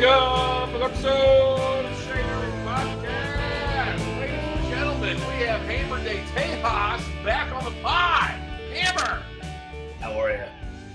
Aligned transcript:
Welcome 0.00 0.78
to 0.80 0.84
episode 0.86 1.84
Shader 1.84 2.64
Podcast. 2.64 4.18
Ladies 4.18 4.38
and 4.56 4.68
gentlemen, 4.70 5.16
we 5.18 5.44
have 5.44 5.60
Hammer 5.62 6.02
Day 6.02 6.22
Tejas 6.34 7.24
back 7.24 7.52
on 7.52 7.64
the 7.64 7.70
pod. 7.82 8.30
Hammer! 8.72 9.22
How 10.00 10.12
are 10.18 10.30
you? 10.30 10.44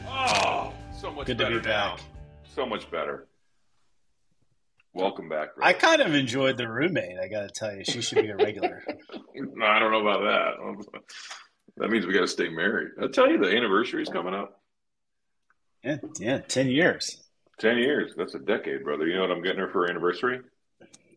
Oh, 0.07 0.73
so 0.91 1.11
much 1.11 1.27
Good 1.27 1.37
to 1.37 1.43
better 1.43 1.59
be 1.59 1.67
now. 1.67 1.97
back. 1.97 2.03
So 2.55 2.65
much 2.65 2.89
better. 2.89 3.27
Welcome 4.93 5.29
back. 5.29 5.49
I 5.61 5.73
kind 5.73 6.01
of 6.01 6.15
enjoyed 6.15 6.57
the 6.57 6.67
roommate. 6.67 7.19
I 7.23 7.27
got 7.27 7.41
to 7.41 7.49
tell 7.53 7.75
you, 7.75 7.83
she 7.83 8.01
should 8.01 8.23
be 8.23 8.29
a 8.29 8.35
regular. 8.35 8.83
No, 9.35 9.65
I 9.65 9.79
don't 9.79 9.91
know 9.91 9.99
about 9.99 10.21
that. 10.21 11.03
That 11.77 11.89
means 11.91 12.05
we 12.07 12.13
got 12.13 12.21
to 12.21 12.27
stay 12.27 12.47
married. 12.49 12.91
I'll 13.01 13.09
tell 13.09 13.29
you, 13.29 13.37
the 13.37 13.55
anniversary 13.55 14.01
is 14.01 14.07
coming 14.09 14.33
up. 14.33 14.61
yeah, 15.83 15.97
yeah, 16.17 16.39
ten 16.39 16.67
years. 16.69 17.21
10 17.59 17.77
years. 17.77 18.13
That's 18.17 18.35
a 18.35 18.39
decade, 18.39 18.83
brother. 18.83 19.07
You 19.07 19.15
know 19.15 19.21
what 19.21 19.31
I'm 19.31 19.41
getting 19.43 19.59
her 19.59 19.69
for 19.69 19.83
her 19.83 19.89
anniversary? 19.89 20.41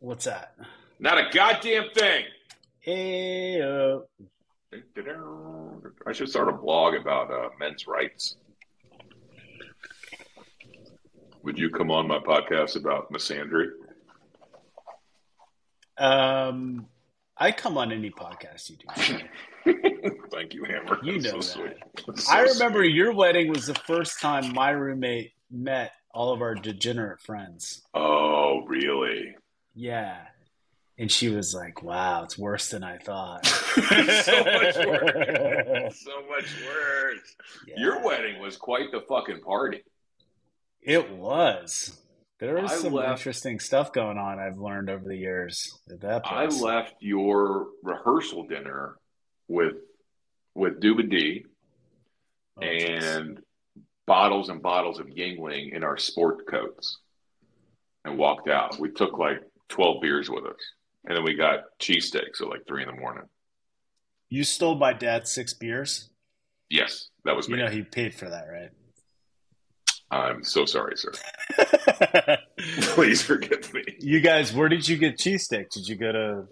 What's 0.00 0.24
that? 0.26 0.54
Not 1.00 1.18
a 1.18 1.28
goddamn 1.32 1.90
thing. 1.94 2.24
Hey, 2.80 3.60
uh, 3.60 4.00
I 6.06 6.12
should 6.12 6.28
start 6.28 6.48
a 6.48 6.52
blog 6.52 6.94
about 6.94 7.30
uh, 7.30 7.48
men's 7.58 7.86
rights. 7.86 8.36
Would 11.42 11.58
you 11.58 11.70
come 11.70 11.90
on 11.90 12.06
my 12.08 12.18
podcast 12.18 12.76
about 12.76 13.12
misandry? 13.12 13.68
um, 15.96 16.86
I 17.36 17.52
come 17.52 17.78
on 17.78 17.92
any 17.92 18.10
podcast 18.10 18.70
you 18.70 18.76
do. 18.76 19.74
Thank 20.32 20.54
you, 20.54 20.64
Hammer. 20.64 20.98
You 21.02 21.20
That's 21.20 21.32
know 21.34 21.40
so 21.40 21.62
that. 21.62 21.76
sweet. 21.94 22.06
That's 22.06 22.28
I 22.28 22.40
remember 22.42 22.80
sweet. 22.84 22.94
your 22.94 23.12
wedding 23.14 23.48
was 23.48 23.66
the 23.66 23.74
first 23.74 24.20
time 24.20 24.52
my 24.52 24.70
roommate 24.70 25.32
met 25.50 25.92
all 26.12 26.32
of 26.32 26.42
our 26.42 26.54
degenerate 26.54 27.20
friends. 27.20 27.82
Oh, 27.94 28.62
really? 28.66 29.36
Yeah. 29.74 30.16
And 30.98 31.10
she 31.12 31.28
was 31.28 31.54
like, 31.54 31.82
wow, 31.82 32.24
it's 32.24 32.36
worse 32.36 32.70
than 32.70 32.82
I 32.82 32.98
thought. 32.98 33.46
so 33.46 34.44
much 34.44 34.76
worse. 34.76 35.94
So 36.04 36.20
much 36.28 36.46
worse. 36.66 37.36
Yeah. 37.66 37.74
Your 37.76 38.04
wedding 38.04 38.40
was 38.40 38.56
quite 38.56 38.90
the 38.90 39.00
fucking 39.08 39.40
party. 39.40 39.82
It 40.82 41.10
was. 41.12 41.98
There 42.40 42.60
was 42.60 42.72
I 42.72 42.76
some 42.76 42.92
left- 42.94 43.18
interesting 43.18 43.58
stuff 43.60 43.92
going 43.92 44.18
on 44.18 44.38
I've 44.38 44.58
learned 44.58 44.90
over 44.90 45.04
the 45.04 45.16
years 45.16 45.78
at 45.90 46.00
that 46.02 46.22
I 46.24 46.46
left 46.46 46.94
your 47.00 47.66
rehearsal 47.82 48.46
dinner 48.46 48.96
with 49.48 49.74
with 50.54 50.80
Duba 50.80 51.08
D 51.08 51.44
Oh, 52.56 52.62
and 52.62 53.40
bottles 54.08 54.48
and 54.48 54.60
bottles 54.60 54.98
of 54.98 55.06
Yuengling 55.06 55.72
in 55.72 55.84
our 55.84 55.96
sport 55.96 56.46
coats 56.48 56.98
and 58.04 58.18
walked 58.18 58.48
out. 58.48 58.80
We 58.80 58.90
took 58.90 59.16
like 59.18 59.40
12 59.68 60.00
beers 60.02 60.28
with 60.30 60.44
us. 60.44 60.56
And 61.06 61.16
then 61.16 61.22
we 61.24 61.34
got 61.36 61.60
cheesesteaks 61.80 62.40
at 62.42 62.48
like 62.48 62.66
three 62.66 62.82
in 62.82 62.88
the 62.88 63.00
morning. 63.00 63.24
you 64.28 64.42
stole 64.44 64.74
my 64.74 64.92
dad's 64.92 65.30
six 65.30 65.54
beers. 65.54 66.10
Yes, 66.68 67.08
that 67.24 67.36
was 67.36 67.48
You 67.48 67.56
me. 67.56 67.62
know 67.62 67.68
he 67.70 67.82
paid 67.82 68.14
for 68.14 68.28
that, 68.28 68.44
right? 68.50 68.70
I'm 70.10 70.42
so 70.42 70.64
sorry, 70.64 70.96
sir. 70.96 71.12
Please 72.94 73.22
forgive 73.22 73.72
me. 73.74 73.84
you 74.00 74.20
guys, 74.20 74.52
where 74.54 74.68
did 74.68 74.88
you 74.88 74.96
get 74.96 75.18
cheesesteaks? 75.18 75.70
Did 75.74 75.86
you 75.88 75.96
go 75.96 76.12
to 76.12 76.44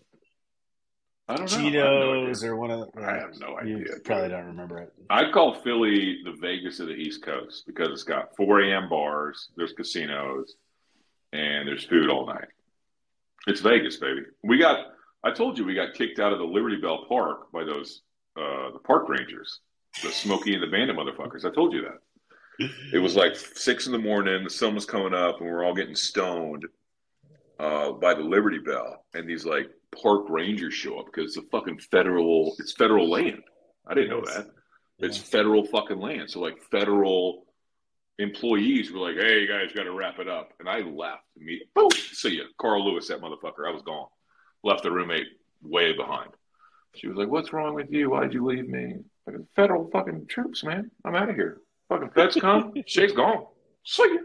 I 1.28 1.34
don't 1.36 1.50
know. 1.50 1.58
No 1.58 1.64
Cheetos 1.64 2.36
idea. 2.38 2.50
or 2.52 2.56
one 2.56 2.70
of 2.70 2.92
the? 2.92 3.00
I 3.02 3.14
have 3.18 3.38
no 3.40 3.58
You 3.62 3.78
idea, 3.78 3.92
probably 4.04 4.28
don't 4.28 4.46
remember 4.46 4.78
it. 4.78 4.92
I 5.10 5.30
call 5.32 5.54
Philly 5.54 6.20
the 6.24 6.32
Vegas 6.40 6.78
of 6.78 6.86
the 6.86 6.94
East 6.94 7.22
Coast 7.22 7.64
because 7.66 7.88
it's 7.90 8.04
got 8.04 8.36
4 8.36 8.60
a.m. 8.62 8.88
bars, 8.88 9.48
there's 9.56 9.72
casinos, 9.72 10.54
and 11.32 11.66
there's 11.66 11.84
food 11.84 12.10
all 12.10 12.26
night. 12.26 12.48
It's 13.48 13.60
Vegas, 13.60 13.96
baby. 13.96 14.22
We 14.44 14.58
got, 14.58 14.86
I 15.24 15.32
told 15.32 15.58
you, 15.58 15.64
we 15.64 15.74
got 15.74 15.94
kicked 15.94 16.20
out 16.20 16.32
of 16.32 16.38
the 16.38 16.44
Liberty 16.44 16.76
Bell 16.76 17.04
Park 17.08 17.50
by 17.52 17.64
those, 17.64 18.02
uh, 18.36 18.70
the 18.72 18.80
park 18.84 19.08
rangers, 19.08 19.60
the 20.02 20.10
Smokey 20.10 20.54
and 20.54 20.62
the 20.62 20.66
Bandit 20.68 20.96
motherfuckers. 20.96 21.44
I 21.44 21.52
told 21.52 21.72
you 21.72 21.82
that. 21.82 22.68
It 22.92 22.98
was 22.98 23.16
like 23.16 23.36
six 23.36 23.86
in 23.86 23.92
the 23.92 23.98
morning, 23.98 24.42
the 24.44 24.48
sun 24.50 24.74
was 24.74 24.86
coming 24.86 25.12
up, 25.12 25.40
and 25.40 25.50
we're 25.50 25.64
all 25.64 25.74
getting 25.74 25.94
stoned 25.96 26.64
uh, 27.58 27.92
by 27.92 28.14
the 28.14 28.22
Liberty 28.22 28.58
Bell. 28.58 29.04
And 29.14 29.28
these 29.28 29.44
like 29.44 29.70
park 30.02 30.28
rangers 30.28 30.74
show 30.74 30.98
up 30.98 31.06
because 31.06 31.36
it's 31.36 31.44
a 31.44 31.48
fucking 31.50 31.78
federal, 31.78 32.54
it's 32.58 32.72
federal 32.72 33.08
land. 33.08 33.42
I 33.86 33.94
didn't 33.94 34.10
know 34.10 34.24
that. 34.26 34.48
It's 34.98 35.18
federal 35.18 35.64
fucking 35.64 36.00
land. 36.00 36.30
So 36.30 36.40
like 36.40 36.60
federal 36.70 37.44
employees 38.18 38.90
were 38.90 39.00
like, 39.00 39.16
"Hey, 39.16 39.40
you 39.40 39.48
guys, 39.48 39.72
got 39.74 39.84
to 39.84 39.92
wrap 39.92 40.18
it 40.18 40.28
up." 40.28 40.52
And 40.58 40.68
I 40.68 40.80
left. 40.80 41.22
Me, 41.36 41.62
boom, 41.74 41.90
see 41.90 42.38
ya, 42.38 42.44
Carl 42.58 42.84
Lewis, 42.84 43.08
that 43.08 43.20
motherfucker. 43.20 43.68
I 43.68 43.72
was 43.72 43.82
gone. 43.82 44.08
Left 44.64 44.82
the 44.82 44.90
roommate 44.90 45.26
way 45.62 45.92
behind. 45.94 46.30
She 46.94 47.08
was 47.08 47.16
like, 47.16 47.28
"What's 47.28 47.52
wrong 47.52 47.74
with 47.74 47.92
you? 47.92 48.10
Why'd 48.10 48.32
you 48.32 48.44
leave 48.44 48.68
me?" 48.68 48.94
Like 49.26 49.36
federal 49.54 49.90
fucking 49.90 50.26
troops, 50.28 50.64
man. 50.64 50.90
I'm 51.04 51.14
out 51.14 51.28
of 51.28 51.36
here. 51.36 51.60
Fucking 51.88 52.10
feds 52.10 52.36
come. 52.36 52.72
Shay's 52.86 53.12
gone. 53.12 53.46
See 53.84 54.14
ya. 54.14 54.20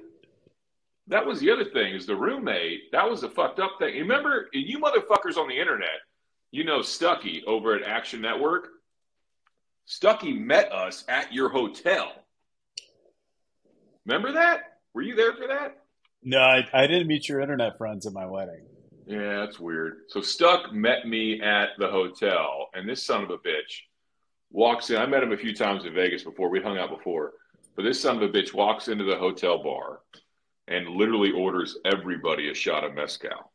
That 1.07 1.25
was 1.25 1.39
the 1.39 1.51
other 1.51 1.66
thing. 1.66 1.94
Is 1.94 2.06
the 2.06 2.16
roommate? 2.16 2.91
That 2.91 3.09
was 3.09 3.22
the 3.22 3.29
fucked 3.29 3.59
up 3.59 3.72
thing. 3.79 3.95
Remember, 3.95 4.47
you 4.53 4.79
motherfuckers 4.79 5.38
on 5.38 5.47
the 5.47 5.59
internet. 5.59 6.00
You 6.51 6.63
know 6.63 6.79
Stuckey 6.79 7.44
over 7.45 7.75
at 7.75 7.84
Action 7.84 8.22
Network. 8.22 8.67
Stuckey 9.88 10.38
met 10.38 10.72
us 10.72 11.03
at 11.07 11.34
your 11.34 11.50
hotel. 11.50 12.12
Remember 14.06 14.31
that? 14.34 14.79
Were 14.94 15.01
you 15.01 15.16
there 15.16 15.34
for 15.34 15.47
that? 15.47 15.78
No, 16.23 16.39
I, 16.39 16.67
I 16.73 16.88
didn't 16.88 17.07
meet 17.07 17.28
your 17.28 17.41
internet 17.41 17.78
friends 17.78 18.06
at 18.06 18.13
my 18.13 18.25
wedding. 18.25 18.66
Yeah, 19.07 19.39
that's 19.39 19.59
weird. 19.59 20.01
So 20.07 20.22
Stuck 20.22 20.72
met 20.72 21.07
me 21.07 21.41
at 21.41 21.69
the 21.79 21.88
hotel, 21.88 22.68
and 22.73 22.88
this 22.88 23.03
son 23.03 23.23
of 23.23 23.31
a 23.31 23.38
bitch 23.38 23.81
walks 24.51 24.89
in. 24.89 24.97
I 24.97 25.06
met 25.06 25.23
him 25.23 25.31
a 25.31 25.38
few 25.38 25.56
times 25.56 25.85
in 25.85 25.94
Vegas 25.94 26.23
before. 26.23 26.50
We 26.50 26.62
hung 26.62 26.78
out 26.78 26.89
before. 26.89 27.33
But 27.75 27.83
this 27.83 28.01
son 28.01 28.18
of 28.18 28.22
a 28.23 28.29
bitch 28.29 28.53
walks 28.53 28.88
into 28.88 29.03
the 29.03 29.16
hotel 29.16 29.63
bar 29.63 30.00
and 30.67 30.88
literally 30.89 31.31
orders 31.31 31.77
everybody 31.85 32.49
a 32.49 32.53
shot 32.53 32.83
of 32.83 32.94
mezcal. 32.94 33.51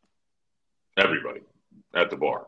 Everybody 0.96 1.40
at 1.94 2.10
the 2.10 2.16
bar. 2.16 2.46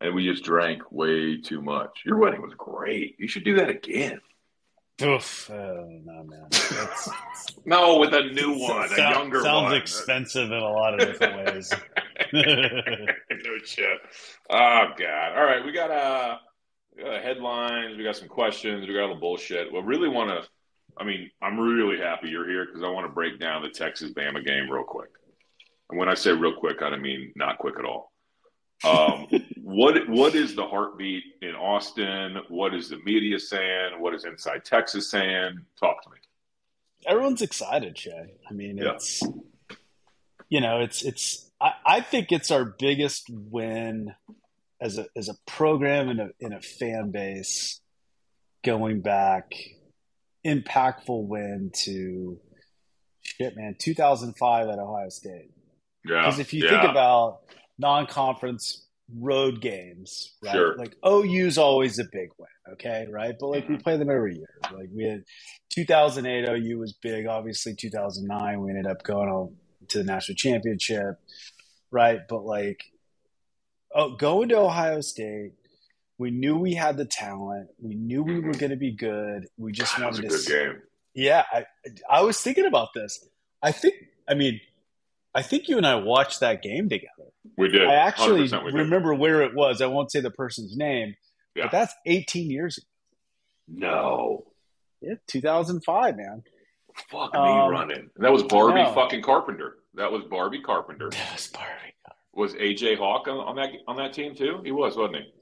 And 0.00 0.14
we 0.14 0.30
just 0.30 0.44
drank 0.44 0.92
way 0.92 1.38
too 1.40 1.60
much. 1.60 2.02
Your 2.04 2.18
wedding 2.18 2.42
was 2.42 2.54
great. 2.56 3.16
You 3.18 3.26
should 3.26 3.44
do 3.44 3.56
that 3.56 3.68
again. 3.68 4.20
Oof. 5.02 5.50
Oh, 5.52 6.00
no, 6.04 6.24
man. 6.24 6.46
That's, 6.50 7.08
No, 7.64 7.98
with 7.98 8.12
a 8.14 8.24
new 8.32 8.58
one, 8.58 8.92
a 8.92 8.96
younger 8.96 9.42
sounds 9.42 9.62
one. 9.62 9.70
Sounds 9.70 9.74
expensive 9.74 10.50
in 10.50 10.58
a 10.58 10.70
lot 10.70 10.94
of 10.94 11.00
different 11.00 11.46
ways. 11.46 11.72
no 12.32 13.58
shit. 13.64 13.98
Oh 14.50 14.86
god. 14.98 15.36
All 15.36 15.44
right, 15.44 15.64
we 15.64 15.72
got 15.72 15.90
uh, 15.90 16.38
we 16.96 17.04
got 17.04 17.22
headlines. 17.22 17.96
We 17.96 18.04
got 18.04 18.16
some 18.16 18.28
questions. 18.28 18.86
We 18.86 18.94
got 18.94 19.04
all 19.04 19.14
the 19.14 19.20
bullshit. 19.20 19.72
We 19.72 19.80
really 19.80 20.08
want 20.08 20.30
to. 20.30 20.48
I 21.00 21.04
mean, 21.04 21.30
I'm 21.42 21.58
really 21.58 21.98
happy 21.98 22.28
you're 22.28 22.48
here 22.48 22.66
because 22.66 22.82
I 22.82 22.88
want 22.88 23.06
to 23.06 23.12
break 23.12 23.38
down 23.38 23.62
the 23.62 23.70
Texas 23.70 24.12
Bama 24.12 24.44
game 24.44 24.68
real 24.70 24.84
quick. 24.84 25.10
And 25.90 25.98
when 25.98 26.08
I 26.08 26.14
say 26.14 26.32
real 26.32 26.54
quick, 26.54 26.82
I 26.82 26.90
don't 26.90 27.02
mean 27.02 27.32
not 27.36 27.58
quick 27.58 27.76
at 27.78 27.84
all. 27.84 28.12
Um, 28.84 29.26
what 29.62 30.08
what 30.08 30.34
is 30.34 30.54
the 30.54 30.66
heartbeat 30.66 31.24
in 31.42 31.54
Austin? 31.54 32.38
What 32.48 32.74
is 32.74 32.88
the 32.88 32.98
media 33.04 33.38
saying? 33.38 34.00
What 34.00 34.14
is 34.14 34.24
Inside 34.24 34.64
Texas 34.64 35.10
saying? 35.10 35.60
Talk 35.78 36.02
to 36.04 36.10
me. 36.10 36.16
Everyone's 37.06 37.42
excited, 37.42 37.96
Shay. 37.96 38.34
I 38.48 38.52
mean, 38.52 38.78
Yeah. 38.78 38.92
it's 38.94 39.22
you 40.48 40.60
know, 40.60 40.80
it's 40.80 41.02
it's. 41.02 41.50
I, 41.60 41.72
I 41.84 42.00
think 42.00 42.30
it's 42.30 42.50
our 42.50 42.64
biggest 42.64 43.28
win 43.30 44.14
as 44.80 44.96
a 44.98 45.06
as 45.16 45.28
a 45.28 45.34
program 45.46 46.08
and 46.08 46.20
a 46.20 46.30
in 46.40 46.52
a 46.52 46.60
fan 46.60 47.10
base 47.10 47.80
going 48.64 49.00
back. 49.00 49.52
Impactful 50.48 51.26
win 51.26 51.70
to 51.84 52.38
shit, 53.22 53.56
man. 53.56 53.76
2005 53.78 54.68
at 54.68 54.78
Ohio 54.78 55.08
State. 55.08 55.50
Yeah. 56.04 56.20
Because 56.20 56.38
if 56.38 56.52
you 56.52 56.64
yeah. 56.64 56.80
think 56.80 56.90
about 56.90 57.40
non-conference 57.78 58.86
road 59.16 59.60
games, 59.60 60.34
right? 60.42 60.52
Sure. 60.52 60.76
Like 60.76 60.96
OU's 61.06 61.58
always 61.58 61.98
a 61.98 62.04
big 62.12 62.28
win, 62.38 62.72
okay, 62.74 63.06
right? 63.10 63.34
But 63.38 63.48
like 63.48 63.68
we 63.68 63.74
Mm-hmm. 63.74 63.82
play 63.82 63.96
them 63.96 64.10
every 64.10 64.36
year. 64.36 64.54
Like 64.72 64.88
we 64.94 65.04
had 65.04 65.24
2008 65.70 66.48
OU 66.48 66.78
was 66.78 66.92
big. 66.94 67.26
Obviously 67.26 67.74
2009 67.74 68.60
we 68.60 68.70
ended 68.70 68.86
up 68.86 69.02
going 69.02 69.28
on 69.28 69.54
to 69.88 69.98
the 69.98 70.04
national 70.04 70.36
championship, 70.36 71.18
right? 71.90 72.20
But 72.28 72.44
like, 72.44 72.84
oh, 73.94 74.16
going 74.16 74.50
to 74.50 74.58
Ohio 74.58 75.00
State. 75.00 75.52
We 76.18 76.30
knew 76.32 76.58
we 76.58 76.74
had 76.74 76.96
the 76.96 77.04
talent. 77.04 77.70
We 77.80 77.94
knew 77.94 78.22
we 78.24 78.40
were 78.40 78.52
Mhm. 78.52 78.58
going 78.58 78.70
to 78.70 78.76
be 78.76 78.92
good. 78.92 79.46
We 79.56 79.70
just 79.72 79.94
God, 79.96 80.02
that 80.02 80.08
was 80.08 80.18
a 80.18 80.22
wanted 80.22 80.30
good 80.36 80.46
to. 80.46 80.52
game. 80.74 80.82
Yeah, 81.14 81.44
I 81.52 81.66
I 82.10 82.22
was 82.22 82.40
thinking 82.40 82.66
about 82.66 82.88
this. 82.94 83.24
I 83.62 83.72
think. 83.72 83.94
I 84.28 84.34
mean, 84.34 84.60
I 85.34 85.42
think 85.42 85.68
you 85.68 85.76
and 85.78 85.86
I 85.86 85.94
watched 85.96 86.40
that 86.40 86.62
game 86.62 86.88
together. 86.88 87.30
We 87.56 87.68
did. 87.68 87.86
I 87.86 87.94
actually 87.94 88.46
did. 88.48 88.62
remember 88.74 89.14
where 89.14 89.42
it 89.42 89.54
was. 89.54 89.80
I 89.80 89.86
won't 89.86 90.10
say 90.12 90.20
the 90.20 90.30
person's 90.30 90.76
name, 90.76 91.14
Yeah. 91.54 91.64
but 91.64 91.72
that's 91.72 91.94
18 92.06 92.50
years 92.50 92.78
ago. 92.78 92.86
No. 93.68 94.44
Yeah, 95.00 95.14
2005, 95.28 96.16
man. 96.16 96.42
Fuck 97.10 97.32
me 97.32 97.38
Um, 97.38 97.70
running. 97.70 98.10
That 98.16 98.32
was 98.32 98.42
Bobby 98.42 98.82
no. 98.82 98.92
fucking 98.92 99.22
Carpenter. 99.22 99.78
That 99.94 100.10
was 100.10 100.24
Bobby 100.24 100.60
Carpenter. 100.60 101.10
That 101.10 101.32
was 101.32 101.46
Bobby. 101.48 101.64
Carpenter. 101.64 101.94
Was 102.34 102.54
AJ 102.54 102.96
Hawk 102.98 103.28
on, 103.28 103.36
on 103.38 103.56
that 103.56 103.70
on 103.86 103.96
that 103.96 104.12
team 104.12 104.34
too? 104.34 104.60
He 104.64 104.72
was, 104.72 104.96
wasn't 104.96 105.16
he? 105.16 105.32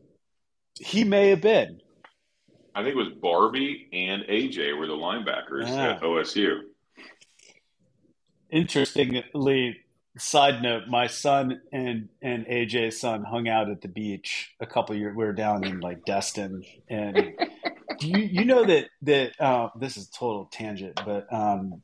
He 0.79 1.05
may 1.05 1.31
have 1.31 1.41
been. 1.41 1.81
I 2.75 2.83
think 2.83 2.95
it 2.95 2.99
was 2.99 3.13
Bobby 3.23 3.89
and 3.93 4.23
AJ 4.25 4.79
were 4.79 4.87
the 4.87 4.93
linebackers 4.93 5.67
Yeah. 5.67 5.93
at 5.93 6.03
OSU. 6.03 6.61
Interestingly, 8.51 9.81
side 10.19 10.63
note, 10.63 10.85
my 10.89 11.07
son 11.07 11.61
and 11.73 12.09
and 12.23 12.47
AJ's 12.47 13.01
son 13.01 13.25
hung 13.25 13.49
out 13.49 13.71
at 13.71 13.81
the 13.81 13.89
beach 13.89 14.55
a 14.61 14.67
couple 14.67 14.95
years. 14.95 15.17
We 15.17 15.25
were 15.25 15.33
down 15.33 15.65
in 15.65 15.81
like 15.81 16.05
Destin, 16.05 16.65
and 16.89 17.17
do 17.99 18.09
you 18.09 18.19
you 18.19 18.45
know 18.45 18.65
that 18.65 18.89
that 19.03 19.41
uh, 19.41 19.71
this 19.79 19.97
is 19.97 20.09
a 20.09 20.13
total 20.13 20.45
tangent, 20.53 21.01
but 21.05 21.33
um, 21.33 21.83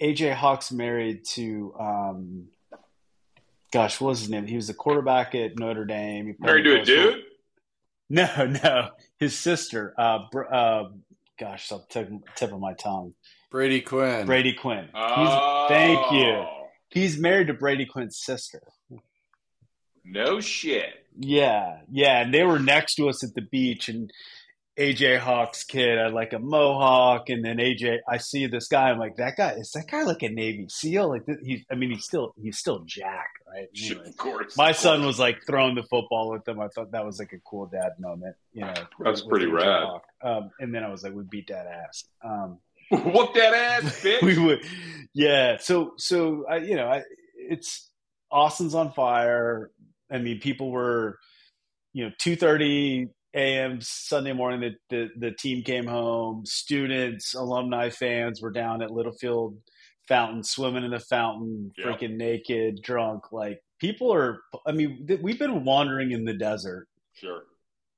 AJ 0.00 0.34
Hawk's 0.34 0.70
married 0.70 1.24
to 1.30 1.74
um, 1.80 2.48
gosh, 3.72 4.00
what 4.00 4.10
was 4.10 4.20
his 4.20 4.30
name? 4.30 4.46
He 4.46 4.56
was 4.56 4.68
a 4.68 4.74
quarterback 4.74 5.34
at 5.34 5.58
Notre 5.58 5.84
Dame. 5.84 6.36
Married 6.38 6.64
to 6.64 6.80
a 6.80 6.84
dude? 6.84 7.22
No, 8.12 8.46
no, 8.62 8.90
his 9.18 9.36
sister. 9.38 9.94
Uh, 9.98 10.18
Br- 10.30 10.52
uh, 10.52 10.84
gosh, 11.40 11.72
I'll 11.72 11.86
tip, 11.88 12.10
tip 12.36 12.52
of 12.52 12.60
my 12.60 12.74
tongue. 12.74 13.14
Brady 13.50 13.80
Quinn. 13.80 14.26
Brady 14.26 14.52
Quinn. 14.52 14.84
He's, 14.84 14.92
Oh, 14.94 15.66
thank 15.68 16.12
you. 16.12 16.44
He's 16.90 17.18
married 17.18 17.46
to 17.46 17.54
Brady 17.54 17.86
Quinn's 17.86 18.18
sister. 18.20 18.60
No 20.04 20.40
shit. 20.40 21.06
Yeah, 21.18 21.78
yeah, 21.90 22.20
and 22.22 22.34
they 22.34 22.42
were 22.42 22.58
next 22.58 22.96
to 22.96 23.08
us 23.08 23.22
at 23.24 23.34
the 23.34 23.42
beach, 23.42 23.88
and 23.88 24.10
AJ 24.78 25.18
Hawk's 25.18 25.64
kid 25.64 25.98
had 25.98 26.12
like 26.12 26.32
a 26.32 26.38
mohawk, 26.38 27.28
and 27.28 27.44
then 27.44 27.58
AJ, 27.58 27.98
I 28.08 28.16
see 28.16 28.46
this 28.46 28.68
guy, 28.68 28.90
I'm 28.90 28.98
like, 28.98 29.16
that 29.16 29.36
guy 29.36 29.52
is 29.52 29.70
that 29.72 29.90
guy 29.90 30.02
like 30.02 30.22
a 30.22 30.28
Navy 30.28 30.66
SEAL? 30.68 31.08
Like, 31.08 31.22
he's. 31.42 31.64
I 31.70 31.74
mean, 31.74 31.90
he's 31.90 32.04
still 32.04 32.34
he's 32.42 32.58
still 32.58 32.82
Jack, 32.86 33.28
right? 33.46 33.68
Anyways. 33.76 34.08
of 34.08 34.16
course. 34.16 34.56
My 34.56 34.70
of 34.70 34.76
son 34.76 34.98
course. 35.00 35.06
was 35.06 35.18
like 35.18 35.38
throwing 35.46 35.74
the 35.74 35.82
football 35.82 36.30
with 36.30 36.44
them. 36.44 36.60
I 36.60 36.68
thought 36.68 36.92
that 36.92 37.04
was 37.04 37.18
like 37.18 37.32
a 37.32 37.38
cool 37.44 37.66
dad 37.66 37.92
moment, 37.98 38.36
you 38.52 38.62
know. 38.62 38.74
That's 39.00 39.20
pretty 39.22 39.46
AJ 39.46 39.52
rad. 39.52 40.00
Um, 40.22 40.50
and 40.58 40.74
then 40.74 40.84
I 40.84 40.88
was 40.90 41.02
like, 41.02 41.12
we 41.12 41.24
beat 41.24 41.48
that 41.48 41.66
ass. 41.66 42.04
Um, 42.24 42.58
Whoop 42.90 43.34
that 43.34 43.54
ass, 43.54 44.00
bitch. 44.02 44.22
we 44.22 44.38
would 44.38 44.60
yeah 45.14 45.56
so 45.58 45.92
so 45.96 46.44
I, 46.48 46.56
you 46.58 46.76
know 46.76 46.86
I, 46.88 47.02
it's 47.36 47.90
austin's 48.30 48.74
on 48.74 48.92
fire 48.92 49.70
i 50.10 50.18
mean 50.18 50.40
people 50.40 50.70
were 50.70 51.18
you 51.92 52.04
know 52.04 52.10
2.30 52.20 53.08
a.m 53.34 53.78
sunday 53.80 54.32
morning 54.32 54.60
the, 54.60 54.74
the, 54.96 55.10
the 55.28 55.30
team 55.32 55.62
came 55.62 55.86
home 55.86 56.44
students 56.44 57.34
alumni 57.34 57.88
fans 57.90 58.40
were 58.42 58.50
down 58.50 58.82
at 58.82 58.90
littlefield 58.90 59.56
fountain 60.08 60.42
swimming 60.42 60.84
in 60.84 60.90
the 60.90 60.98
fountain 61.00 61.72
Yeah. 61.78 61.86
freaking 61.86 62.16
naked 62.16 62.82
drunk 62.82 63.32
like 63.32 63.62
people 63.78 64.12
are 64.12 64.40
i 64.66 64.72
mean 64.72 65.06
th- 65.06 65.20
we've 65.22 65.38
been 65.38 65.64
wandering 65.64 66.10
in 66.12 66.24
the 66.24 66.34
desert 66.34 66.88
Sure. 67.14 67.42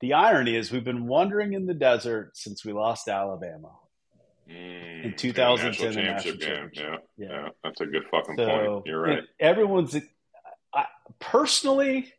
the 0.01 0.13
irony 0.15 0.55
is 0.55 0.71
we've 0.71 0.85
been 0.85 1.07
wandering 1.07 1.53
in 1.55 1.67
the 1.67 1.75
desert 1.75 2.37
since 2.37 2.65
we 2.65 2.73
lost 2.73 3.09
alabama 3.09 3.71
Mm, 4.47 5.05
In 5.07 5.15
2010, 5.17 5.95
national 5.95 5.95
the 5.95 6.03
national 6.03 6.35
game. 6.37 6.41
Yeah, 6.43 6.55
championship. 6.59 7.09
yeah, 7.17 7.49
that's 7.65 7.81
a 7.81 7.87
good 7.87 8.03
fucking 8.11 8.37
So 8.37 8.47
point. 8.47 8.87
You're 8.87 9.01
right. 9.01 9.23
everyone's 9.41 9.97
I, 10.75 10.85
personally, 11.19 12.13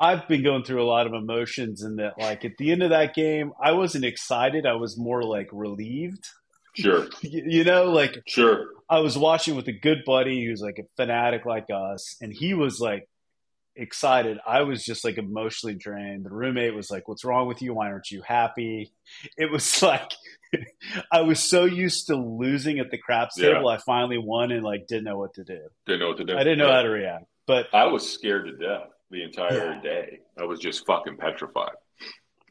I've 0.00 0.26
been 0.26 0.42
going 0.42 0.64
through 0.64 0.82
a 0.82 0.88
lot 0.88 1.06
of 1.06 1.12
emotions, 1.12 1.82
and 1.82 1.98
that 1.98 2.14
like 2.18 2.44
at 2.46 2.56
the 2.58 2.72
end 2.72 2.82
of 2.82 2.90
that 2.90 3.14
game, 3.14 3.52
I 3.62 3.72
wasn't 3.72 4.06
excited. 4.06 4.64
I 4.66 4.74
was 4.76 4.96
more 4.98 5.22
like 5.22 5.48
relieved. 5.52 6.26
Sure, 6.74 7.06
You, 7.22 7.64
know, 7.64 7.84
like 7.90 8.22
sure. 8.26 8.68
I 8.88 9.00
was 9.00 9.18
watching 9.18 9.56
with 9.56 9.68
a 9.68 9.72
good 9.72 9.98
buddy 10.06 10.44
who's 10.44 10.62
like 10.62 10.78
a 10.78 10.84
fanatic 10.96 11.44
like 11.44 11.66
us, 11.72 12.16
and 12.22 12.32
he 12.32 12.54
was 12.54 12.80
like 12.80 13.08
excited. 13.76 14.38
I 14.46 14.62
was 14.62 14.84
just 14.84 15.04
like 15.04 15.18
emotionally 15.18 15.74
drained. 15.74 16.24
The 16.24 16.30
roommate 16.30 16.74
was 16.74 16.90
like, 16.90 17.06
"What's 17.08 17.24
wrong 17.24 17.46
with 17.48 17.60
you? 17.60 17.74
Why 17.74 17.90
aren't 17.90 18.10
you 18.10 18.22
happy?" 18.22 18.92
It 19.36 19.50
was 19.50 19.82
like 19.82 20.10
I 21.12 21.20
was 21.22 21.40
so 21.40 21.64
used 21.64 22.06
to 22.06 22.16
losing 22.16 22.78
at 22.78 22.90
the 22.90 22.98
craps 22.98 23.34
Yeah. 23.38 23.54
table. 23.54 23.68
I 23.68 23.78
finally 23.78 24.18
won 24.18 24.50
and 24.50 24.64
like 24.64 24.86
didn't 24.86 25.04
know 25.04 25.18
what 25.18 25.34
to 25.34 25.44
do. 25.44 25.60
Didn't 25.86 26.00
know 26.00 26.08
what 26.08 26.16
to 26.18 26.24
do. 26.24 26.34
I 26.36 26.44
didn't 26.44 26.58
know 26.58 26.72
how 26.72 26.82
to 26.82 26.88
react. 26.88 27.26
But 27.46 27.66
I 27.72 27.84
was 27.86 28.10
scared 28.10 28.46
to 28.46 28.56
death 28.56 28.88
the 29.10 29.22
entire 29.22 29.74
Yeah. 29.74 29.80
day. 29.80 30.20
I 30.38 30.44
was 30.44 30.60
just 30.60 30.86
fucking 30.86 31.16
petrified. 31.16 31.74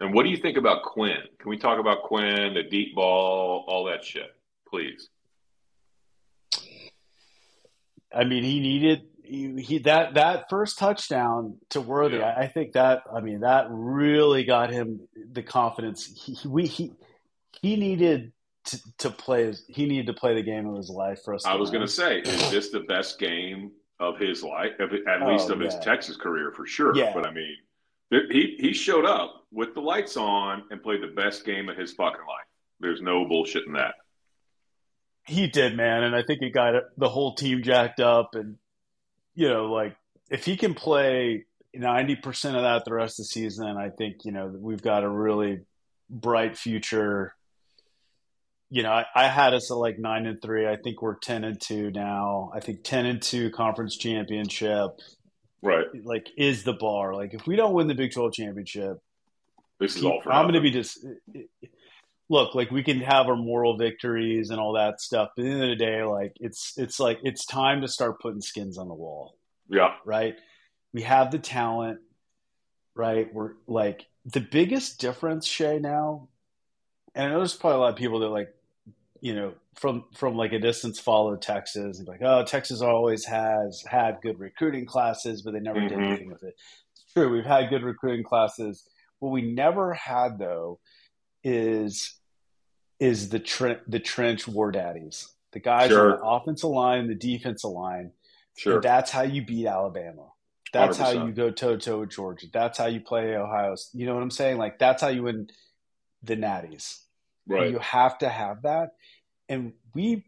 And 0.01 0.13
what 0.13 0.23
do 0.23 0.29
you 0.29 0.38
think 0.38 0.57
about 0.57 0.83
Quinn? 0.83 1.17
Can 1.39 1.50
we 1.50 1.57
talk 1.57 1.79
about 1.79 2.03
Quinn, 2.03 2.53
the 2.53 2.63
deep 2.63 2.95
ball, 2.95 3.65
all 3.67 3.85
that 3.85 4.03
shit, 4.03 4.31
please? 4.67 5.09
I 8.13 8.23
mean, 8.23 8.44
he 8.44 8.59
needed 8.59 9.03
he, 9.23 9.61
he 9.61 9.77
that 9.79 10.15
that 10.15 10.50
first 10.50 10.79
touchdown 10.79 11.57
to 11.69 11.81
Worthy. 11.81 12.17
Yeah. 12.17 12.33
I, 12.35 12.44
I 12.44 12.47
think 12.47 12.71
that 12.73 13.03
I 13.13 13.19
mean 13.21 13.41
that 13.41 13.67
really 13.69 14.44
got 14.44 14.71
him 14.71 15.01
the 15.31 15.44
confidence. 15.44 16.06
He 16.25 16.33
he- 16.33 16.47
we 16.47 16.65
he 16.65 16.91
he 17.61 17.75
needed 17.75 18.31
to, 18.65 18.79
to 19.00 19.09
play. 19.11 19.53
He 19.67 19.85
needed 19.85 20.07
to 20.07 20.13
play 20.13 20.33
the 20.33 20.41
game 20.41 20.67
of 20.67 20.77
his 20.77 20.89
life 20.89 21.21
for 21.23 21.35
us. 21.35 21.45
I 21.45 21.56
was 21.56 21.69
going 21.69 21.85
to 21.85 21.91
say, 21.91 22.19
is 22.19 22.50
this 22.51 22.69
the 22.71 22.79
best 22.81 23.19
game 23.19 23.71
of 23.99 24.17
his 24.17 24.43
life, 24.43 24.79
of, 24.79 24.91
at 24.93 25.21
oh, 25.21 25.31
least 25.31 25.49
Oh, 25.49 25.53
of 25.53 25.59
his. 25.59 25.75
Texas 25.75 26.15
career 26.15 26.51
for 26.55 26.65
sure? 26.65 26.95
Yeah. 26.95 27.11
But 27.13 27.27
I 27.27 27.31
mean, 27.31 27.55
he 28.09 28.57
he 28.59 28.73
showed 28.73 29.05
up 29.05 29.45
with 29.51 29.73
the 29.73 29.81
lights 29.81 30.17
on 30.17 30.63
and 30.71 30.81
played 30.81 31.01
the 31.01 31.07
best 31.07 31.45
game 31.45 31.69
of 31.69 31.77
his 31.77 31.93
fucking 31.93 32.19
life. 32.19 32.47
There's 32.79 33.01
no 33.01 33.25
bullshit 33.25 33.65
in 33.67 33.73
that. 33.73 33.95
He 35.25 35.47
did, 35.47 35.75
man, 35.75 36.03
and 36.03 36.15
I 36.15 36.23
think 36.23 36.39
he 36.39 36.49
got 36.49 36.73
the 36.97 37.09
whole 37.09 37.35
team 37.35 37.61
jacked 37.61 37.99
up. 37.99 38.31
And 38.33 38.55
you 39.35 39.49
know, 39.49 39.65
like 39.65 39.95
if 40.29 40.45
he 40.45 40.57
can 40.57 40.73
play 40.73 41.45
ninety 41.73 42.15
percent 42.15 42.55
of 42.55 42.63
that 42.63 42.85
the 42.85 42.93
rest 42.93 43.19
of 43.19 43.25
the 43.25 43.29
season, 43.29 43.77
I 43.77 43.89
think 43.89 44.25
you 44.25 44.31
know 44.31 44.47
we've 44.47 44.81
got 44.81 45.03
a 45.03 45.09
really 45.09 45.59
bright 46.09 46.57
future. 46.57 47.35
You 48.71 48.83
know, 48.83 48.92
I, 48.92 49.06
I 49.16 49.27
had 49.27 49.54
us 49.54 49.71
at 49.71 49.77
like 49.77 49.98
nine 49.98 50.25
and 50.27 50.42
three. 50.42 50.68
I 50.68 50.75
think 50.75 51.01
we're 51.01 51.16
ten 51.18 51.44
and 51.44 51.60
two 51.60 51.89
now. 51.92 52.51
I 52.54 52.60
think 52.60 52.83
ten 52.83 53.06
and 53.06 53.21
two 53.21 53.50
conference 53.50 53.98
championship 53.98 54.92
Right. 55.62 55.86
like 56.04 56.30
is 56.38 56.63
the 56.63 56.74
bar. 56.74 57.16
Like 57.16 57.33
if 57.33 57.45
we 57.48 57.56
don't 57.56 57.74
win 57.74 57.88
the 57.88 57.95
Big 57.95 58.13
Twelve 58.13 58.33
championship, 58.33 59.02
This 59.80 59.95
is 59.95 60.04
all 60.06 60.21
for 60.21 60.31
I'm 60.31 60.44
going 60.44 60.54
to 60.54 60.61
be 60.61 60.71
just 60.71 61.04
look 62.30 62.54
like 62.54 62.69
we 62.69 62.83
can 62.83 62.99
have 62.99 63.26
our 63.28 63.35
moral 63.35 63.76
victories 63.76 64.52
and 64.52 64.59
all 64.59 64.73
that 64.73 65.02
stuff. 65.02 65.30
But 65.35 65.44
at 65.44 65.45
the 65.45 65.52
end 65.52 65.64
of 65.64 65.69
the 65.69 65.76
day, 65.76 66.04
like 66.04 66.33
it's 66.40 66.78
it's 66.78 66.99
like 66.99 67.19
it's 67.23 67.45
time 67.45 67.81
to 67.81 67.88
start 67.88 68.21
putting 68.21 68.42
skins 68.42 68.78
on 68.78 68.88
the 68.88 68.94
wall, 68.94 69.35
Yeah. 69.68 69.95
right? 70.06 70.35
We 70.94 71.02
have 71.02 71.31
the 71.31 71.40
talent, 71.40 71.99
right? 72.95 73.33
We're 73.33 73.54
like 73.68 74.06
the 74.26 74.42
biggest 74.42 74.99
difference, 74.99 75.45
Shay. 75.47 75.80
Now, 75.80 76.30
and 77.16 77.26
I 77.26 77.30
know 77.31 77.38
there's 77.40 77.56
probably 77.56 77.78
a 77.78 77.80
lot 77.81 77.90
of 77.90 77.95
people 77.95 78.19
that 78.19 78.30
like, 78.30 78.54
you 79.21 79.35
know, 79.35 79.54
from 79.76 80.06
from 80.16 80.35
like 80.35 80.54
a 80.54 80.59
distance 80.59 80.99
follow 80.99 81.35
Texas 81.35 81.97
and 81.97 82.06
be 82.06 82.11
like, 82.11 82.21
oh, 82.23 82.44
Texas 82.44 82.81
always 82.81 83.26
has 83.26 83.83
had 83.88 84.21
good 84.21 84.40
recruiting 84.40 84.85
classes, 84.85 85.42
but 85.42 85.54
they 85.54 85.59
never 85.59 85.80
did 85.81 85.92
Mhm. 85.97 86.07
anything 86.07 86.31
with 86.31 86.44
it. 86.44 86.56
It's 86.94 87.14
true, 87.14 87.30
we've 87.31 87.45
had 87.45 87.69
good 87.69 87.83
recruiting 87.83 88.23
classes. 88.23 88.88
What 89.19 89.31
we 89.31 89.42
never 89.42 89.94
had 89.94 90.38
though 90.40 90.80
is 91.44 92.16
is 92.99 93.30
the 93.30 93.40
tre- 93.40 93.80
the 93.88 93.99
trench 93.99 94.47
war 94.47 94.71
daddies, 94.71 95.33
the 95.54 95.59
guys 95.59 95.90
Sure. 95.90 96.14
on 96.16 96.19
the 96.19 96.26
offensive 96.26 96.69
line, 96.69 97.07
the 97.07 97.16
defensive 97.16 97.71
line. 97.71 98.11
Sure. 98.57 98.76
And 98.76 98.83
that's 98.83 99.09
how 99.11 99.21
you 99.21 99.45
beat 99.45 99.66
Alabama. 99.68 100.33
That's 100.73 100.97
how 100.97 101.14
100%. 101.14 101.28
you 101.28 101.33
go 101.33 101.49
toe 101.49 101.78
to 101.78 101.80
toe 101.80 101.99
with 102.02 102.09
Georgia. 102.09 102.47
That's 102.52 102.78
how 102.78 102.88
you 102.88 102.99
play 102.99 103.35
Ohio. 103.35 103.76
You 103.94 104.06
know 104.06 104.14
what 104.14 104.21
I'm 104.23 104.30
saying? 104.31 104.57
Like 104.57 104.80
that's 104.80 105.02
how 105.02 105.07
you 105.07 105.23
win 105.23 105.49
the 106.21 106.35
natties. 106.35 106.99
Right. 107.49 107.71
You 107.71 107.79
have 107.79 108.18
to 108.19 108.29
have 108.29 108.61
that. 108.63 108.91
And 109.49 109.73
we 109.95 110.25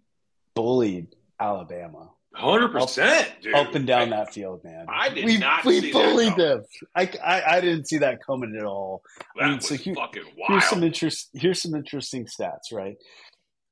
bullied 0.55 1.15
Alabama 1.39 2.09
Hundred 2.33 2.69
percent, 2.71 3.29
dude. 3.41 3.53
up 3.55 3.75
and 3.75 3.85
down 3.85 4.13
I- 4.13 4.17
that 4.17 4.33
field, 4.33 4.63
man. 4.63 4.85
I 4.89 5.09
did 5.09 5.25
we, 5.25 5.37
not 5.37 5.65
we 5.65 5.81
see 5.81 5.91
that 5.91 5.93
bullied 5.93 6.35
them. 6.37 6.63
I, 6.95 7.09
I, 7.23 7.57
I 7.57 7.61
didn't 7.61 7.87
see 7.89 7.97
that 7.99 8.19
coming 8.25 8.55
at 8.57 8.63
all. 8.65 9.01
That 9.35 9.43
I 9.43 9.47
mean, 9.47 9.57
was 9.57 9.67
so 9.67 9.75
here- 9.75 9.95
fucking 9.95 10.23
wild. 10.37 10.47
Here's 10.49 10.65
some 10.65 10.81
interest. 10.83 11.29
Here's 11.33 11.61
some 11.61 11.75
interesting 11.75 12.25
stats. 12.25 12.71
Right 12.71 12.95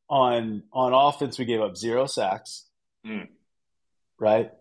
on 0.10 0.63
on 0.74 0.91
offense, 0.94 1.39
we 1.39 1.46
gave 1.46 1.62
up 1.62 1.77
zero 1.77 2.06
sacks. 2.06 2.65
Mm. 3.08 3.29
Right, 4.20 4.51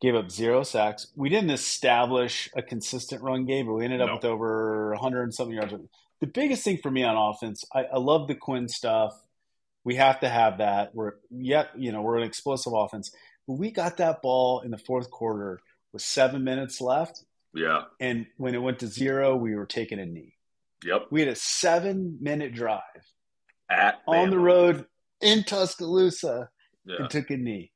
gave 0.00 0.14
up 0.14 0.30
zero 0.30 0.62
sacks. 0.62 1.08
We 1.14 1.28
didn't 1.28 1.50
establish 1.50 2.48
a 2.56 2.62
consistent 2.62 3.22
run 3.22 3.44
game, 3.44 3.66
but 3.66 3.74
we 3.74 3.84
ended 3.84 4.00
up 4.00 4.08
No. 4.08 4.14
with 4.14 4.24
over 4.24 4.92
100 4.92 5.22
and 5.24 5.34
something 5.34 5.54
yards. 5.54 5.74
The 6.22 6.28
biggest 6.28 6.62
thing 6.62 6.78
for 6.78 6.88
me 6.88 7.02
on 7.02 7.16
offense, 7.16 7.64
I, 7.74 7.82
I 7.82 7.98
love 7.98 8.28
the 8.28 8.36
Quinn 8.36 8.68
stuff. 8.68 9.12
We 9.82 9.96
have 9.96 10.20
to 10.20 10.28
have 10.28 10.58
that. 10.58 10.94
We're 10.94 11.14
yet, 11.30 11.70
you 11.76 11.90
know, 11.90 12.00
we're 12.00 12.16
an 12.18 12.22
explosive 12.22 12.72
offense. 12.72 13.10
But 13.48 13.54
we 13.54 13.72
got 13.72 13.96
that 13.96 14.22
ball 14.22 14.60
in 14.60 14.70
the 14.70 14.78
fourth 14.78 15.10
quarter 15.10 15.60
with 15.92 16.00
seven 16.00 16.44
minutes 16.44 16.80
left, 16.80 17.24
yeah. 17.52 17.82
and 17.98 18.26
when 18.36 18.54
it 18.54 18.62
went 18.62 18.78
to 18.78 18.86
zero, 18.86 19.34
we 19.34 19.56
were 19.56 19.66
taking 19.66 19.98
a 19.98 20.06
knee. 20.06 20.36
Yep. 20.84 21.08
We 21.10 21.22
had 21.22 21.28
a 21.28 21.34
seven 21.34 22.18
minute 22.20 22.54
drive 22.54 22.80
At 23.68 24.00
on 24.06 24.30
the 24.30 24.38
road 24.38 24.86
in 25.20 25.42
Tuscaloosa 25.42 26.50
Yeah. 26.84 26.96
and 27.00 27.10
took 27.10 27.30
a 27.30 27.36
knee. 27.36 27.72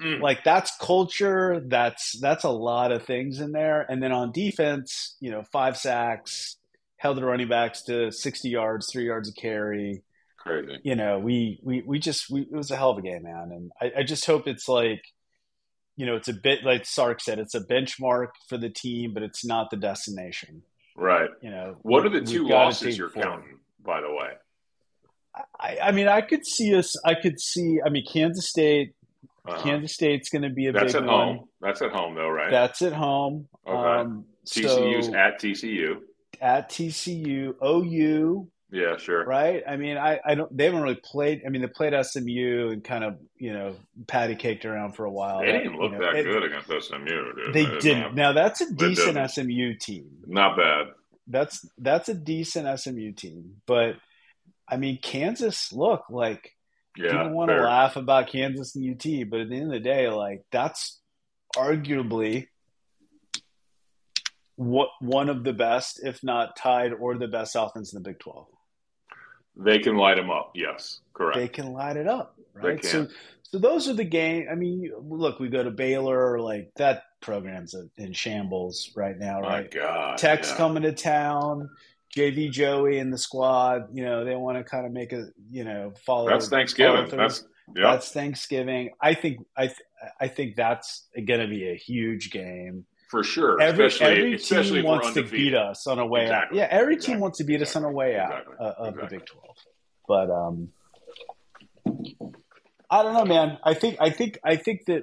Mm. 0.00 0.20
Like 0.20 0.44
that's 0.44 0.76
culture. 0.76 1.62
That's 1.66 2.18
that's 2.20 2.44
a 2.44 2.50
lot 2.50 2.92
of 2.92 3.04
things 3.04 3.40
in 3.40 3.52
there. 3.52 3.86
And 3.88 4.02
then 4.02 4.12
on 4.12 4.30
defense, 4.30 5.16
you 5.20 5.30
know, 5.30 5.42
five 5.52 5.78
sacks, 5.78 6.56
held 7.02 7.16
the 7.16 7.24
running 7.24 7.48
backs 7.48 7.82
to 7.82 8.12
sixty 8.12 8.50
yards, 8.50 8.88
three 8.90 9.06
yards 9.06 9.28
of 9.28 9.34
carry. 9.34 10.02
Crazy. 10.38 10.78
You 10.84 10.94
know, 10.94 11.18
we 11.18 11.58
we 11.62 11.82
we 11.82 11.98
just 11.98 12.30
we, 12.30 12.42
it 12.42 12.52
was 12.52 12.70
a 12.70 12.76
hell 12.76 12.90
of 12.90 12.98
a 12.98 13.02
game, 13.02 13.24
man. 13.24 13.50
And 13.52 13.72
I, 13.80 14.00
I 14.00 14.02
just 14.04 14.24
hope 14.24 14.46
it's 14.46 14.68
like, 14.68 15.02
you 15.96 16.06
know, 16.06 16.14
it's 16.14 16.28
a 16.28 16.32
bit 16.32 16.64
like 16.64 16.86
Sark 16.86 17.20
said, 17.20 17.40
it's 17.40 17.56
a 17.56 17.60
benchmark 17.60 18.28
for 18.48 18.56
the 18.56 18.70
team, 18.70 19.14
but 19.14 19.24
it's 19.24 19.44
not 19.44 19.70
the 19.70 19.76
destination. 19.76 20.62
Right. 20.96 21.30
You 21.40 21.50
know, 21.50 21.76
what 21.82 22.06
are 22.06 22.10
the 22.10 22.20
two 22.20 22.46
losses 22.46 22.96
you're 22.96 23.10
forward. 23.10 23.28
counting? 23.28 23.58
By 23.84 24.00
the 24.00 24.12
way, 24.12 24.30
I, 25.58 25.78
I 25.88 25.92
mean, 25.92 26.06
I 26.06 26.20
could 26.20 26.46
see 26.46 26.74
us. 26.76 26.94
I 27.04 27.14
could 27.14 27.40
see. 27.40 27.80
I 27.84 27.88
mean, 27.88 28.04
Kansas 28.06 28.48
State 28.48 28.94
uh-huh. 29.44 29.62
Kansas 29.62 29.92
State's 29.92 30.28
going 30.28 30.42
to 30.42 30.50
be 30.50 30.68
a 30.68 30.72
That's 30.72 30.92
big 30.92 31.02
at 31.02 31.08
one. 31.08 31.36
home. 31.36 31.48
That's 31.60 31.82
at 31.82 31.90
home, 31.90 32.14
though, 32.14 32.28
right? 32.28 32.50
That's 32.50 32.80
at 32.82 32.92
home. 32.92 33.48
Okay. 33.66 33.76
Um, 33.76 34.24
TCU's 34.46 35.06
so, 35.06 35.14
at 35.14 35.40
TCU. 35.40 35.96
At 36.40 36.70
TCU, 36.70 37.54
OU. 37.64 38.48
Yeah, 38.70 38.96
sure. 38.96 39.24
Right. 39.24 39.62
I 39.68 39.76
mean, 39.76 39.98
I, 39.98 40.18
I 40.24 40.34
don't. 40.34 40.56
They 40.56 40.64
haven't 40.64 40.80
really 40.80 41.00
played. 41.04 41.42
I 41.46 41.50
mean, 41.50 41.60
they 41.60 41.68
played 41.68 41.92
SMU 42.04 42.70
and 42.70 42.82
kind 42.82 43.04
of 43.04 43.18
you 43.36 43.52
know 43.52 43.76
patty 44.06 44.34
caked 44.34 44.64
around 44.64 44.92
for 44.92 45.04
a 45.04 45.10
while. 45.10 45.40
They 45.40 45.52
didn't 45.52 45.76
look 45.76 45.92
you 45.92 45.98
know, 45.98 46.06
that 46.06 46.16
it, 46.16 46.24
good 46.24 46.42
against 46.42 46.88
SMU. 46.88 47.04
Dude. 47.04 47.54
They, 47.54 47.66
they 47.66 47.78
didn't. 47.80 48.14
Now 48.14 48.32
that's 48.32 48.62
a 48.62 48.72
decent 48.72 49.30
SMU 49.30 49.74
team. 49.74 50.08
Not 50.26 50.56
bad. 50.56 50.86
That's 51.26 51.68
that's 51.76 52.08
a 52.08 52.14
decent 52.14 52.80
SMU 52.80 53.12
team, 53.12 53.56
but 53.66 53.96
I 54.66 54.78
mean, 54.78 54.98
Kansas. 55.02 55.70
Look, 55.72 56.04
like 56.08 56.56
yeah, 56.96 57.10
people 57.10 57.30
want 57.30 57.50
to 57.50 57.62
laugh 57.62 57.96
about 57.96 58.28
Kansas 58.28 58.74
and 58.74 58.90
UT, 58.90 59.28
but 59.28 59.40
at 59.40 59.50
the 59.50 59.56
end 59.56 59.66
of 59.66 59.72
the 59.72 59.80
day, 59.80 60.08
like 60.08 60.44
that's 60.50 60.98
arguably 61.54 62.48
what 64.64 64.90
one 65.00 65.28
of 65.28 65.44
the 65.44 65.52
best, 65.52 66.00
if 66.04 66.22
not 66.22 66.56
tied, 66.56 66.92
or 66.92 67.16
the 67.16 67.28
best 67.28 67.56
offense 67.58 67.92
in 67.92 68.02
the 68.02 68.08
Big 68.08 68.18
Twelve. 68.18 68.46
They 69.56 69.78
can 69.78 69.96
light 69.96 70.16
them 70.16 70.30
up. 70.30 70.52
Yes, 70.54 71.00
correct. 71.12 71.38
They 71.38 71.48
can 71.48 71.72
light 71.72 71.96
it 71.96 72.08
up. 72.08 72.36
Right. 72.54 72.84
So, 72.84 73.06
so 73.42 73.58
those 73.58 73.88
are 73.88 73.94
the 73.94 74.04
game. 74.04 74.46
I 74.50 74.54
mean, 74.54 74.90
look, 74.98 75.40
we 75.40 75.48
go 75.48 75.62
to 75.62 75.70
Baylor. 75.70 76.40
Like 76.40 76.72
that 76.76 77.04
program's 77.20 77.74
in 77.96 78.12
shambles 78.12 78.90
right 78.96 79.18
now. 79.18 79.40
Right. 79.40 79.70
God. 79.70 80.18
Tech's 80.18 80.50
yeah. 80.50 80.56
coming 80.56 80.82
to 80.84 80.92
town. 80.92 81.70
JV 82.16 82.50
Joey 82.50 82.98
and 82.98 83.10
the 83.10 83.16
squad, 83.16 83.88
you 83.96 84.04
know, 84.04 84.22
they 84.22 84.36
want 84.36 84.58
to 84.58 84.64
kind 84.64 84.84
of 84.84 84.92
make 84.92 85.14
a, 85.14 85.28
you 85.50 85.64
know, 85.64 85.94
follow. 86.04 86.28
That's 86.28 86.48
Thanksgiving. 86.48 87.08
That's 87.08 87.44
yeah. 87.74 87.92
That's 87.92 88.12
Thanksgiving. 88.12 88.90
I 89.00 89.14
think 89.14 89.46
I 89.56 89.68
th- 89.68 89.78
I 90.20 90.28
think 90.28 90.56
that's 90.56 91.06
going 91.14 91.40
to 91.40 91.46
be 91.46 91.70
a 91.70 91.74
huge 91.74 92.30
game 92.30 92.84
for 93.12 93.22
sure. 93.22 93.60
Every, 93.60 93.86
especially, 93.88 94.16
every 94.16 94.34
especially 94.36 94.80
team 94.80 94.90
wants 94.90 95.12
to 95.12 95.22
beat 95.22 95.54
us 95.54 95.86
on 95.86 95.98
a 95.98 96.06
way 96.06 96.22
exactly. 96.22 96.62
out. 96.62 96.70
Yeah, 96.70 96.74
every 96.74 96.94
exactly. 96.94 97.14
team 97.14 97.20
wants 97.20 97.38
to 97.38 97.44
beat 97.44 97.60
exactly. 97.60 97.70
us 97.70 97.76
on 97.76 97.84
a 97.84 97.94
way 97.94 98.18
out 98.18 98.46
of 98.58 98.94
the 98.94 99.06
Big 99.06 99.26
Twelve. 99.26 99.56
But 100.08 100.30
um, 100.30 100.70
I 102.90 103.02
don't 103.02 103.12
know, 103.12 103.26
man. 103.26 103.58
I 103.62 103.74
think 103.74 103.98
I 104.00 104.08
think 104.08 104.38
I 104.42 104.56
think 104.56 104.86
that 104.86 105.02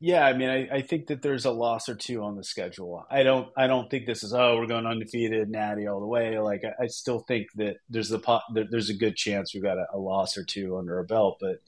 yeah, 0.00 0.26
I 0.26 0.32
mean, 0.32 0.48
I, 0.50 0.68
I, 0.70 0.82
think 0.82 1.06
that 1.06 1.22
there's 1.22 1.44
a 1.44 1.52
loss 1.52 1.88
or 1.88 1.94
two 1.94 2.24
on 2.24 2.36
the 2.36 2.44
schedule. 2.44 3.06
I 3.08 3.22
don't, 3.22 3.48
I 3.56 3.68
don't 3.68 3.88
think 3.88 4.04
this 4.04 4.24
is 4.24 4.34
oh 4.34 4.56
we're 4.58 4.66
going 4.66 4.84
undefeated, 4.84 5.48
natty 5.48 5.86
all 5.86 6.00
the 6.00 6.06
way. 6.06 6.40
Like 6.40 6.62
I, 6.64 6.84
I 6.84 6.86
still 6.88 7.20
think 7.20 7.46
that 7.54 7.76
there's 7.88 8.08
the 8.08 8.18
pot, 8.18 8.42
there's 8.52 8.90
a 8.90 8.94
good 8.94 9.14
chance 9.14 9.54
we've 9.54 9.62
got 9.62 9.78
a, 9.78 9.86
a, 9.94 9.98
loss 9.98 10.36
or 10.36 10.44
two 10.44 10.76
under 10.76 10.96
our 10.96 11.04
belt, 11.04 11.38
but 11.40 11.62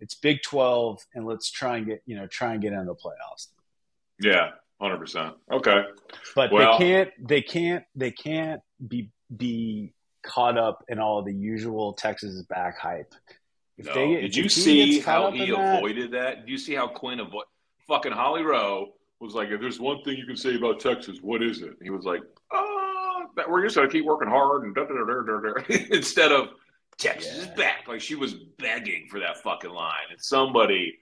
it's 0.00 0.14
Big 0.14 0.42
Twelve, 0.42 1.00
and 1.12 1.26
let's 1.26 1.50
try 1.50 1.78
and 1.78 1.86
get 1.86 2.02
you 2.06 2.16
know 2.16 2.28
try 2.28 2.52
and 2.52 2.62
get 2.62 2.72
into 2.72 2.84
the 2.84 2.94
playoffs. 2.94 3.48
Yeah, 4.20 4.50
hundred 4.80 4.98
percent. 4.98 5.34
Okay, 5.50 5.82
but 6.34 6.52
well, 6.52 6.78
they 6.78 6.84
can't, 6.84 7.10
they 7.20 7.42
can't, 7.42 7.84
they 7.94 8.10
can't 8.10 8.60
be 8.86 9.10
be 9.34 9.92
caught 10.22 10.56
up 10.56 10.84
in 10.88 10.98
all 10.98 11.22
the 11.22 11.34
usual 11.34 11.92
Texas 11.92 12.34
is 12.34 12.42
back 12.44 12.78
hype. 12.78 13.14
If 13.76 13.86
no. 13.86 13.94
Did 13.94 14.36
you 14.36 14.48
see 14.48 15.00
how 15.00 15.30
he 15.32 15.50
avoided 15.50 16.12
that, 16.12 16.36
that? 16.36 16.40
Did 16.40 16.48
you 16.48 16.58
see 16.58 16.74
how 16.74 16.86
Quinn 16.88 17.20
avoided? 17.20 17.48
fucking 17.86 18.12
Holly 18.12 18.42
Rowe 18.42 18.92
was 19.20 19.34
like, 19.34 19.48
if 19.48 19.60
there's 19.60 19.80
one 19.80 20.02
thing 20.02 20.16
you 20.16 20.26
can 20.26 20.36
say 20.36 20.56
about 20.56 20.80
Texas, 20.80 21.18
what 21.22 21.42
is 21.42 21.62
it? 21.62 21.76
he 21.82 21.90
was 21.90 22.04
like, 22.04 22.20
oh, 22.52 23.26
that 23.36 23.48
we're 23.48 23.62
just 23.62 23.76
going 23.76 23.88
to 23.88 23.92
keep 23.92 24.04
working 24.04 24.28
hard 24.28 24.64
and 24.64 24.74
da, 24.74 24.84
da, 24.84 24.94
da, 24.94 25.74
instead 25.94 26.32
of 26.32 26.48
Texas 26.98 27.32
yeah. 27.34 27.42
is 27.42 27.46
back. 27.48 27.88
Like 27.88 28.00
she 28.00 28.14
was 28.14 28.34
begging 28.58 29.06
for 29.10 29.20
that 29.20 29.38
fucking 29.38 29.70
line. 29.70 30.10
And 30.10 30.20
somebody 30.20 30.98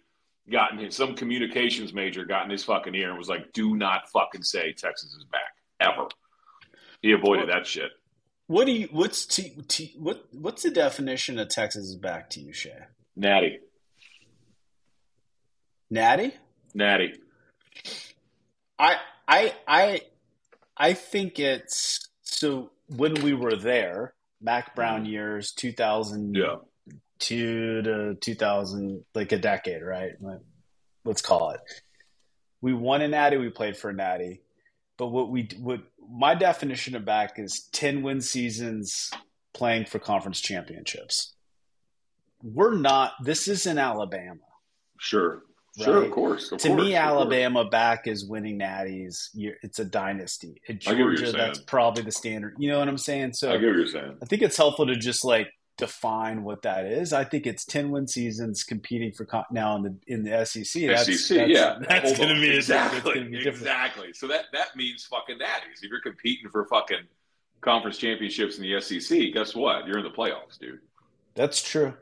got 0.50 0.72
in 0.72 0.78
his, 0.78 0.96
some 0.96 1.14
communications 1.14 1.92
major 1.92 2.24
got 2.24 2.44
in 2.44 2.50
his 2.50 2.64
fucking 2.64 2.94
ear 2.94 3.10
and 3.10 3.18
was 3.18 3.28
like, 3.28 3.52
do 3.52 3.76
not 3.76 4.08
fucking 4.10 4.42
say 4.42 4.72
Texas 4.72 5.12
is 5.12 5.24
back 5.24 5.54
ever. 5.80 6.08
He 7.00 7.12
avoided 7.12 7.46
what, 7.46 7.54
that 7.54 7.66
shit. 7.66 7.90
What 8.46 8.66
do 8.66 8.72
you, 8.72 8.88
what's, 8.90 9.26
t, 9.26 9.54
t, 9.68 9.94
what, 9.98 10.24
what's 10.32 10.62
the 10.62 10.70
definition 10.70 11.38
of 11.38 11.48
Texas 11.48 11.84
is 11.84 11.96
back 11.96 12.30
to 12.30 12.40
you, 12.40 12.52
Shay? 12.52 12.78
Natty. 13.16 13.60
Natty? 15.90 16.32
Natty. 16.74 17.14
I 18.78 18.96
I 19.28 19.54
I 19.68 20.00
I 20.76 20.94
think 20.94 21.38
it's 21.38 22.08
so 22.22 22.70
when 22.88 23.14
we 23.22 23.34
were 23.34 23.56
there, 23.56 24.14
Mack 24.40 24.74
Brown 24.74 25.02
mm-hmm. 25.02 25.12
years, 25.12 25.52
two 25.52 25.72
thousand 25.72 26.34
yeah. 26.34 26.56
Two 27.22 27.80
to 27.82 28.14
two 28.16 28.34
thousand, 28.34 29.04
like 29.14 29.32
a 29.32 29.38
decade, 29.38 29.82
right? 29.82 30.12
Let's 31.04 31.22
call 31.22 31.50
it. 31.52 31.60
We 32.60 32.74
won 32.74 33.00
a 33.00 33.08
natty, 33.08 33.38
we 33.38 33.48
played 33.48 33.76
for 33.76 33.90
a 33.90 33.94
natty. 33.94 34.42
But 34.98 35.06
what 35.06 35.30
we 35.30 35.48
what 35.58 35.80
my 36.10 36.34
definition 36.34 36.94
of 36.96 37.04
back 37.04 37.38
is 37.38 37.68
ten 37.72 38.02
win 38.02 38.20
seasons 38.20 39.10
playing 39.54 39.86
for 39.86 39.98
conference 39.98 40.40
championships. 40.40 41.32
We're 42.42 42.76
not 42.76 43.12
this 43.22 43.48
isn't 43.48 43.78
Alabama. 43.78 44.40
Sure. 44.98 45.42
Right? 45.78 45.84
Sure, 45.86 46.02
of 46.04 46.10
course. 46.10 46.52
Of 46.52 46.58
to 46.58 46.68
course, 46.68 46.82
me, 46.82 46.94
Alabama 46.94 47.64
back 47.64 48.06
is 48.06 48.26
winning 48.26 48.58
natties. 48.58 49.28
It's 49.34 49.78
a 49.78 49.86
dynasty. 49.86 50.60
At 50.68 50.80
Georgia, 50.80 51.32
that's 51.32 51.60
probably 51.60 52.02
the 52.02 52.12
standard. 52.12 52.56
You 52.58 52.70
know 52.70 52.78
what 52.78 52.88
I'm 52.88 52.98
saying? 52.98 53.32
So 53.32 53.50
I 53.50 53.56
get 53.56 53.68
what 53.68 53.76
you're 53.76 53.86
saying. 53.86 54.18
I 54.22 54.26
think 54.26 54.42
it's 54.42 54.56
helpful 54.58 54.86
to 54.88 54.96
just 54.96 55.24
like 55.24 55.48
define 55.82 56.44
what 56.44 56.62
that 56.62 56.84
is. 56.84 57.12
I 57.12 57.24
think 57.24 57.44
it's 57.44 57.64
10 57.64 57.90
win 57.90 58.06
seasons 58.06 58.62
competing 58.62 59.10
for 59.10 59.26
now 59.50 59.74
in 59.74 59.82
the 59.82 59.96
in 60.06 60.22
the 60.22 60.46
SEC. 60.46 60.86
That's, 60.86 61.06
SEC, 61.06 61.38
that's, 61.38 61.50
yeah, 61.50 61.78
that's 61.88 62.16
going 62.16 62.28
to 62.28 62.40
be 62.40 62.54
exactly 62.54 63.24
be 63.24 63.48
exactly. 63.48 64.12
So 64.12 64.28
that 64.28 64.44
that 64.52 64.76
means 64.76 65.04
fucking 65.04 65.38
natties. 65.38 65.82
If 65.82 65.90
you're 65.90 66.00
competing 66.00 66.48
for 66.50 66.64
fucking 66.66 67.08
conference 67.62 67.98
championships 67.98 68.58
in 68.58 68.62
the 68.62 68.80
SEC, 68.80 69.32
guess 69.34 69.56
what? 69.56 69.88
You're 69.88 69.98
in 69.98 70.04
the 70.04 70.10
playoffs, 70.10 70.56
dude. 70.60 70.78
That's 71.34 71.60
true. 71.60 71.94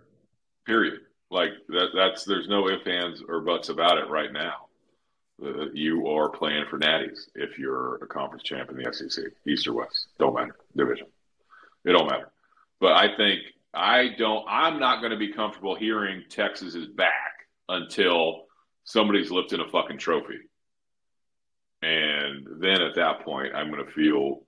Period. 0.67 1.01
Like 1.31 1.53
that, 1.69 1.89
that's 1.95 2.25
there's 2.25 2.49
no 2.49 2.69
ifs, 2.69 2.87
ands, 2.87 3.23
or 3.27 3.41
buts 3.41 3.71
about 3.71 3.97
it 3.97 4.11
right 4.11 4.33
now. 4.33 4.67
Uh, 5.43 5.71
you 5.73 6.07
are 6.07 6.29
playing 6.29 6.67
for 6.69 6.79
natties 6.79 7.29
if 7.35 7.59
you're 7.59 7.95
a 7.97 8.07
conference 8.07 8.43
champ 8.43 8.69
in 8.69 8.77
the 8.77 8.93
SEC, 8.93 9.25
East 9.47 9.67
or 9.67 9.73
West, 9.73 10.09
don't 10.19 10.35
matter 10.35 10.55
division. 10.77 11.07
It 11.87 11.93
don't 11.93 12.11
matter. 12.11 12.31
But 12.79 12.93
I 12.93 13.17
think 13.17 13.41
I 13.73 14.11
don't. 14.19 14.45
I'm 14.49 14.81
not 14.81 15.01
going 15.01 15.13
to 15.13 15.19
be 15.19 15.33
comfortable 15.33 15.77
hearing 15.77 16.25
Texas 16.29 16.75
is 16.75 16.87
back 16.87 17.47
until 17.69 18.47
somebody's 18.85 19.31
lifting 19.31 19.61
a 19.61 19.69
fucking 19.69 19.99
trophy, 19.99 20.39
and 21.83 22.47
then 22.61 22.83
at 22.83 22.97
that 22.97 23.21
point, 23.25 23.55
I'm 23.55 23.71
going 23.71 23.85
to 23.85 23.93
feel 23.93 24.43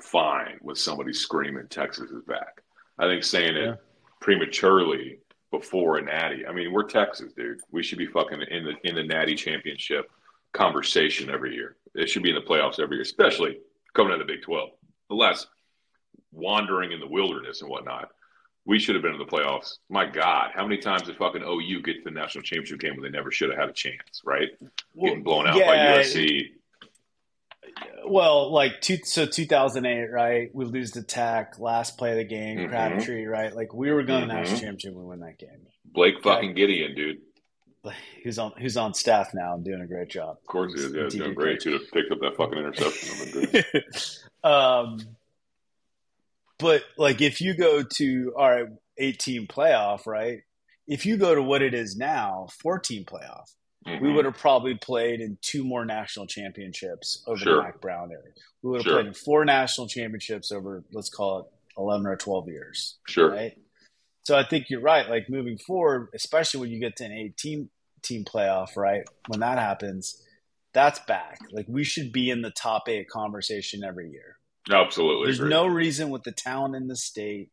fine 0.00 0.58
with 0.60 0.78
somebody 0.78 1.12
screaming 1.12 1.68
Texas 1.68 2.10
is 2.10 2.22
back. 2.24 2.62
I 2.98 3.06
think 3.06 3.24
saying 3.24 3.56
it 3.56 3.78
prematurely 4.20 5.20
before 5.50 5.96
a 5.96 6.02
natty. 6.02 6.46
I 6.46 6.52
mean, 6.52 6.72
we're 6.72 6.84
Texas, 6.84 7.32
dude. 7.32 7.60
We 7.70 7.82
should 7.82 7.98
be 7.98 8.06
fucking 8.06 8.42
in 8.50 8.64
the 8.64 8.74
in 8.84 8.94
the 8.94 9.02
natty 9.02 9.34
championship 9.34 10.10
conversation 10.52 11.30
every 11.30 11.54
year. 11.54 11.76
It 11.94 12.08
should 12.08 12.22
be 12.22 12.30
in 12.30 12.34
the 12.34 12.42
playoffs 12.42 12.78
every 12.78 12.96
year, 12.96 13.02
especially 13.02 13.58
coming 13.94 14.12
out 14.12 14.20
of 14.20 14.26
the 14.26 14.32
Big 14.32 14.42
Twelve. 14.42 14.70
Unless 15.08 15.46
wandering 16.32 16.92
in 16.92 17.00
the 17.00 17.06
wilderness 17.06 17.62
and 17.62 17.70
whatnot. 17.70 18.10
We 18.66 18.80
should 18.80 18.96
have 18.96 19.02
been 19.02 19.12
in 19.12 19.18
the 19.18 19.24
playoffs. 19.24 19.78
My 19.88 20.06
God, 20.06 20.50
how 20.52 20.64
many 20.66 20.78
times 20.78 21.02
did 21.02 21.16
fucking 21.16 21.42
OU 21.42 21.82
get 21.82 21.94
to 21.98 22.02
the 22.04 22.10
national 22.10 22.42
championship 22.42 22.80
game 22.80 22.94
when 22.96 23.02
they 23.02 23.16
never 23.16 23.30
should 23.30 23.50
have 23.50 23.58
had 23.58 23.68
a 23.68 23.72
chance, 23.72 24.22
right? 24.24 24.48
Well, 24.92 25.10
Getting 25.10 25.22
blown 25.22 25.46
out 25.46 25.56
yeah, 25.56 25.66
by 25.66 26.02
USC. 26.02 26.48
Well, 28.04 28.52
like 28.52 28.80
two, 28.80 28.98
so 29.04 29.24
2008, 29.24 30.10
right? 30.10 30.50
We 30.52 30.64
lose 30.64 30.90
the 30.90 31.02
Tech, 31.02 31.60
last 31.60 31.96
play 31.96 32.10
of 32.10 32.16
the 32.16 32.24
game, 32.24 32.58
mm-hmm. 32.58 32.68
Crabtree, 32.68 33.24
right? 33.26 33.54
Like 33.54 33.72
we 33.72 33.92
were 33.92 34.02
going 34.02 34.22
mm-hmm. 34.22 34.30
to 34.30 34.34
national 34.34 34.60
championship, 34.60 34.94
we 34.94 35.04
win 35.04 35.20
that 35.20 35.38
game. 35.38 35.66
Blake 35.84 36.20
fucking 36.22 36.54
Gideon, 36.54 36.94
dude. 36.94 37.18
Who's 38.24 38.40
on 38.40 38.52
who's 38.58 38.76
on 38.76 38.94
staff 38.94 39.28
now 39.32 39.54
and 39.54 39.64
doing 39.64 39.80
a 39.80 39.86
great 39.86 40.08
job. 40.08 40.38
Of 40.40 40.46
course 40.48 40.74
he 40.74 40.80
is. 40.80 40.92
Yeah, 40.92 41.04
he's 41.04 41.14
doing 41.14 41.34
great. 41.34 41.62
Should 41.62 41.74
have 41.74 41.88
picked 41.92 42.10
up 42.10 42.18
that 42.18 42.36
fucking 42.36 42.58
interception. 42.58 43.84
um, 44.44 44.98
but 46.58 46.82
like 46.96 47.20
if 47.20 47.40
you 47.40 47.54
go 47.56 47.82
to 47.82 48.32
all 48.36 48.50
right, 48.50 48.66
18 48.98 49.46
playoff, 49.46 50.06
right? 50.06 50.40
If 50.86 51.04
you 51.04 51.16
go 51.16 51.34
to 51.34 51.42
what 51.42 51.62
it 51.62 51.74
is 51.74 51.96
now, 51.96 52.46
14 52.62 53.04
playoff, 53.04 53.50
mm-hmm. 53.86 54.04
we 54.04 54.12
would 54.12 54.24
have 54.24 54.38
probably 54.38 54.74
played 54.74 55.20
in 55.20 55.36
two 55.42 55.64
more 55.64 55.84
national 55.84 56.26
championships 56.26 57.24
over 57.26 57.38
sure. 57.38 57.56
the 57.56 57.62
Mack 57.62 57.80
Brown 57.80 58.10
era. 58.12 58.22
We 58.62 58.70
would 58.70 58.80
have 58.80 58.84
sure. 58.84 58.94
played 58.94 59.06
in 59.06 59.14
four 59.14 59.44
national 59.44 59.88
championships 59.88 60.52
over, 60.52 60.84
let's 60.92 61.10
call 61.10 61.40
it 61.40 61.46
11 61.76 62.06
or 62.06 62.16
12 62.16 62.48
years. 62.48 62.98
Sure. 63.08 63.30
Right. 63.30 63.52
So 64.22 64.36
I 64.36 64.44
think 64.44 64.70
you're 64.70 64.80
right. 64.80 65.08
Like 65.08 65.28
moving 65.28 65.58
forward, 65.58 66.08
especially 66.14 66.60
when 66.60 66.70
you 66.70 66.80
get 66.80 66.96
to 66.96 67.04
an 67.04 67.12
18 67.12 67.68
team 68.02 68.24
playoff, 68.24 68.76
right? 68.76 69.02
When 69.28 69.40
that 69.40 69.58
happens, 69.58 70.22
that's 70.72 70.98
back. 71.00 71.38
Like 71.52 71.66
we 71.68 71.84
should 71.84 72.12
be 72.12 72.30
in 72.30 72.42
the 72.42 72.50
top 72.50 72.88
eight 72.88 73.08
conversation 73.08 73.84
every 73.84 74.10
year. 74.10 74.35
Absolutely. 74.70 75.26
There's 75.26 75.40
no 75.40 75.66
reason 75.66 76.10
with 76.10 76.24
the 76.24 76.32
talent 76.32 76.74
in 76.74 76.88
the 76.88 76.96
state, 76.96 77.50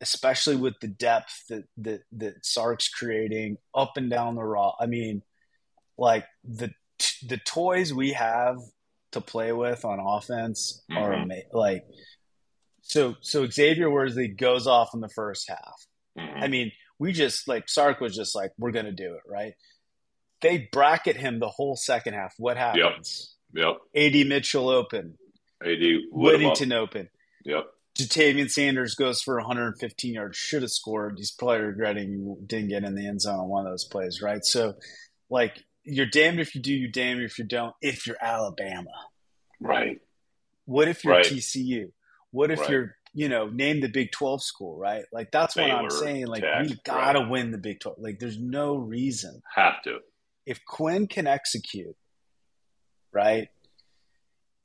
especially 0.00 0.56
with 0.56 0.74
the 0.80 0.88
depth 0.88 1.44
that 1.48 1.64
that 1.78 2.02
that 2.12 2.44
Sark's 2.44 2.88
creating 2.88 3.58
up 3.74 3.96
and 3.96 4.10
down 4.10 4.34
the 4.34 4.44
raw. 4.44 4.72
I 4.80 4.86
mean, 4.86 5.22
like 5.98 6.24
the 6.44 6.72
the 7.26 7.38
toys 7.38 7.92
we 7.92 8.12
have 8.12 8.56
to 9.12 9.20
play 9.20 9.52
with 9.52 9.84
on 9.84 10.00
offense 10.00 10.82
mm-hmm. 10.90 11.02
are 11.02 11.12
ama- 11.14 11.42
like 11.52 11.84
so 12.82 13.16
so 13.20 13.46
Xavier 13.46 13.90
Worthy 13.90 14.28
goes 14.28 14.66
off 14.66 14.90
in 14.94 15.00
the 15.00 15.08
first 15.08 15.48
half. 15.48 15.86
Mm-hmm. 16.18 16.42
I 16.42 16.48
mean, 16.48 16.72
we 16.98 17.12
just 17.12 17.46
like 17.46 17.68
Sark 17.68 18.00
was 18.00 18.16
just 18.16 18.34
like, 18.34 18.52
we're 18.58 18.72
gonna 18.72 18.92
do 18.92 19.14
it, 19.14 19.30
right? 19.30 19.54
They 20.40 20.68
bracket 20.70 21.16
him 21.16 21.40
the 21.40 21.48
whole 21.48 21.76
second 21.76 22.14
half. 22.14 22.34
What 22.38 22.56
happens? 22.56 23.34
Yep. 23.54 23.76
yep. 23.94 24.14
AD 24.14 24.26
Mitchell 24.26 24.68
open. 24.68 25.16
AD 25.64 25.80
Whittington 26.10 26.72
open. 26.72 27.08
Yep. 27.44 27.66
Ja'Tavion 27.96 28.50
Sanders 28.50 28.94
goes 28.94 29.22
for 29.22 29.36
115 29.36 30.14
yards. 30.14 30.36
Should 30.36 30.62
have 30.62 30.70
scored. 30.70 31.14
He's 31.16 31.30
probably 31.30 31.60
regretting 31.60 32.36
didn't 32.46 32.68
get 32.68 32.84
in 32.84 32.94
the 32.94 33.06
end 33.06 33.22
zone 33.22 33.40
on 33.40 33.48
one 33.48 33.66
of 33.66 33.72
those 33.72 33.84
plays, 33.84 34.20
right? 34.20 34.44
So, 34.44 34.74
like, 35.30 35.64
you're 35.82 36.06
damned 36.06 36.40
if 36.40 36.54
you 36.54 36.60
do, 36.60 36.74
you're 36.74 36.90
damned 36.90 37.22
if 37.22 37.38
you 37.38 37.44
don't. 37.44 37.74
If 37.80 38.06
you're 38.06 38.18
Alabama, 38.20 38.90
right? 39.60 40.00
What 40.66 40.88
if 40.88 41.04
you're 41.04 41.14
right. 41.14 41.24
TCU? 41.24 41.92
What 42.32 42.50
if 42.50 42.60
right. 42.60 42.70
you're, 42.70 42.96
you 43.14 43.28
know, 43.28 43.48
name 43.48 43.80
the 43.80 43.88
Big 43.88 44.12
12 44.12 44.42
school, 44.42 44.76
right? 44.76 45.04
Like 45.10 45.30
that's 45.30 45.54
Baylor, 45.54 45.82
what 45.82 45.84
I'm 45.84 45.90
saying. 45.90 46.26
Like 46.26 46.42
Tech, 46.42 46.62
we 46.62 46.78
gotta 46.84 47.20
right. 47.20 47.30
win 47.30 47.50
the 47.50 47.58
Big 47.58 47.80
12. 47.80 47.98
Like 47.98 48.18
there's 48.18 48.38
no 48.38 48.76
reason. 48.76 49.40
Have 49.54 49.80
to. 49.84 50.00
If 50.44 50.64
Quinn 50.66 51.06
can 51.06 51.26
execute, 51.26 51.96
right? 53.12 53.48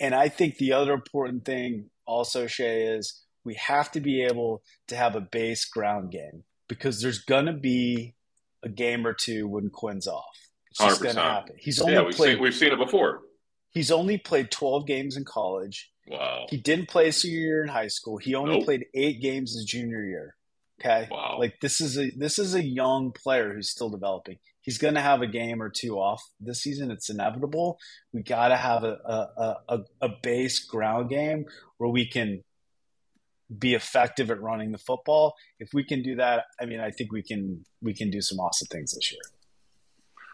And 0.01 0.15
I 0.15 0.29
think 0.29 0.57
the 0.57 0.73
other 0.73 0.93
important 0.93 1.45
thing 1.45 1.91
also, 2.07 2.47
Shea, 2.47 2.87
is 2.87 3.21
we 3.45 3.53
have 3.53 3.91
to 3.91 4.01
be 4.01 4.23
able 4.23 4.63
to 4.87 4.95
have 4.95 5.15
a 5.15 5.21
base 5.21 5.63
ground 5.65 6.11
game 6.11 6.43
because 6.67 7.01
there's 7.01 7.19
gonna 7.19 7.53
be 7.53 8.15
a 8.63 8.69
game 8.69 9.05
or 9.05 9.13
two 9.13 9.47
when 9.47 9.69
Quinn's 9.69 10.07
off. 10.07 10.35
It's 10.71 10.79
just 10.79 11.03
gonna 11.03 11.21
happen. 11.21 11.55
He's 11.59 11.79
only 11.79 11.93
yeah, 11.93 12.01
we've 12.01 12.15
played. 12.15 12.33
Seen, 12.33 12.41
we've 12.41 12.55
seen 12.55 12.71
it 12.71 12.79
before. 12.79 13.21
He's 13.69 13.91
only 13.91 14.17
played 14.17 14.49
12 14.49 14.87
games 14.87 15.15
in 15.15 15.23
college. 15.23 15.91
Wow. 16.07 16.47
He 16.49 16.57
didn't 16.57 16.89
play 16.89 17.07
a 17.07 17.13
senior 17.13 17.39
year 17.39 17.63
in 17.63 17.69
high 17.69 17.87
school. 17.87 18.17
He 18.17 18.33
only 18.33 18.55
nope. 18.55 18.65
played 18.65 18.85
eight 18.95 19.21
games 19.21 19.53
his 19.53 19.65
junior 19.65 20.03
year. 20.03 20.35
Okay. 20.79 21.07
Wow. 21.11 21.37
Like 21.37 21.59
this 21.61 21.79
is 21.79 21.99
a 21.99 22.09
this 22.17 22.39
is 22.39 22.55
a 22.55 22.63
young 22.63 23.11
player 23.11 23.53
who's 23.53 23.69
still 23.69 23.89
developing. 23.89 24.39
He's 24.61 24.77
going 24.77 24.93
to 24.93 25.01
have 25.01 25.21
a 25.21 25.27
game 25.27 25.61
or 25.61 25.69
two 25.69 25.97
off 25.97 26.21
this 26.39 26.61
season. 26.61 26.91
It's 26.91 27.09
inevitable. 27.09 27.79
We 28.13 28.21
got 28.21 28.49
to 28.49 28.57
have 28.57 28.83
a, 28.83 28.97
a, 29.05 29.55
a, 29.69 29.79
a 30.01 30.09
base 30.21 30.59
ground 30.59 31.09
game 31.09 31.45
where 31.77 31.89
we 31.89 32.07
can 32.07 32.43
be 33.57 33.73
effective 33.73 34.31
at 34.31 34.41
running 34.41 34.71
the 34.71 34.77
football. 34.77 35.35
If 35.59 35.73
we 35.73 35.83
can 35.83 36.03
do 36.03 36.15
that, 36.15 36.45
I 36.59 36.65
mean, 36.65 36.79
I 36.79 36.91
think 36.91 37.11
we 37.11 37.23
can 37.23 37.65
we 37.81 37.93
can 37.93 38.09
do 38.09 38.21
some 38.21 38.39
awesome 38.39 38.67
things 38.67 38.93
this 38.93 39.11
year. 39.11 39.21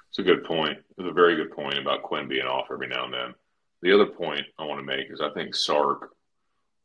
It's 0.10 0.20
a 0.20 0.24
good 0.24 0.44
point. 0.44 0.78
It's 0.98 1.10
a 1.10 1.14
very 1.14 1.36
good 1.36 1.52
point 1.52 1.78
about 1.78 2.04
Quinn 2.04 2.28
being 2.28 2.46
off 2.46 2.68
every 2.72 2.88
now 2.88 3.06
and 3.06 3.14
then. 3.14 3.34
The 3.82 3.94
other 3.94 4.08
point 4.08 4.42
I 4.60 4.66
want 4.66 4.80
to 4.80 4.86
make 4.86 5.12
is 5.12 5.22
I 5.22 5.30
think 5.34 5.56
Sark 5.56 6.12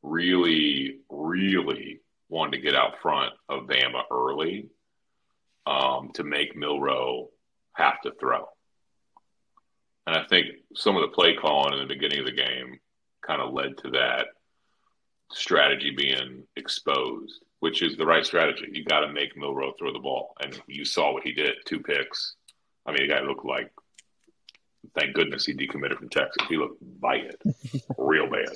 really, 0.02 1.00
really 1.10 2.00
wanted 2.28 2.56
to 2.56 2.62
get 2.62 2.74
out 2.74 3.00
front 3.00 3.32
of 3.48 3.64
Bama 3.66 4.02
early 4.10 4.68
um, 5.66 6.10
to 6.14 6.24
make 6.24 6.56
Milroe 6.56 7.28
have 7.74 8.00
to 8.02 8.12
throw. 8.18 8.46
And 10.06 10.16
I 10.16 10.24
think 10.28 10.46
some 10.74 10.96
of 10.96 11.02
the 11.02 11.14
play 11.14 11.34
calling 11.34 11.74
in 11.74 11.80
the 11.80 11.94
beginning 11.94 12.20
of 12.20 12.26
the 12.26 12.32
game 12.32 12.78
kind 13.26 13.40
of 13.40 13.52
led 13.52 13.78
to 13.78 13.90
that 13.90 14.26
strategy 15.30 15.94
being 15.96 16.44
exposed, 16.56 17.44
which 17.60 17.82
is 17.82 17.96
the 17.96 18.06
right 18.06 18.26
strategy. 18.26 18.68
You 18.72 18.84
got 18.84 19.00
to 19.00 19.12
make 19.12 19.36
Milroe 19.36 19.72
throw 19.78 19.92
the 19.92 19.98
ball. 19.98 20.34
And 20.42 20.60
you 20.66 20.84
saw 20.84 21.12
what 21.12 21.22
he 21.22 21.32
did 21.32 21.54
two 21.66 21.80
picks. 21.80 22.34
I 22.84 22.92
mean, 22.92 23.06
the 23.06 23.14
guy 23.14 23.20
looked 23.20 23.44
like 23.44 23.70
thank 24.98 25.14
goodness 25.14 25.46
he 25.46 25.54
decommitted 25.54 25.98
from 25.98 26.08
Texas. 26.08 26.46
He 26.48 26.56
looked 26.56 26.78
bad, 26.80 27.36
real 27.98 28.28
bad. 28.28 28.54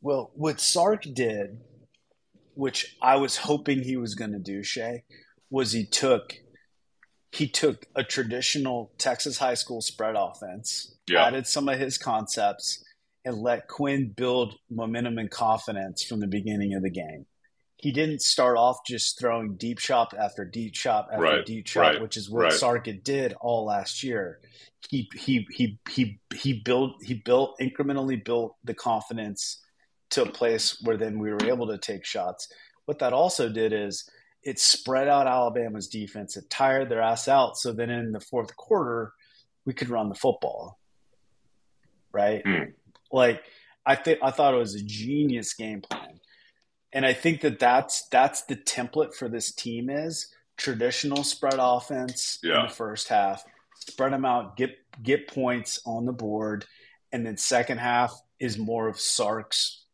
Well, 0.00 0.30
what 0.34 0.60
Sark 0.60 1.04
did, 1.12 1.60
which 2.54 2.96
I 3.00 3.16
was 3.16 3.36
hoping 3.36 3.82
he 3.82 3.96
was 3.96 4.14
going 4.14 4.32
to 4.32 4.38
do, 4.38 4.62
Shay, 4.62 5.04
was 5.48 5.72
he 5.72 5.86
took 5.86 6.34
he 7.32 7.48
took 7.48 7.86
a 7.96 8.04
traditional 8.04 8.92
Texas 8.98 9.38
high 9.38 9.54
school 9.54 9.80
spread 9.80 10.14
offense, 10.16 10.94
yeah. 11.08 11.24
added 11.24 11.46
some 11.46 11.68
of 11.68 11.78
his 11.78 11.98
concepts, 11.98 12.84
and 13.24 13.36
let 13.38 13.68
Quinn 13.68 14.12
build 14.14 14.54
momentum 14.70 15.18
and 15.18 15.30
confidence 15.30 16.04
from 16.04 16.20
the 16.20 16.26
beginning 16.26 16.74
of 16.74 16.82
the 16.82 16.90
game 16.90 17.26
he 17.82 17.90
didn't 17.90 18.22
start 18.22 18.56
off 18.56 18.78
just 18.86 19.18
throwing 19.18 19.56
deep 19.56 19.80
shot 19.80 20.14
after 20.16 20.44
deep 20.44 20.76
shot 20.76 21.08
after 21.10 21.22
right, 21.22 21.44
deep 21.44 21.66
shot, 21.66 21.80
right, 21.80 22.00
which 22.00 22.16
is 22.16 22.30
what 22.30 22.42
right. 22.42 22.52
Sarkit 22.52 23.02
did 23.02 23.34
all 23.40 23.66
last 23.66 24.04
year. 24.04 24.38
He 24.88 25.10
he 25.16 25.44
he 25.50 25.80
he 25.90 26.20
he 26.32 26.62
built 26.64 26.92
he 27.02 27.14
built 27.14 27.58
incrementally 27.60 28.24
built 28.24 28.54
the 28.62 28.72
confidence 28.72 29.60
to 30.10 30.22
a 30.22 30.30
place 30.30 30.80
where 30.84 30.96
then 30.96 31.18
we 31.18 31.32
were 31.32 31.44
able 31.44 31.66
to 31.66 31.78
take 31.78 32.04
shots. 32.04 32.46
What 32.84 33.00
that 33.00 33.12
also 33.12 33.48
did 33.48 33.72
is 33.72 34.08
it 34.42 34.58
spread 34.58 35.08
out 35.08 35.26
Alabama's 35.26 35.88
defense. 35.88 36.36
It 36.36 36.50
tired 36.50 36.88
their 36.88 37.02
ass 37.02 37.28
out. 37.28 37.56
So 37.56 37.72
then 37.72 37.90
in 37.90 38.12
the 38.12 38.20
fourth 38.20 38.56
quarter, 38.56 39.12
we 39.64 39.72
could 39.72 39.88
run 39.88 40.08
the 40.08 40.14
football. 40.14 40.78
Right? 42.12 42.44
Mm. 42.44 42.72
Like 43.10 43.42
I 43.86 43.94
think 43.94 44.18
I 44.22 44.30
thought 44.30 44.54
it 44.54 44.58
was 44.58 44.74
a 44.74 44.82
genius 44.82 45.54
game 45.54 45.80
plan 45.80 46.20
and 46.92 47.06
I 47.06 47.14
think 47.14 47.40
that 47.40 47.58
that's 47.58 48.06
that's 48.08 48.42
the 48.42 48.56
template 48.56 49.14
for 49.14 49.28
this 49.28 49.52
team 49.52 49.88
is 49.88 50.28
traditional 50.56 51.24
spread 51.24 51.56
offense 51.58 52.38
yeah. 52.42 52.60
in 52.60 52.66
the 52.66 52.74
first 52.74 53.08
half, 53.08 53.42
spread 53.74 54.12
them 54.12 54.24
out, 54.24 54.56
get 54.56 54.76
get 55.02 55.28
points 55.28 55.80
on 55.86 56.04
the 56.04 56.12
board, 56.12 56.66
and 57.10 57.24
then 57.24 57.36
second 57.36 57.78
half 57.78 58.12
is 58.38 58.58
more 58.58 58.88
of 58.88 59.00
Sark's 59.00 59.84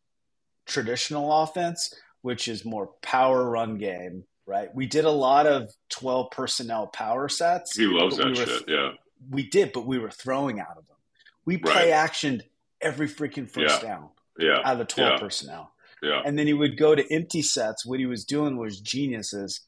traditional 0.65 1.43
offense, 1.43 1.93
which 2.21 2.47
is 2.47 2.65
more 2.65 2.87
power 3.01 3.49
run 3.49 3.77
game. 3.77 4.25
Right, 4.49 4.73
we 4.73 4.87
did 4.87 5.05
a 5.05 5.11
lot 5.11 5.45
of 5.45 5.71
twelve 5.89 6.31
personnel 6.31 6.87
power 6.87 7.29
sets. 7.29 7.77
He 7.77 7.85
loves 7.85 8.17
that 8.17 8.29
we 8.29 8.35
shit. 8.35 8.63
Yeah, 8.67 8.93
we 9.29 9.47
did, 9.47 9.73
but 9.73 9.85
we 9.85 9.99
were 9.99 10.09
throwing 10.09 10.59
out 10.59 10.75
of 10.75 10.87
them. 10.87 10.97
We 11.45 11.57
play 11.57 11.91
right. 11.91 12.09
actioned 12.09 12.41
every 12.81 13.07
freaking 13.07 13.47
first 13.47 13.83
yeah. 13.83 13.89
down. 13.89 14.09
Yeah, 14.39 14.57
out 14.65 14.73
of 14.73 14.79
the 14.79 14.85
twelve 14.85 15.13
yeah. 15.13 15.19
personnel. 15.19 15.71
Yeah. 16.01 16.21
And 16.25 16.39
then 16.39 16.47
he 16.47 16.53
would 16.53 16.77
go 16.77 16.95
to 16.95 17.13
empty 17.13 17.43
sets. 17.43 17.85
What 17.85 17.99
he 17.99 18.07
was 18.07 18.25
doing 18.25 18.57
was 18.57 18.79
geniuses. 18.79 19.61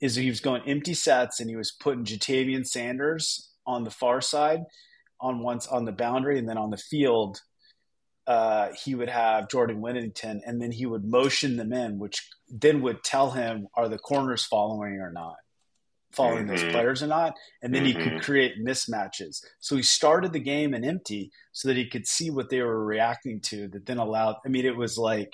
Is 0.00 0.14
he 0.14 0.28
was 0.28 0.40
going 0.40 0.62
empty 0.66 0.94
sets 0.94 1.40
and 1.40 1.50
he 1.50 1.56
was 1.56 1.72
putting 1.72 2.04
Ja'Tavion 2.04 2.66
Sanders 2.66 3.50
on 3.66 3.84
the 3.84 3.90
far 3.90 4.20
side, 4.20 4.60
on 5.20 5.42
once 5.42 5.66
on 5.66 5.84
the 5.84 5.92
boundary, 5.92 6.38
and 6.38 6.48
then 6.48 6.58
on 6.58 6.70
the 6.70 6.76
field, 6.76 7.40
uh, 8.26 8.68
he 8.84 8.94
would 8.94 9.08
have 9.08 9.48
Jordan 9.48 9.80
Whittington, 9.80 10.42
and 10.44 10.60
then 10.60 10.72
he 10.72 10.86
would 10.86 11.04
motion 11.04 11.56
them 11.56 11.72
in, 11.72 11.98
which 11.98 12.28
then 12.48 12.82
would 12.82 13.04
tell 13.04 13.30
him 13.30 13.68
are 13.74 13.88
the 13.88 13.98
corners 13.98 14.44
following 14.44 14.94
or 14.94 15.12
not, 15.12 15.36
following 16.12 16.46
mm-hmm. 16.46 16.56
those 16.56 16.72
players 16.72 17.02
or 17.02 17.06
not, 17.06 17.34
and 17.62 17.72
then 17.72 17.84
mm-hmm. 17.84 17.98
he 17.98 18.04
could 18.04 18.12
mm-hmm. 18.14 18.22
create 18.22 18.64
mismatches. 18.64 19.44
So 19.60 19.76
he 19.76 19.82
started 19.82 20.32
the 20.32 20.40
game 20.40 20.74
in 20.74 20.84
empty 20.84 21.30
so 21.52 21.68
that 21.68 21.76
he 21.76 21.88
could 21.88 22.06
see 22.06 22.30
what 22.30 22.50
they 22.50 22.62
were 22.62 22.84
reacting 22.84 23.40
to. 23.42 23.68
That 23.68 23.86
then 23.86 23.98
allowed. 23.98 24.36
I 24.44 24.48
mean, 24.48 24.66
it 24.66 24.76
was 24.76 24.98
like 24.98 25.32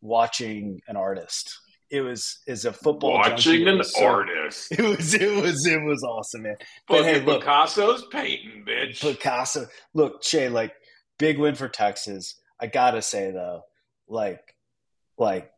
watching 0.00 0.80
an 0.88 0.96
artist. 0.96 1.56
It 1.90 2.00
was 2.00 2.40
is 2.48 2.64
a 2.64 2.72
football 2.72 3.12
watching 3.12 3.68
an 3.68 3.84
so, 3.84 4.04
artist. 4.04 4.72
It 4.78 4.82
was 4.82 5.14
it 5.14 5.40
was 5.40 5.64
it 5.66 5.80
was 5.82 6.02
awesome, 6.02 6.42
man. 6.42 6.56
But, 6.88 6.98
but 6.98 7.04
hey, 7.04 7.20
look, 7.20 7.42
Picasso's 7.42 8.04
painting, 8.10 8.64
bitch. 8.66 9.00
Picasso. 9.00 9.68
Look, 9.92 10.24
Shay, 10.24 10.48
like 10.48 10.72
big 11.18 11.38
win 11.38 11.54
for 11.54 11.68
Texas. 11.68 12.40
I 12.60 12.66
gotta 12.66 13.02
say 13.02 13.30
though, 13.30 13.62
like, 14.08 14.54
like, 15.18 15.50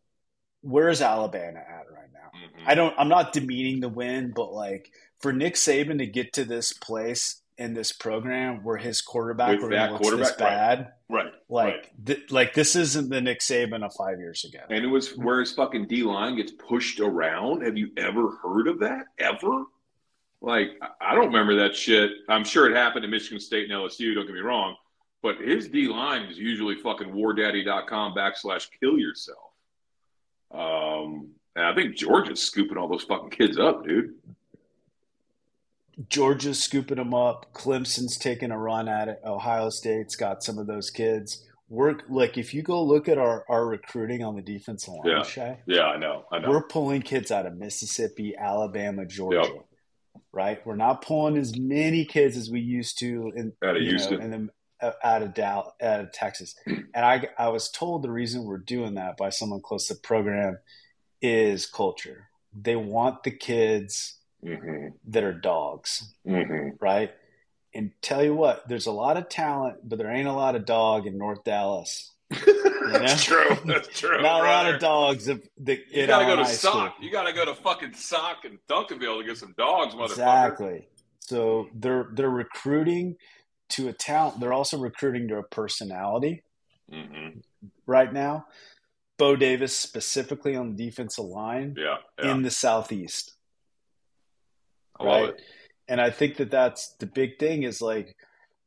where's 0.62 1.03
Alabama 1.03 1.59
at 1.59 1.87
right 1.92 2.09
now? 2.12 2.31
Mm-hmm. 2.35 2.69
I 2.69 2.75
don't. 2.75 2.95
I'm 2.99 3.09
not 3.09 3.33
demeaning 3.33 3.81
the 3.81 3.88
win, 3.88 4.33
but 4.35 4.53
like 4.53 4.90
for 5.21 5.33
Nick 5.33 5.55
Saban 5.55 5.99
to 5.99 6.07
get 6.07 6.33
to 6.35 6.45
this 6.45 6.73
place 6.73 7.42
in 7.59 7.73
this 7.75 7.90
program 7.90 8.62
where 8.62 8.77
his 8.77 9.01
quarterback 9.01 9.61
With 9.61 9.71
that 9.71 9.92
looks 9.92 10.03
quarterback, 10.03 10.29
this 10.29 10.37
bad. 10.37 10.92
Right. 11.09 11.33
Like, 11.49 11.75
right. 11.75 12.07
Th- 12.07 12.31
like 12.31 12.55
this 12.55 12.77
isn't 12.77 13.09
the 13.09 13.21
Nick 13.21 13.40
Saban 13.40 13.85
of 13.85 13.92
five 13.95 14.19
years 14.19 14.45
ago. 14.45 14.59
And 14.69 14.85
it 14.85 14.88
was 14.88 15.16
where 15.16 15.40
his 15.40 15.53
fucking 15.53 15.87
D 15.87 16.03
line 16.03 16.37
gets 16.37 16.53
pushed 16.53 17.01
around. 17.01 17.62
Have 17.62 17.79
you 17.79 17.90
ever 17.97 18.31
heard 18.42 18.69
of 18.69 18.81
that? 18.81 19.07
Ever? 19.19 19.64
Like, 20.42 20.73
I 21.01 21.14
don't 21.14 21.27
remember 21.27 21.57
that 21.57 21.75
shit. 21.75 22.11
I'm 22.29 22.45
sure 22.45 22.71
it 22.71 22.77
happened 22.77 23.05
at 23.05 23.11
Michigan 23.11 23.40
State 23.40 23.71
and 23.71 23.73
LSU. 23.73 24.14
Don't 24.14 24.27
get 24.27 24.35
me 24.35 24.40
wrong, 24.40 24.77
but 25.27 25.41
his 25.41 25.67
D 25.67 25.89
line 25.89 26.23
is 26.27 26.39
usually 26.39 26.77
fucking 26.77 27.09
WarDaddy.com 27.09 28.15
backslash 28.15 28.69
kill 28.79 28.97
yourself. 28.97 29.51
Um, 30.53 31.31
and 31.57 31.67
I 31.67 31.75
think 31.75 31.97
Georgia's 31.97 32.41
scooping 32.41 32.79
all 32.79 32.87
those 32.87 33.03
fucking 33.03 33.31
kids 33.31 33.59
up, 33.59 33.85
dude. 33.85 34.15
Georgia's 36.09 36.62
scooping 36.62 36.99
them 36.99 37.12
up. 37.12 37.53
Clemson's 37.53 38.17
taking 38.17 38.53
a 38.53 38.59
run 38.59 38.87
at 38.87 39.09
it. 39.09 39.19
Ohio 39.25 39.69
State's 39.69 40.15
got 40.15 40.45
some 40.45 40.59
of 40.59 40.69
those 40.69 40.91
kids. 40.91 41.45
We're 41.69 41.97
like, 42.09 42.39
if 42.39 42.55
you 42.55 42.62
go 42.62 42.81
look 42.85 43.09
at 43.09 43.19
our, 43.19 43.45
our 43.49 43.67
recruiting 43.67 44.23
on 44.23 44.37
the 44.37 44.43
defensive 44.43 44.95
line, 44.95 45.09
Yeah. 45.09 45.23
Shay, 45.25 45.59
Yeah, 45.67 45.87
I 45.87 45.99
know. 45.99 46.27
I 46.31 46.39
know. 46.39 46.51
we're 46.51 46.69
pulling 46.69 47.03
kids 47.03 47.33
out 47.33 47.47
of 47.47 47.57
Mississippi, 47.57 48.37
Alabama, 48.39 49.05
Georgia. 49.07 49.43
Yep. 49.53 49.65
Right? 50.31 50.65
We're 50.65 50.77
not 50.77 51.03
pulling 51.03 51.37
as 51.37 51.59
many 51.59 52.05
kids 52.05 52.37
as 52.37 52.49
we 52.49 52.61
used 52.61 53.01
to 53.01 53.33
in 53.35 53.55
Out 53.65 53.77
of 53.77 53.83
Houston. 53.83 54.21
know, 54.21 54.29
then 54.29 54.51
uh, 54.51 54.53
out 55.03 55.22
of 55.22 55.35
Dallas, 55.35 55.72
out 55.83 56.01
of 56.01 56.12
Texas. 56.12 56.55
And 56.66 56.87
I 56.94 57.29
I 57.38 57.49
was 57.49 57.70
told 57.70 58.03
the 58.03 58.11
reason 58.11 58.44
we're 58.44 58.59
doing 58.59 58.94
that 58.94 59.16
by 59.16 59.31
someone 59.31 59.61
close 59.61 59.88
to 59.88 59.94
the 59.94 60.01
program 60.01 60.59
is 61.22 61.66
culture. 61.66 62.29
They 62.59 62.77
want 62.77 63.22
the 63.22 63.31
kids 63.31 64.18
hmm 64.42 64.88
that 65.09 65.25
are 65.25 65.33
dogs, 65.33 66.14
hmm 66.27 66.70
right? 66.81 67.12
And 67.75 67.90
tell 68.01 68.25
you 68.25 68.35
what, 68.35 68.66
there's 68.68 68.87
a 68.87 68.92
lot 68.92 69.16
of 69.18 69.29
talent, 69.29 69.79
but 69.87 69.99
there 69.99 70.11
ain't 70.11 70.29
a 70.29 70.33
lot 70.33 70.57
of 70.57 70.64
dog 70.64 71.07
in 71.07 71.18
North 71.18 71.44
Dallas. 71.44 72.12
That's 72.90 73.25
true. 73.25 73.57
That's 73.64 73.88
true. 73.88 74.22
Not 74.22 74.40
a 74.40 74.49
lot 74.49 74.72
of 74.75 74.81
dogs. 74.81 75.27
That, 75.27 75.42
that 75.64 75.81
You 75.90 76.07
gotta 76.07 76.25
go 76.25 76.37
to 76.37 76.44
high 76.44 76.53
school. 76.53 76.72
Sock. 76.72 76.96
You 77.01 77.11
gotta 77.11 77.33
go 77.33 77.44
to 77.44 77.55
fucking 77.55 77.94
Sock 77.94 78.44
and 78.44 78.59
Duncanville 78.68 79.20
to 79.20 79.25
get 79.27 79.37
some 79.37 79.55
dogs, 79.59 79.94
motherfucker. 79.94 80.11
Exactly. 80.11 80.88
So 81.20 81.68
they're 81.75 82.09
they're 82.12 82.31
recruiting 82.31 83.16
to 83.71 83.89
a 83.89 83.93
talent. 83.93 84.41
They're 84.41 84.53
also 84.53 84.79
recruiting 84.79 85.29
to 85.29 85.39
a 85.39 85.43
personality 85.43 86.43
hmm 86.91 87.41
right 87.87 88.13
now. 88.13 88.47
Bo 89.19 89.35
Davis 89.35 89.77
specifically 89.77 90.57
on 90.57 90.75
the 90.75 90.85
defensive 90.85 91.25
line 91.25 91.75
Yeah, 91.77 91.97
yeah. 92.19 92.33
in 92.33 92.43
the 92.43 92.51
southeast, 92.51 93.35
I 95.01 95.05
right? 95.05 95.35
And 95.89 96.01
I 96.01 96.11
think 96.11 96.37
that 96.37 96.51
that's 96.51 96.95
the 96.99 97.07
big 97.07 97.39
thing 97.39 97.63
is 97.63 97.81
like 97.81 98.15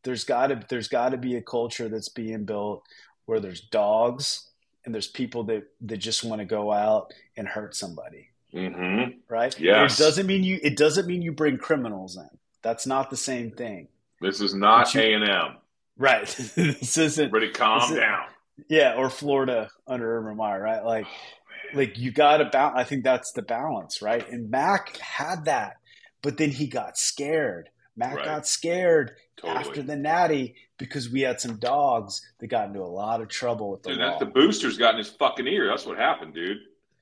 there's 0.04 0.24
got 0.24 0.48
to 0.48 0.62
there's 0.70 0.88
got 0.88 1.10
to 1.10 1.18
be 1.18 1.36
a 1.36 1.42
culture 1.42 1.90
that's 1.90 2.10
being 2.10 2.46
built 2.46 2.84
where 3.26 3.40
there's 3.40 3.62
dogs 3.62 4.50
and 4.86 4.94
there's 4.94 5.08
people 5.08 5.44
that 5.46 5.64
that 5.82 5.98
just 5.98 6.24
want 6.24 6.40
to 6.40 6.46
go 6.46 6.72
out 6.72 7.14
and 7.38 7.48
hurt 7.48 7.76
somebody, 7.76 8.30
hmm 8.52 9.04
right? 9.28 9.58
Yes. 9.60 10.00
It 10.00 10.04
doesn't 10.04 10.26
mean 10.26 10.44
you 10.44 10.60
it 10.64 10.78
doesn't 10.78 11.08
mean 11.08 11.22
you 11.22 11.32
bring 11.32 11.58
criminals 11.58 12.18
in. 12.18 12.30
That's 12.62 12.88
not 12.88 13.10
the 13.10 13.18
same 13.18 13.52
thing. 13.52 13.88
This 14.22 14.42
is 14.42 14.54
not 14.54 14.94
A 14.96 15.14
and 15.14 15.28
M. 15.30 15.58
Right. 15.98 16.26
this 16.56 16.98
isn't 16.98 17.26
Everybody, 17.28 17.52
calm 17.52 17.80
This 17.82 17.92
is- 17.92 17.98
down. 17.98 18.26
yeah, 18.70 18.96
or 18.96 19.10
Florida 19.10 19.70
under 19.88 20.18
Urban 20.20 20.38
Meyer, 20.38 20.62
right? 20.62 20.84
Like 20.84 21.06
oh, 21.08 21.78
like 21.78 21.98
you 21.98 22.12
got 22.12 22.38
to 22.38 22.46
balance. 22.46 22.76
I 22.78 22.84
think 22.84 23.04
that's 23.04 23.32
the 23.34 23.42
balance, 23.42 24.02
right? 24.02 24.28
And 24.30 24.50
Mack 24.50 24.98
had 24.98 25.46
that, 25.46 25.78
but 26.22 26.38
then 26.38 26.50
he 26.52 26.68
got 26.68 26.98
scared. 26.98 27.70
Mack 27.96 28.16
Right. 28.16 28.26
got 28.26 28.48
scared 28.48 29.12
Totally. 29.38 29.60
after 29.60 29.82
the 29.84 29.96
Natty 29.98 30.56
because 30.78 31.10
we 31.10 31.22
had 31.22 31.42
some 31.42 31.58
dogs 31.58 32.22
that 32.40 32.48
got 32.48 32.68
into 32.68 32.80
a 32.82 32.84
lot 32.86 33.20
of 33.22 33.28
trouble 33.28 33.72
with 33.72 33.84
the 33.84 33.90
Dude, 33.90 34.00
that's 34.00 34.20
the 34.20 34.26
booster's 34.26 34.78
got 34.78 34.94
in 34.94 35.00
his 35.00 35.10
fucking 35.10 35.48
ear. 35.48 35.68
That's 35.68 35.86
what 35.86 35.98
happened, 35.98 36.34
dude. 36.34 36.58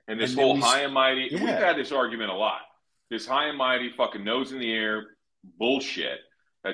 And 0.07 0.19
this 0.19 0.31
And 0.31 0.39
whole 0.39 0.55
we- 0.55 0.61
high 0.61 0.81
and 0.81 0.93
mighty, 0.93 1.27
we've 1.31 1.41
had 1.41 1.77
this 1.77 1.91
argument 1.91 2.31
a 2.31 2.35
lot. 2.35 2.61
This 3.11 3.27
high 3.27 3.47
and 3.49 3.57
mighty 3.57 3.91
fucking 3.95 4.23
nose 4.23 4.51
in 4.53 4.59
the 4.59 4.71
air 4.73 5.05
bullshit 5.59 6.19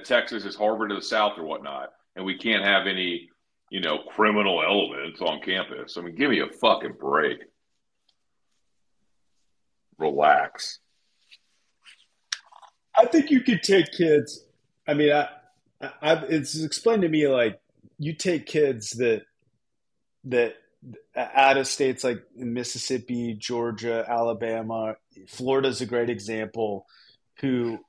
Texas 0.03 0.45
is 0.45 0.55
Harvard 0.55 0.89
to 0.89 0.95
the 0.95 1.01
South 1.01 1.37
or 1.37 1.43
whatnot, 1.43 1.89
and 2.15 2.25
we 2.25 2.37
can't 2.37 2.63
have 2.63 2.87
any, 2.87 3.29
you 3.69 3.79
know, 3.79 3.99
criminal 3.99 4.63
elements 4.63 5.21
on 5.21 5.39
campus. 5.41 5.97
I 5.97 6.01
mean, 6.01 6.15
give 6.15 6.29
me 6.29 6.39
a 6.39 6.47
fucking 6.47 6.95
break. 6.99 7.39
Relax. 9.97 10.79
I 12.97 13.05
think 13.05 13.31
you 13.31 13.41
could 13.41 13.63
take 13.63 13.91
kids. 13.91 14.43
I 14.87 14.93
mean, 14.93 15.11
I, 15.11 15.27
I, 16.01 16.13
it's 16.29 16.61
explained 16.61 17.03
to 17.03 17.09
me 17.09 17.27
like 17.27 17.59
you 17.99 18.13
take 18.13 18.45
kids 18.45 18.91
that 18.91 19.23
that 20.25 20.55
out 21.15 21.57
of 21.57 21.67
states 21.67 22.03
like 22.03 22.23
Mississippi, 22.35 23.33
Georgia, 23.33 24.05
Alabama, 24.07 24.95
Florida's 25.27 25.81
a 25.81 25.85
great 25.85 26.09
example, 26.09 26.85
who 27.39 27.79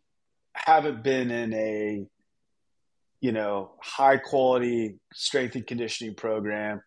haven't 0.54 1.02
been 1.02 1.30
in 1.30 1.52
a 1.54 2.06
you 3.20 3.32
know 3.32 3.72
high 3.82 4.16
quality 4.18 4.96
strength 5.12 5.54
and 5.56 5.66
conditioning 5.66 6.14
program. 6.14 6.82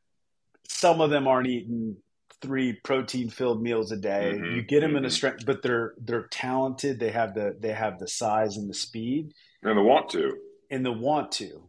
Some 0.69 1.01
of 1.01 1.09
them 1.09 1.27
aren't 1.27 1.47
eating 1.47 1.97
three 2.41 2.73
protein 2.83 3.29
filled 3.29 3.61
meals 3.63 3.91
a 3.91 3.97
day. 3.97 4.33
Mhm, 4.35 4.55
You 4.55 4.61
get 4.61 4.81
them 4.81 4.95
in 4.95 5.03
a 5.03 5.07
mhm. 5.07 5.11
strength, 5.11 5.45
but 5.45 5.61
they're 5.63 5.93
they're 5.97 6.27
talented. 6.27 6.99
They 6.99 7.11
have 7.11 7.33
the 7.33 7.55
they 7.59 7.71
have 7.73 7.99
the 7.99 8.07
size 8.07 8.57
and 8.57 8.69
the 8.69 8.73
speed 8.75 9.33
And 9.63 9.77
the 9.77 9.81
want 9.83 10.09
to. 10.11 10.37
and 10.69 10.85
the 10.85 10.91
want 10.91 11.31
to, 11.33 11.67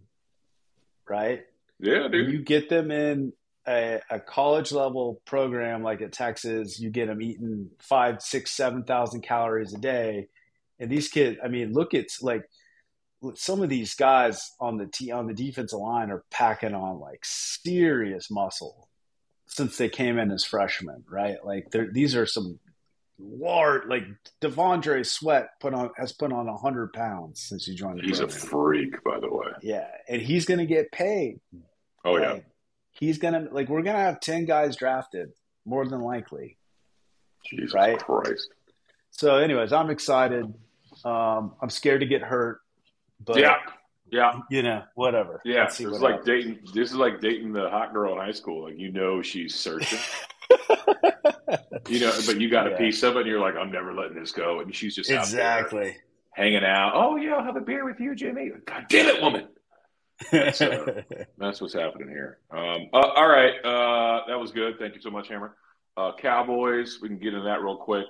right? 1.08 1.44
Yeah, 1.80 2.08
dude. 2.08 2.30
You 2.30 2.42
get 2.42 2.68
them 2.68 2.90
in 2.90 3.32
a, 3.66 4.00
a 4.10 4.18
college 4.20 4.72
level 4.72 5.20
program 5.24 5.82
like 5.82 6.00
at 6.02 6.12
Texas, 6.12 6.80
you 6.80 6.90
get 6.90 7.06
them 7.06 7.22
eating 7.22 7.70
five, 7.78 8.20
six, 8.20 8.50
seven 8.50 8.82
thousand 8.82 9.22
calories 9.22 9.72
a 9.74 9.78
day, 9.78 10.28
and 10.78 10.90
these 10.90 11.08
kids. 11.08 11.38
I 11.42 11.48
mean, 11.48 11.72
look 11.72 11.94
at 11.94 12.06
like 12.22 12.48
some 13.34 13.62
of 13.62 13.68
these 13.68 13.94
guys 13.94 14.52
on 14.60 14.76
the 14.76 14.86
t 14.86 15.10
on 15.10 15.26
the 15.26 15.34
defensive 15.34 15.78
line 15.78 16.10
are 16.10 16.24
packing 16.30 16.74
on 16.74 17.00
like 17.00 17.20
serious 17.24 18.30
muscle 18.30 18.88
since 19.46 19.76
they 19.76 19.88
came 19.88 20.18
in 20.18 20.30
as 20.30 20.44
freshmen, 20.44 21.04
right? 21.08 21.36
Like 21.44 21.70
they're, 21.70 21.90
these 21.90 22.14
are 22.14 22.26
some 22.26 22.58
large, 23.18 23.86
like 23.88 24.04
T'Vondre 24.40 25.04
Sweat 25.04 25.48
put 25.60 25.74
on 25.74 25.90
has 25.96 26.12
put 26.12 26.32
on 26.32 26.46
hundred 26.48 26.92
pounds 26.92 27.40
since 27.40 27.66
he 27.66 27.74
joined 27.74 27.98
the 27.98 28.04
He's 28.06 28.20
a 28.20 28.28
freak, 28.28 29.02
by 29.02 29.18
the 29.18 29.28
way. 29.30 29.48
Yeah, 29.62 29.88
and 30.08 30.22
he's 30.22 30.44
going 30.44 30.58
to 30.60 30.66
get 30.66 30.92
paid. 30.92 31.40
Oh, 32.04 32.18
yeah. 32.18 32.38
He's 32.92 33.18
going 33.18 33.34
to 33.34 33.52
like 33.52 33.68
we're 33.68 33.82
going 33.82 33.96
to 33.96 34.02
have 34.02 34.20
10 34.20 34.44
guys 34.44 34.76
drafted 34.76 35.30
more 35.64 35.86
than 35.86 36.00
likely. 36.00 36.56
Jesus 37.46 37.74
Right. 37.74 37.98
Christ. 37.98 38.48
So 39.10 39.36
anyways, 39.36 39.72
I'm 39.72 39.90
excited. 39.90 40.52
Um 41.04 41.54
I'm 41.62 41.70
scared 41.70 42.00
to 42.00 42.06
get 42.06 42.22
hurt, 42.22 42.60
but 43.24 43.38
yeah. 43.38 43.56
Yeah. 44.10 44.40
you 44.50 44.62
know, 44.62 44.84
whatever. 44.94 45.42
Yeah, 45.44 45.64
it's 45.64 45.78
what 45.80 46.00
like 46.00 46.10
happens. 46.20 46.26
dating. 46.26 46.58
This 46.74 46.90
is 46.90 46.96
like 46.96 47.20
dating 47.20 47.52
the 47.52 47.68
hot 47.68 47.92
girl 47.92 48.12
in 48.14 48.18
high 48.18 48.32
school. 48.32 48.64
Like 48.64 48.78
you 48.78 48.90
know 48.90 49.20
she's 49.20 49.54
searching, 49.54 49.98
you 51.88 52.00
know, 52.00 52.12
but 52.26 52.40
you 52.40 52.48
got 52.48 52.66
a 52.66 52.70
Yeah. 52.70 52.78
piece 52.78 53.02
of 53.02 53.16
it, 53.16 53.20
and 53.20 53.28
you're 53.28 53.38
like, 53.40 53.54
I'm 53.56 53.70
never 53.70 53.92
letting 53.92 54.18
this 54.18 54.32
go, 54.32 54.60
and 54.60 54.74
she's 54.74 54.94
just 54.94 55.10
exactly. 55.10 55.96
hanging 56.30 56.64
out. 56.64 56.92
Oh 56.94 57.16
yeah, 57.16 57.34
I'll 57.34 57.44
have 57.44 57.56
a 57.56 57.60
beer 57.60 57.84
with 57.84 58.00
you, 58.00 58.14
Jimmy. 58.14 58.50
God 58.66 58.86
damn 58.88 59.06
it, 59.14 59.20
woman. 59.22 59.48
That's, 60.32 60.60
uh, 60.62 61.02
That's 61.36 61.60
what's 61.60 61.74
happening 61.74 62.08
here. 62.08 62.38
Um, 62.50 62.88
uh, 62.92 62.96
all 63.14 63.28
right, 63.28 63.54
uh, 63.64 64.22
that 64.26 64.38
was 64.40 64.52
good. 64.52 64.78
Thank 64.78 64.94
you 64.94 65.00
so 65.00 65.10
much, 65.10 65.28
Hammer. 65.28 65.54
Uh, 65.96 66.12
Cowboys. 66.16 66.98
We 67.02 67.08
can 67.08 67.18
get 67.18 67.34
into 67.34 67.44
that 67.44 67.60
real 67.62 67.76
quick. 67.76 68.06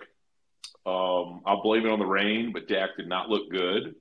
Um, 0.87 1.43
I'll 1.45 1.63
blame 1.63 1.87
it 1.87 1.93
on 1.93 1.99
the 1.99 2.07
rain, 2.07 2.53
but 2.53 2.69
Dak 2.69 2.97
did 2.97 3.09
not 3.09 3.29
look 3.29 3.51
good. 3.51 3.95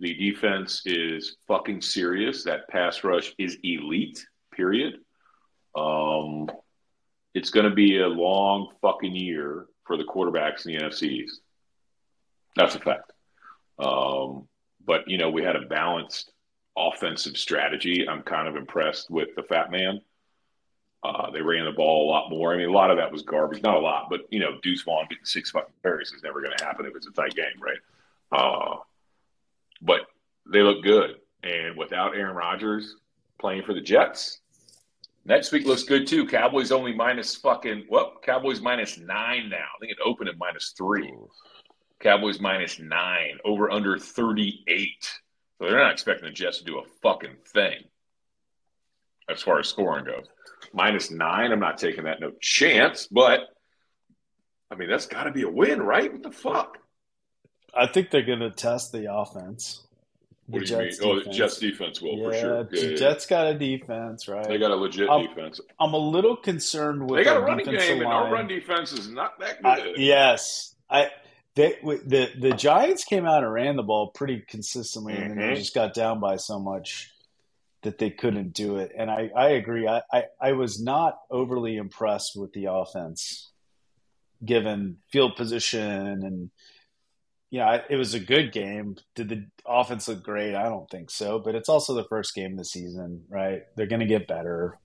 The 0.00 0.14
defense 0.14 0.82
is 0.84 1.36
fucking 1.46 1.80
serious. 1.80 2.44
That 2.44 2.68
pass 2.68 3.04
rush 3.04 3.32
is 3.38 3.58
elite. 3.62 4.24
Period. 4.52 4.98
Um, 5.74 6.48
it's 7.34 7.50
going 7.50 7.68
to 7.68 7.74
be 7.74 7.98
a 7.98 8.06
long 8.06 8.68
fucking 8.80 9.14
year 9.14 9.66
for 9.84 9.96
the 9.96 10.04
quarterbacks 10.04 10.66
in 10.66 10.72
the 10.72 10.80
NFC 10.80 11.02
East. 11.04 11.40
That's 12.56 12.74
a 12.74 12.80
fact. 12.80 13.12
Um, 13.78 14.48
but 14.84 15.08
you 15.08 15.18
know, 15.18 15.30
we 15.30 15.42
had 15.42 15.56
a 15.56 15.66
balanced 15.66 16.30
offensive 16.76 17.36
strategy. 17.36 18.08
I'm 18.08 18.22
kind 18.22 18.48
of 18.48 18.56
impressed 18.56 19.10
with 19.10 19.28
the 19.36 19.42
Fat 19.42 19.70
Man. 19.70 20.00
Uh, 21.04 21.30
they 21.30 21.42
ran 21.42 21.66
the 21.66 21.72
ball 21.72 22.08
a 22.08 22.10
lot 22.10 22.30
more. 22.30 22.54
I 22.54 22.56
mean, 22.56 22.68
a 22.68 22.72
lot 22.72 22.90
of 22.90 22.96
that 22.96 23.12
was 23.12 23.20
garbage. 23.20 23.62
Not 23.62 23.76
a 23.76 23.80
lot, 23.80 24.06
but 24.08 24.22
you 24.30 24.40
know, 24.40 24.58
Deuce 24.62 24.82
Vaughn 24.82 25.06
getting 25.10 25.24
six 25.24 25.50
fucking 25.50 25.74
carries 25.82 26.10
is 26.12 26.22
never 26.22 26.40
going 26.40 26.56
to 26.56 26.64
happen 26.64 26.86
if 26.86 26.96
it's 26.96 27.06
a 27.06 27.12
tight 27.12 27.34
game, 27.34 27.60
right? 27.60 27.78
Uh, 28.32 28.76
but 29.82 30.00
they 30.50 30.62
look 30.62 30.82
good, 30.82 31.16
and 31.42 31.76
without 31.76 32.16
Aaron 32.16 32.34
Rodgers 32.34 32.96
playing 33.38 33.64
for 33.64 33.74
the 33.74 33.82
Jets, 33.82 34.40
next 35.26 35.52
week 35.52 35.66
looks 35.66 35.82
good 35.82 36.06
too. 36.06 36.26
Cowboys 36.26 36.72
only 36.72 36.94
minus 36.94 37.36
fucking 37.36 37.84
well, 37.90 38.14
Cowboys 38.22 38.62
minus 38.62 38.96
nine 38.96 39.50
now. 39.50 39.66
I 39.76 39.78
think 39.80 39.92
it 39.92 39.98
opened 40.02 40.30
at 40.30 40.38
minus 40.38 40.72
three. 40.74 41.12
Cowboys 42.00 42.40
minus 42.40 42.78
nine 42.80 43.38
over 43.44 43.70
under 43.70 43.98
38. 43.98 44.88
So 45.58 45.68
they're 45.68 45.78
not 45.78 45.92
expecting 45.92 46.26
the 46.26 46.32
Jets 46.32 46.58
to 46.58 46.64
do 46.64 46.78
a 46.78 46.84
fucking 47.02 47.36
thing 47.46 47.84
as 49.28 49.42
far 49.42 49.58
as 49.58 49.68
scoring 49.68 50.06
goes. 50.06 50.26
Minus 50.72 51.10
nine, 51.10 51.52
I'm 51.52 51.60
not 51.60 51.78
taking 51.78 52.04
that 52.04 52.20
no 52.20 52.32
chance, 52.40 53.06
but 53.06 53.40
I 54.70 54.76
mean, 54.76 54.88
that's 54.88 55.06
got 55.06 55.24
to 55.24 55.32
be 55.32 55.42
a 55.42 55.48
win, 55.48 55.82
right? 55.82 56.12
What 56.12 56.22
the 56.22 56.32
fuck? 56.32 56.78
I 57.76 57.86
think 57.86 58.10
they're 58.10 58.22
going 58.22 58.40
to 58.40 58.50
test 58.50 58.92
the 58.92 59.12
offense. 59.12 59.82
The 60.48 60.52
what 60.52 60.58
do 60.58 60.60
you 60.60 60.66
Jets 60.66 61.00
mean? 61.00 61.14
Defense. 61.14 61.26
Oh, 61.26 61.30
the 61.30 61.36
Jets 61.36 61.58
defense 61.58 62.02
will 62.02 62.18
yeah, 62.18 62.24
for 62.24 62.34
sure. 62.34 62.68
Yeah, 62.72 62.88
the 62.88 62.94
Jets 62.96 63.26
got 63.26 63.46
a 63.46 63.58
defense, 63.58 64.28
right? 64.28 64.46
They 64.46 64.58
got 64.58 64.70
a 64.70 64.76
legit 64.76 65.08
I'm, 65.08 65.26
defense. 65.26 65.60
I'm 65.80 65.94
a 65.94 65.98
little 65.98 66.36
concerned 66.36 67.08
with. 67.08 67.20
They 67.20 67.24
got 67.24 67.38
a 67.38 67.40
running 67.40 67.66
game, 67.66 68.02
and 68.02 68.06
our 68.06 68.30
run 68.30 68.46
defense 68.46 68.92
is 68.92 69.08
not 69.08 69.38
that 69.40 69.62
good. 69.62 69.66
I, 69.66 69.92
yes, 69.96 70.74
I. 70.90 71.10
They, 71.56 71.76
the 71.84 72.30
the 72.36 72.50
Giants 72.50 73.04
came 73.04 73.26
out 73.26 73.44
and 73.44 73.52
ran 73.52 73.76
the 73.76 73.84
ball 73.84 74.08
pretty 74.08 74.44
consistently, 74.48 75.14
mm-hmm. 75.14 75.22
and 75.22 75.40
then 75.40 75.50
they 75.50 75.54
just 75.54 75.72
got 75.72 75.94
down 75.94 76.18
by 76.18 76.34
so 76.36 76.58
much 76.58 77.13
that 77.84 77.98
they 77.98 78.10
couldn't 78.10 78.52
do 78.52 78.76
it. 78.76 78.92
And 78.96 79.10
I, 79.10 79.30
I 79.34 79.50
agree. 79.50 79.86
I, 79.86 80.02
I, 80.12 80.24
I 80.40 80.52
was 80.52 80.82
not 80.82 81.18
overly 81.30 81.76
impressed 81.76 82.32
with 82.36 82.52
the 82.52 82.66
offense, 82.70 83.50
given 84.44 84.98
field 85.10 85.36
position 85.36 86.22
and 86.24 86.50
yeah, 87.54 87.82
it 87.88 87.94
was 87.94 88.14
a 88.14 88.20
good 88.20 88.50
game. 88.50 88.96
Did 89.14 89.28
the 89.28 89.46
offense 89.64 90.08
look 90.08 90.24
great? 90.24 90.56
I 90.56 90.64
don't 90.64 90.90
think 90.90 91.08
so, 91.08 91.38
but 91.38 91.54
it's 91.54 91.68
also 91.68 91.94
the 91.94 92.02
first 92.02 92.34
game 92.34 92.50
of 92.50 92.58
the 92.58 92.64
season, 92.64 93.22
right? 93.28 93.62
They're 93.76 93.86
going 93.86 94.00
to 94.00 94.06
get 94.06 94.26
better. 94.26 94.76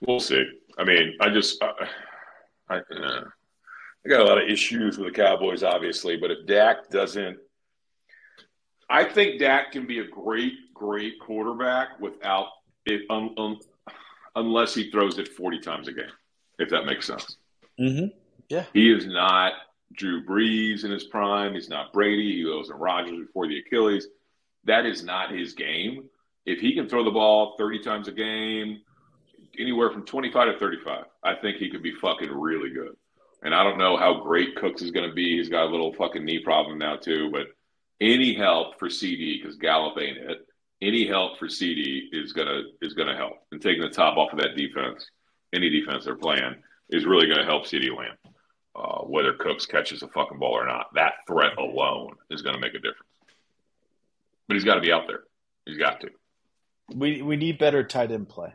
We'll 0.00 0.20
see. 0.20 0.42
I 0.78 0.84
mean, 0.84 1.12
I 1.20 1.28
just, 1.28 1.62
I, 1.62 1.72
I, 2.70 2.76
uh, 2.76 3.24
I 4.06 4.08
got 4.08 4.22
a 4.22 4.24
lot 4.24 4.42
of 4.42 4.48
issues 4.48 4.96
with 4.96 5.12
the 5.12 5.22
Cowboys, 5.22 5.62
obviously, 5.62 6.16
but 6.16 6.30
if 6.30 6.46
Dak 6.46 6.88
doesn't, 6.88 7.36
I 8.90 9.04
think 9.04 9.38
Dak 9.38 9.72
can 9.72 9.86
be 9.86 10.00
a 10.00 10.06
great, 10.06 10.52
great 10.74 11.18
quarterback 11.20 12.00
without 12.00 12.48
it, 12.86 13.02
um, 13.10 13.34
um, 13.38 13.58
unless 14.36 14.74
he 14.74 14.90
throws 14.90 15.18
it 15.18 15.28
40 15.28 15.60
times 15.60 15.88
a 15.88 15.92
game, 15.92 16.04
if 16.58 16.68
that 16.70 16.84
makes 16.84 17.06
sense. 17.06 17.36
Mm-hmm. 17.80 18.06
Yeah. 18.48 18.64
He 18.72 18.92
is 18.92 19.06
not 19.06 19.52
Drew 19.92 20.24
Brees 20.24 20.84
in 20.84 20.90
his 20.90 21.04
prime. 21.04 21.54
He's 21.54 21.68
not 21.68 21.92
Brady. 21.92 22.36
He 22.36 22.44
wasn't 22.44 22.78
Rodgers 22.78 23.26
before 23.26 23.46
the 23.46 23.58
Achilles. 23.58 24.06
That 24.64 24.86
is 24.86 25.02
not 25.02 25.30
his 25.30 25.54
game. 25.54 26.08
If 26.46 26.60
he 26.60 26.74
can 26.74 26.88
throw 26.88 27.04
the 27.04 27.10
ball 27.10 27.54
30 27.56 27.80
times 27.80 28.08
a 28.08 28.12
game, 28.12 28.80
anywhere 29.58 29.90
from 29.90 30.04
25 30.04 30.52
to 30.52 30.58
35, 30.58 31.04
I 31.22 31.34
think 31.36 31.56
he 31.56 31.70
could 31.70 31.82
be 31.82 31.94
fucking 31.94 32.30
really 32.30 32.70
good. 32.70 32.96
And 33.42 33.54
I 33.54 33.62
don't 33.62 33.78
know 33.78 33.96
how 33.96 34.20
great 34.20 34.56
Cooks 34.56 34.82
is 34.82 34.90
going 34.90 35.08
to 35.08 35.14
be. 35.14 35.36
He's 35.36 35.48
got 35.48 35.66
a 35.66 35.70
little 35.70 35.92
fucking 35.92 36.24
knee 36.24 36.38
problem 36.38 36.78
now, 36.78 36.96
too. 36.96 37.30
But 37.30 37.48
any 38.00 38.34
help 38.34 38.78
for 38.78 38.88
CeeDee, 38.88 39.42
because 39.42 39.56
Gallup 39.56 39.98
ain't 39.98 40.18
it, 40.18 40.38
any 40.82 41.06
help 41.06 41.38
for 41.38 41.46
CeeDee 41.46 42.08
is 42.12 42.32
gonna 42.32 42.62
is 42.82 42.94
gonna 42.94 43.16
help. 43.16 43.38
And 43.52 43.60
taking 43.60 43.82
the 43.82 43.88
top 43.88 44.16
off 44.16 44.32
of 44.32 44.38
that 44.40 44.56
defense, 44.56 45.08
any 45.52 45.70
defense 45.70 46.04
they're 46.04 46.16
playing, 46.16 46.56
is 46.90 47.06
really 47.06 47.26
gonna 47.26 47.44
help 47.44 47.64
CeeDee 47.64 47.96
Lamb 47.96 48.16
uh, 48.76 48.98
whether 49.00 49.32
Cooks 49.34 49.66
catches 49.66 50.02
a 50.02 50.08
fucking 50.08 50.38
ball 50.38 50.52
or 50.52 50.66
not. 50.66 50.92
That 50.94 51.14
threat 51.26 51.56
alone 51.58 52.14
is 52.30 52.42
to 52.42 52.60
make 52.60 52.74
a 52.74 52.78
difference. 52.78 52.98
But 54.48 54.54
he's 54.54 54.64
got 54.64 54.74
to 54.74 54.80
be 54.80 54.92
out 54.92 55.06
there. 55.06 55.24
He's 55.64 55.78
got 55.78 56.00
to. 56.00 56.10
We 56.94 57.22
we 57.22 57.36
need 57.36 57.58
better 57.58 57.82
tight 57.82 58.10
end 58.10 58.28
play. 58.28 58.52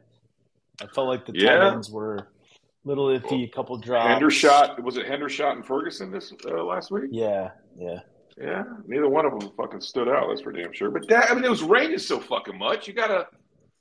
I 0.81 0.87
felt 0.87 1.07
like 1.07 1.25
the 1.25 1.33
yeah. 1.33 1.55
tight 1.55 1.73
ends 1.73 1.89
were 1.89 2.17
a 2.17 2.87
little 2.87 3.07
iffy, 3.07 3.45
a 3.45 3.47
couple 3.47 3.75
drops. 3.77 4.07
Hendershot 4.07 4.83
was 4.83 4.97
it 4.97 5.07
Hendershot 5.07 5.53
and 5.53 5.65
Ferguson 5.65 6.11
this 6.11 6.31
uh, 6.45 6.63
last 6.63 6.91
week? 6.91 7.09
Yeah, 7.11 7.51
yeah, 7.75 8.01
yeah. 8.39 8.63
Neither 8.87 9.09
one 9.09 9.25
of 9.25 9.39
them 9.39 9.51
fucking 9.57 9.81
stood 9.81 10.07
out. 10.07 10.27
That's 10.29 10.41
for 10.41 10.51
damn 10.51 10.73
sure. 10.73 10.91
But 10.91 11.07
that, 11.09 11.29
I 11.29 11.33
mean, 11.35 11.43
it 11.43 11.49
was 11.49 11.63
raining 11.63 11.99
so 11.99 12.19
fucking 12.19 12.57
much. 12.57 12.87
You 12.87 12.93
gotta 12.93 13.27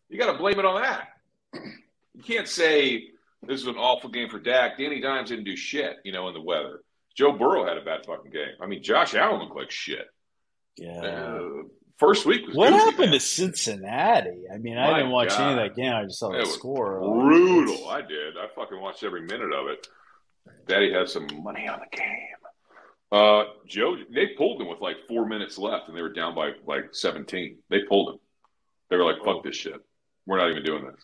you 0.08 0.18
gotta 0.18 0.36
blame 0.38 0.58
it 0.58 0.64
on 0.64 0.82
that. 0.82 1.08
You 1.54 2.22
can't 2.22 2.48
say 2.48 3.08
this 3.46 3.60
is 3.60 3.66
an 3.66 3.76
awful 3.76 4.10
game 4.10 4.28
for 4.28 4.38
Dak. 4.40 4.78
Danny 4.78 5.00
Dimes 5.00 5.28
didn't 5.30 5.44
do 5.44 5.56
shit, 5.56 5.98
you 6.04 6.12
know, 6.12 6.28
in 6.28 6.34
the 6.34 6.40
weather. 6.40 6.80
Joe 7.14 7.32
Burrow 7.32 7.66
had 7.66 7.78
a 7.78 7.82
bad 7.82 8.04
fucking 8.06 8.30
game. 8.30 8.54
I 8.60 8.66
mean, 8.66 8.82
Josh 8.82 9.14
Allen 9.14 9.40
looked 9.40 9.56
like 9.56 9.70
shit. 9.70 10.06
Yeah. 10.76 11.00
Uh, 11.00 11.48
first 11.98 12.26
week 12.26 12.46
was 12.46 12.54
What 12.56 12.70
goofy, 12.70 12.84
happened 12.84 13.10
man. 13.10 13.12
to 13.12 13.20
Cincinnati? 13.20 14.44
I 14.52 14.58
mean, 14.58 14.78
I 14.78 14.96
didn't 14.98 15.10
watch 15.12 15.30
God. 15.30 15.40
any 15.40 15.62
of 15.62 15.68
that 15.74 15.80
game. 15.80 15.92
I 15.92 16.04
just 16.04 16.18
saw 16.20 16.30
the 16.30 16.46
score. 16.46 17.00
Brutal. 17.00 17.88
I 17.88 18.02
did. 18.02 18.36
I 18.36 18.46
fucking 18.54 18.80
watched 18.80 19.02
every 19.04 19.22
minute 19.22 19.52
of 19.52 19.68
it. 19.68 19.86
Daddy 20.66 20.92
had 20.92 21.08
some 21.08 21.26
money 21.42 21.66
on 21.68 21.80
the 21.80 21.96
game. 21.96 22.06
Uh, 23.10 23.44
Joe, 23.66 23.96
they 24.12 24.28
pulled 24.36 24.60
him 24.60 24.68
with 24.68 24.80
like 24.80 24.96
four 25.08 25.26
minutes 25.26 25.56
left, 25.58 25.88
and 25.88 25.96
they 25.96 26.02
were 26.02 26.12
down 26.12 26.34
by 26.34 26.50
like 26.66 26.94
17. 26.94 27.58
They 27.70 27.80
pulled 27.88 28.14
him. 28.14 28.20
They 28.90 28.96
were 28.96 29.04
like, 29.04 29.18
"Fuck 29.18 29.36
oh. 29.36 29.42
this 29.44 29.56
shit. 29.56 29.80
We're 30.26 30.38
not 30.38 30.50
even 30.50 30.64
doing 30.64 30.84
this." 30.84 31.02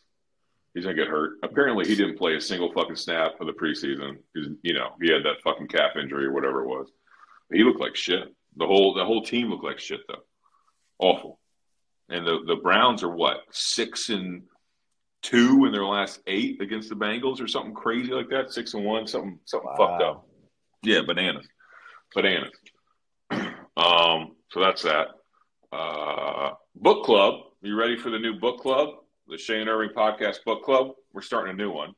He's 0.75 0.85
gonna 0.85 0.97
get 0.97 1.09
hurt. 1.09 1.39
Apparently, 1.43 1.87
he 1.87 1.95
didn't 1.95 2.19
play 2.19 2.35
a 2.35 2.41
single 2.41 2.73
fucking 2.73 2.97
snap 2.97 3.39
for 3.39 3.45
the 3.45 3.53
preseason. 3.53 4.19
He's, 4.35 4.49
you 4.63 4.75
know, 4.75 4.91
he 5.01 5.11
had 5.11 5.25
that 5.25 5.41
fucking 5.45 5.69
calf 5.69 5.93
injury 5.97 6.27
or 6.27 6.33
whatever 6.33 6.63
it 6.63 6.69
was. 6.69 6.89
But 7.49 7.59
he 7.59 7.65
looked 7.65 7.81
like 7.81 7.95
shit. 7.95 8.35
The 8.57 8.67
whole 8.67 8.95
the 8.95 9.05
whole 9.05 9.23
team 9.23 9.51
looked 9.51 9.65
like 9.65 9.79
shit 9.79 10.01
though. 10.09 10.25
Awful. 10.99 11.39
And 12.09 12.27
the 12.27 12.41
the 12.47 12.57
Browns 12.57 13.03
are 13.03 13.15
what 13.15 13.39
six 13.51 14.09
and 14.09 14.43
two 15.23 15.65
in 15.65 15.73
their 15.73 15.87
last 15.87 16.21
eight 16.27 16.61
against 16.61 16.89
the 16.89 16.97
Bengals 16.97 17.41
or 17.41 17.47
something 17.47 17.75
crazy 17.75 18.13
like 18.13 18.29
that. 18.31 18.53
Six 18.53 18.75
and 18.75 18.85
one, 18.85 19.07
something 19.07 19.39
something 19.45 19.71
wow. 19.71 19.77
fucked 19.77 20.03
up. 20.03 20.29
Yeah, 20.83 21.01
bananas, 21.07 21.47
bananas. 22.15 22.51
um, 23.77 24.37
so 24.51 24.61
that's 24.61 24.83
that. 24.83 25.09
Uh, 25.73 26.51
book 26.77 27.05
club. 27.05 27.41
You 27.63 27.77
ready 27.77 27.97
for 27.97 28.11
the 28.11 28.19
new 28.19 28.39
book 28.39 28.61
club? 28.61 28.91
the 29.27 29.39
Shane 29.39 29.69
Irving 29.69 29.95
Podcast 29.97 30.45
Book 30.45 30.63
Club. 30.63 30.93
We're 31.13 31.23
starting 31.23 31.55
a 31.55 31.57
new 31.57 31.71
one. 31.71 31.95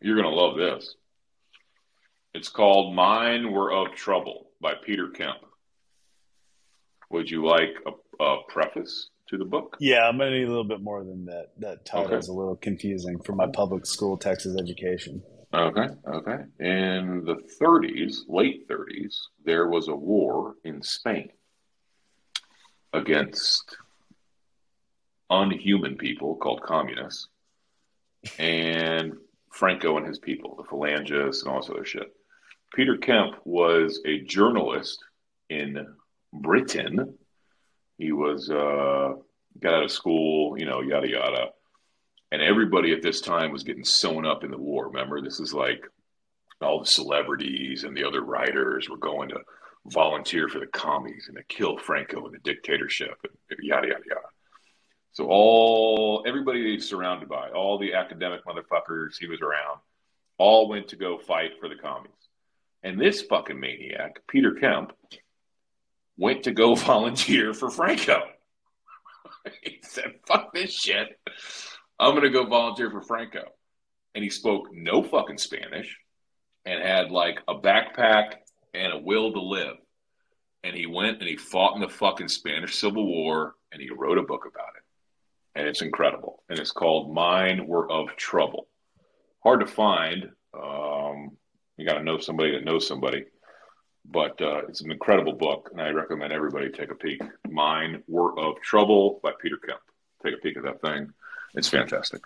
You're 0.00 0.16
going 0.16 0.28
to 0.28 0.34
love 0.34 0.56
this. 0.56 0.94
It's 2.34 2.48
called 2.48 2.94
Mine 2.94 3.52
Were 3.52 3.72
of 3.72 3.94
Trouble 3.94 4.50
by 4.60 4.74
Peter 4.74 5.08
Kemp. 5.08 5.38
Would 7.10 7.30
you 7.30 7.46
like 7.46 7.74
a, 7.86 8.24
a 8.24 8.38
preface 8.48 9.10
to 9.28 9.38
the 9.38 9.44
book? 9.44 9.76
Yeah, 9.80 10.08
I'm 10.08 10.18
going 10.18 10.32
to 10.32 10.38
need 10.38 10.44
a 10.44 10.48
little 10.48 10.64
bit 10.64 10.82
more 10.82 11.04
than 11.04 11.26
that. 11.26 11.52
That 11.58 11.84
title 11.84 12.06
okay. 12.06 12.16
is 12.16 12.28
a 12.28 12.32
little 12.32 12.56
confusing 12.56 13.18
for 13.20 13.34
my 13.34 13.46
public 13.46 13.86
school 13.86 14.16
Texas 14.16 14.56
education. 14.58 15.22
Okay, 15.54 15.88
okay. 16.08 16.44
In 16.60 17.24
the 17.26 17.36
30s, 17.60 18.20
late 18.26 18.66
30s, 18.68 19.16
there 19.44 19.68
was 19.68 19.88
a 19.88 19.94
war 19.94 20.54
in 20.64 20.82
Spain 20.82 21.28
against 22.94 23.76
unhuman 25.28 25.96
people 25.96 26.36
called 26.36 26.62
communists, 26.62 27.28
and 28.38 29.12
Franco 29.50 29.98
and 29.98 30.06
his 30.06 30.18
people, 30.18 30.56
the 30.56 30.62
Phalangists 30.62 31.42
and 31.42 31.52
all 31.52 31.60
this 31.60 31.68
other 31.68 31.84
shit. 31.84 32.14
Peter 32.74 32.96
Kemp 32.96 33.34
was 33.44 34.00
a 34.06 34.20
journalist 34.20 35.04
in 35.50 35.86
Britain. 36.32 37.14
He 37.98 38.12
was 38.12 38.48
uh, 38.48 39.12
got 39.60 39.74
out 39.74 39.84
of 39.84 39.90
school, 39.92 40.58
you 40.58 40.64
know, 40.64 40.80
yada 40.80 41.08
yada. 41.08 41.48
And 42.32 42.40
everybody 42.40 42.94
at 42.94 43.02
this 43.02 43.20
time 43.20 43.52
was 43.52 43.62
getting 43.62 43.84
sewn 43.84 44.24
up 44.24 44.42
in 44.42 44.50
the 44.50 44.56
war. 44.56 44.86
Remember, 44.86 45.20
this 45.20 45.38
is 45.38 45.52
like 45.52 45.86
all 46.62 46.80
the 46.80 46.86
celebrities 46.86 47.84
and 47.84 47.94
the 47.94 48.04
other 48.04 48.22
writers 48.22 48.88
were 48.88 48.96
going 48.96 49.28
to 49.28 49.40
volunteer 49.84 50.48
for 50.48 50.58
the 50.58 50.66
commies 50.66 51.26
and 51.28 51.36
to 51.36 51.42
kill 51.44 51.76
Franco 51.76 52.24
and 52.24 52.34
the 52.34 52.38
dictatorship 52.38 53.18
and 53.22 53.58
yada 53.60 53.88
yada 53.88 54.02
yada. 54.08 54.20
So 55.12 55.26
all 55.28 56.24
everybody 56.26 56.72
he's 56.72 56.88
surrounded 56.88 57.28
by, 57.28 57.50
all 57.50 57.78
the 57.78 57.92
academic 57.92 58.40
motherfuckers 58.46 59.18
he 59.20 59.26
was 59.26 59.42
around, 59.42 59.80
all 60.38 60.70
went 60.70 60.88
to 60.88 60.96
go 60.96 61.18
fight 61.18 61.60
for 61.60 61.68
the 61.68 61.74
commies. 61.74 62.12
And 62.82 62.98
this 62.98 63.20
fucking 63.20 63.60
maniac, 63.60 64.22
Peter 64.26 64.54
Kemp, 64.54 64.94
went 66.16 66.44
to 66.44 66.52
go 66.52 66.74
volunteer 66.76 67.52
for 67.52 67.68
Franco. 67.68 68.22
he 69.62 69.80
said, 69.82 70.14
fuck 70.26 70.54
this 70.54 70.72
shit. 70.72 71.18
I'm 72.02 72.12
going 72.12 72.22
to 72.22 72.30
go 72.30 72.44
volunteer 72.46 72.90
for 72.90 73.02
Franco. 73.02 73.44
And 74.14 74.22
he 74.22 74.30
spoke 74.30 74.68
no 74.72 75.02
fucking 75.02 75.38
Spanish 75.38 75.98
and 76.66 76.82
had 76.82 77.10
like 77.10 77.38
a 77.48 77.54
backpack 77.54 78.34
and 78.74 78.92
a 78.92 78.98
will 78.98 79.32
to 79.32 79.40
live. 79.40 79.76
And 80.64 80.76
he 80.76 80.86
went 80.86 81.20
and 81.20 81.28
he 81.28 81.36
fought 81.36 81.74
in 81.74 81.80
the 81.80 81.88
fucking 81.88 82.28
Spanish 82.28 82.76
Civil 82.76 83.06
War 83.06 83.54
and 83.72 83.80
he 83.80 83.90
wrote 83.90 84.18
a 84.18 84.22
book 84.22 84.44
about 84.46 84.76
it 84.76 84.82
and 85.54 85.66
it's 85.66 85.82
incredible. 85.82 86.42
And 86.48 86.58
it's 86.58 86.70
called 86.70 87.14
Mine 87.14 87.66
Were 87.66 87.90
of 87.90 88.16
Trouble. 88.16 88.68
Hard 89.42 89.60
to 89.60 89.66
find. 89.66 90.30
Um, 90.54 91.36
you 91.76 91.86
got 91.86 91.98
to 91.98 92.04
know 92.04 92.18
somebody 92.18 92.52
that 92.52 92.64
knows 92.64 92.86
somebody. 92.86 93.24
But 94.04 94.40
uh, 94.40 94.62
it's 94.68 94.82
an 94.82 94.90
incredible 94.90 95.34
book, 95.34 95.68
and 95.70 95.80
I 95.80 95.90
recommend 95.90 96.32
everybody 96.32 96.70
take 96.70 96.90
a 96.90 96.94
peek. 96.94 97.22
Mine 97.48 98.02
Were 98.08 98.38
of 98.38 98.60
Trouble 98.60 99.20
by 99.22 99.32
Peter 99.40 99.58
Kemp. 99.64 99.80
Take 100.24 100.34
a 100.34 100.38
peek 100.38 100.56
at 100.56 100.64
that 100.64 100.80
thing. 100.80 101.12
It's 101.54 101.68
fantastic. 101.68 102.22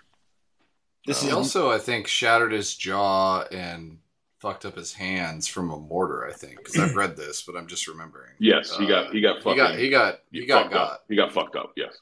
This 1.05 1.21
he 1.21 1.31
also, 1.31 1.71
I 1.71 1.77
think, 1.77 2.07
shattered 2.07 2.51
his 2.51 2.75
jaw 2.75 3.43
and 3.51 3.99
fucked 4.39 4.65
up 4.65 4.75
his 4.75 4.93
hands 4.93 5.47
from 5.47 5.71
a 5.71 5.77
mortar. 5.77 6.27
I 6.27 6.33
think 6.33 6.57
because 6.57 6.77
I've 6.77 6.95
read 6.95 7.15
this, 7.15 7.43
but 7.43 7.55
I'm 7.55 7.67
just 7.67 7.87
remembering. 7.87 8.33
Yes, 8.39 8.75
he 8.75 8.85
got 8.85 9.13
he 9.13 9.21
got 9.21 9.41
fucking, 9.41 9.53
he 9.53 9.57
got 9.57 9.75
he 9.77 9.89
got 9.89 10.19
he, 10.31 10.39
he 10.41 10.45
got, 10.45 10.71
got 10.71 10.91
up. 10.91 11.05
he 11.07 11.15
got 11.15 11.31
fucked 11.31 11.55
up. 11.55 11.71
Yes. 11.75 11.93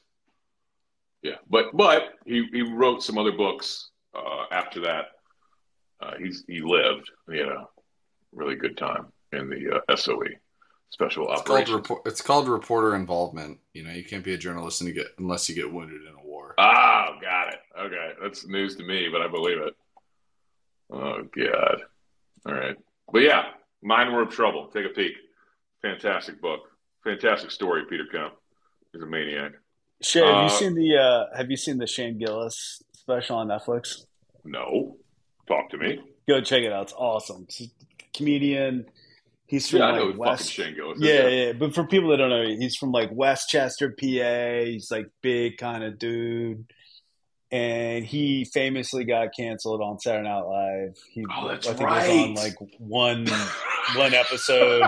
Yeah, 1.22 1.36
but 1.48 1.66
but 1.74 2.14
he, 2.24 2.46
he 2.52 2.62
wrote 2.62 3.02
some 3.02 3.18
other 3.18 3.32
books 3.32 3.90
uh, 4.14 4.44
after 4.52 4.80
that. 4.82 5.06
Uh, 6.00 6.12
he's 6.18 6.44
he 6.46 6.60
lived. 6.60 7.10
He 7.30 7.38
had 7.38 7.48
a 7.48 7.68
really 8.32 8.56
good 8.56 8.76
time. 8.76 9.06
in 9.32 9.48
the 9.48 9.82
uh, 9.88 9.96
SOE 9.96 10.24
special 10.90 11.30
it's 11.30 11.40
operations. 11.40 11.68
Called 11.68 11.76
report, 11.76 12.02
it's 12.06 12.22
called 12.22 12.48
reporter 12.48 12.94
involvement. 12.94 13.58
You 13.72 13.84
know, 13.84 13.92
you 13.92 14.04
can't 14.04 14.24
be 14.24 14.34
a 14.34 14.38
journalist 14.38 14.80
and 14.80 14.88
you 14.88 14.94
get 14.94 15.08
unless 15.18 15.48
you 15.48 15.54
get 15.54 15.72
wounded 15.72 16.02
in 16.02 16.14
a 16.14 16.26
war. 16.26 16.54
Got 16.58 17.05
it. 17.05 17.05
Okay, 17.78 18.10
that's 18.22 18.46
news 18.46 18.76
to 18.76 18.84
me, 18.84 19.08
but 19.10 19.20
I 19.22 19.28
believe 19.28 19.58
it. 19.58 19.74
Oh 20.90 21.22
God. 21.36 21.82
All 22.46 22.54
right, 22.54 22.76
but 23.12 23.22
yeah, 23.22 23.46
Mine 23.82 24.12
Were 24.12 24.22
of 24.22 24.30
Trouble. 24.30 24.68
Take 24.68 24.86
a 24.86 24.90
peek. 24.90 25.12
Fantastic 25.82 26.40
book. 26.40 26.60
Fantastic 27.04 27.50
story. 27.50 27.82
Peter 27.88 28.06
Kemp. 28.10 28.34
He's 28.92 29.02
a 29.02 29.06
maniac. 29.06 29.52
Shay, 30.02 30.24
have 30.24 30.34
Uh, 30.36 30.42
you 30.44 30.48
seen 30.50 30.74
the 30.74 30.96
uh, 30.96 31.36
Have 31.36 31.50
you 31.50 31.56
seen 31.56 31.78
the 31.78 31.86
Shane 31.86 32.18
Gillis 32.18 32.82
special 32.92 33.36
on 33.36 33.48
Netflix? 33.48 34.04
No, 34.44 34.96
talk 35.48 35.70
to 35.70 35.76
me. 35.78 36.00
Go 36.28 36.40
check 36.40 36.62
it 36.62 36.72
out. 36.72 36.84
It's 36.84 36.92
awesome. 36.92 37.46
It's 37.48 37.62
comedian. 38.14 38.86
He's 39.46 39.68
from 39.70 39.78
Yeah, 39.80 39.86
I 39.86 39.96
know 39.98 40.04
like 40.06 40.18
West. 40.18 40.52
Shane 40.52 40.74
Gillis. 40.74 40.98
is. 40.98 41.04
Yeah, 41.04 41.28
yeah. 41.28 41.52
But 41.52 41.74
for 41.74 41.84
people 41.86 42.10
that 42.10 42.16
don't 42.18 42.30
know, 42.30 42.44
he's 42.46 42.76
from 42.76 42.90
like 42.92 43.10
Westchester, 43.12 43.90
PA. 43.90 44.64
He's 44.64 44.90
like 44.90 45.06
big 45.22 45.56
kind 45.58 45.82
of 45.84 45.98
dude. 45.98 46.64
And 47.52 48.04
he 48.04 48.44
famously 48.52 49.04
got 49.04 49.28
canceled 49.38 49.80
on 49.80 50.00
Saturday 50.00 50.28
Night 50.28 50.40
Live. 50.40 50.96
He 51.12 51.24
Oh, 51.32 51.48
that's 51.48 51.66
I 51.68 51.74
think 51.74 51.88
right. 51.88 52.08
was 52.08 52.18
on 52.28 52.34
like 52.34 52.54
one 52.78 53.26
one 53.96 54.14
episode 54.14 54.82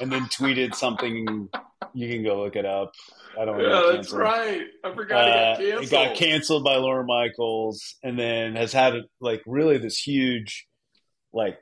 and 0.00 0.12
then 0.12 0.24
tweeted 0.26 0.74
something. 0.74 1.48
You 1.94 2.08
can 2.10 2.22
go 2.22 2.42
look 2.42 2.56
it 2.56 2.66
up. 2.66 2.92
I 3.40 3.44
don't 3.46 3.58
know. 3.58 3.90
yeah, 3.90 3.96
that's 3.96 4.12
right. 4.12 4.62
I 4.84 4.94
forgot 4.94 5.24
he 5.24 5.30
got 5.30 5.38
Uh, 5.38 5.56
canceled. 5.56 5.82
it 5.84 5.90
got 5.90 6.16
canceled 6.16 6.64
by 6.64 6.76
Lorne 6.76 7.06
Michaels, 7.06 7.94
and 8.02 8.18
then 8.18 8.56
has 8.56 8.72
had 8.72 8.94
like 9.20 9.42
really 9.46 9.78
this 9.78 9.98
huge, 9.98 10.66
like, 11.32 11.58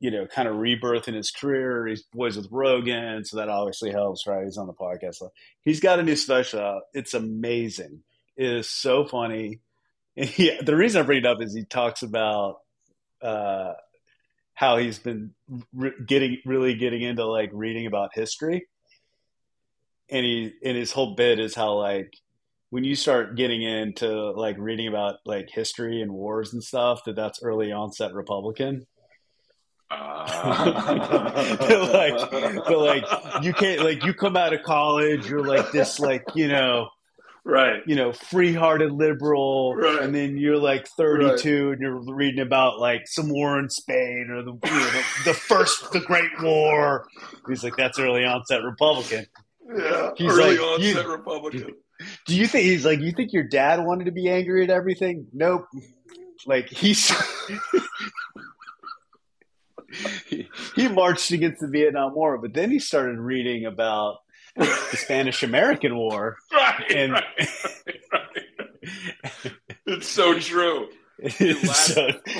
you 0.00 0.10
know, 0.10 0.26
kind 0.26 0.48
of 0.48 0.56
rebirth 0.56 1.06
in 1.08 1.14
his 1.14 1.30
career. 1.30 1.86
He's 1.86 2.02
boys 2.12 2.36
with 2.36 2.48
Rogan, 2.50 3.24
so 3.24 3.36
that 3.36 3.48
obviously 3.48 3.90
helps, 3.92 4.26
right? 4.26 4.44
He's 4.44 4.58
on 4.58 4.66
the 4.66 4.72
podcast. 4.72 5.22
He's 5.62 5.78
got 5.80 6.00
a 6.00 6.02
new 6.02 6.16
special 6.16 6.60
out. 6.60 6.82
It's 6.94 7.14
amazing. 7.14 8.02
Is 8.36 8.68
so 8.68 9.04
funny. 9.04 9.60
He, 10.14 10.54
the 10.62 10.76
reason 10.76 11.00
I 11.00 11.06
bring 11.06 11.20
it 11.20 11.26
up 11.26 11.40
is 11.40 11.54
he 11.54 11.64
talks 11.64 12.02
about 12.02 12.58
uh, 13.22 13.72
how 14.52 14.76
he's 14.76 14.98
been 14.98 15.32
re- 15.72 15.94
getting 16.06 16.38
really 16.44 16.74
getting 16.74 17.02
into 17.02 17.24
like 17.24 17.50
reading 17.52 17.86
about 17.86 18.10
history. 18.12 18.66
And 20.10 20.24
he 20.24 20.52
and 20.62 20.76
his 20.76 20.92
whole 20.92 21.14
bit 21.14 21.40
is 21.40 21.54
how 21.54 21.74
like 21.74 22.14
when 22.70 22.84
you 22.84 22.94
start 22.94 23.36
getting 23.36 23.62
into 23.62 24.30
like 24.32 24.56
reading 24.58 24.88
about 24.88 25.16
like 25.24 25.50
history 25.50 26.00
and 26.02 26.12
wars 26.12 26.52
and 26.52 26.62
stuff 26.62 27.04
that 27.04 27.16
that's 27.16 27.42
early 27.42 27.72
onset 27.72 28.12
republican. 28.12 28.86
Uh, 29.94 31.90
like 31.92 32.30
but 32.66 32.78
like 32.78 33.04
you 33.42 33.52
can't 33.52 33.82
like 33.82 34.02
you 34.04 34.14
come 34.14 34.38
out 34.38 34.54
of 34.54 34.62
college 34.62 35.28
you're 35.28 35.44
like 35.44 35.70
this 35.70 36.00
like 36.00 36.24
you 36.34 36.48
know 36.48 36.88
right. 37.44 37.82
you 37.86 37.96
know 37.96 38.12
free-hearted 38.12 38.92
liberal 38.92 39.74
Right. 39.76 40.02
and 40.02 40.14
then 40.14 40.36
you're 40.36 40.58
like 40.58 40.86
32 40.88 41.72
and 41.72 41.80
you're 41.80 42.00
reading 42.14 42.40
about 42.40 42.78
like 42.78 43.02
some 43.06 43.28
war 43.28 43.58
in 43.58 43.68
spain 43.68 44.28
or 44.30 44.42
the 44.42 44.52
you 44.52 44.78
know, 44.78 44.90
the, 44.90 45.04
the 45.26 45.34
first 45.34 45.90
the 45.92 46.00
great 46.00 46.30
war 46.42 47.06
he's 47.48 47.64
like 47.64 47.76
that's 47.76 47.98
early 47.98 48.24
onset 48.24 48.62
republican 48.62 49.26
Yeah, 49.76 50.10
He's 50.16 50.30
early 50.32 50.56
like, 50.56 50.60
onset 50.60 51.04
you- 51.04 51.10
Republican. 51.12 51.74
Do 52.26 52.34
you 52.36 52.48
think 52.48 52.64
he's 52.64 52.84
like? 52.84 52.98
You 52.98 53.12
think 53.12 53.32
your 53.32 53.44
dad 53.44 53.78
wanted 53.84 54.06
to 54.06 54.10
be 54.10 54.28
angry 54.28 54.64
at 54.64 54.70
everything? 54.70 55.28
Nope. 55.32 55.66
Like 56.46 56.68
he's 56.68 57.12
he, 60.26 60.48
he 60.74 60.88
marched 60.88 61.30
against 61.30 61.60
the 61.60 61.68
Vietnam 61.68 62.12
War, 62.14 62.38
but 62.38 62.54
then 62.54 62.70
he 62.72 62.80
started 62.80 63.18
reading 63.18 63.66
about 63.66 64.16
the 64.56 64.96
Spanish 64.96 65.42
American 65.42 65.96
War, 65.96 66.36
Right, 66.52 66.92
and 66.94 67.12
right, 67.12 67.24
right. 68.12 69.52
It's 69.86 70.08
so 70.08 70.38
true. 70.38 70.88
Last, 71.40 71.94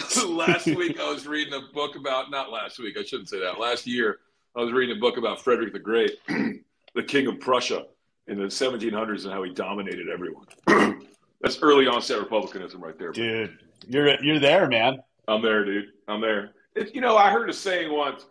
so, 0.09 0.29
last 0.35 0.67
week 0.67 0.99
I 0.99 1.09
was 1.13 1.27
reading 1.27 1.55
a 1.55 1.73
book 1.73 1.95
about 1.95 2.31
not 2.33 2.51
last 2.51 2.81
week, 2.81 2.97
I 2.99 3.05
shouldn't 3.05 3.29
say 3.29 3.39
that. 3.41 3.61
Last 3.61 3.87
year 3.87 4.19
I 4.57 4.61
was 4.61 4.73
reading 4.73 4.97
a 4.97 5.01
book 5.01 5.19
about 5.19 5.41
Frederick 5.41 5.73
the 5.73 5.79
Great, 5.79 6.13
the 6.29 7.03
King 7.07 7.29
of 7.29 7.39
Prussia 7.39 7.85
in 8.27 8.39
the 8.39 8.47
1700s 8.47 9.25
and 9.25 9.33
how 9.33 9.43
he 9.45 9.53
dominated 9.53 10.09
everyone. 10.09 10.47
That's 11.41 11.61
early 11.63 11.87
onset 11.87 12.19
republicanism 12.19 12.83
right 12.83 12.99
there. 12.99 13.13
dude, 13.13 13.57
you're 13.87 14.21
you're 14.23 14.41
there, 14.41 14.67
man. 14.69 14.99
I'm 15.29 15.43
there, 15.43 15.65
dude. 15.65 15.87
I'm 16.09 16.21
there. 16.21 16.51
It, 16.75 16.95
you 16.95 17.01
know, 17.01 17.17
I 17.17 17.31
heard 17.31 17.51
a 17.51 17.53
saying 17.53 17.93
once. 17.93 18.27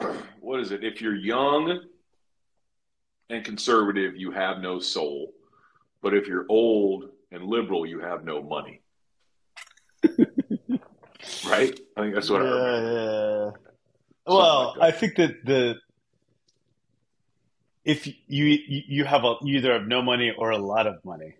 What 0.40 0.60
is 0.60 0.70
it? 0.70 0.84
If 0.84 1.00
you're 1.00 1.16
young 1.16 1.80
and 3.30 3.44
conservative, 3.44 4.16
you 4.16 4.30
have 4.30 4.58
no 4.60 4.78
soul. 4.78 5.32
But 6.02 6.14
if 6.14 6.26
you're 6.28 6.46
old 6.48 7.10
and 7.32 7.44
liberal, 7.44 7.84
you 7.86 8.00
have 8.00 8.24
no 8.24 8.42
money. 8.42 8.80
right? 11.48 11.78
I 11.96 12.00
think 12.00 12.14
that's 12.14 12.30
what 12.30 12.42
I 12.42 12.44
remember. 12.44 12.92
Yeah, 12.92 13.44
yeah. 13.44 13.50
Something 13.50 13.62
Well, 14.26 14.74
like. 14.78 14.94
I 14.94 14.96
think 14.96 15.16
that 15.16 15.44
the 15.44 15.74
if 17.84 18.06
you 18.06 18.14
you 18.26 19.04
have 19.04 19.24
a 19.24 19.36
you 19.42 19.58
either 19.58 19.72
have 19.72 19.86
no 19.86 20.02
money 20.02 20.32
or 20.36 20.50
a 20.50 20.58
lot 20.58 20.86
of 20.86 21.04
money, 21.04 21.34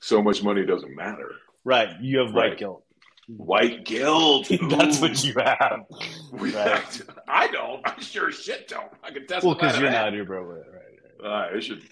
So 0.00 0.22
much 0.22 0.42
money 0.42 0.64
doesn't 0.64 0.94
matter. 0.94 1.32
right? 1.64 1.88
You 2.00 2.18
have 2.18 2.32
white 2.32 2.50
Right. 2.50 2.58
guilt. 2.58 2.84
White 3.28 3.84
guilt. 3.84 4.48
That's 4.70 5.00
what 5.00 5.22
you 5.24 5.34
have. 5.34 5.80
Right. 6.32 7.00
I 7.26 7.48
don't. 7.48 7.80
I 7.86 7.98
sure 8.00 8.28
as 8.28 8.36
shit 8.40 8.68
don't. 8.68 8.90
I 9.02 9.10
can 9.10 9.26
test. 9.26 9.44
Well, 9.44 9.54
because 9.54 9.78
you're 9.78 9.90
that. 9.90 10.10
not 10.10 10.14
Uber 10.14 10.46
with 10.46 10.58
it, 10.58 10.66
right? 10.72 10.77
Uh, 11.22 11.28
I 11.54 11.58
should. 11.60 11.82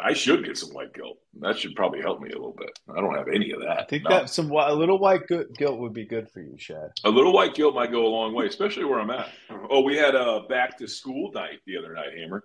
I 0.00 0.12
should 0.12 0.44
get 0.44 0.56
some 0.58 0.70
white 0.70 0.92
guilt. 0.92 1.18
That 1.40 1.56
should 1.58 1.74
probably 1.76 2.00
help 2.00 2.20
me 2.20 2.30
a 2.30 2.36
little 2.36 2.56
bit. 2.58 2.78
I 2.88 3.00
don't 3.00 3.14
have 3.16 3.28
any 3.28 3.52
of 3.52 3.60
that. 3.60 3.80
I 3.80 3.84
think 3.84 4.04
No. 4.04 4.10
that 4.10 4.30
some 4.30 4.50
a 4.50 4.74
little 4.74 4.98
white 4.98 5.26
gu- 5.28 5.48
guilt 5.56 5.78
would 5.78 5.92
be 5.92 6.04
good 6.04 6.28
for 6.30 6.40
you, 6.40 6.56
Shad. 6.58 6.90
a 7.04 7.10
little 7.10 7.32
white 7.32 7.54
guilt 7.54 7.74
might 7.74 7.92
go 7.92 8.04
a 8.04 8.08
long 8.08 8.34
way, 8.34 8.46
especially 8.46 8.84
where 8.84 8.98
I'm 9.00 9.10
at. 9.10 9.28
Oh, 9.70 9.82
we 9.82 9.96
had 9.96 10.14
a 10.16 10.40
back 10.48 10.78
to 10.78 10.88
school 10.88 11.30
night 11.32 11.60
the 11.66 11.76
other 11.76 11.94
night, 11.94 12.16
Hammer. 12.18 12.44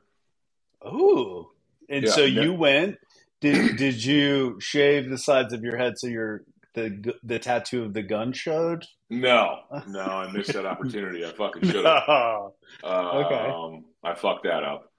Ooh, 0.85 1.49
and 1.89 2.05
Yeah, 2.05 2.11
so 2.11 2.23
yeah. 2.23 2.41
you 2.43 2.53
went. 2.53 2.97
Did 3.39 3.77
did 3.77 4.03
you 4.03 4.59
shave 4.59 5.09
the 5.09 5.17
sides 5.17 5.53
of 5.53 5.63
your 5.63 5.77
head 5.77 5.97
so 5.97 6.07
your 6.07 6.43
the 6.73 7.13
the 7.23 7.39
tattoo 7.39 7.83
of 7.83 7.93
the 7.93 8.03
gun 8.03 8.31
showed? 8.33 8.85
No, 9.09 9.59
no, 9.87 10.01
I 10.01 10.31
missed 10.31 10.53
that 10.53 10.65
opportunity. 10.65 11.25
I 11.25 11.31
fucking 11.31 11.63
should 11.69 11.83
have. 11.85 12.03
No. 12.07 12.53
Um, 12.83 13.05
Okay. 13.25 13.81
I 14.03 14.13
fucked 14.15 14.43
that 14.43 14.63
up. 14.63 14.90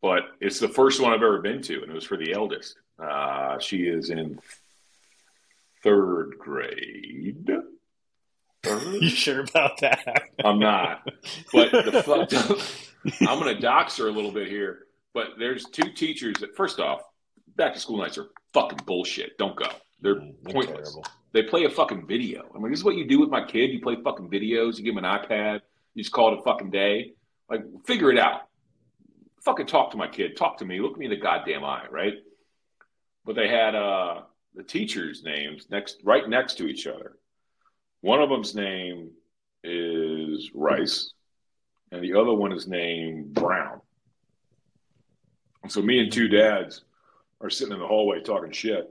But 0.00 0.22
it's 0.40 0.60
the 0.60 0.68
first 0.68 1.00
one 1.00 1.12
I've 1.12 1.22
ever 1.22 1.40
been 1.40 1.60
to, 1.62 1.82
and 1.82 1.90
it 1.90 1.94
was 1.94 2.04
for 2.04 2.16
the 2.16 2.32
eldest. 2.32 2.76
Uh, 3.02 3.58
she 3.58 3.82
is 3.82 4.10
in 4.10 4.38
third 5.82 6.34
grade. 6.38 7.46
Third? 7.46 7.62
You 9.00 9.08
sure 9.08 9.40
about 9.40 9.80
that? 9.80 10.04
I'm 10.44 10.58
not. 10.58 11.08
But 11.52 11.70
the 11.70 12.02
fucked 12.04 12.34
up, 12.34 12.58
I'm 13.28 13.38
going 13.38 13.54
to 13.54 13.60
dox 13.60 13.96
her 13.98 14.08
a 14.08 14.10
little 14.10 14.32
bit 14.32 14.48
here. 14.48 14.86
But 15.14 15.28
there's 15.38 15.64
two 15.66 15.90
teachers 15.92 16.34
that, 16.40 16.56
first 16.56 16.80
off, 16.80 17.02
back 17.56 17.72
to 17.74 17.80
school 17.80 17.98
nights 17.98 18.18
are 18.18 18.26
fucking 18.52 18.80
bullshit. 18.84 19.38
Don't 19.38 19.56
go. 19.56 19.68
They're 20.00 20.16
Mm, 20.16 20.34
They're 20.42 20.52
pointless. 20.54 20.90
terrible. 20.92 21.04
They 21.32 21.42
play 21.44 21.64
a 21.64 21.70
fucking 21.70 22.06
video. 22.06 22.50
I 22.54 22.58
mean, 22.58 22.70
this 22.70 22.80
is 22.80 22.84
what 22.84 22.96
you 22.96 23.06
do 23.06 23.20
with 23.20 23.30
my 23.30 23.44
kid. 23.44 23.70
You 23.70 23.80
play 23.80 23.96
fucking 24.02 24.28
videos. 24.28 24.76
You 24.76 24.84
give 24.84 24.96
him 24.96 25.04
an 25.04 25.18
iPad. 25.18 25.60
You 25.94 26.02
just 26.02 26.12
call 26.12 26.32
it 26.34 26.40
a 26.40 26.42
fucking 26.42 26.70
day. 26.70 27.12
Like, 27.48 27.62
figure 27.86 28.10
it 28.10 28.18
out. 28.18 28.47
Fucking 29.42 29.66
talk 29.66 29.90
to 29.92 29.96
my 29.96 30.08
kid. 30.08 30.36
Talk 30.36 30.58
to 30.58 30.64
me. 30.64 30.80
Look 30.80 30.98
me 30.98 31.06
in 31.06 31.10
the 31.10 31.16
goddamn 31.16 31.64
eye, 31.64 31.86
right? 31.90 32.14
But 33.24 33.36
they 33.36 33.48
had 33.48 33.74
uh, 33.74 34.22
the 34.54 34.62
teachers' 34.62 35.22
names 35.22 35.66
next, 35.70 35.98
right 36.02 36.28
next 36.28 36.54
to 36.58 36.66
each 36.66 36.86
other. 36.86 37.16
One 38.00 38.22
of 38.22 38.28
them's 38.28 38.54
name 38.54 39.10
is 39.64 40.50
Rice, 40.54 41.12
and 41.90 42.02
the 42.02 42.14
other 42.14 42.32
one 42.32 42.52
is 42.52 42.66
named 42.66 43.34
Brown. 43.34 43.80
And 45.62 45.72
so 45.72 45.82
me 45.82 46.00
and 46.00 46.12
two 46.12 46.28
dads 46.28 46.82
are 47.40 47.50
sitting 47.50 47.72
in 47.72 47.80
the 47.80 47.86
hallway 47.86 48.20
talking 48.20 48.52
shit. 48.52 48.88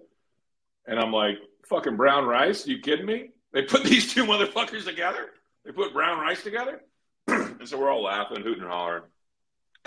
And 0.85 0.99
I'm 0.99 1.11
like, 1.11 1.37
fucking 1.67 1.97
brown 1.97 2.25
rice? 2.25 2.67
you 2.67 2.79
kidding 2.79 3.05
me? 3.05 3.29
They 3.51 3.63
put 3.63 3.83
these 3.85 4.13
two 4.13 4.25
motherfuckers 4.25 4.85
together? 4.85 5.31
They 5.65 5.71
put 5.71 5.93
brown 5.93 6.19
rice 6.19 6.43
together? 6.43 6.81
and 7.27 7.67
so 7.67 7.77
we're 7.79 7.91
all 7.91 8.03
laughing, 8.03 8.41
hooting 8.41 8.63
and 8.63 8.71
hollering, 8.71 9.03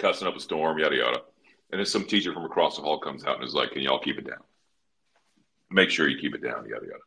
cussing 0.00 0.26
up 0.26 0.36
a 0.36 0.40
storm, 0.40 0.78
yada 0.78 0.96
yada. 0.96 1.20
And 1.70 1.78
then 1.78 1.86
some 1.86 2.04
teacher 2.04 2.32
from 2.32 2.44
across 2.44 2.76
the 2.76 2.82
hall 2.82 2.98
comes 2.98 3.24
out 3.24 3.36
and 3.36 3.44
is 3.44 3.54
like, 3.54 3.72
Can 3.72 3.82
y'all 3.82 4.00
keep 4.00 4.18
it 4.18 4.26
down? 4.26 4.42
Make 5.70 5.90
sure 5.90 6.08
you 6.08 6.18
keep 6.18 6.34
it 6.34 6.42
down, 6.42 6.66
yada 6.68 6.86
yada. 6.86 6.98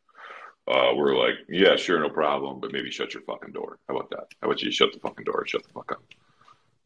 Uh, 0.65 0.95
we're 0.95 1.17
like, 1.17 1.35
yeah, 1.49 1.75
sure, 1.75 1.99
no 1.99 2.07
problem, 2.09 2.61
but 2.61 2.71
maybe 2.71 2.89
shut 2.89 3.13
your 3.13 3.21
fucking 3.23 3.51
door. 3.51 3.79
How 3.89 3.97
about 3.97 4.09
that? 4.11 4.27
How 4.41 4.47
about 4.47 4.61
you 4.61 4.71
shut 4.71 4.93
the 4.93 4.99
fucking 4.99 5.25
door 5.25 5.45
shut 5.45 5.61
the 5.63 5.73
fuck 5.73 5.91
up? 5.91 6.03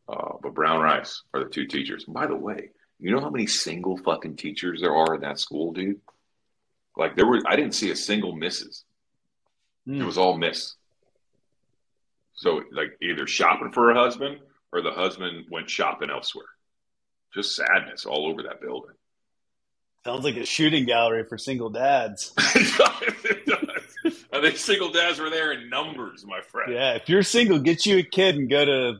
Uh, 0.09 0.37
but 0.41 0.55
Brown 0.55 0.81
Rice 0.81 1.21
are 1.35 1.43
the 1.43 1.49
two 1.49 1.67
teachers. 1.67 2.05
And 2.05 2.13
by 2.15 2.25
the 2.25 2.35
way, 2.35 2.71
you 2.99 3.11
know 3.11 3.19
how 3.19 3.29
many 3.29 3.45
single 3.45 3.95
fucking 3.97 4.35
teachers 4.37 4.81
there 4.81 4.95
are 4.95 5.13
in 5.13 5.21
that 5.21 5.39
school, 5.39 5.73
dude? 5.73 6.01
Like 6.95 7.15
there 7.15 7.27
were, 7.27 7.39
I 7.45 7.55
didn't 7.55 7.75
see 7.75 7.91
a 7.91 7.95
single 7.95 8.35
misses. 8.35 8.83
It 9.85 9.91
Mm. 9.91 10.05
was 10.07 10.17
all 10.17 10.35
miss. 10.35 10.73
So 12.33 12.63
like 12.71 12.97
either 13.01 13.27
shopping 13.27 13.71
for 13.71 13.91
a 13.91 13.95
husband 13.95 14.39
or 14.71 14.81
the 14.81 14.91
husband 14.91 15.45
went 15.49 15.69
shopping 15.69 16.09
elsewhere. 16.09 16.45
Just 17.33 17.55
sadness 17.55 18.05
all 18.05 18.27
over 18.27 18.43
that 18.43 18.61
building. 18.61 18.95
Sounds 20.05 20.23
like 20.23 20.37
a 20.37 20.45
shooting 20.45 20.85
gallery 20.85 21.25
for 21.27 21.37
single 21.37 21.69
dads. 21.69 22.31
it 22.55 23.45
does. 23.45 24.25
I 24.31 24.39
think 24.39 24.55
single 24.55 24.89
dads 24.89 25.19
were 25.19 25.29
there 25.29 25.51
in 25.51 25.69
numbers, 25.69 26.25
my 26.25 26.39
friend. 26.39 26.71
Yeah, 26.71 26.93
if 26.93 27.09
you're 27.09 27.23
single, 27.23 27.59
get 27.59 27.85
you 27.85 27.97
a 27.97 28.03
kid 28.03 28.35
and 28.35 28.49
go 28.49 28.63
to 28.63 28.93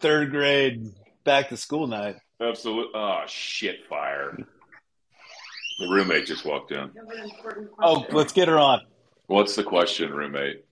third 0.00 0.30
grade 0.30 0.92
back 1.24 1.48
to 1.48 1.56
school 1.56 1.86
night. 1.86 2.16
Absolutely. 2.38 2.92
Oh 2.94 3.22
shit! 3.26 3.86
Fire. 3.88 4.36
The 5.78 5.88
roommate 5.88 6.26
just 6.26 6.44
walked 6.44 6.70
in. 6.70 6.90
Oh, 7.80 8.04
let's 8.10 8.34
get 8.34 8.48
her 8.48 8.58
on. 8.58 8.82
What's 9.28 9.56
the 9.56 9.64
question, 9.64 10.12
roommate? 10.12 10.65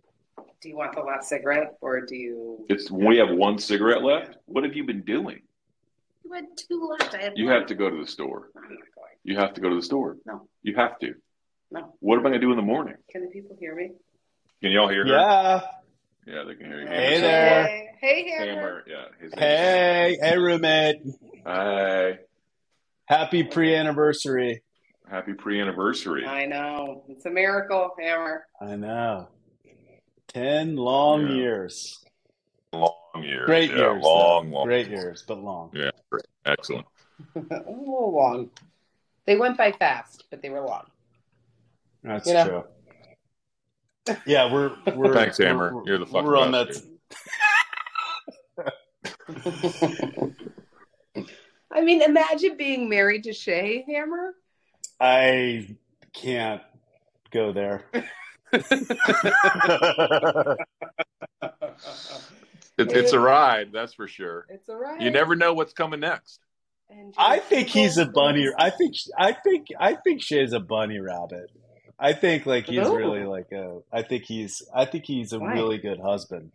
Do 0.65 0.71
you 0.71 0.77
want 0.79 0.95
the 0.95 1.03
last 1.03 1.29
cigarette, 1.29 1.75
or 1.83 2.01
do 2.07 2.17
you? 2.17 2.65
It's 2.71 2.91
we 2.91 3.19
have 3.19 3.29
one 3.29 3.59
cigarette 3.59 4.03
left. 4.03 4.39
What 4.47 4.65
have 4.65 4.75
you 4.75 4.85
been 4.85 5.03
doing? 5.03 5.43
You 6.25 6.33
had 6.33 6.45
two 6.57 6.89
left. 6.99 7.15
I 7.15 7.19
had 7.21 7.33
You 7.37 7.45
one. 7.45 7.55
have 7.55 7.67
to 7.67 7.75
go 7.75 7.91
to 7.91 7.97
the 8.03 8.07
store. 8.11 8.49
I'm 8.57 8.63
not 8.63 8.71
going. 8.71 9.11
You 9.25 9.37
have 9.37 9.53
to 9.53 9.61
go 9.61 9.69
to 9.69 9.75
the 9.77 9.83
store. 9.83 10.17
No. 10.25 10.49
You 10.63 10.75
have 10.77 10.99
to. 11.01 11.13
No. 11.71 11.95
What 12.01 12.15
am 12.19 12.21
I 12.21 12.31
going 12.31 12.41
to 12.41 12.47
do 12.47 12.51
in 12.51 12.57
the 12.57 12.63
morning? 12.63 12.95
Can 13.13 13.21
the 13.21 13.29
people 13.29 13.55
hear 13.61 13.75
me? 13.77 13.91
Can 14.63 14.71
y'all 14.71 14.89
hear 14.89 15.05
her? 15.07 15.13
Yeah. 15.13 15.61
Yeah, 16.27 16.45
they 16.45 16.55
can 16.55 16.65
hear 16.67 16.81
you. 16.81 16.87
Hey 16.87 17.05
Hammer's- 17.17 17.21
there. 17.21 17.65
Hey, 17.67 17.89
hey, 18.01 18.31
Hammer. 18.31 18.55
Hammer. 18.55 18.85
Yeah. 18.87 19.05
His 19.21 19.33
Hey, 19.35 20.19
hey, 20.23 20.39
roommate. 20.39 20.97
Hammer. 21.45 22.09
Hey. 22.17 22.19
Happy 23.05 23.43
pre-anniversary. 23.45 24.63
Happy 25.11 25.35
pre-anniversary. 25.35 26.25
I 26.25 26.47
know 26.47 27.05
it's 27.11 27.27
a 27.27 27.31
miracle, 27.31 27.91
Hammer. 28.01 28.47
I 28.63 28.77
know. 28.77 29.29
Ten 30.35 30.75
long 30.77 31.29
Yeah. 31.29 31.35
years. 31.35 32.05
Long 32.73 32.93
years. 33.23 33.47
Great 33.47 33.71
yeah, 33.71 33.77
years. 33.77 34.03
Long, 34.03 34.51
though. 34.51 34.57
long. 34.57 34.67
Great 34.67 34.89
years, 34.89 35.23
but 35.27 35.39
long. 35.39 35.71
Yeah. 35.73 35.91
Excellent. 36.45 36.87
a 37.37 37.41
little 37.41 38.13
long. 38.13 38.51
They 39.27 39.37
went 39.37 39.57
by 39.57 39.71
fast, 39.73 40.25
but 40.31 40.43
they 40.43 40.51
were 40.51 40.61
long. 40.61 40.87
That's 42.03 42.27
You 42.27 42.35
know? 42.35 42.65
true. 44.07 44.17
Yeah, 44.27 44.53
we're 44.53 44.73
we're 44.95 45.15
Thanks, 45.15 45.39
Hammer. 45.39 45.73
we're- 45.75 45.85
You're 45.87 45.99
the 45.99 46.07
fucking 46.07 46.27
We're 46.27 46.37
on 46.37 46.51
that. 46.53 46.83
I 51.73 51.81
mean, 51.81 52.03
imagine 52.03 52.57
being 52.57 52.89
married 52.89 53.25
to 53.25 53.33
Shay, 53.33 53.85
Hammer. 53.89 54.35
I 55.01 55.77
can't 56.13 56.61
go 57.31 57.53
there. 57.53 57.85
It, 62.77 62.93
it's 62.93 63.13
a 63.13 63.21
ride, 63.21 63.71
that's 63.73 63.95
for 63.95 64.09
sure. 64.09 64.47
It's 64.49 64.69
all 64.69 64.77
right. 64.77 65.01
You 65.01 65.11
never 65.11 65.37
know 65.37 65.55
what's 65.55 65.73
coming 65.73 66.01
next. 66.01 66.41
I 67.17 67.39
think 67.39 67.69
he's 67.69 67.99
a 67.99 68.07
bunny. 68.07 68.49
I 68.59 68.71
think 68.71 68.95
I 69.19 69.33
think 69.33 69.69
I 69.79 69.95
think 69.95 70.23
Shay's 70.23 70.53
a 70.53 70.61
bunny 70.61 70.99
rabbit. 70.99 71.51
I 71.99 72.13
think 72.13 72.47
like 72.47 72.67
he's 72.67 72.87
Ooh. 72.87 72.97
really 72.97 73.25
like 73.25 73.51
a. 73.53 73.81
I 73.93 74.03
think 74.03 74.25
he's. 74.25 74.63
I 74.75 74.85
think 74.85 75.05
he's 75.05 75.33
a 75.33 75.39
Why? 75.39 75.55
really 75.55 75.79
good 75.79 76.01
husband. 76.01 76.53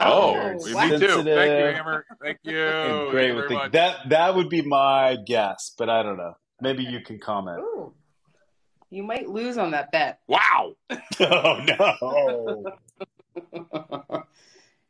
Oh, 0.00 0.34
Oh, 0.34 0.64
me 0.64 0.74
wow. 0.74 0.88
too. 0.88 0.98
Thank 0.98 1.26
you, 1.26 1.34
Hammer. 1.76 2.04
Thank 2.20 2.38
you. 2.42 2.58
and 2.58 2.92
Thank 2.98 3.10
great 3.10 3.28
you 3.28 3.36
with 3.36 3.48
the, 3.48 3.68
that. 3.72 4.08
That 4.08 4.34
would 4.34 4.48
be 4.48 4.62
my 4.62 5.16
guess, 5.26 5.72
but 5.78 5.88
I 5.88 6.02
don't 6.02 6.16
know. 6.16 6.34
Maybe 6.60 6.84
you 6.84 7.00
can 7.00 7.18
comment. 7.18 7.60
Ooh. 7.60 7.92
You 8.92 9.02
might 9.02 9.26
lose 9.26 9.56
on 9.56 9.70
that 9.70 9.90
bet. 9.90 10.20
Wow. 10.26 10.76
oh 11.20 11.64
no! 12.36 12.76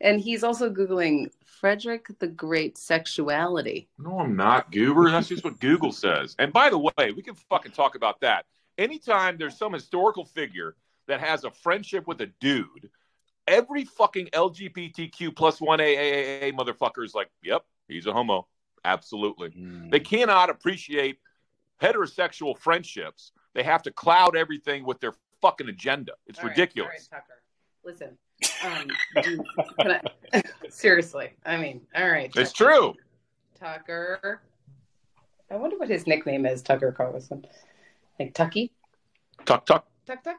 and 0.01 0.21
he's 0.21 0.43
also 0.43 0.69
Googling 0.69 1.31
Frederick 1.47 2.09
the 2.19 2.27
Great 2.27 2.77
sexuality. 2.77 3.89
No, 4.01 4.19
I'm 4.19 4.35
not, 4.35 4.73
Goober. 4.73 5.09
That's 5.09 5.29
just 5.29 5.45
what 5.45 5.61
Google 5.61 5.93
says. 5.93 6.35
And 6.41 6.53
by 6.53 6.69
the 6.69 6.79
way, 6.79 7.13
we 7.15 7.23
can 7.23 7.37
fucking 7.37 7.71
talk 7.71 7.95
about 7.95 8.21
that. 8.23 8.47
Anytime 8.77 9.37
there's 9.39 9.57
some 9.57 9.73
historical 9.73 10.25
figure 10.25 10.75
that 11.07 11.21
has 11.21 11.45
a 11.45 11.53
friendship 11.53 12.09
with 12.09 12.21
a 12.23 12.27
dude, 12.41 12.91
every 13.47 13.85
fucking 13.85 14.27
LGBTQ 14.33 15.37
plus 15.37 15.61
one 15.61 15.79
AAA 15.79 16.53
motherfucker 16.55 17.05
is 17.05 17.15
like, 17.15 17.31
yep, 17.41 17.65
he's 17.87 18.07
a 18.07 18.13
homo. 18.13 18.49
Absolutely. 18.85 19.51
Hmm. 19.51 19.91
They 19.91 20.01
cannot 20.01 20.51
appreciate 20.51 21.21
heterosexual 21.81 22.59
friendships. 22.59 23.31
They 23.55 23.63
have 23.63 23.83
to 23.83 23.91
cloud 23.91 24.37
everything 24.37 24.85
with 24.85 25.01
their 25.01 25.13
fucking 25.41 25.69
agenda. 25.69 26.13
It's 26.27 26.39
All 26.39 26.49
ridiculous. 26.49 27.09
all 27.13 27.19
right, 27.19 27.25
Tucker. 27.25 27.43
Listen. 27.85 28.17
Um, 28.65 29.41
I, 30.33 30.43
seriously. 30.71 31.31
I 31.45 31.57
mean, 31.57 31.83
all 31.95 32.09
right. 32.09 32.31
It's 32.35 32.53
true. 32.53 32.95
Tucker. 33.59 34.41
I 35.51 35.57
wonder 35.57 35.77
what 35.77 35.89
his 35.89 36.07
nickname 36.07 36.47
is, 36.47 36.63
Tucker 36.63 36.93
Carlson. 36.93 37.45
Like 38.19 38.35
Tucky? 38.35 38.73
Tuck, 39.45 39.67
tuck. 39.67 39.87
Tuck 40.07 40.23
Tuck? 40.25 40.37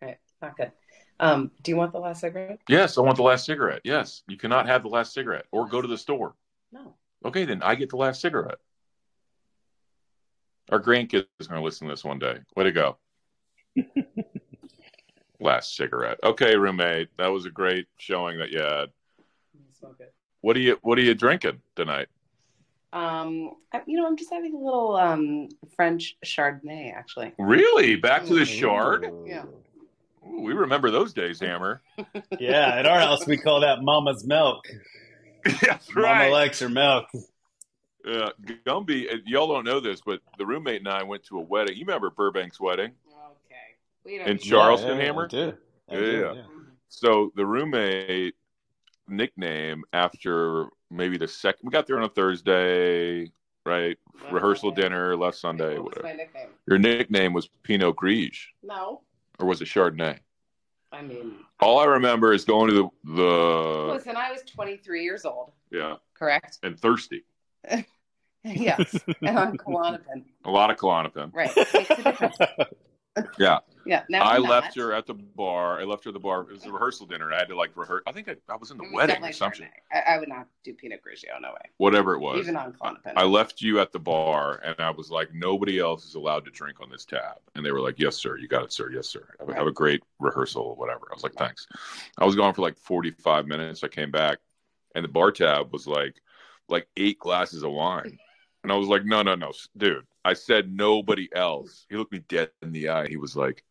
All 0.00 0.08
right, 0.08 0.18
not 0.40 0.56
good. 0.56 0.72
Um, 1.20 1.50
do 1.62 1.70
you 1.70 1.76
want 1.76 1.92
the 1.92 1.98
last 1.98 2.20
cigarette? 2.20 2.58
Yes, 2.68 2.98
I 2.98 3.02
want 3.02 3.16
the 3.16 3.22
last 3.22 3.44
cigarette. 3.44 3.82
Yes, 3.84 4.22
you 4.26 4.36
cannot 4.36 4.66
have 4.66 4.82
the 4.82 4.88
last 4.88 5.12
cigarette 5.12 5.44
or 5.52 5.68
go 5.68 5.82
to 5.82 5.86
the 5.86 5.98
store. 5.98 6.34
No. 6.72 6.94
Okay, 7.24 7.44
then 7.44 7.62
I 7.62 7.74
get 7.74 7.90
the 7.90 7.96
last 7.96 8.20
cigarette. 8.20 8.58
Our 10.70 10.80
grandkids 10.80 11.26
are 11.40 11.48
going 11.48 11.60
to 11.60 11.64
listen 11.64 11.86
to 11.88 11.92
this 11.92 12.04
one 12.04 12.18
day. 12.18 12.38
Way 12.56 12.64
to 12.64 12.72
go. 12.72 12.96
last 15.40 15.76
cigarette. 15.76 16.18
Okay, 16.22 16.56
roommate. 16.56 17.08
That 17.18 17.28
was 17.28 17.46
a 17.46 17.50
great 17.50 17.86
showing 17.98 18.38
that 18.38 18.50
you 18.50 18.60
had. 18.60 18.90
Smoke 19.78 19.96
it. 20.00 20.14
What 20.40 20.56
are 20.56 20.60
you 20.60 20.78
What 20.82 20.98
are 20.98 21.02
you 21.02 21.14
drinking 21.14 21.60
tonight? 21.76 22.08
Um, 22.92 23.52
I- 23.72 23.82
you 23.86 23.96
know, 23.96 24.06
I'm 24.06 24.16
just 24.16 24.32
having 24.32 24.54
a 24.54 24.58
little 24.58 24.96
um 24.96 25.48
French 25.76 26.16
Chardonnay, 26.24 26.94
actually. 26.94 27.32
Really? 27.38 27.96
Back 27.96 28.24
to 28.26 28.34
the 28.34 28.42
Ooh. 28.42 28.44
shard? 28.44 29.06
Yeah. 29.26 29.44
Ooh, 30.26 30.40
we 30.42 30.52
remember 30.52 30.90
those 30.90 31.12
days, 31.12 31.40
Hammer. 31.40 31.82
Yeah, 32.38 32.74
at 32.76 32.86
our 32.86 33.00
house 33.00 33.26
we 33.26 33.36
call 33.36 33.60
that 33.60 33.78
Mama's 33.82 34.24
milk. 34.26 34.64
That's 35.60 35.92
Mama 35.94 36.06
right. 36.06 36.32
likes 36.32 36.60
her 36.60 36.68
milk. 36.68 37.06
Uh, 38.06 38.30
Gumby, 38.66 39.12
uh, 39.12 39.18
y'all 39.26 39.46
don't 39.46 39.64
know 39.64 39.78
this, 39.80 40.00
but 40.04 40.20
the 40.38 40.44
roommate 40.46 40.80
and 40.80 40.88
I 40.88 41.02
went 41.02 41.22
to 41.24 41.38
a 41.38 41.40
wedding. 41.42 41.76
You 41.76 41.84
remember 41.84 42.10
Burbank's 42.10 42.60
wedding? 42.60 42.92
Okay. 43.46 43.56
We 44.04 44.18
don't 44.18 44.28
In 44.28 44.38
Charleston, 44.38 44.98
yeah, 44.98 45.04
Hammer? 45.04 45.24
I 45.24 45.28
do. 45.28 45.54
I 45.88 45.94
Yeah, 45.94 46.00
do, 46.00 46.32
yeah. 46.36 46.42
So 46.88 47.32
the 47.36 47.46
roommate 47.46 48.34
nickname 49.08 49.84
after 49.92 50.66
maybe 50.90 51.16
the 51.16 51.28
second, 51.28 51.60
we 51.64 51.70
got 51.70 51.86
there 51.86 51.96
on 51.96 52.04
a 52.04 52.08
Thursday, 52.08 53.30
right? 53.64 53.96
Rehearsal 54.30 54.70
okay. 54.70 54.82
dinner, 54.82 55.16
last 55.16 55.40
Sunday, 55.40 55.74
What 55.78 55.84
was 55.84 55.84
whatever. 55.96 56.02
my 56.08 56.12
nickname? 56.14 56.48
Your 56.66 56.78
nickname 56.78 57.32
was 57.32 57.48
Pinot 57.62 57.94
Grigio, 57.96 58.36
No. 58.64 59.02
or 59.38 59.46
was 59.46 59.62
it 59.62 59.66
Chardonnay? 59.66 60.18
I 60.90 61.02
mean, 61.02 61.36
All 61.60 61.78
I 61.78 61.84
remember 61.84 62.32
is 62.34 62.44
going 62.44 62.68
to 62.68 62.90
the, 63.04 63.14
the 63.14 63.92
listen, 63.94 64.16
I 64.16 64.30
was 64.32 64.42
23 64.42 65.02
years 65.02 65.24
old, 65.24 65.52
yeah, 65.70 65.94
correct? 66.14 66.58
and 66.64 66.78
thirsty. 66.78 67.24
yes. 68.44 68.98
and 69.22 69.38
on 69.38 69.58
oh, 69.66 69.70
Klonopin. 69.70 70.24
A 70.44 70.50
lot 70.50 70.70
of 70.70 70.76
Klonopin. 70.76 71.34
Right. 71.34 71.50
Makes 71.56 71.90
a 71.90 72.02
difference. 72.02 72.36
Yeah. 73.38 73.58
Yeah. 73.84 74.04
Now 74.08 74.22
I 74.22 74.38
left 74.38 74.76
not. 74.76 74.82
her 74.84 74.92
at 74.94 75.06
the 75.06 75.12
bar. 75.12 75.80
I 75.80 75.84
left 75.84 76.04
her 76.04 76.08
at 76.08 76.14
the 76.14 76.20
bar. 76.20 76.42
It 76.42 76.52
was 76.52 76.64
a 76.64 76.72
rehearsal 76.72 77.06
dinner. 77.06 77.32
I 77.32 77.40
had 77.40 77.48
to 77.48 77.56
like 77.56 77.76
rehearse. 77.76 78.02
I 78.06 78.12
think 78.12 78.28
I, 78.28 78.36
I 78.48 78.56
was 78.56 78.70
in 78.70 78.78
the 78.78 78.84
was 78.84 78.92
wedding 78.94 79.22
or 79.22 79.32
something. 79.32 79.68
I, 79.92 80.14
I 80.14 80.18
would 80.18 80.28
not 80.28 80.46
do 80.64 80.72
Pinot 80.72 81.00
Grigio. 81.06 81.38
No 81.40 81.48
way. 81.48 81.70
Whatever 81.76 82.14
it 82.14 82.20
was. 82.20 82.38
Even 82.38 82.56
on 82.56 82.72
Klonopin. 82.72 83.12
I 83.16 83.24
left 83.24 83.60
you 83.60 83.80
at 83.80 83.92
the 83.92 83.98
bar 83.98 84.62
and 84.64 84.76
I 84.78 84.90
was 84.90 85.10
like, 85.10 85.34
nobody 85.34 85.78
else 85.78 86.06
is 86.06 86.14
allowed 86.14 86.44
to 86.46 86.50
drink 86.50 86.80
on 86.80 86.90
this 86.90 87.04
tab. 87.04 87.36
And 87.54 87.66
they 87.66 87.72
were 87.72 87.80
like, 87.80 87.98
yes, 87.98 88.16
sir. 88.16 88.38
You 88.38 88.48
got 88.48 88.64
it, 88.64 88.72
sir. 88.72 88.90
Yes, 88.90 89.08
sir. 89.08 89.28
Have, 89.40 89.48
a- 89.50 89.54
have 89.54 89.66
a 89.66 89.72
great 89.72 90.02
rehearsal, 90.18 90.74
whatever. 90.76 91.08
I 91.10 91.14
was 91.14 91.22
like, 91.22 91.34
thanks. 91.34 91.66
I 92.18 92.24
was 92.24 92.34
gone 92.34 92.54
for 92.54 92.62
like 92.62 92.78
45 92.78 93.46
minutes. 93.46 93.84
I 93.84 93.88
came 93.88 94.10
back 94.10 94.38
and 94.94 95.04
the 95.04 95.08
bar 95.08 95.32
tab 95.32 95.72
was 95.72 95.86
like, 95.86 96.14
like 96.72 96.88
eight 96.96 97.18
glasses 97.18 97.62
of 97.62 97.70
wine. 97.70 98.18
And 98.62 98.72
I 98.72 98.76
was 98.76 98.88
like, 98.88 99.04
no, 99.04 99.22
no, 99.22 99.34
no, 99.34 99.52
dude. 99.76 100.06
I 100.24 100.34
said 100.34 100.72
nobody 100.72 101.28
else. 101.34 101.84
He 101.88 101.96
looked 101.96 102.12
me 102.12 102.20
dead 102.28 102.50
in 102.62 102.70
the 102.72 102.90
eye. 102.90 103.08
He 103.08 103.16
was 103.16 103.36
like, 103.36 103.64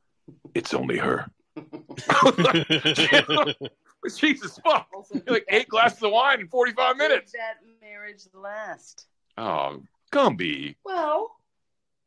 it's 0.53 0.73
only 0.73 0.97
her. 0.97 1.25
Jesus 4.17 4.59
fuck. 4.63 4.87
Like 5.27 5.45
eight 5.49 5.69
glasses 5.69 6.03
of 6.03 6.11
wine 6.11 6.41
in 6.41 6.47
45 6.47 6.97
minutes. 6.97 7.31
Did 7.31 7.39
that 7.39 7.55
marriage 7.81 8.23
last? 8.33 9.07
Oh, 9.37 9.81
Gumby. 10.11 10.75
Well, 10.83 11.31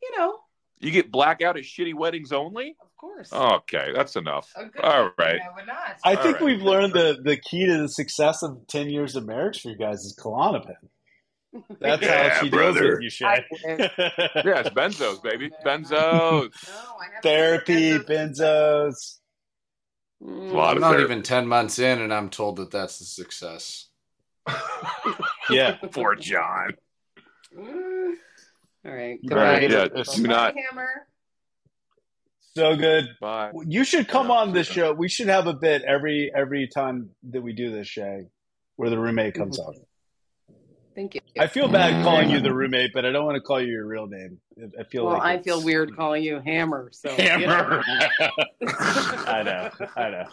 you 0.03 0.11
know, 0.17 0.41
You 0.85 0.91
get 0.91 1.11
blackout 1.11 1.57
at 1.57 1.65
shitty 1.65 1.95
weddings 1.95 2.31
only? 2.33 2.77
of 2.81 2.95
course. 2.97 3.33
Okay, 3.33 3.91
that's 3.95 4.17
enough. 4.17 4.51
A 4.57 4.65
good 4.67 4.81
All 4.83 5.05
thing 5.05 5.13
right. 5.19 5.41
I 5.41 5.55
would 5.55 5.67
not. 5.67 5.97
I 6.05 6.15
All 6.15 6.23
think 6.23 6.37
right. 6.37 6.45
we've 6.45 6.63
learned 6.63 6.93
the, 6.95 7.19
the 7.23 7.37
key 7.37 7.67
to 7.67 7.79
the 7.79 7.89
success 7.89 8.43
of 8.43 8.67
10 8.69 8.89
years 8.91 9.15
of 9.17 9.27
marriage 9.27 9.61
for 9.63 9.69
you 9.71 9.77
guys 9.77 10.05
is 10.05 10.17
Klonopin. 10.19 10.75
That's 11.81 12.03
Yeah, 12.07 12.29
how 12.35 12.43
she 12.43 12.51
brother. 12.51 12.99
deals 12.99 13.03
with 13.03 13.21
you, 13.21 13.27
I 13.27 13.37
Shay. 13.57 13.91
Yeah, 14.45 14.61
it's 14.61 14.71
benzos, 14.71 15.23
baby. 15.23 15.51
Benzos. 15.65 15.91
No, 15.93 16.49
Therapy, 17.23 17.99
benzos. 17.99 19.19
A 20.23 20.27
lot 20.27 20.71
I'm 20.71 20.77
of 20.77 20.81
not 20.81 20.91
therapy. 20.93 21.05
even 21.13 21.23
10 21.23 21.47
months 21.47 21.79
in, 21.79 22.01
and 22.01 22.13
I'm 22.13 22.31
told 22.31 22.57
that 22.57 22.71
that's 22.71 22.99
the 22.99 23.05
success. 23.05 23.89
Yeah. 25.51 25.77
Poor 25.93 26.15
John. 26.17 26.75
All 28.87 28.93
right. 28.93 29.19
You 29.23 29.29
Goodbye. 29.29 29.45
Right, 29.45 29.71
yeah, 29.71 29.89
It's 29.95 30.15
do 30.15 30.27
not. 30.27 30.55
Hammer. 30.55 31.07
So 32.57 32.77
good. 32.77 33.09
Bye. 33.21 33.51
You 33.67 33.83
should 33.85 34.07
come 34.07 34.29
Yeah, 34.29 34.35
on 34.35 34.53
this 34.53 34.69
super. 34.69 34.81
show. 34.81 34.93
We 34.93 35.09
should 35.09 35.29
have 35.29 35.47
a 35.47 35.55
bit 35.55 35.83
every 35.83 36.31
every 36.35 36.69
time 36.69 37.11
that 37.31 37.43
we 37.43 37.53
do 37.53 37.73
this, 37.73 37.89
Shay, 37.89 38.27
where 38.77 38.91
the 38.91 38.99
roommate 38.99 39.35
comes 39.35 39.59
mm-hmm. 39.59 39.71
on. 39.71 39.85
Thank 40.95 41.17
you. 41.17 41.21
I 41.37 41.49
feel 41.49 41.67
bad 41.67 41.95
mm-hmm. 41.95 42.05
calling 42.05 42.31
you 42.31 42.41
the 42.41 42.55
roommate, 42.55 42.93
but 42.95 43.05
I 43.05 43.11
don't 43.11 43.25
want 43.25 43.35
to 43.35 43.41
call 43.41 43.61
you 43.61 43.73
your 43.73 43.87
real 43.87 44.07
name. 44.07 44.39
I 44.79 44.85
feel 44.85 45.07
well, 45.07 45.15
like 45.15 45.41
I 45.41 45.43
feel 45.43 45.61
weird 45.65 45.97
calling 45.97 46.23
you 46.23 46.39
Hammer. 46.39 46.91
So 46.93 47.11
you 47.11 47.17
know, 47.17 47.49
Hammer. 47.49 47.83
I 49.27 49.43
know. 49.43 49.71
I 49.97 50.11
know. 50.11 50.27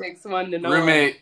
takes 0.00 0.24
one 0.24 0.50
to 0.52 0.58
know. 0.58 0.70
Roommate, 0.70 1.18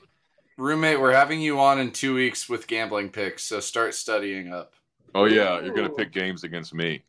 roommate, 0.56 1.00
we're 1.00 1.12
having 1.12 1.40
you 1.40 1.58
on 1.58 1.80
in 1.80 1.90
two 1.90 2.14
weeks 2.14 2.48
with 2.48 2.68
gambling 2.68 3.08
picks, 3.08 3.42
so 3.42 3.58
start 3.58 3.94
studying 3.94 4.52
up. 4.52 4.74
Oh 5.14 5.24
yeah, 5.24 5.60
you're 5.60 5.74
gonna 5.74 5.90
pick 5.90 6.12
games 6.12 6.44
against 6.44 6.74
me. 6.74 7.02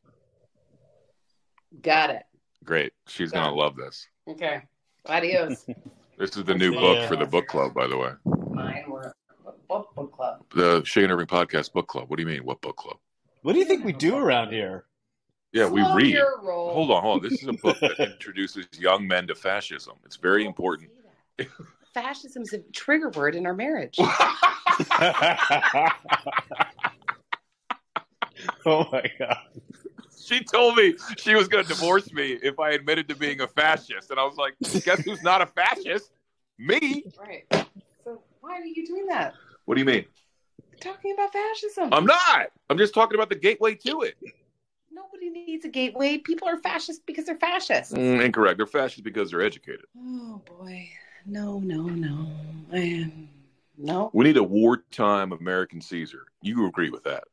Got 1.82 2.12
it. 2.12 2.24
Great. 2.64 2.94
She's 3.08 3.32
gonna 3.32 3.54
love 3.54 3.76
this. 3.76 4.08
Okay. 4.28 4.62
Adios. 5.08 5.66
This 6.18 6.38
is 6.38 6.44
the 6.44 6.54
new 6.54 6.74
book 6.74 6.98
ya. 6.98 7.08
for 7.08 7.16
the 7.16 7.26
book 7.26 7.48
club, 7.48 7.74
by 7.74 7.88
the 7.88 7.98
way. 7.98 8.12
Mine 8.52 8.84
were 8.88 9.16
book, 9.68 9.88
book 9.96 10.12
club. 10.12 10.44
The 10.54 10.84
Shane 10.86 11.06
and 11.06 11.14
Irving 11.14 11.26
podcast 11.26 11.74
book 11.74 11.88
club. 11.88 12.12
What 12.12 12.18
do 12.18 12.22
you 12.22 12.28
mean? 12.28 12.46
What 12.46 12.62
book 12.62 12.76
club? 12.76 12.98
What 13.42 13.54
do 13.54 13.60
you 13.60 13.66
think 13.66 13.84
we 13.84 13.92
do 13.92 14.18
around 14.18 14.52
here? 14.52 14.86
Yeah, 15.52 15.68
we 15.68 15.82
read. 15.82 16.16
Hold 16.16 16.92
on, 16.92 17.02
hold 17.02 17.24
on. 17.24 17.28
This 17.28 17.42
is 17.42 17.48
a 17.48 17.54
book 17.54 17.80
that 17.80 18.00
introduces 18.12 18.68
young 18.78 19.08
men 19.08 19.26
to 19.28 19.36
fascism. 19.36 19.96
It's 20.06 20.18
very 20.18 20.46
important. 20.46 20.92
Fascism 21.92 22.44
is 22.44 22.54
a 22.54 22.60
trigger 22.72 23.10
word 23.10 23.34
in 23.34 23.48
our 23.48 23.56
marriage. 23.56 23.98
oh 28.66 28.88
my 28.92 29.04
god. 29.20 29.38
she 30.24 30.44
told 30.44 30.76
me 30.76 30.96
she 31.18 31.36
was 31.36 31.48
going 31.48 31.64
to 31.64 31.70
divorce 31.70 32.12
me 32.14 32.34
if 32.44 32.60
I 32.60 32.72
admitted 32.72 33.08
to 33.10 33.16
being 33.16 33.42
a 33.42 33.48
fascist, 33.48 34.12
and 34.12 34.20
I 34.20 34.24
was 34.24 34.38
like, 34.38 34.56
"Guess 34.84 35.02
who's 35.02 35.24
not 35.24 35.42
a 35.42 35.46
fascist? 35.46 36.12
Me." 36.58 37.04
right. 37.20 37.46
So 38.04 38.22
why 38.42 38.60
are 38.60 38.66
you 38.66 38.86
doing 38.86 39.08
that? 39.08 39.34
What 39.66 39.76
do 39.76 39.82
you 39.82 39.86
mean? 39.86 40.06
Talking 40.80 41.14
about 41.14 41.32
fascism. 41.32 41.90
I'm 41.92 42.06
not. 42.06 42.52
I'm 42.70 42.78
just 42.78 42.94
talking 42.94 43.16
about 43.16 43.30
the 43.30 43.36
gateway 43.36 43.76
to 43.76 44.02
it. 44.02 44.16
Nobody 44.92 45.30
needs 45.30 45.64
a 45.64 45.70
gateway. 45.70 46.18
People 46.18 46.48
are 46.48 46.58
fascist 46.58 47.06
because 47.06 47.26
they're 47.26 47.38
fascists. 47.38 47.94
Mm, 47.94 48.24
incorrect. 48.26 48.58
They're 48.58 48.66
fascist 48.66 49.04
because 49.04 49.32
they're 49.32 49.42
educated. 49.42 49.86
Oh 49.98 50.42
boy. 50.46 50.90
No, 51.26 51.60
no, 51.60 51.84
no. 51.84 52.28
I, 52.74 53.12
no. 53.78 54.10
We 54.14 54.26
need 54.26 54.38
a 54.38 54.44
wartime 54.44 55.32
American 55.32 55.82
Caesar. 55.82 56.26
You 56.42 56.68
agree 56.68 56.90
with 56.90 57.04
that? 57.04 57.26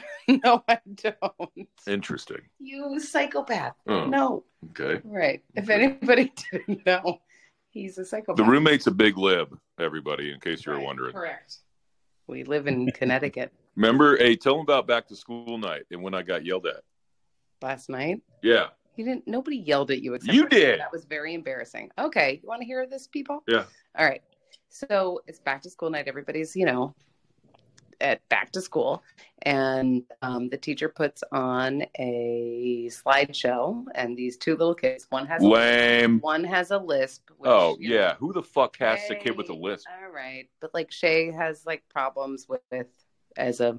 No, 0.44 0.62
I 0.68 0.78
don't. 0.94 1.68
Interesting. 1.86 2.40
You 2.58 2.98
psychopath. 3.00 3.74
Oh, 3.88 4.06
No. 4.06 4.44
Okay. 4.70 5.00
Right. 5.04 5.42
If 5.54 5.68
anybody 5.68 6.32
didn't 6.52 6.86
know, 6.86 7.18
he's 7.70 7.98
a 7.98 8.04
psychopath. 8.04 8.36
The 8.36 8.50
roommate's 8.50 8.86
a 8.86 8.90
big 8.92 9.18
lib. 9.18 9.58
Everybody, 9.80 10.32
in 10.32 10.38
case 10.40 10.64
you're 10.64 10.76
Right, 10.76 10.84
wondering. 10.84 11.12
Correct. 11.12 11.58
We 12.28 12.44
live 12.44 12.66
in 12.68 12.90
Connecticut. 12.92 13.52
Remember? 13.76 14.16
Hey, 14.16 14.36
tell 14.36 14.54
them 14.54 14.62
about 14.62 14.86
back 14.86 15.08
to 15.08 15.16
school 15.16 15.58
night 15.58 15.82
and 15.90 16.02
when 16.02 16.14
I 16.14 16.22
got 16.22 16.44
yelled 16.44 16.66
at. 16.66 16.82
Last 17.60 17.88
night, 17.88 18.20
Yeah. 18.42 18.68
you 18.96 19.04
didn't. 19.04 19.26
Nobody 19.26 19.56
yelled 19.56 19.90
at 19.90 20.02
you 20.02 20.14
except 20.14 20.32
You 20.34 20.42
for 20.48 20.54
me. 20.54 20.60
did. 20.60 20.80
That 20.80 20.92
was 20.92 21.04
very 21.04 21.34
embarrassing. 21.34 21.90
Okay, 21.98 22.38
you 22.42 22.48
want 22.48 22.60
to 22.60 22.66
hear 22.66 22.86
this, 22.86 23.06
people? 23.08 23.42
Yeah. 23.48 23.64
All 23.98 24.06
right. 24.06 24.22
So 24.68 25.20
it's 25.26 25.38
back 25.40 25.62
to 25.62 25.70
school 25.70 25.90
night. 25.90 26.06
Everybody's, 26.08 26.54
you 26.56 26.64
know, 26.66 26.94
at 28.02 28.28
back 28.28 28.52
to 28.52 28.60
school, 28.60 29.02
and 29.42 30.02
um, 30.20 30.48
the 30.48 30.56
teacher 30.58 30.88
puts 30.88 31.22
on 31.32 31.84
a 31.98 32.88
slideshow, 32.90 33.84
and 33.94 34.16
these 34.16 34.36
two 34.36 34.56
little 34.56 34.74
kids. 34.74 35.06
One 35.10 35.26
has 35.26 35.42
Lame. 35.42 36.20
one 36.20 36.44
has 36.44 36.70
a 36.70 36.78
lisp. 36.78 37.30
Which, 37.38 37.48
Oh 37.50 37.76
you 37.78 37.90
know, 37.90 37.94
yeah. 37.94 38.14
Who 38.16 38.32
the 38.32 38.42
fuck 38.42 38.76
has 38.78 39.08
a 39.10 39.14
kid 39.14 39.36
with 39.36 39.48
a 39.50 39.54
lisp? 39.54 39.86
All 40.04 40.10
right, 40.10 40.48
but 40.60 40.74
like 40.74 40.90
Shay 40.90 41.30
has 41.30 41.64
like 41.64 41.82
problems 41.88 42.46
with, 42.48 42.60
with 42.70 42.88
as 43.36 43.60
a 43.60 43.78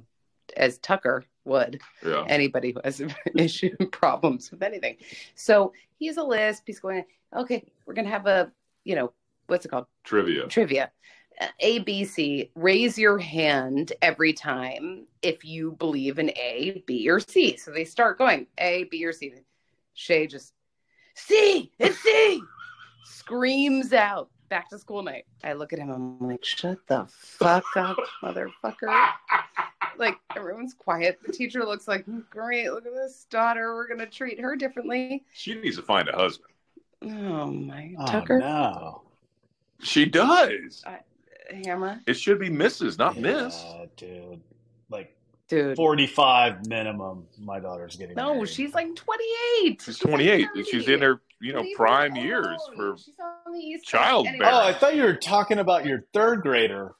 as 0.57 0.77
Tucker 0.79 1.23
would 1.45 1.79
Yeah. 2.05 2.25
anybody 2.27 2.71
who 2.71 2.81
has 2.83 2.99
an 2.99 3.13
issue 3.37 3.75
problems 3.91 4.51
with 4.51 4.63
anything. 4.63 4.97
So 5.35 5.73
he's 5.99 6.17
a 6.17 6.23
lisp. 6.23 6.63
He's 6.65 6.79
going, 6.79 7.05
okay, 7.35 7.63
we're 7.85 7.93
gonna 7.93 8.09
have 8.09 8.27
a 8.27 8.51
you 8.83 8.95
know 8.95 9.13
what's 9.47 9.65
it 9.65 9.69
called 9.69 9.85
Trivia. 10.03 10.47
trivia. 10.47 10.91
Uh, 11.43 11.47
A 11.59 11.79
B 11.79 12.05
C. 12.05 12.51
Raise 12.55 12.97
your 12.97 13.17
hand 13.17 13.93
every 14.01 14.33
time 14.33 15.05
if 15.21 15.43
you 15.43 15.73
believe 15.73 16.19
in 16.19 16.29
A, 16.31 16.83
B, 16.87 17.09
or 17.09 17.19
C. 17.19 17.57
So 17.57 17.71
they 17.71 17.85
start 17.85 18.17
going 18.17 18.47
A, 18.57 18.85
B, 18.85 19.05
or 19.05 19.11
C. 19.11 19.33
Shay 19.93 20.27
just 20.27 20.53
C. 21.15 21.71
It's 21.79 21.99
C. 21.99 22.41
Screams 23.05 23.93
out. 23.93 24.29
Back 24.49 24.69
to 24.69 24.77
school 24.77 25.01
night. 25.01 25.25
I 25.43 25.53
look 25.53 25.73
at 25.73 25.79
him. 25.79 25.89
I'm 25.89 26.19
like, 26.19 26.45
shut 26.45 26.77
the 26.87 27.05
fuck 27.09 27.65
up, 27.75 27.97
motherfucker. 28.21 29.09
Like 29.97 30.17
everyone's 30.35 30.73
quiet. 30.73 31.19
The 31.25 31.31
teacher 31.31 31.65
looks 31.65 31.87
like, 31.87 32.05
great. 32.29 32.69
Look 32.69 32.85
at 32.85 32.93
this 32.93 33.25
daughter. 33.29 33.73
We're 33.73 33.87
gonna 33.87 34.05
treat 34.05 34.39
her 34.39 34.55
differently. 34.55 35.25
She 35.33 35.55
needs 35.55 35.75
to 35.77 35.81
find 35.81 36.07
a 36.07 36.15
husband. 36.15 36.53
Oh 37.01 37.47
my 37.51 37.95
Oh, 37.99 38.05
Tucker 38.05 38.39
no. 38.39 39.01
She 39.81 40.05
does. 40.05 40.83
Hammer, 41.65 41.99
It 42.07 42.13
should 42.15 42.39
be 42.39 42.49
Mrs., 42.49 42.97
not 42.97 43.17
Miss. 43.17 43.63
Dude. 43.97 44.41
Like 44.89 45.15
dude. 45.47 45.75
45 45.75 46.67
minimum. 46.67 47.27
My 47.39 47.59
daughter's 47.59 47.95
getting 47.95 48.15
No, 48.15 48.33
married. 48.35 48.49
she's 48.49 48.73
like 48.73 48.95
28. 48.95 49.81
She's 49.81 49.99
28. 49.99 50.47
She's 50.69 50.87
in 50.87 51.01
her, 51.01 51.21
you 51.41 51.53
know, 51.53 51.61
Leave 51.61 51.75
prime 51.75 52.13
alone. 52.13 52.25
years 52.25 52.61
for. 52.75 52.97
She's 52.97 53.13
on 53.19 53.53
the 53.53 53.59
East 53.59 53.83
Coast. 53.85 54.03
childbearing. 54.03 54.41
Oh, 54.43 54.59
I 54.67 54.73
thought 54.73 54.95
you 54.95 55.03
were 55.03 55.15
talking 55.15 55.59
about 55.59 55.85
your 55.85 56.05
third 56.13 56.41
grader. 56.41 56.95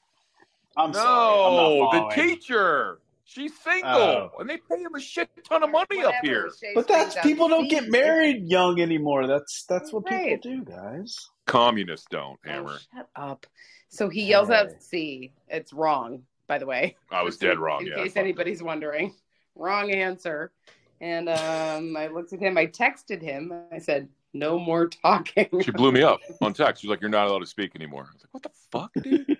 I'm 0.75 0.93
sorry. 0.93 1.91
No, 1.91 2.09
the 2.09 2.15
teacher. 2.15 2.99
She's 3.25 3.57
single, 3.59 3.89
Oh. 3.89 4.31
and 4.39 4.49
they 4.49 4.57
pay 4.57 4.79
him 4.81 4.93
a 4.95 4.99
shit 4.99 5.29
ton 5.47 5.63
of 5.63 5.71
money 5.71 6.03
up 6.03 6.13
here. 6.21 6.51
Shay 6.59 6.73
But 6.75 6.87
that's 6.87 7.15
people 7.21 7.47
don't 7.47 7.67
get 7.67 7.89
married 7.89 8.43
young 8.47 8.79
anymore. 8.81 9.25
That's 9.27 9.63
that's 9.65 9.91
what 9.93 10.03
Right. 10.09 10.41
people 10.41 10.57
do, 10.57 10.63
guys. 10.65 11.29
Communists 11.45 12.05
don't, 12.11 12.37
Oh, 12.45 12.49
Hammer. 12.49 12.77
shut 12.93 13.09
up. 13.15 13.47
So 13.93 14.09
he 14.09 14.23
yells 14.23 14.47
Hey. 14.47 14.55
out 14.55 14.81
C. 14.81 15.31
It's 15.49 15.71
wrong, 15.71 16.23
by 16.47 16.57
the 16.57 16.65
way. 16.65 16.95
I 17.11 17.21
was 17.21 17.37
dead 17.37 17.59
wrong. 17.59 17.81
In 17.85 17.87
Yeah. 17.89 17.95
case 17.95 18.17
anybody's 18.17 18.63
wondering. 18.63 19.13
Wrong 19.55 19.91
answer. 19.91 20.51
And 20.99 21.29
um, 21.29 21.95
I 21.95 22.07
looked 22.07 22.33
at 22.33 22.39
him. 22.39 22.57
I 22.57 22.65
texted 22.65 23.21
him. 23.21 23.53
I 23.71 23.77
said, 23.77 24.09
no 24.33 24.57
more 24.57 24.87
talking. 24.87 25.47
She 25.61 25.69
blew 25.69 25.91
me 25.91 26.01
up 26.01 26.21
on 26.41 26.53
text. 26.53 26.81
She's 26.81 26.89
like, 26.89 27.01
"You're 27.01 27.09
not 27.11 27.27
allowed 27.27 27.39
to 27.39 27.45
speak 27.45 27.75
anymore." 27.75 28.07
I 28.09 28.13
was 28.13 28.23
like, 28.23 28.33
"What 28.33 28.41
the 28.41 28.49
fuck, 28.71 28.91
dude? 29.03 29.37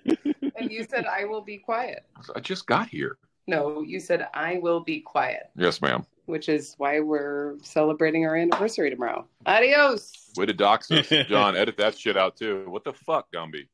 and 0.56 0.72
you 0.72 0.84
said, 0.84 1.06
I 1.08 1.26
will 1.26 1.42
be 1.42 1.58
quiet. 1.58 2.06
I 2.16 2.22
I 2.36 2.40
just 2.40 2.68
got 2.68 2.90
here." 2.90 3.18
No, 3.48 3.82
you 3.82 4.00
said, 4.00 4.28
I 4.36 4.60
will 4.62 4.82
be 4.82 5.00
quiet, 5.02 5.50
Yes, 5.58 5.82
ma'am. 5.82 6.06
which 6.28 6.48
is 6.48 6.76
why 6.78 7.00
we're 7.00 7.56
celebrating 7.64 8.26
our 8.28 8.36
anniversary 8.36 8.90
tomorrow. 8.92 9.26
Adios. 9.48 10.32
Way 10.38 10.46
to 10.46 10.54
dox 10.54 10.92
us, 10.92 11.08
John. 11.28 11.58
Edit 11.58 11.76
that 11.78 11.98
shit 11.98 12.16
out 12.18 12.38
too. 12.38 12.66
What 12.70 12.84
the 12.84 12.94
fuck, 12.94 13.32
Gumby? 13.34 13.68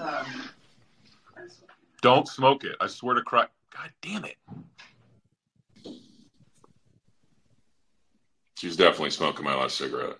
Um, 0.00 0.26
Don't 2.00 2.26
smoke 2.26 2.64
it. 2.64 2.76
I 2.80 2.86
swear 2.86 3.14
to 3.14 3.22
Christ. 3.22 3.50
God 3.74 3.90
damn 4.00 4.24
it. 4.24 4.36
She's 8.56 8.76
definitely 8.76 9.10
smoking 9.10 9.44
my 9.44 9.54
last 9.54 9.76
cigarette. 9.76 10.16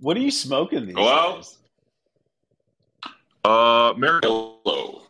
What 0.00 0.16
are 0.16 0.20
you 0.20 0.30
smoking 0.30 0.86
these 0.86 0.96
Hello? 0.96 1.36
days? 1.36 1.58
Uh, 3.44 3.92
Marillo. 3.94 5.02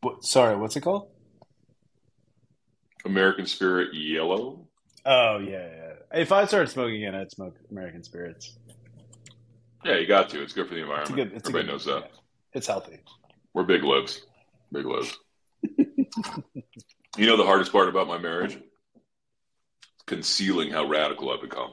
What, 0.00 0.24
sorry, 0.24 0.56
what's 0.56 0.76
it 0.76 0.80
called? 0.80 1.08
American 3.04 3.46
Spirit 3.46 3.94
Yellow. 3.94 4.66
Oh 5.04 5.38
yeah, 5.38 5.66
yeah. 5.66 5.92
If 6.20 6.32
I 6.32 6.44
started 6.46 6.68
smoking 6.68 6.96
again, 6.96 7.14
I'd 7.14 7.30
smoke 7.30 7.56
American 7.70 8.02
Spirits. 8.02 8.56
Yeah, 9.84 9.96
you 9.96 10.06
got 10.06 10.28
to. 10.30 10.42
It's 10.42 10.52
good 10.52 10.68
for 10.68 10.74
the 10.74 10.80
environment. 10.82 11.10
It's 11.10 11.16
good. 11.16 11.32
It's 11.36 11.48
Everybody 11.48 11.64
good, 11.66 11.72
knows 11.72 11.84
that. 11.86 12.10
It's 12.52 12.66
healthy. 12.66 12.98
We're 13.54 13.64
big 13.64 13.82
lives. 13.82 14.22
Big 14.72 14.84
lives. 14.84 15.16
you 17.16 17.26
know 17.26 17.36
the 17.36 17.44
hardest 17.44 17.72
part 17.72 17.88
about 17.88 18.06
my 18.06 18.18
marriage? 18.18 18.58
Concealing 20.06 20.70
how 20.70 20.86
radical 20.86 21.30
I've 21.30 21.40
become. 21.40 21.72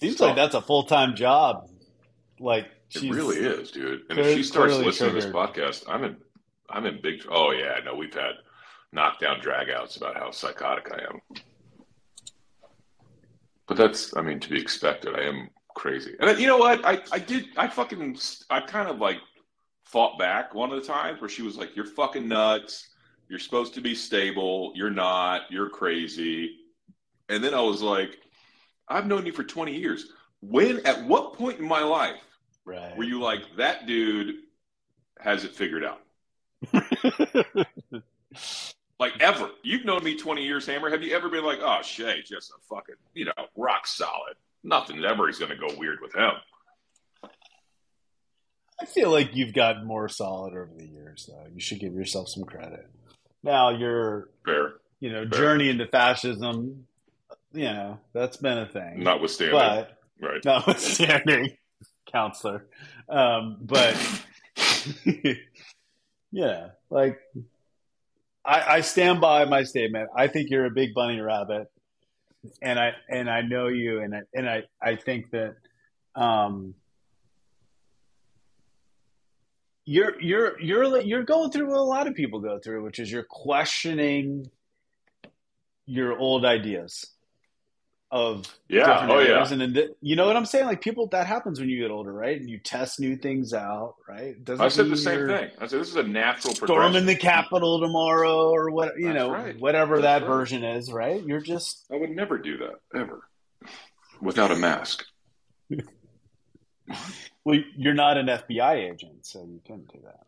Seems 0.00 0.16
So- 0.18 0.26
like 0.26 0.34
oh. 0.34 0.36
that's 0.36 0.54
a 0.54 0.62
full 0.62 0.84
time 0.84 1.14
job. 1.16 1.68
Like 2.40 2.66
It 2.94 3.02
really 3.02 3.38
is, 3.38 3.70
dude. 3.70 4.02
And 4.10 4.18
if 4.18 4.34
she 4.36 4.42
starts 4.42 4.74
listening 4.74 5.14
to 5.14 5.20
this 5.20 5.26
podcast, 5.26 5.84
I'm 5.88 6.04
in 6.04 6.16
I'm 6.68 6.86
in 6.86 7.00
big 7.02 7.22
oh 7.30 7.52
yeah, 7.52 7.78
no, 7.84 7.94
we've 7.94 8.12
had 8.14 8.32
knockdown 8.92 9.40
dragouts 9.40 9.96
about 9.96 10.16
how 10.16 10.30
psychotic 10.30 10.90
I 10.92 11.04
am. 11.04 11.20
But 13.66 13.76
that's 13.76 14.16
I 14.16 14.22
mean 14.22 14.40
to 14.40 14.50
be 14.50 14.60
expected. 14.60 15.14
I 15.14 15.22
am 15.22 15.48
crazy. 15.74 16.14
And 16.20 16.38
you 16.38 16.46
know 16.46 16.58
what? 16.58 16.84
I 16.84 17.02
I 17.12 17.18
did. 17.18 17.46
I 17.56 17.68
fucking. 17.68 18.18
I 18.50 18.60
kind 18.60 18.88
of 18.88 18.98
like 18.98 19.18
fought 19.84 20.18
back 20.18 20.54
one 20.54 20.72
of 20.72 20.80
the 20.80 20.86
times 20.86 21.20
where 21.20 21.30
she 21.30 21.42
was 21.42 21.56
like, 21.56 21.76
"You're 21.76 21.86
fucking 21.86 22.28
nuts. 22.28 22.88
You're 23.28 23.38
supposed 23.38 23.74
to 23.74 23.80
be 23.80 23.94
stable. 23.94 24.72
You're 24.74 24.90
not. 24.90 25.42
You're 25.50 25.70
crazy." 25.70 26.58
And 27.28 27.42
then 27.42 27.54
I 27.54 27.60
was 27.60 27.82
like, 27.82 28.18
"I've 28.88 29.06
known 29.06 29.26
you 29.26 29.32
for 29.32 29.44
20 29.44 29.74
years. 29.74 30.06
When? 30.40 30.84
At 30.86 31.04
what 31.04 31.34
point 31.34 31.58
in 31.58 31.66
my 31.66 31.82
life 31.82 32.20
right. 32.66 32.96
were 32.96 33.04
you 33.04 33.20
like 33.20 33.42
that 33.56 33.86
dude 33.86 34.36
has 35.20 35.44
it 35.44 35.54
figured 35.54 35.84
out?" 35.84 36.00
like 38.98 39.12
ever. 39.20 39.50
You've 39.62 39.84
known 39.84 40.04
me 40.04 40.16
20 40.16 40.42
years, 40.42 40.66
Hammer. 40.66 40.90
Have 40.90 41.02
you 41.02 41.14
ever 41.14 41.28
been 41.28 41.44
like, 41.44 41.58
oh, 41.62 41.82
Shay, 41.82 42.22
just 42.24 42.50
a 42.50 42.74
fucking, 42.74 42.94
you 43.14 43.26
know, 43.26 43.32
rock 43.56 43.86
solid. 43.86 44.34
Nothing 44.62 45.04
ever 45.04 45.28
is 45.28 45.38
going 45.38 45.50
to 45.50 45.56
go 45.56 45.68
weird 45.76 45.98
with 46.00 46.14
him. 46.14 46.32
I 48.80 48.86
feel 48.86 49.10
like 49.10 49.34
you've 49.34 49.54
gotten 49.54 49.86
more 49.86 50.08
solid 50.08 50.52
over 50.54 50.70
the 50.76 50.86
years, 50.86 51.28
though. 51.30 51.46
You 51.52 51.60
should 51.60 51.80
give 51.80 51.94
yourself 51.94 52.28
some 52.28 52.44
credit. 52.44 52.88
Now, 53.42 53.70
your, 53.70 54.30
Fair. 54.44 54.74
you 55.00 55.12
know, 55.12 55.28
Fair. 55.28 55.38
journey 55.38 55.68
into 55.68 55.86
fascism, 55.86 56.86
you 57.52 57.64
know, 57.64 58.00
that's 58.12 58.36
been 58.36 58.58
a 58.58 58.66
thing. 58.66 59.02
Notwithstanding. 59.04 59.54
but 59.58 59.98
right. 60.20 60.40
notwithstanding, 60.44 61.56
counselor. 62.10 62.66
Um, 63.08 63.58
but 63.60 63.96
yeah, 66.32 66.68
like 66.90 67.20
I, 68.44 68.76
I 68.76 68.80
stand 68.82 69.20
by 69.20 69.44
my 69.46 69.62
statement. 69.62 70.10
I 70.14 70.28
think 70.28 70.50
you're 70.50 70.66
a 70.66 70.70
big 70.70 70.94
bunny 70.94 71.20
rabbit, 71.20 71.68
and 72.60 72.78
I 72.78 72.92
and 73.08 73.30
I 73.30 73.42
know 73.42 73.68
you, 73.68 74.00
and 74.00 74.14
I, 74.14 74.20
and 74.34 74.48
I 74.48 74.62
I 74.82 74.96
think 74.96 75.30
that 75.30 75.54
um, 76.14 76.74
you're 79.86 80.20
you're 80.20 80.60
you're 80.60 81.00
you're 81.00 81.22
going 81.22 81.50
through 81.50 81.68
what 81.68 81.78
a 81.78 81.82
lot 81.82 82.06
of 82.06 82.14
people 82.14 82.40
go 82.40 82.58
through, 82.58 82.84
which 82.84 82.98
is 82.98 83.10
you're 83.10 83.26
questioning 83.28 84.50
your 85.86 86.18
old 86.18 86.44
ideas 86.44 87.13
of 88.14 88.46
Yeah. 88.68 88.82
Oh, 88.82 88.86
different 88.86 89.10
Oh, 89.10 89.18
yeah. 89.18 89.64
And 89.64 89.94
you 90.00 90.14
know 90.14 90.24
what 90.26 90.36
I'm 90.36 90.46
saying? 90.46 90.66
Like 90.66 90.80
people, 90.80 91.08
that 91.08 91.26
happens 91.26 91.58
when 91.58 91.68
you 91.68 91.80
get 91.80 91.90
older, 91.90 92.12
right? 92.12 92.40
And 92.40 92.48
you 92.48 92.58
test 92.58 93.00
new 93.00 93.16
things 93.16 93.52
out, 93.52 93.96
right? 94.08 94.42
Doesn't 94.44 94.64
I 94.64 94.68
said 94.68 94.88
the 94.88 94.96
same 94.96 95.26
thing. 95.26 95.50
I 95.60 95.66
said 95.66 95.80
this 95.80 95.88
is 95.88 95.96
a 95.96 96.04
natural 96.04 96.54
storm 96.54 96.94
in 96.94 97.06
the 97.06 97.16
Capitol 97.16 97.80
tomorrow, 97.80 98.50
or 98.50 98.70
what? 98.70 98.96
You 98.96 99.06
That's 99.06 99.16
know, 99.16 99.32
right. 99.32 99.58
whatever 99.58 100.00
That's 100.00 100.22
that 100.22 100.28
right. 100.28 100.36
version 100.36 100.62
is, 100.62 100.92
right? 100.92 101.24
You're 101.24 101.40
just 101.40 101.86
I 101.92 101.96
would 101.96 102.10
never 102.10 102.38
do 102.38 102.56
that 102.58 102.76
ever 102.96 103.28
without 104.20 104.52
a 104.52 104.56
mask. 104.56 105.04
well, 107.44 107.58
you're 107.76 107.94
not 107.94 108.16
an 108.16 108.26
FBI 108.26 108.92
agent, 108.92 109.26
so 109.26 109.44
you 109.44 109.60
couldn't 109.66 109.92
do 109.92 109.98
that. 110.04 110.24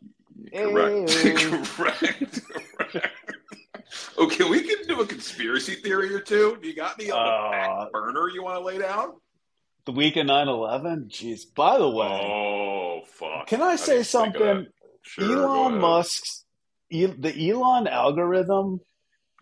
Correct. 0.53 1.25
Ew. 1.25 1.63
Correct. 1.77 2.41
Correct. 2.79 3.26
Okay, 4.19 4.45
we 4.49 4.63
can 4.63 4.87
do 4.87 5.01
a 5.01 5.07
conspiracy 5.07 5.75
theory 5.75 6.15
or 6.15 6.21
two. 6.21 6.57
Do 6.61 6.69
you 6.69 6.75
got 6.75 6.99
any 7.01 7.11
on 7.11 7.19
the 7.19 7.31
Uh, 7.33 7.51
back 7.85 7.93
burner 7.93 8.29
you 8.29 8.43
want 8.43 8.57
to 8.57 8.65
lay 8.65 8.79
down? 8.79 9.13
The 9.85 9.93
week 9.93 10.17
of 10.17 10.27
9/11. 10.27 11.09
Jeez. 11.11 11.43
By 11.55 11.79
the 11.79 11.89
way, 11.89 12.07
Oh 12.07 13.03
fuck! 13.07 13.47
can 13.47 13.63
I 13.63 13.77
say 13.77 14.03
something? 14.03 14.67
Sure, 15.03 15.33
Elon. 15.45 15.79
Musk's 15.79 16.45
the 16.91 17.51
Elon 17.51 17.87
algorithm 17.87 18.81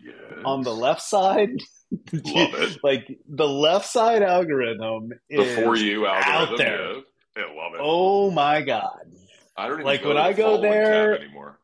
Yes. 0.03 0.15
on 0.43 0.61
the 0.61 0.75
left 0.75 1.01
side, 1.01 1.49
Love 2.13 2.53
it. 2.55 2.77
like 2.83 3.07
the 3.27 3.47
left 3.47 3.87
side 3.87 4.21
algorithm 4.21 5.09
The 5.29 5.41
is 5.41 5.55
for 5.63 5.75
you 5.75 6.05
algorithm. 6.05 6.51
out 6.51 6.57
there. 6.57 6.93
Yeah. 6.93 7.01
Yeah, 7.37 7.43
love 7.55 7.73
it. 7.75 7.79
Oh 7.81 8.29
my 8.31 8.61
god! 8.61 9.11
I 9.57 9.63
don't 9.67 9.79
even 9.79 9.85
like, 9.85 10.03
when 10.05 10.15
to 10.15 10.21
I 10.21 10.33
go 10.33 10.61
there- 10.61 11.19
anymore. 11.19 11.59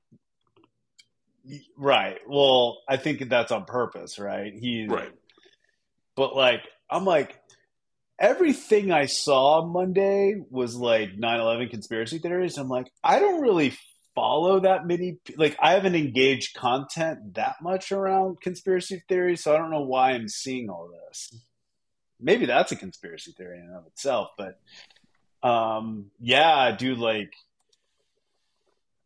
Right. 1.78 2.20
Well, 2.28 2.80
I 2.88 2.98
think 2.98 3.28
that's 3.30 3.52
on 3.52 3.66
purpose, 3.66 4.20
right? 4.20 4.54
He 4.54 4.86
Right. 4.88 5.12
But 6.16 6.36
like, 6.36 6.68
I'm 6.90 7.06
like, 7.06 7.40
everything 8.20 8.92
I 8.92 9.06
saw 9.06 9.66
Monday 9.66 10.36
was 10.50 10.76
like 10.76 11.18
9/11 11.18 11.70
conspiracy 11.72 12.20
theories. 12.20 12.58
I'm 12.58 12.70
like, 12.70 12.92
I 13.04 13.20
don't 13.20 13.42
really 13.42 13.74
follow 14.14 14.60
that 14.60 14.86
many. 14.86 15.20
Like, 15.36 15.58
I 15.60 15.74
haven't 15.74 15.96
engaged 15.96 16.56
content 16.56 17.36
that 17.36 17.56
much 17.62 17.92
around 17.92 18.42
conspiracy 18.42 19.04
theories, 19.08 19.44
so 19.44 19.54
I 19.54 19.58
don't 19.58 19.72
know 19.72 19.82
why 19.82 20.12
I'm 20.12 20.28
seeing 20.28 20.70
all 20.70 20.92
this. 21.08 21.34
Maybe 22.20 22.46
that's 22.46 22.72
a 22.72 22.76
conspiracy 22.76 23.32
theory 23.32 23.58
in 23.58 23.66
and 23.66 23.76
of 23.76 23.88
itself, 23.88 24.30
but 24.38 24.60
um, 25.48 26.12
yeah, 26.20 26.76
dude, 26.76 27.00
like. 27.00 27.34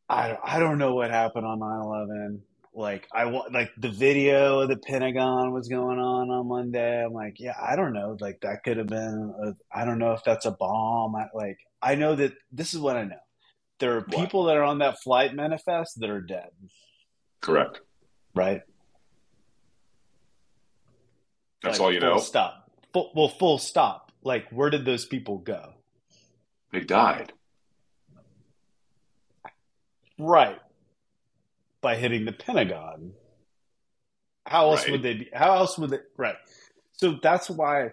I 0.09 0.27
don't, 0.29 0.39
I 0.43 0.59
don't 0.59 0.77
know 0.77 0.93
what 0.95 1.09
happened 1.09 1.45
on 1.45 1.59
9/11. 1.59 2.39
Like 2.77 3.07
I 3.13 3.25
wa- 3.25 3.47
like 3.51 3.71
the 3.77 3.89
video 3.89 4.59
of 4.59 4.69
the 4.69 4.77
Pentagon 4.77 5.53
was 5.53 5.67
going 5.69 5.97
on 5.97 6.29
on 6.29 6.47
Monday. 6.47 7.03
I'm 7.05 7.13
like, 7.13 7.35
yeah, 7.39 7.55
I 7.59 7.75
don't 7.77 7.93
know. 7.93 8.17
Like 8.19 8.39
that 8.41 8.63
could 8.63 8.77
have 8.77 8.87
been. 8.87 9.33
A, 9.43 9.53
I 9.77 9.85
don't 9.85 9.97
know 9.97 10.11
if 10.11 10.21
that's 10.25 10.45
a 10.45 10.51
bomb. 10.51 11.15
I, 11.15 11.27
like 11.33 11.57
I 11.81 11.95
know 11.95 12.15
that 12.15 12.33
this 12.51 12.73
is 12.73 12.79
what 12.81 12.97
I 12.97 13.05
know. 13.05 13.15
There 13.79 13.93
are 13.97 14.01
What? 14.01 14.11
people 14.17 14.43
that 14.45 14.57
are 14.57 14.63
on 14.63 14.79
that 14.79 14.95
flight 15.03 15.33
manifest 15.33 15.99
that 16.01 16.09
are 16.09 16.21
dead. 16.21 16.49
Correct. 17.41 17.79
Right. 18.33 18.61
That's 21.63 21.79
Like, 21.79 21.85
all 21.85 21.93
you 21.93 21.99
full 22.01 22.09
know. 22.15 22.19
Stop. 22.19 22.69
Full, 22.93 23.11
well, 23.15 23.29
full 23.29 23.57
stop. 23.57 24.11
Like 24.23 24.49
where 24.51 24.69
did 24.69 24.85
those 24.85 25.05
people 25.05 25.37
go? 25.37 25.73
They 26.71 26.81
died. 26.81 27.31
Right. 30.17 30.59
By 31.81 31.95
hitting 31.95 32.25
the 32.25 32.31
Pentagon. 32.31 33.13
How 34.45 34.71
else 34.71 34.83
Right. 34.83 34.91
would 34.91 35.03
they 35.03 35.13
be? 35.15 35.29
How 35.33 35.55
else 35.55 35.77
would 35.77 35.89
they? 35.89 35.99
Right. 36.17 36.35
So 36.93 37.17
that's 37.21 37.49
why 37.49 37.91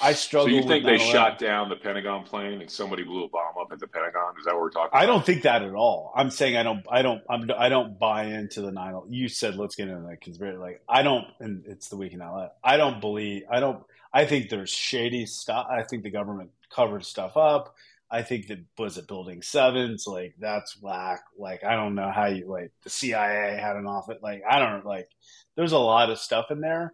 I 0.00 0.12
So 0.12 0.16
struggle. 0.16 0.50
you 0.50 0.62
think 0.62 0.84
they 0.84 0.96
9/11. 0.96 1.12
shot 1.12 1.38
down 1.38 1.68
the 1.68 1.76
Pentagon 1.76 2.24
plane 2.24 2.60
and 2.60 2.70
somebody 2.70 3.04
blew 3.04 3.24
a 3.24 3.28
bomb 3.28 3.56
up 3.60 3.70
at 3.72 3.78
the 3.78 3.86
Pentagon? 3.86 4.34
Is 4.38 4.44
that 4.46 4.54
what 4.54 4.62
we're 4.62 4.70
talking 4.70 4.90
I 4.98 5.04
about? 5.04 5.12
don't 5.14 5.26
think 5.26 5.42
that 5.42 5.62
at 5.62 5.74
all. 5.74 6.12
I'm 6.16 6.30
saying 6.30 6.56
I 6.56 6.62
don't. 6.62 6.84
I 6.90 7.02
don't. 7.02 7.22
I'm, 7.28 7.48
I 7.56 7.68
don't 7.68 7.98
buy 7.98 8.24
into 8.24 8.62
the 8.62 8.72
nine. 8.72 8.98
You 9.10 9.28
said 9.28 9.56
let's 9.56 9.76
get 9.76 9.88
into 9.88 10.08
the 10.08 10.16
conspiracy. 10.16 10.58
Like 10.58 10.82
I 10.88 11.02
don't. 11.02 11.26
And 11.40 11.64
it's 11.66 11.88
the 11.88 11.96
weekend 11.96 12.22
outlet. 12.22 12.54
I 12.64 12.76
don't 12.78 13.00
believe. 13.00 13.42
I 13.50 13.60
don't. 13.60 13.84
I 14.12 14.24
think 14.24 14.48
there's 14.50 14.70
shady 14.70 15.24
stuff. 15.26 15.66
I 15.70 15.82
think 15.84 16.02
the 16.02 16.10
government 16.10 16.50
covered 16.70 17.04
stuff 17.04 17.36
up. 17.36 17.74
I 18.12 18.22
think 18.22 18.48
that 18.48 18.58
was 18.78 18.98
it 18.98 19.08
building 19.08 19.40
sevens. 19.42 20.06
Like 20.06 20.34
that's 20.38 20.80
whack. 20.80 21.22
Like 21.38 21.64
I 21.64 21.74
don't 21.76 21.94
know 21.94 22.10
how 22.10 22.26
you 22.26 22.46
like 22.46 22.70
the 22.84 22.90
CIA 22.90 23.56
had 23.56 23.76
an 23.76 23.86
office. 23.86 24.18
Like 24.22 24.42
I 24.48 24.58
don't 24.58 24.84
like. 24.84 25.08
There's 25.56 25.72
a 25.72 25.78
lot 25.78 26.10
of 26.10 26.18
stuff 26.18 26.50
in 26.50 26.60
there, 26.60 26.92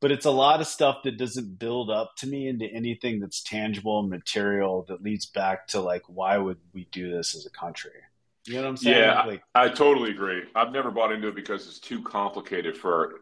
but 0.00 0.12
it's 0.12 0.26
a 0.26 0.30
lot 0.30 0.60
of 0.60 0.66
stuff 0.66 0.98
that 1.04 1.16
doesn't 1.16 1.58
build 1.58 1.90
up 1.90 2.12
to 2.18 2.26
me 2.26 2.48
into 2.48 2.66
anything 2.66 3.18
that's 3.20 3.42
tangible 3.42 4.00
and 4.00 4.10
material 4.10 4.84
that 4.88 5.02
leads 5.02 5.24
back 5.26 5.68
to 5.68 5.80
like 5.80 6.02
why 6.06 6.36
would 6.36 6.58
we 6.74 6.86
do 6.92 7.10
this 7.10 7.34
as 7.34 7.46
a 7.46 7.50
country? 7.50 7.92
You 8.46 8.54
know 8.56 8.62
what 8.62 8.68
I'm 8.68 8.76
saying? 8.76 8.98
Yeah. 8.98 9.24
Like 9.24 9.42
I 9.54 9.70
totally 9.70 10.10
agree. 10.10 10.42
I've 10.54 10.72
never 10.72 10.90
bought 10.90 11.12
into 11.12 11.28
it 11.28 11.34
because 11.34 11.66
it's 11.66 11.78
too 11.78 12.02
complicated 12.02 12.76
for 12.76 13.14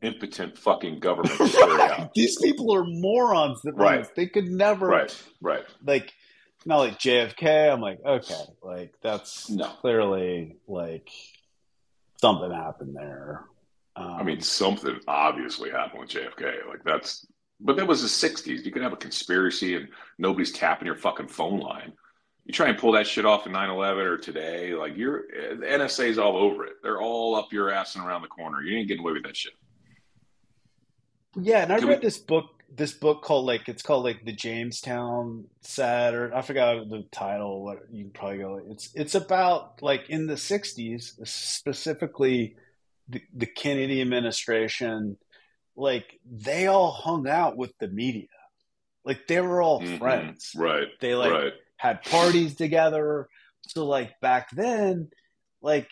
impotent 0.00 0.56
fucking 0.56 1.00
government 1.00 2.12
these 2.14 2.40
people 2.40 2.72
are 2.72 2.84
morons 2.84 3.60
that 3.62 3.74
Right. 3.74 4.06
they 4.14 4.26
could 4.28 4.46
never 4.46 4.86
Right, 4.86 5.22
right. 5.40 5.64
like 5.84 6.12
not 6.68 6.78
like 6.80 6.98
JFK. 6.98 7.72
I'm 7.72 7.80
like, 7.80 7.98
okay, 8.04 8.42
like 8.62 8.92
that's 9.02 9.48
No. 9.48 9.64
clearly 9.80 10.56
like 10.68 11.08
something 12.20 12.50
happened 12.52 12.94
there. 12.94 13.46
Um, 13.96 14.06
I 14.12 14.22
mean, 14.22 14.40
something 14.42 15.00
obviously 15.08 15.70
happened 15.70 16.00
with 16.00 16.10
JFK. 16.10 16.68
Like 16.68 16.84
that's, 16.84 17.26
but 17.58 17.76
that 17.76 17.86
was 17.88 18.02
the 18.02 18.28
'60s. 18.28 18.64
You 18.64 18.70
could 18.70 18.82
have 18.82 18.92
a 18.92 18.96
conspiracy 18.96 19.76
and 19.76 19.88
nobody's 20.18 20.52
tapping 20.52 20.86
your 20.86 20.94
fucking 20.94 21.28
phone 21.28 21.58
line. 21.60 21.94
You 22.44 22.52
try 22.52 22.68
and 22.68 22.78
pull 22.78 22.92
that 22.92 23.06
shit 23.06 23.24
off 23.24 23.46
in 23.46 23.52
9/11 23.52 24.04
or 24.04 24.18
today, 24.18 24.74
like 24.74 24.94
you're 24.96 25.22
the 25.56 25.66
NSA's 25.66 26.18
all 26.18 26.36
over 26.36 26.66
it. 26.66 26.74
They're 26.82 27.00
all 27.00 27.34
up 27.34 27.50
your 27.52 27.70
ass 27.70 27.96
and 27.96 28.04
around 28.06 28.22
the 28.22 28.28
corner. 28.28 28.60
You 28.62 28.76
ain't 28.78 28.88
getting 28.88 29.02
away 29.02 29.12
with 29.14 29.24
that 29.24 29.36
shit. 29.36 29.54
Yeah, 31.40 31.62
and 31.62 31.72
I 31.72 31.78
Can 31.78 31.88
read 31.88 31.98
we- 32.00 32.04
this 32.04 32.18
book. 32.18 32.57
This 32.70 32.92
book 32.92 33.22
called 33.22 33.46
like 33.46 33.68
it's 33.68 33.82
called 33.82 34.04
like 34.04 34.24
the 34.24 34.32
Jamestown 34.32 35.46
set, 35.62 36.14
or 36.14 36.34
I 36.34 36.42
forgot 36.42 36.88
the 36.88 37.04
title. 37.10 37.64
What 37.64 37.78
you 37.90 38.04
can 38.04 38.12
probably 38.12 38.38
go. 38.38 38.60
It's 38.70 38.90
it's 38.94 39.14
about 39.14 39.80
like 39.82 40.10
in 40.10 40.26
the 40.26 40.34
'60s, 40.34 41.14
specifically 41.26 42.56
the, 43.08 43.22
the 43.34 43.46
Kennedy 43.46 44.00
administration. 44.02 45.16
Like 45.76 46.18
they 46.30 46.66
all 46.66 46.90
hung 46.90 47.26
out 47.28 47.56
with 47.56 47.72
the 47.78 47.88
media. 47.88 48.26
Like 49.04 49.26
they 49.26 49.40
were 49.40 49.62
all 49.62 49.80
Mhm. 49.80 49.98
friends. 49.98 50.52
Right, 50.54 50.88
They 51.00 51.14
like 51.14 51.32
right. 51.32 51.52
had 51.78 52.02
parties 52.04 52.54
together. 52.56 53.28
So 53.68 53.86
like 53.86 54.20
back 54.20 54.50
then, 54.52 55.08
like 55.62 55.88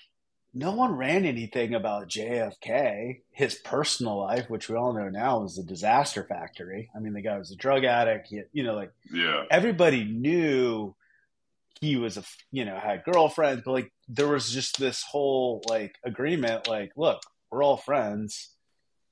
no 0.57 0.73
one 0.73 0.97
ran 0.97 1.27
anything 1.27 1.75
about 1.75 2.09
JFK, 2.09 3.21
his 3.31 3.57
personal 3.57 4.19
life, 4.19 4.49
which 4.49 4.71
we 4.71 4.77
all 4.77 4.95
know 4.95 5.11
now 5.11 5.45
is 5.45 5.59
a 5.59 5.63
disaster 5.63 6.25
factory. 6.25 6.89
I 6.97 6.99
mean, 6.99 7.13
the 7.13 7.21
guy 7.21 7.37
was 7.37 7.51
a 7.51 7.57
drug 7.57 7.85
addict. 7.85 8.29
He, 8.29 8.41
you 8.55 8.65
know, 8.65 8.75
like 8.75 8.91
yeah, 9.13 9.45
everybody 9.51 10.05
knew 10.05 10.95
he 11.79 11.97
was 11.97 12.17
a, 12.17 12.25
you 12.51 12.65
know, 12.65 12.79
had 12.79 13.05
girlfriends, 13.05 13.63
but 13.67 13.73
like 13.73 13.93
there 14.09 14.29
was 14.29 14.51
just 14.51 14.79
this 14.79 15.03
whole 15.03 15.63
like 15.69 15.97
agreement, 16.03 16.67
like, 16.67 16.93
look, 16.97 17.21
we're 17.51 17.63
all 17.63 17.77
friends, 17.77 18.49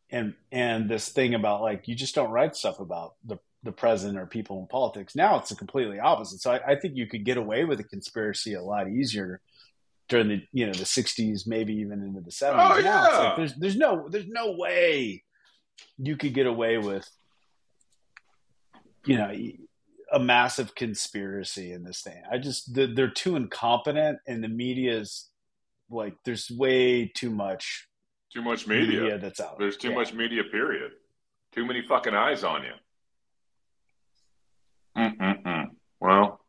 and 0.08 0.32
and 0.50 0.88
this 0.88 1.10
thing 1.10 1.34
about 1.34 1.60
like 1.60 1.86
you 1.88 1.94
just 1.94 2.14
don't 2.14 2.30
write 2.30 2.56
stuff 2.56 2.80
about 2.80 3.16
the 3.22 3.36
the 3.64 3.72
president 3.72 4.18
or 4.18 4.26
people 4.26 4.60
in 4.60 4.66
politics. 4.66 5.14
Now 5.14 5.38
it's 5.40 5.50
a 5.50 5.56
completely 5.56 6.00
opposite. 6.00 6.40
So 6.40 6.52
I, 6.52 6.72
I 6.72 6.76
think 6.76 6.96
you 6.96 7.06
could 7.06 7.24
get 7.24 7.36
away 7.36 7.66
with 7.66 7.80
a 7.80 7.84
conspiracy 7.84 8.54
a 8.54 8.62
lot 8.62 8.88
easier 8.88 9.42
during 10.08 10.28
the 10.28 10.42
you 10.52 10.66
know 10.66 10.72
the 10.72 10.84
'60s, 10.84 11.46
maybe 11.46 11.74
even 11.74 12.02
into 12.02 12.20
the 12.20 12.30
'70s. 12.30 12.54
Oh, 12.56 12.78
yeah. 12.78 13.00
like 13.18 13.36
there's 13.36 13.54
there's 13.54 13.76
no 13.76 14.08
there's 14.08 14.26
no 14.28 14.52
way 14.52 15.22
you 15.98 16.16
could 16.16 16.34
get 16.34 16.46
away 16.46 16.78
with 16.78 17.08
you 19.06 19.16
know 19.16 19.32
a 20.12 20.18
massive 20.18 20.74
conspiracy 20.74 21.72
in 21.72 21.82
this 21.84 22.02
thing. 22.02 22.22
I 22.30 22.38
just 22.38 22.74
they're 22.74 23.10
too 23.10 23.36
incompetent, 23.36 24.18
and 24.26 24.42
the 24.44 24.48
media 24.48 24.98
is 24.98 25.28
like 25.90 26.14
there's 26.24 26.50
way 26.50 27.06
too 27.06 27.30
much 27.30 27.88
too 28.32 28.42
much 28.42 28.66
media, 28.66 29.00
media 29.02 29.18
that's 29.18 29.40
out. 29.40 29.58
There's 29.58 29.76
too 29.76 29.88
Yeah. 29.90 29.94
much 29.94 30.12
media. 30.12 30.42
Period. 30.44 30.92
Too 31.52 31.64
many 31.64 31.82
fucking 31.82 32.14
eyes 32.14 32.42
on 32.44 32.64
you. 32.64 32.72
Mm-mm-mm. 34.96 35.66
Well, 36.00 36.40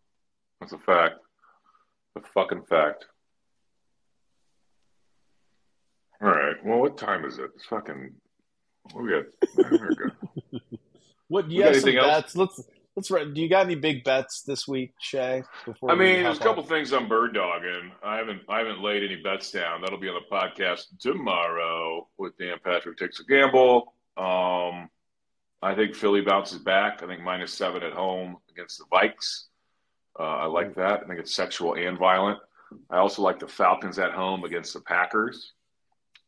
that's 0.59 0.73
a 0.73 0.77
fact. 0.79 1.15
A 2.15 2.21
fucking 2.33 2.63
fact. 2.69 3.05
All 6.21 6.29
right. 6.29 6.55
Well, 6.65 6.79
what 6.79 6.97
time 6.97 7.25
is 7.25 7.37
it? 7.39 7.51
It's 7.55 7.65
fucking. 7.65 8.13
What 8.93 9.03
we 9.03 9.11
got? 9.11 9.25
There 9.55 9.87
we 9.89 9.95
go. 9.95 10.59
What 11.27 11.49
do 11.49 11.55
We 11.55 11.55
you 11.55 11.63
got 11.63 11.73
anything 11.73 11.97
else? 11.97 12.35
Let's 12.35 12.61
let's. 12.95 13.09
write- 13.09 13.33
Do 13.33 13.41
you 13.41 13.49
got 13.49 13.65
any 13.65 13.73
big 13.73 14.03
bets 14.03 14.43
this 14.43 14.67
week, 14.67 14.93
Shay? 14.99 15.41
Before 15.65 15.89
I 15.91 15.95
mean, 15.95 16.21
there's 16.21 16.37
a 16.37 16.41
couple 16.41 16.61
off? 16.61 16.69
things 16.69 16.93
I'm 16.93 17.07
bird 17.09 17.33
dogging. 17.33 17.91
I 18.03 18.17
haven't 18.17 18.43
I 18.47 18.59
haven't 18.59 18.83
laid 18.83 19.03
any 19.03 19.15
bets 19.23 19.49
down. 19.51 19.81
That'll 19.81 19.97
be 19.99 20.07
on 20.07 20.13
the 20.21 20.35
podcast 20.35 20.83
tomorrow 20.99 22.07
with 22.19 22.37
Dan 22.37 22.57
Patrick 22.63 22.97
takes 22.99 23.19
a 23.19 23.23
gamble. 23.25 23.95
Um, 24.17 24.87
I 25.63 25.73
think 25.73 25.95
Philly 25.95 26.21
bounces 26.21 26.59
back. 26.59 27.01
I 27.01 27.07
think 27.07 27.21
minus 27.21 27.51
seven 27.51 27.81
at 27.81 27.93
home 27.93 28.37
against 28.51 28.77
the 28.77 28.85
Vikes. 28.85 29.45
Uh, 30.19 30.23
I 30.23 30.45
like 30.45 30.75
that. 30.75 31.01
I 31.03 31.07
think 31.07 31.19
it's 31.19 31.33
sexual 31.33 31.73
and 31.73 31.97
violent. 31.97 32.37
I 32.91 32.97
also 32.97 33.23
like 33.23 33.39
the 33.39 33.47
Falcons 33.47 33.97
at 33.97 34.11
home 34.11 34.43
against 34.43 34.73
the 34.75 34.81
Packers. 34.81 35.53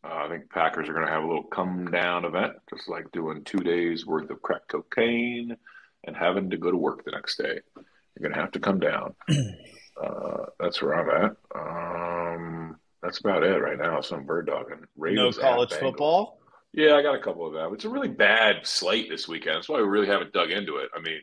Uh, 0.03 0.13
I 0.25 0.29
think 0.29 0.49
Packers 0.49 0.87
are 0.89 0.93
going 0.93 1.05
to 1.05 1.11
have 1.11 1.23
a 1.23 1.27
little 1.27 1.43
come 1.43 1.89
down 1.91 2.23
event, 2.25 2.53
just 2.69 2.87
like 2.87 3.11
doing 3.11 3.43
two 3.43 3.59
days 3.59 4.05
worth 4.05 4.29
of 4.29 4.41
crack 4.41 4.67
cocaine 4.67 5.57
and 6.05 6.15
having 6.15 6.49
to 6.51 6.57
go 6.57 6.71
to 6.71 6.77
work 6.77 7.03
the 7.03 7.11
next 7.11 7.37
day. 7.37 7.59
You're 7.75 8.21
going 8.29 8.33
to 8.33 8.39
have 8.39 8.51
to 8.51 8.59
come 8.59 8.79
down. 8.79 9.15
Uh, 9.99 10.45
that's 10.59 10.79
where 10.79 10.93
I'm 10.93 11.09
at. 11.25 11.35
Um, 11.59 12.75
that's 13.01 13.19
about 13.19 13.41
it 13.41 13.57
right 13.59 13.79
now. 13.79 13.99
Some 14.01 14.25
bird 14.25 14.45
dogging. 14.45 14.81
no 14.81 14.85
Ravens 14.95 15.39
at 15.39 15.41
college 15.41 15.73
football. 15.73 16.39
Yeah, 16.71 16.93
I 16.93 17.01
got 17.01 17.15
a 17.15 17.19
couple 17.19 17.47
of 17.47 17.53
them. 17.53 17.73
It's 17.73 17.85
a 17.85 17.89
really 17.89 18.07
bad 18.07 18.57
slate 18.67 19.09
this 19.09 19.27
weekend. 19.27 19.55
That's 19.55 19.69
why 19.69 19.77
we 19.77 19.87
really 19.87 20.05
haven't 20.05 20.33
dug 20.33 20.51
into 20.51 20.77
it. 20.77 20.89
I 20.95 21.01
mean, 21.01 21.21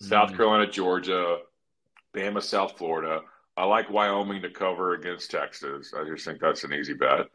South 0.00 0.32
Mm. 0.32 0.36
Carolina, 0.36 0.66
Georgia, 0.66 1.36
Bama, 2.12 2.42
South 2.42 2.76
Florida. 2.76 3.20
I 3.56 3.64
like 3.66 3.88
Wyoming 3.90 4.42
to 4.42 4.50
cover 4.50 4.94
against 4.94 5.30
Texas. 5.30 5.92
I 5.96 6.02
just 6.04 6.24
think 6.24 6.40
that's 6.40 6.64
an 6.64 6.72
easy 6.72 6.94
bet. 6.94 7.26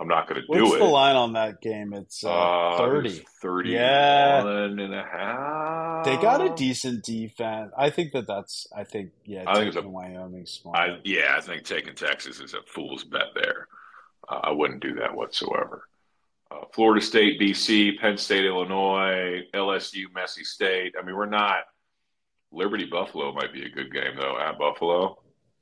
I'm 0.00 0.06
not 0.08 0.28
going 0.28 0.40
to 0.40 0.46
do 0.46 0.52
it. 0.54 0.62
What's 0.62 0.78
the 0.78 0.84
line 0.84 1.16
on 1.16 1.32
that 1.32 1.60
game? 1.60 1.92
It's 1.92 2.22
uh, 2.24 2.30
Uh, 2.30 2.78
thirty. 2.78 3.08
it's 3.08 3.30
31 3.42 3.72
Yeah. 3.74 4.46
and 4.46 4.94
a 4.94 5.02
half. 5.02 6.04
They 6.04 6.16
got 6.16 6.40
a 6.40 6.54
decent 6.54 7.04
defense. 7.04 7.72
I 7.76 7.90
think 7.90 8.12
that 8.12 8.26
that's. 8.28 8.66
I 8.76 8.84
think 8.84 9.10
yeah. 9.24 9.44
I 9.46 9.54
think 9.54 9.66
it's 9.68 9.74
taking 9.76 9.90
a- 9.90 9.92
Wyoming 9.92 10.46
smart. 10.46 10.76
I, 10.78 10.98
yeah, 11.04 11.34
I 11.36 11.40
think 11.40 11.64
taking 11.64 11.94
Texas 11.94 12.40
is 12.40 12.54
a 12.54 12.62
fool's 12.66 13.02
bet 13.04 13.34
there. 13.34 13.66
Uh, 14.28 14.40
I 14.44 14.50
wouldn't 14.52 14.80
do 14.82 14.94
that 14.94 15.14
whatsoever. 15.14 15.88
Uh, 16.50 16.64
Florida 16.72 17.04
State, 17.04 17.40
BC, 17.40 17.98
Penn 17.98 18.16
State, 18.16 18.44
Illinois, 18.46 19.42
LSU, 19.52 20.04
Messy 20.14 20.44
State. 20.44 20.94
I 20.98 21.04
mean, 21.04 21.16
we're 21.16 21.26
not. 21.26 21.64
Liberty 22.52 22.86
Buffalo 22.86 23.32
might 23.32 23.52
be 23.52 23.64
a 23.64 23.68
good 23.68 23.92
game 23.92 24.16
though 24.16 24.38
at 24.38 24.58
Buffalo. 24.58 25.18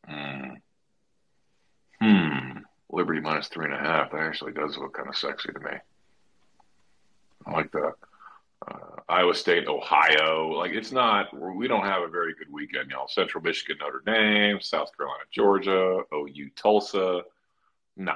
Hmm. 0.06 0.50
Liberty 2.90 3.20
minus 3.20 3.48
three 3.48 3.64
and 3.64 3.74
a 3.74 3.78
half. 3.78 4.12
That 4.12 4.20
actually 4.20 4.52
does 4.52 4.76
look 4.76 4.94
kind 4.94 5.08
of 5.08 5.16
sexy 5.16 5.52
to 5.52 5.58
me. 5.58 5.76
I 7.46 7.52
like 7.52 7.72
that. 7.72 7.92
Uh, 8.66 9.00
Iowa 9.08 9.34
State, 9.34 9.68
Ohio. 9.68 10.52
Like 10.56 10.72
it's 10.72 10.92
not. 10.92 11.26
We 11.38 11.68
don't 11.68 11.84
have 11.84 12.02
a 12.02 12.08
very 12.08 12.34
good 12.34 12.50
weekend, 12.50 12.90
y'all. 12.90 13.08
Central 13.08 13.42
Michigan, 13.42 13.76
Notre 13.80 14.02
Dame, 14.04 14.60
South 14.60 14.96
Carolina, 14.96 15.24
Georgia, 15.30 16.02
OU, 16.12 16.50
Tulsa. 16.56 17.22
No, 17.96 18.14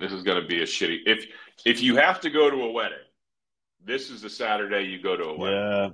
this 0.00 0.12
is 0.12 0.22
going 0.22 0.40
to 0.40 0.46
be 0.46 0.62
a 0.62 0.66
shitty. 0.66 1.00
If 1.06 1.26
if 1.64 1.82
you 1.82 1.96
have 1.96 2.20
to 2.22 2.30
go 2.30 2.50
to 2.50 2.56
a 2.56 2.72
wedding, 2.72 2.98
this 3.84 4.10
is 4.10 4.22
the 4.22 4.30
Saturday 4.30 4.84
you 4.84 5.02
go 5.02 5.16
to 5.16 5.24
a 5.24 5.38
wedding. 5.38 5.58
yeah. 5.58 5.88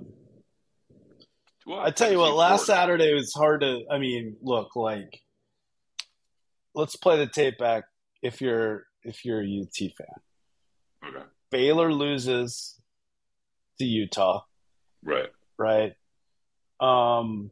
Well, 1.65 1.79
I 1.79 1.91
tell 1.91 2.11
you 2.11 2.17
what, 2.19 2.35
last 2.35 2.65
Saturday 2.65 3.13
was 3.13 3.33
hard 3.33 3.61
to. 3.61 3.83
I 3.89 3.97
mean, 3.97 4.35
look, 4.41 4.75
like, 4.75 5.21
let's 6.75 6.95
play 6.95 7.17
the 7.17 7.27
tape 7.27 7.57
back. 7.57 7.83
If 8.21 8.41
you're 8.41 8.85
if 9.03 9.25
you're 9.25 9.41
a 9.41 9.45
UT 9.61 9.75
fan, 9.97 10.07
Okay. 11.15 11.25
Baylor 11.51 11.91
loses 11.93 12.79
to 13.79 13.85
Utah, 13.85 14.43
Right. 15.03 15.29
right? 15.57 15.93
Um, 16.79 17.51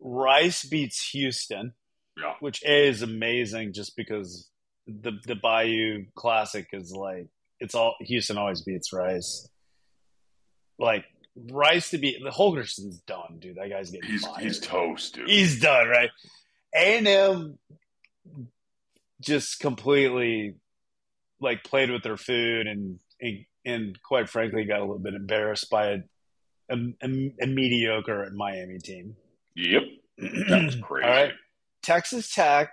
Rice 0.00 0.64
beats 0.64 1.10
Houston, 1.10 1.74
Yeah. 2.16 2.34
which 2.40 2.64
a 2.64 2.88
is 2.88 3.02
amazing, 3.02 3.72
just 3.72 3.96
because 3.96 4.50
the 4.86 5.12
the 5.26 5.34
Bayou 5.34 6.06
Classic 6.14 6.66
is 6.72 6.92
like 6.92 7.28
it's 7.60 7.74
all 7.74 7.96
Houston 8.00 8.38
always 8.38 8.62
beats 8.62 8.92
Rice. 8.92 9.48
Like 10.78 11.04
Rice 11.34 11.90
to 11.90 11.98
beat 11.98 12.22
the 12.22 12.30
Holgorsen's 12.30 13.00
done, 13.00 13.38
dude. 13.38 13.56
That 13.56 13.70
guy's 13.70 13.90
getting 13.90 14.10
He's 14.10 14.24
fired. 14.24 14.42
he's 14.42 14.60
toast, 14.60 15.14
dude. 15.14 15.28
He's 15.28 15.60
done, 15.60 15.88
right? 15.88 16.10
A 16.74 16.98
and 16.98 17.08
M 17.08 17.58
just 19.20 19.60
completely 19.60 20.54
like 21.40 21.64
played 21.64 21.90
with 21.90 22.02
their 22.02 22.16
food 22.16 22.66
and, 22.66 22.98
and 23.64 24.00
quite 24.02 24.28
frankly 24.28 24.64
got 24.64 24.78
a 24.78 24.84
little 24.84 24.98
bit 24.98 25.14
embarrassed 25.14 25.70
by 25.70 25.86
a, 25.86 25.98
a, 26.70 26.76
a, 27.02 27.32
a 27.42 27.46
mediocre 27.46 28.24
Miami 28.34 28.78
team. 28.78 29.16
yep. 29.54 29.82
That 30.18 30.64
was 30.64 30.76
crazy. 30.76 31.06
All 31.06 31.10
right. 31.10 31.32
Texas 31.82 32.34
Tech, 32.34 32.72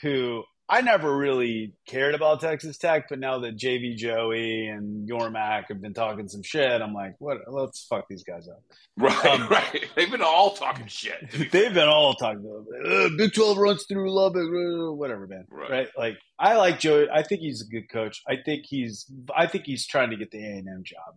who 0.00 0.42
I 0.68 0.80
never 0.80 1.16
really 1.16 1.74
cared 1.86 2.16
about 2.16 2.40
Texas 2.40 2.76
Tech, 2.76 3.08
but 3.08 3.20
now 3.20 3.38
that 3.38 3.56
JV 3.56 3.96
Joey 3.96 4.66
and 4.66 5.08
Yormark 5.08 5.66
have 5.68 5.80
been 5.80 5.94
talking 5.94 6.26
some 6.26 6.42
shit, 6.42 6.82
I'm 6.82 6.92
like, 6.92 7.14
what? 7.20 7.38
Let's 7.46 7.84
fuck 7.84 8.08
these 8.08 8.24
guys 8.24 8.48
up. 8.48 8.62
Right. 8.96 9.26
Um, 9.26 9.48
right. 9.50 9.86
They've 9.94 10.10
been 10.10 10.22
all 10.22 10.54
talking 10.54 10.88
shit. 10.88 11.30
be 11.30 11.44
They've 11.52 11.72
been 11.72 11.88
all 11.88 12.14
talking 12.14 12.40
about 12.40 12.92
uh, 12.92 13.10
Big 13.16 13.32
Twelve 13.32 13.58
runs 13.58 13.84
through 13.86 14.10
Lubbock, 14.10 14.48
uh, 14.48 14.92
whatever, 14.92 15.28
man. 15.28 15.46
Right. 15.48 15.70
Right. 15.70 15.88
Like 15.96 16.18
I 16.36 16.56
like 16.56 16.80
Joey. 16.80 17.08
I 17.12 17.22
think 17.22 17.42
he's 17.42 17.62
a 17.62 17.66
good 17.66 17.88
coach. 17.88 18.22
I 18.28 18.36
think 18.44 18.64
he's. 18.66 19.06
I 19.34 19.46
think 19.46 19.66
he's 19.66 19.86
trying 19.86 20.10
to 20.10 20.16
get 20.16 20.32
the 20.32 20.44
A 20.44 20.50
and 20.50 20.68
M 20.68 20.82
job. 20.84 21.14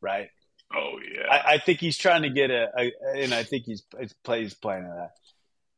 Right. 0.00 0.30
Oh 0.74 0.98
yeah. 1.14 1.26
I, 1.30 1.54
I 1.54 1.58
think 1.58 1.80
he's 1.80 1.98
trying 1.98 2.22
to 2.22 2.30
get 2.30 2.50
a, 2.50 2.68
a 2.76 2.92
and 3.16 3.34
I 3.34 3.42
think 3.42 3.64
he's 3.66 3.82
he's, 4.00 4.14
playing 4.54 4.84
at 4.84 4.96
that. 4.96 5.10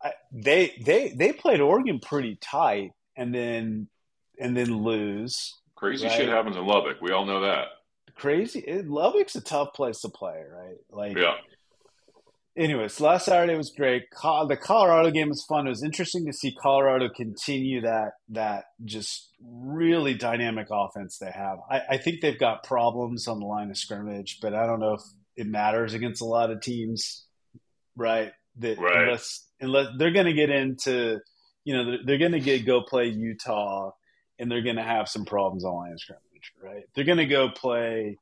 I, 0.03 0.12
they 0.32 0.74
they 0.84 1.09
they 1.16 1.32
played 1.32 1.61
Oregon 1.61 1.99
pretty 2.01 2.36
tight, 2.40 2.92
and 3.16 3.34
then 3.34 3.88
and 4.38 4.57
then 4.57 4.72
lose. 4.82 5.55
Crazy 5.74 6.07
right. 6.07 6.16
shit 6.16 6.28
happens 6.28 6.57
in 6.57 6.66
Lubbock. 6.66 7.01
We 7.01 7.12
all 7.12 7.24
know 7.26 7.40
that. 7.40 7.66
Crazy. 8.14 8.61
It, 8.61 8.88
Lubbock's 8.88 9.36
a 9.36 9.40
tough 9.40 9.74
place 9.74 10.01
to 10.01 10.09
play, 10.09 10.42
right? 10.53 10.76
Like, 10.90 11.16
Yeah. 11.16 11.34
anyways, 12.57 13.01
last 13.01 13.26
Saturday 13.26 13.57
was 13.57 13.70
great. 13.70 14.05
Co- 14.11 14.46
the 14.49 14.57
Colorado 14.57 15.11
game 15.11 15.28
was 15.28 15.44
fun. 15.49 15.66
It 15.66 15.70
was 15.70 15.84
interesting 15.84 16.26
to 16.26 16.32
see 16.32 16.53
Colorado 16.61 17.09
continue 17.09 17.80
that 17.82 18.12
that 18.30 18.64
just 18.84 19.30
really 19.40 20.14
dynamic 20.14 20.66
offense 20.70 21.18
they 21.18 21.30
have. 21.30 21.59
I, 21.70 21.80
I 21.90 21.96
think 21.99 22.20
they've 22.20 22.38
got 22.38 22.64
problems 22.64 23.28
on 23.28 23.38
the 23.38 23.46
line 23.46 23.70
of 23.70 23.76
scrimmage, 23.78 24.38
but 24.42 24.55
I 24.55 24.66
don't 24.66 24.80
know 24.80 24.94
if 24.94 25.03
it 25.36 25.46
matters 25.46 25.94
against 25.94 26.20
a 26.20 26.24
lot 26.26 26.51
of 26.51 26.61
teams, 26.61 27.24
right? 27.96 28.32
That 28.57 28.78
Right. 28.78 29.03
unless 29.05 29.46
unless 29.61 29.89
they're 29.99 30.11
going 30.13 30.27
to 30.27 30.33
get 30.33 30.51
into, 30.51 31.19
you 31.65 31.75
know, 31.77 31.85
they're, 31.91 31.99
they're 32.05 32.19
going 32.19 32.33
to 32.33 32.41
get 32.41 32.65
go 32.67 32.83
play 32.83 33.07
Utah, 33.09 33.91
and 34.39 34.51
they're 34.51 34.63
going 34.63 34.77
to 34.77 34.83
have 34.83 35.09
some 35.09 35.25
problems 35.25 35.65
on 35.65 35.75
line 35.75 35.93
of 35.93 36.01
scrimmage, 36.01 36.53
right? 36.63 36.85
They're 36.95 37.05
going 37.05 37.19
to 37.19 37.27
go 37.27 37.49
play. 37.51 38.19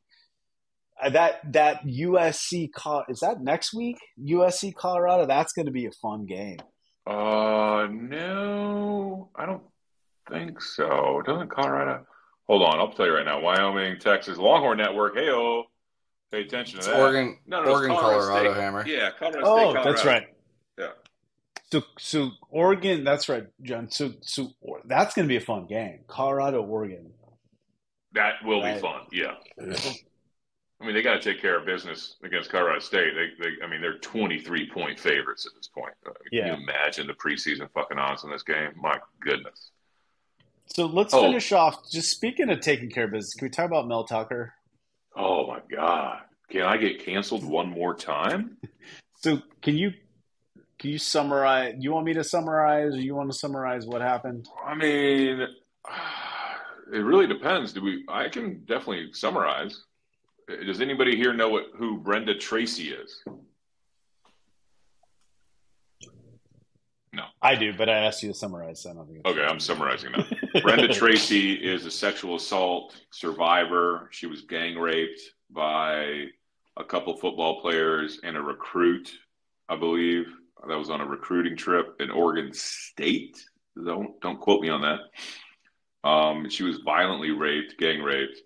Uh, 1.03 1.11
that 1.11 1.53
that 1.53 1.85
USC 1.85 2.71
Co- 2.75 3.05
is 3.11 3.21
that 3.21 3.43
next 3.43 3.75
week 3.75 3.99
USC 4.19 4.75
Colorado 4.75 5.27
that's 5.27 5.53
going 5.53 5.67
to 5.67 5.71
be 5.73 5.85
a 5.85 5.91
fun 5.91 6.25
game 6.25 6.57
Uh, 7.07 7.87
no, 7.91 9.29
I 9.37 9.45
don't 9.45 9.63
think 10.31 10.61
so. 10.63 11.23
Doesn't 11.27 11.51
Colorado? 11.51 12.07
Hold 12.49 12.63
on, 12.63 12.79
I'll 12.79 12.93
tell 12.93 13.05
you 13.07 13.13
right 13.15 13.27
now. 13.27 13.41
Wyoming, 13.41 13.99
Texas, 13.99 14.39
Longhorn 14.39 14.79
Network. 14.79 15.17
Hey, 15.17 15.29
oh, 15.29 15.65
pay 16.33 16.43
attention 16.43 16.75
to 16.75 16.79
It's 16.79 16.87
that. 16.87 16.99
Oregon, 16.99 17.39
No, 17.47 17.63
no, 17.63 17.73
Oregon, 17.73 17.91
Colorado 17.97 18.21
Colorado, 18.27 18.53
State. 18.53 18.63
Hammer. 18.63 18.87
Yeah, 18.87 19.11
Colorado 19.19 19.47
Oh, 19.47 19.57
State. 19.57 19.65
Colorado. 19.65 19.93
that's 19.93 20.05
right. 20.07 20.27
So, 21.73 21.83
so 21.99 22.31
Oregon, 22.51 23.03
that's 23.05 23.29
right, 23.29 23.47
John. 23.63 23.91
So, 23.91 24.13
so 24.23 24.53
that's 24.85 25.15
going 25.15 25.27
to 25.27 25.29
be 25.29 25.37
a 25.37 25.41
fun 25.41 25.67
game. 25.67 26.01
Colorado, 26.07 26.63
Oregon. 26.63 27.11
That 28.13 28.35
will 28.45 28.63
be 28.63 28.79
fun. 28.81 29.03
Yeah. 29.13 29.35
I 29.59 30.85
mean, 30.85 30.95
they 30.95 31.03
got 31.03 31.21
to 31.21 31.33
take 31.33 31.41
care 31.41 31.59
of 31.59 31.67
business 31.67 32.17
against 32.23 32.51
Colorado 32.51 32.79
State. 32.81 33.13
They, 33.15 33.45
they, 33.45 33.65
I 33.65 33.69
mean, 33.69 33.81
they're 33.81 33.99
23 33.99 34.71
point 34.71 34.99
favorites 34.99 35.47
at 35.47 35.53
this 35.57 35.69
point. 35.69 35.93
I 36.05 36.09
mean, 36.11 36.15
Yeah. 36.31 36.49
Can 36.51 36.61
you 36.61 36.63
imagine 36.69 37.07
the 37.07 37.15
preseason 37.15 37.69
fucking 37.73 37.99
odds 37.99 38.25
in 38.25 38.31
this 38.31 38.43
game? 38.43 38.71
My 38.77 38.99
goodness. 39.21 39.71
So 40.67 40.87
let's 40.87 41.15
Oh. 41.15 41.23
finish 41.23 41.51
off. 41.53 41.91
Just 41.91 42.11
speaking 42.11 42.51
of 42.51 42.61
taking 42.61 42.91
care 42.91 43.05
of 43.05 43.13
business, 43.13 43.35
can 43.35 43.47
we 43.47 43.51
talk 43.51 43.67
about 43.67 43.89
Mel 43.89 44.05
Tucker? 44.05 44.53
Oh 45.17 45.47
my 45.47 45.61
God. 45.75 46.21
Can 46.51 46.63
I 46.63 46.77
get 46.77 47.05
canceled 47.05 47.45
one 47.45 47.69
more 47.71 47.95
time? 47.95 48.57
So 49.23 49.41
can 49.63 49.77
you 49.77 49.93
can 50.79 50.91
you 50.91 50.99
summarize? 50.99 51.75
You 51.79 51.93
want 51.93 52.07
me 52.07 52.15
to 52.15 52.25
summarize, 52.25 52.95
or 52.95 53.01
you 53.01 53.15
want 53.15 53.31
to 53.33 53.39
summarize 53.39 53.87
what 53.87 54.01
happened? 54.03 54.49
I 54.65 54.75
mean, 54.75 55.41
it 56.93 56.99
really 56.99 57.27
depends. 57.27 57.73
Do 57.73 57.83
we? 57.83 58.05
I 58.09 58.29
can 58.29 58.65
definitely 58.65 59.13
summarize. 59.13 59.83
Does 60.49 60.81
anybody 60.81 61.17
here 61.17 61.33
know 61.33 61.49
what 61.49 61.65
who 61.77 61.99
Brenda 61.99 62.35
Tracy 62.37 62.91
is? 62.91 63.23
No, 67.13 67.23
I 67.41 67.55
do, 67.55 67.73
but 67.77 67.89
I 67.89 68.01
asked 68.01 68.23
you 68.23 68.29
to 68.31 68.35
summarize. 68.39 68.83
So 68.83 68.91
I 68.91 68.95
don't 68.95 69.07
think 69.07 69.21
it's- 69.21 69.33
Okay, 69.33 69.43
I'm 69.45 69.59
summarizing 69.59 70.13
now. 70.13 70.27
Brenda 70.61 70.89
Tracy 70.93 71.55
is 71.55 71.87
a 71.87 71.91
sexual 71.91 72.37
assault 72.37 72.95
survivor. 73.11 74.09
She 74.13 74.27
was 74.27 74.43
gang 74.43 74.77
raped 74.79 75.21
by 75.51 76.27
a 76.77 76.85
couple 76.85 77.17
football 77.17 77.63
players 77.63 78.21
and 78.23 78.37
a 78.37 78.43
recruit, 78.43 79.11
I 79.69 79.77
believe. 79.77 80.27
That 80.69 80.79
was 80.79 80.91
on 80.91 81.01
a 81.01 81.07
recruiting 81.07 81.57
trip 81.57 81.97
in 82.01 82.11
Oregon 82.11 82.53
State. 82.53 83.45
Don't 83.77 84.21
don't 84.21 84.41
quote 84.41 84.63
me 84.63 84.69
on 84.69 84.83
that. 84.83 85.01
Um, 86.09 86.49
she 86.49 86.63
was 86.63 86.79
violently 86.79 87.31
raped, 87.31 87.79
gang 87.79 88.03
raped, 88.03 88.41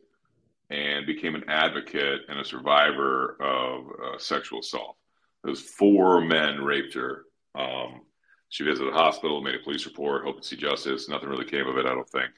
and 0.71 1.07
became 1.07 1.35
an 1.35 1.49
advocate 1.49 2.23
and 2.29 2.39
a 2.39 2.45
survivor 2.45 3.37
of 3.41 3.85
uh, 4.03 4.19
sexual 4.19 4.61
assault. 4.61 4.97
Those 5.45 5.61
four 5.61 6.21
men 6.21 6.63
raped 6.63 6.95
her. 6.95 7.25
Um, 7.55 8.03
she 8.49 8.65
visited 8.65 8.93
the 8.93 8.97
hospital, 8.97 9.41
made 9.41 9.55
a 9.55 9.61
police 9.61 9.87
report, 9.87 10.25
hoped 10.25 10.43
to 10.43 10.49
see 10.49 10.57
justice. 10.57 11.09
Nothing 11.09 11.29
really 11.29 11.45
came 11.45 11.67
of 11.67 11.77
it, 11.77 11.87
I 11.87 11.95
don't 11.95 12.09
think. 12.09 12.31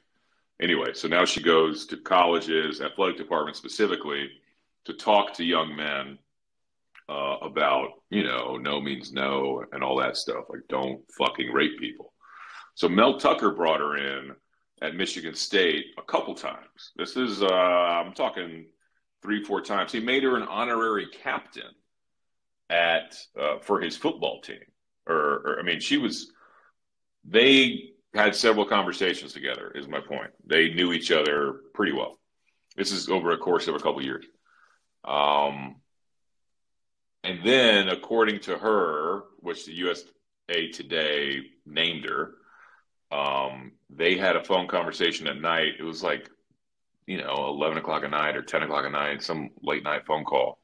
Anyway, 0.61 0.93
so 0.93 1.07
now 1.07 1.25
she 1.25 1.41
goes 1.41 1.85
to 1.87 1.97
colleges, 1.97 2.81
athletic 2.81 3.17
departments 3.17 3.59
specifically, 3.59 4.29
to 4.85 4.93
talk 4.93 5.33
to 5.33 5.43
young 5.43 5.75
men 5.75 6.19
uh, 7.09 7.37
about, 7.41 7.89
you 8.09 8.23
know, 8.23 8.57
no 8.57 8.79
means 8.79 9.11
no 9.11 9.63
and 9.71 9.83
all 9.83 9.97
that 9.97 10.17
stuff. 10.17 10.45
Like, 10.49 10.61
don't 10.69 11.01
fucking 11.17 11.51
rape 11.51 11.79
people. 11.79 12.13
So 12.75 12.89
Mel 12.89 13.19
Tucker 13.19 13.51
brought 13.51 13.79
her 13.79 13.97
in 13.97 14.31
at 14.81 14.95
Michigan 14.95 15.35
State 15.35 15.85
a 15.97 16.01
couple 16.01 16.33
times. 16.33 16.91
This 16.95 17.15
is, 17.15 17.43
uh, 17.43 17.47
I'm 17.47 18.13
talking 18.13 18.67
three, 19.21 19.43
four 19.43 19.61
times. 19.61 19.91
He 19.91 19.99
made 19.99 20.23
her 20.23 20.35
an 20.35 20.43
honorary 20.43 21.07
captain 21.23 21.71
at 22.69 23.15
uh, 23.39 23.59
for 23.59 23.79
his 23.79 23.95
football 23.95 24.41
team 24.41 24.59
or, 25.07 25.15
or 25.15 25.59
I 25.59 25.63
mean, 25.63 25.79
she 25.79 25.97
was. 25.97 26.31
They 27.25 27.91
had 28.13 28.35
several 28.35 28.65
conversations 28.65 29.33
together. 29.33 29.71
Is 29.75 29.87
my 29.87 29.99
point. 29.99 30.31
They 30.45 30.69
knew 30.73 30.93
each 30.93 31.11
other 31.11 31.61
pretty 31.73 31.93
well. 31.93 32.19
This 32.75 32.91
is 32.91 33.09
over 33.09 33.31
a 33.31 33.37
course 33.37 33.67
of 33.67 33.75
a 33.75 33.79
couple 33.79 34.01
years. 34.03 34.25
Um, 35.05 35.75
and 37.23 37.39
then, 37.43 37.89
according 37.89 38.39
to 38.41 38.57
her, 38.57 39.23
which 39.39 39.65
the 39.65 39.73
USA 39.73 40.07
Today 40.73 41.41
named 41.65 42.05
her, 42.05 42.35
um, 43.11 43.73
they 43.89 44.17
had 44.17 44.35
a 44.35 44.43
phone 44.43 44.67
conversation 44.67 45.27
at 45.27 45.39
night. 45.39 45.73
It 45.79 45.83
was 45.83 46.03
like, 46.03 46.29
you 47.05 47.17
know, 47.17 47.47
eleven 47.47 47.77
o'clock 47.77 48.03
at 48.03 48.11
night 48.11 48.35
or 48.35 48.41
ten 48.41 48.63
o'clock 48.63 48.85
at 48.85 48.91
night, 48.91 49.23
some 49.23 49.51
late 49.61 49.83
night 49.83 50.05
phone 50.05 50.23
call, 50.25 50.59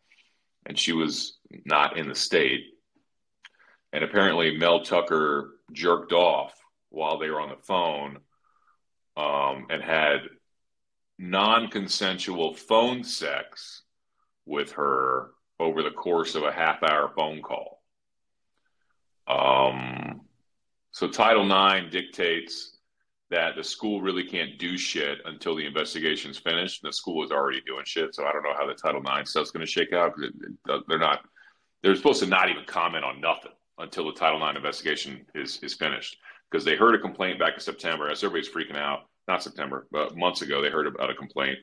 and 0.66 0.78
she 0.78 0.94
was 0.94 1.38
not 1.66 1.98
in 1.98 2.08
the 2.08 2.16
state 2.16 2.66
and 3.92 4.04
apparently 4.04 4.58
Mel 4.58 4.84
Tucker 4.84 5.56
jerked 5.72 6.12
off 6.12 6.54
while 6.90 7.18
they 7.18 7.30
were 7.30 7.42
on 7.42 7.50
the 7.50 7.64
phone 7.64 8.20
um, 9.18 9.68
and 9.70 9.82
had 9.84 10.22
non-consensual 11.18 12.54
phone 12.54 13.04
sex 13.04 13.84
with 14.46 14.74
her 14.74 15.32
over 15.60 15.84
the 15.84 15.92
course 15.92 16.36
of 16.36 16.44
a 16.44 16.52
half-hour 16.52 17.12
phone 17.16 17.42
call. 17.42 17.82
Um, 19.28 20.22
so 20.92 21.08
Title 21.08 21.46
IX 21.46 21.92
dictates 21.92 22.78
that 23.30 23.56
the 23.56 23.64
school 23.64 24.02
really 24.02 24.24
can't 24.24 24.58
do 24.58 24.78
shit 24.78 25.20
until 25.26 25.56
the 25.56 25.66
investigation's 25.66 26.38
finished. 26.38 26.84
And 26.84 26.92
the 26.92 26.96
school 26.96 27.24
is 27.24 27.32
already 27.32 27.62
doing 27.62 27.84
shit, 27.86 28.16
so 28.16 28.26
I 28.26 28.32
don't 28.32 28.44
know 28.44 28.56
how 28.58 28.66
the 28.66 28.74
Title 28.74 29.02
IX 29.02 29.30
stuff's 29.30 29.52
going 29.52 29.66
to 29.66 29.72
shake 29.72 29.94
out 29.94 30.16
because 30.16 30.84
they're 30.88 30.98
not. 30.98 31.22
They're 31.82 31.96
supposed 31.96 32.22
to 32.22 32.26
not 32.26 32.50
even 32.50 32.66
comment 32.66 33.06
on 33.06 33.22
nothing 33.22 33.52
until 33.78 34.08
the 34.08 34.14
Title 34.14 34.46
IX 34.46 34.58
investigation 34.58 35.26
is 35.36 35.60
is 35.62 35.76
finished 35.76 36.18
because 36.50 36.66
they 36.66 36.76
heard 36.76 36.96
a 36.96 37.00
complaint 37.00 37.40
back 37.40 37.54
in 37.54 37.60
September. 37.60 38.10
As 38.10 38.24
everybody's 38.24 38.52
freaking 38.52 38.78
out, 38.78 39.02
not 39.28 39.44
September, 39.44 39.88
but 39.92 40.18
months 40.18 40.42
ago, 40.42 40.62
they 40.62 40.70
heard 40.70 40.88
about 40.88 41.12
a 41.12 41.16
complaint, 41.16 41.60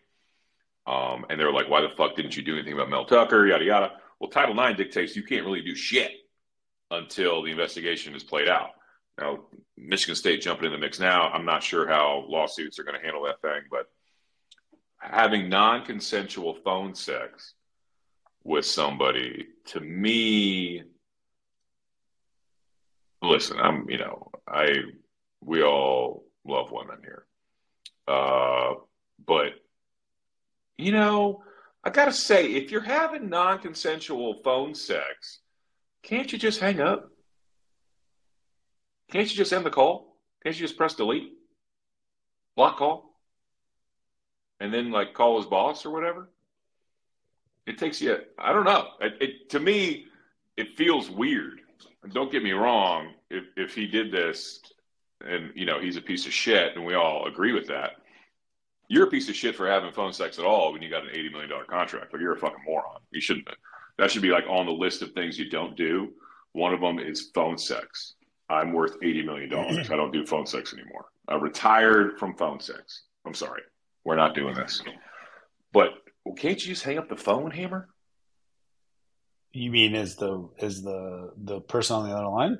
um, 0.87 1.26
and 1.28 1.39
they 1.39 1.45
were 1.45 1.53
like, 1.53 1.68
"Why 1.68 1.80
the 1.80 1.91
fuck 1.97 2.16
didn't 2.16 2.37
you 2.37 2.43
do 2.43 2.55
anything 2.55 2.74
about 2.74 2.91
Mel 2.91 3.05
Tucker?" 3.05 3.47
Yada 3.47 3.64
yada. 3.64 3.93
Well, 4.20 4.30
Title 4.30 4.59
IX 4.59 4.76
dictates 4.76 5.16
you 5.16 5.22
can't 5.22 5.45
really 5.45 5.62
do 5.62 5.74
shit 5.74 6.11
until 6.91 7.43
the 7.43 7.51
investigation 7.51 8.14
is 8.14 8.24
played 8.24 8.49
out. 8.49 8.70
Now, 9.18 9.41
Michigan 9.76 10.14
State 10.14 10.43
jumping 10.43 10.66
in 10.66 10.72
the 10.72 10.78
mix 10.78 10.99
now. 10.99 11.28
I'm 11.28 11.45
not 11.45 11.62
sure 11.62 11.87
how 11.87 12.24
lawsuits 12.28 12.78
are 12.78 12.84
going 12.84 12.99
to 12.99 13.03
handle 13.05 13.24
that 13.24 13.41
thing, 13.43 13.62
but 13.70 13.91
having 14.99 15.49
non-consensual 15.49 16.55
phone 16.64 16.95
sex 16.95 17.55
with 18.45 18.64
somebody 18.64 19.47
to 19.66 19.80
me 19.80 20.84
listen, 23.22 23.59
I'm, 23.59 23.89
you 23.89 23.99
know, 23.99 24.30
I, 24.49 24.68
we 25.41 25.62
all 25.62 26.24
love 26.47 26.70
women 26.70 26.99
here. 27.03 27.26
Uh, 28.07 28.74
but, 29.24 29.53
you 30.79 30.93
know, 30.93 31.43
I 31.85 31.91
got 31.91 32.07
to 32.07 32.12
say, 32.12 32.53
if 32.53 32.70
you're 32.70 32.81
having 32.81 33.29
non 33.29 33.59
consensual 33.59 34.41
phone 34.43 34.74
sex, 34.74 35.41
can't 36.03 36.33
you 36.33 36.39
just 36.39 36.61
hang 36.61 36.81
up? 36.81 37.11
Can't 39.11 39.31
you 39.31 39.37
just 39.37 39.53
end 39.53 39.64
the 39.64 39.70
call? 39.70 40.16
Can't 40.43 40.55
you 40.57 40.66
just 40.66 40.77
press 40.77 40.95
delete? 40.95 41.33
Block 42.57 42.79
call? 42.79 43.14
And 44.59 44.72
then, 44.72 44.91
like, 44.91 45.14
call 45.14 45.37
his 45.37 45.47
boss 45.47 45.85
or 45.85 45.91
whatever? 45.91 46.31
It 47.66 47.79
takes 47.79 48.01
you, 48.01 48.18
I 48.39 48.53
don't 48.53 48.64
know. 48.64 48.89
It, 49.01 49.14
it 49.20 49.51
to 49.51 49.61
me, 49.61 50.07
it 50.57 50.77
feels 50.77 51.11
weird 51.11 51.61
don't 52.12 52.31
get 52.31 52.43
me 52.43 52.53
wrong, 52.53 53.12
if 53.31 53.45
if 53.57 53.74
he 53.74 53.87
did 53.87 54.12
this 54.12 54.61
and 55.24 55.51
you 55.55 55.64
know 55.64 55.81
he's 55.81 55.97
a 55.97 56.03
piece 56.03 56.27
of 56.27 56.33
shit 56.33 56.77
and 56.77 56.85
we 56.85 56.95
all 56.95 57.27
agree 57.27 57.53
with 57.53 57.66
that, 57.68 57.93
you're 58.89 59.07
a 59.07 59.11
piece 59.11 59.28
of 59.28 59.34
shit 59.34 59.57
for 59.57 59.68
having 59.68 59.93
phone 59.93 60.12
sex 60.12 60.39
at 60.39 60.45
all 60.45 60.72
when 60.72 60.82
you 60.82 60.91
got 60.91 61.03
an 61.03 61.11
eighty 61.11 61.28
million 61.30 61.51
dollar 61.51 61.64
contract. 61.64 62.12
Like 62.12 62.22
you're 62.22 62.34
a 62.34 62.39
fucking 62.39 62.64
moron. 62.66 63.01
You 63.11 63.20
shouldn't 63.20 63.49
that 63.99 64.11
should 64.11 64.22
be 64.22 64.30
like 64.30 64.45
on 64.49 64.66
the 64.66 64.72
list 64.72 65.03
of 65.03 65.12
things 65.12 65.39
you 65.39 65.49
don't 65.49 65.76
do. 65.76 66.12
One 66.53 66.74
of 66.74 66.80
them 66.80 66.99
is 66.99 67.30
phone 67.34 67.59
sex. 67.59 68.14
I'm 68.49 68.72
worth 68.72 68.97
eighty 69.03 69.22
million 69.22 69.49
dollars. 69.49 69.91
I 69.91 69.97
don't 69.97 70.12
do 70.12 70.24
phone 70.24 70.47
sex 70.47 70.72
anymore. 70.72 71.07
I 71.28 71.37
retired 71.37 72.18
from 72.18 72.37
phone 72.37 72.61
sex. 72.61 73.05
I'm 73.24 73.34
sorry. 73.34 73.62
We're 74.05 74.16
not 74.16 74.34
doing 74.34 74.55
this. 74.55 74.82
But 75.72 75.95
well, 76.24 76.34
can't 76.34 76.61
you 76.64 76.72
just 76.72 76.84
hang 76.84 76.99
up 76.99 77.09
the 77.09 77.16
phone, 77.16 77.51
Hammer? 77.51 77.89
You 79.53 79.70
mean 79.70 79.95
is 79.95 80.16
the 80.16 80.49
is 80.59 80.82
the 80.82 81.32
the 81.37 81.61
person 81.61 81.97
on 81.97 82.09
the 82.09 82.14
other 82.14 82.28
line? 82.28 82.59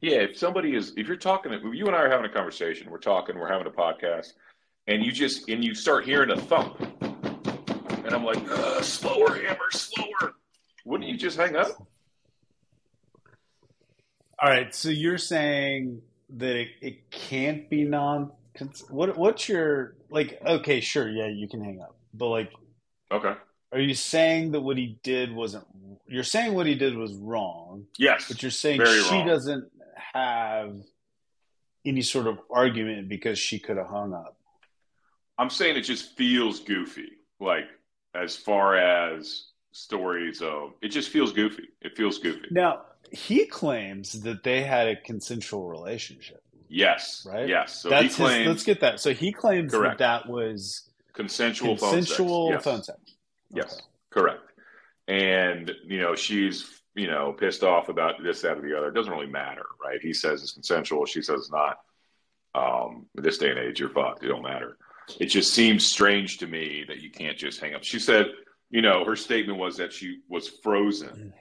Yeah, 0.00 0.18
if 0.18 0.38
somebody 0.38 0.74
is, 0.74 0.92
if 0.96 1.08
you're 1.08 1.16
talking, 1.16 1.52
if 1.52 1.62
you 1.62 1.86
and 1.86 1.96
I 1.96 2.00
are 2.00 2.10
having 2.10 2.30
a 2.30 2.32
conversation, 2.32 2.90
we're 2.90 2.98
talking, 2.98 3.38
we're 3.38 3.50
having 3.50 3.66
a 3.66 3.70
podcast, 3.70 4.34
and 4.86 5.04
you 5.04 5.12
just 5.12 5.48
and 5.48 5.64
you 5.64 5.74
start 5.74 6.04
hearing 6.04 6.30
a 6.30 6.36
thump, 6.40 6.80
and 7.00 8.08
I'm 8.14 8.24
like, 8.24 8.38
slower, 8.82 9.34
hammer, 9.34 9.70
slower. 9.70 10.34
Wouldn't 10.84 11.08
you 11.08 11.16
just 11.16 11.36
hang 11.36 11.56
up? 11.56 11.68
All 14.40 14.50
right, 14.50 14.74
so 14.74 14.90
you're 14.90 15.18
saying 15.18 16.02
that 16.36 16.56
it, 16.56 16.68
it 16.82 17.10
can't 17.10 17.68
be 17.70 17.84
non. 17.84 18.30
What 18.90 19.16
what's 19.16 19.48
your 19.48 19.96
like? 20.10 20.40
Okay, 20.44 20.80
sure, 20.80 21.08
yeah, 21.08 21.26
you 21.26 21.48
can 21.48 21.62
hang 21.62 21.80
up, 21.80 21.96
but 22.14 22.28
like, 22.28 22.52
Okay. 23.12 23.34
are 23.72 23.78
you 23.80 23.94
saying 23.94 24.52
that 24.52 24.60
what 24.60 24.76
he 24.76 24.98
did 25.02 25.34
wasn't? 25.34 25.64
You're 26.06 26.22
saying 26.24 26.54
what 26.54 26.66
he 26.66 26.74
did 26.74 26.96
was 26.96 27.14
wrong, 27.14 27.86
Yes. 27.98 28.26
but 28.28 28.40
you're 28.42 28.50
saying 28.50 28.80
she 28.84 29.16
wrong. 29.16 29.26
doesn't 29.26 29.64
have 30.14 30.74
any 31.84 32.02
sort 32.02 32.26
of 32.28 32.38
argument 32.50 33.08
because 33.08 33.38
she 33.38 33.58
could 33.58 33.76
have 33.76 33.88
hung 33.88 34.12
up. 34.14 34.35
I'm 35.38 35.50
saying 35.50 35.76
it 35.76 35.82
just 35.82 36.16
feels 36.16 36.60
goofy. 36.60 37.12
Like 37.40 37.66
as 38.14 38.36
far 38.36 38.76
as 38.76 39.46
stories 39.72 40.40
of 40.40 40.72
it 40.80 40.88
just 40.88 41.10
feels 41.10 41.32
goofy. 41.32 41.68
It 41.82 41.96
feels 41.96 42.18
goofy. 42.18 42.48
Now, 42.50 42.82
he 43.12 43.46
claims 43.46 44.20
that 44.22 44.42
they 44.42 44.62
had 44.62 44.88
a 44.88 44.96
consensual 44.96 45.68
relationship. 45.68 46.42
Yes. 46.68 47.26
Right? 47.30 47.48
Yes. 47.48 47.74
So 47.80 47.88
That's 47.90 48.16
he 48.16 48.22
claims 48.22 48.38
his, 48.38 48.46
let's 48.48 48.64
get 48.64 48.80
that. 48.80 49.00
So 49.00 49.12
he 49.12 49.32
claims 49.32 49.72
Correct. 49.72 49.98
that 49.98 50.24
that 50.24 50.30
was 50.30 50.88
consensual, 51.12 51.76
consensual 51.76 52.58
phone 52.58 52.58
sex. 52.58 52.58
Yes. 52.58 52.64
phone 52.64 52.82
sex. 52.82 52.98
Yes, 53.50 53.72
Okay. 53.74 53.82
correct. 54.10 54.42
And 55.08 55.72
you 55.84 56.00
know, 56.00 56.16
she's 56.16 56.82
you 56.94 57.06
know 57.06 57.32
pissed 57.32 57.62
off 57.62 57.88
about 57.88 58.22
this, 58.22 58.40
that, 58.42 58.58
or 58.58 58.62
the 58.62 58.76
other. 58.76 58.88
It 58.88 58.94
doesn't 58.94 59.12
really 59.12 59.26
matter, 59.28 59.64
right? 59.82 60.00
He 60.00 60.12
says 60.12 60.42
it's 60.42 60.52
consensual. 60.52 61.06
She 61.06 61.22
says 61.22 61.40
it's 61.40 61.52
not. 61.52 61.78
Um, 62.54 63.06
this 63.14 63.36
day 63.38 63.50
and 63.50 63.58
age, 63.58 63.78
you're 63.78 63.90
fucked. 63.90 64.24
It 64.24 64.28
don't 64.28 64.42
matter. 64.42 64.78
It 65.20 65.26
just 65.26 65.54
seems 65.54 65.86
strange 65.86 66.38
to 66.38 66.46
me 66.46 66.84
that 66.88 67.00
you 67.00 67.10
can't 67.10 67.38
just 67.38 67.60
hang 67.60 67.74
up. 67.74 67.84
She 67.84 67.98
said, 67.98 68.26
you 68.70 68.82
know, 68.82 69.04
her 69.04 69.16
statement 69.16 69.58
was 69.58 69.76
that 69.76 69.92
she 69.92 70.20
was 70.28 70.48
frozen. 70.48 71.32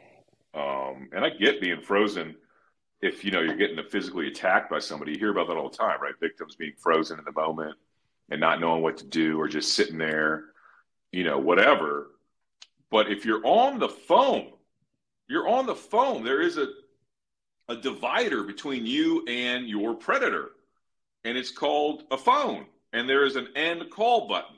Um, 0.54 1.10
and 1.12 1.26
I 1.26 1.30
get 1.30 1.62
being 1.62 1.82
frozen 1.82 2.36
if 3.02 3.26
you 3.26 3.32
know 3.32 3.42
you're 3.42 3.58
getting 3.58 3.80
physically 3.90 4.28
attacked 4.28 4.70
by 4.70 4.80
somebody. 4.80 5.14
You 5.14 5.20
hear 5.20 5.32
about 5.32 5.48
that 5.48 5.58
all 5.58 5.70
the 5.70 5.78
time, 5.78 6.02
right? 6.02 6.14
Victims 6.20 6.56
being 6.56 6.74
frozen 6.78 7.20
in 7.20 7.26
the 7.26 7.32
moment 7.32 7.76
and 8.30 8.40
not 8.40 8.60
knowing 8.60 8.82
what 8.82 8.98
to 8.98 9.06
do 9.06 9.40
or 9.40 9.48
just 9.48 9.74
sitting 9.74 9.98
there, 9.98 10.46
you 11.12 11.24
know, 11.24 11.38
whatever. 11.38 12.12
But 12.90 13.12
if 13.12 13.26
you're 13.26 13.46
on 13.46 13.80
the 13.80 13.90
phone, 13.90 14.52
you're 15.28 15.48
on 15.48 15.66
the 15.66 15.76
phone. 15.76 16.24
There 16.24 16.42
is 16.42 16.58
a 16.58 16.68
a 17.68 17.76
divider 17.76 18.44
between 18.44 18.86
you 18.86 19.26
and 19.28 19.68
your 19.68 19.96
predator, 19.96 20.52
and 21.24 21.36
it's 21.38 21.52
called 21.52 22.04
a 22.12 22.18
phone. 22.18 22.68
And 22.96 23.10
there 23.10 23.26
is 23.26 23.36
an 23.36 23.50
end 23.58 23.84
call 23.92 24.30
button. 24.30 24.56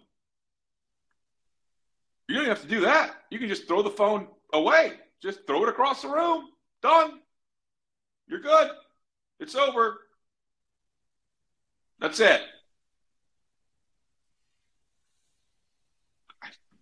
You 2.27 2.35
don't 2.35 2.43
even 2.43 2.55
have 2.55 2.61
to 2.61 2.69
do 2.69 2.81
that. 2.81 3.15
You 3.31 3.39
can 3.39 3.49
just 3.49 3.67
throw 3.67 3.81
the 3.81 3.89
phone 3.89 4.27
away. 4.53 4.93
Just 5.23 5.47
throw 5.47 5.63
it 5.63 5.69
across 5.69 6.03
the 6.03 6.09
room. 6.09 6.43
Done. 6.83 7.19
You're 8.27 8.41
good. 8.41 8.69
It's 9.39 9.55
over. 9.55 10.01
That's 11.99 12.19
it. 12.19 12.41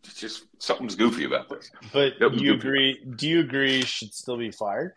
It's 0.03 0.19
just 0.19 0.43
something's 0.59 0.95
goofy 0.95 1.23
about 1.23 1.47
this. 1.47 1.71
But 1.93 2.19
was 2.19 2.33
you 2.41 2.55
goofy. 2.55 2.67
agree? 2.67 3.05
Do 3.15 3.29
you 3.29 3.39
agree 3.39 3.81
should 3.81 4.13
still 4.13 4.37
be 4.37 4.51
fired? 4.51 4.91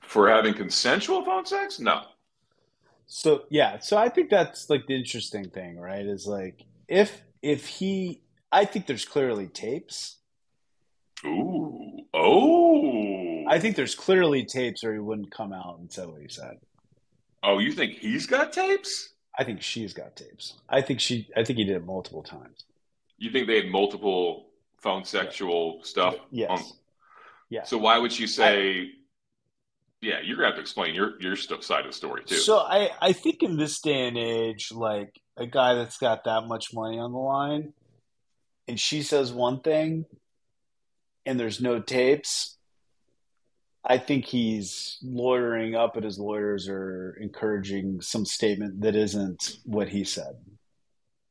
For 0.00 0.30
having 0.30 0.54
consensual 0.54 1.22
phone 1.26 1.44
sex? 1.44 1.78
No. 1.78 2.04
So 3.10 3.44
yeah, 3.50 3.78
so 3.78 3.96
I 3.96 4.10
think 4.10 4.28
that's 4.30 4.68
like 4.68 4.86
the 4.86 4.94
interesting 4.94 5.48
thing, 5.48 5.78
right? 5.78 6.04
Is 6.06 6.26
like 6.26 6.62
if 6.86 7.22
if 7.42 7.66
he, 7.66 8.20
I 8.52 8.64
think 8.66 8.86
there's 8.86 9.04
clearly 9.06 9.46
tapes. 9.48 10.16
Ooh. 11.24 12.00
Oh. 12.14 13.44
I 13.48 13.58
think 13.58 13.76
there's 13.76 13.94
clearly 13.94 14.44
tapes, 14.44 14.84
or 14.84 14.92
he 14.92 14.98
wouldn't 14.98 15.30
come 15.30 15.52
out 15.54 15.78
and 15.78 15.90
say 15.90 16.04
what 16.04 16.20
he 16.20 16.28
said. 16.28 16.58
oh, 17.42 17.58
you 17.58 17.72
think 17.72 17.92
he's 17.94 18.26
got 18.26 18.52
tapes? 18.52 19.10
I 19.38 19.44
think 19.44 19.62
she's 19.62 19.94
got 19.94 20.14
tapes. 20.16 20.54
I 20.68 20.82
think 20.82 21.00
she. 21.00 21.28
I 21.34 21.44
think 21.44 21.58
he 21.58 21.64
did 21.64 21.76
it 21.76 21.86
multiple 21.86 22.22
times. 22.22 22.64
You 23.16 23.30
think 23.30 23.46
they 23.46 23.56
had 23.56 23.70
multiple 23.70 24.48
phone 24.76 25.04
sexual 25.04 25.80
stuff? 25.82 26.16
Yes. 26.30 26.50
on- 26.50 26.62
Yeah. 27.48 27.62
So 27.64 27.78
why 27.78 27.96
would 27.96 28.12
she 28.12 28.26
say? 28.26 28.90
Yeah, 30.00 30.20
you're 30.22 30.36
gonna 30.36 30.48
have 30.48 30.56
to 30.56 30.60
explain 30.60 30.94
your 30.94 31.20
your 31.20 31.36
side 31.36 31.80
of 31.80 31.86
the 31.86 31.92
story 31.92 32.22
too. 32.24 32.36
So 32.36 32.58
I, 32.58 32.90
I 33.00 33.12
think 33.12 33.42
in 33.42 33.56
this 33.56 33.80
day 33.80 34.06
and 34.06 34.16
age, 34.16 34.70
like 34.72 35.20
a 35.36 35.46
guy 35.46 35.74
that's 35.74 35.98
got 35.98 36.24
that 36.24 36.46
much 36.46 36.72
money 36.72 36.98
on 36.98 37.12
the 37.12 37.18
line, 37.18 37.72
and 38.68 38.78
she 38.78 39.02
says 39.02 39.32
one 39.32 39.60
thing, 39.60 40.04
and 41.26 41.38
there's 41.38 41.60
no 41.60 41.80
tapes. 41.80 42.56
I 43.84 43.98
think 43.98 44.26
he's 44.26 44.98
lawyering 45.02 45.74
up, 45.74 45.96
and 45.96 46.04
his 46.04 46.18
lawyers 46.18 46.68
are 46.68 47.16
encouraging 47.20 48.00
some 48.00 48.24
statement 48.26 48.82
that 48.82 48.94
isn't 48.94 49.56
what 49.64 49.88
he 49.88 50.04
said. 50.04 50.36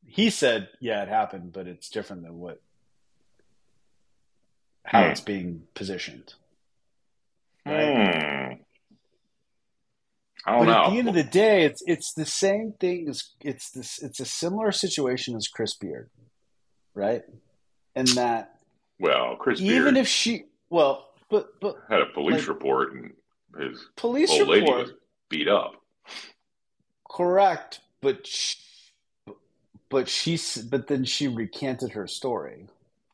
He 0.04 0.28
said, 0.30 0.68
"Yeah, 0.80 1.02
it 1.02 1.08
happened, 1.08 1.52
but 1.52 1.66
it's 1.68 1.88
different 1.88 2.22
than 2.22 2.38
what 2.38 2.60
how 4.84 5.04
Hmm. 5.04 5.10
it's 5.10 5.20
being 5.20 5.68
positioned." 5.74 6.34
Hmm. 7.66 7.72
I 10.48 10.56
don't 10.56 10.66
but 10.66 10.72
know. 10.72 10.84
at 10.84 10.90
the 10.90 10.98
end 10.98 11.08
of 11.08 11.14
the 11.14 11.22
day, 11.24 11.64
it's 11.64 11.82
it's 11.86 12.12
the 12.14 12.24
same 12.26 12.72
thing 12.80 13.08
as 13.08 13.24
it's 13.40 13.70
this 13.70 13.98
it's 14.02 14.20
a 14.20 14.24
similar 14.24 14.72
situation 14.72 15.36
as 15.36 15.48
Chris 15.48 15.74
Beard, 15.76 16.10
right? 16.94 17.22
And 17.94 18.08
that 18.08 18.58
well, 18.98 19.36
Chris 19.36 19.60
even 19.60 19.94
Beard 19.94 19.96
if 19.98 20.08
she 20.08 20.44
well, 20.70 21.08
but 21.30 21.60
but 21.60 21.76
had 21.88 22.00
a 22.00 22.06
police 22.06 22.40
like- 22.40 22.48
report 22.48 22.92
and 22.94 23.12
his 23.58 23.84
police 23.96 24.30
old 24.30 24.48
lady 24.48 24.60
report 24.62 24.78
was 24.88 24.92
beat 25.28 25.48
up. 25.48 25.72
correct, 27.10 27.80
but 28.00 28.26
she, 28.26 28.56
but 29.88 30.08
she 30.08 30.38
but 30.70 30.86
then 30.86 31.04
she 31.04 31.28
recanted 31.28 31.92
her 31.92 32.06
story. 32.06 32.66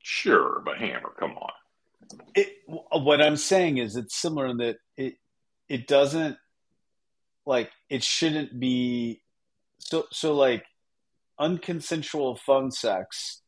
Sure, 0.02 0.60
but 0.64 0.76
Hammer, 0.78 1.12
come 1.18 1.32
on. 1.38 1.50
It, 2.34 2.48
what 2.66 3.22
I'm 3.22 3.36
saying 3.36 3.78
is 3.78 3.96
it's 3.96 4.14
similar 4.20 4.46
in 4.48 4.58
that 4.58 4.76
it 4.96 5.14
it 5.68 5.86
doesn't 5.86 6.36
like 7.46 7.70
it 7.90 8.02
shouldn't 8.02 8.58
be 8.58 9.20
so 9.78 10.06
so 10.10 10.34
like 10.34 10.64
unconsensual 11.40 12.38
phone 12.38 12.70
sex 12.70 13.42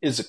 is 0.00 0.20
a 0.20 0.24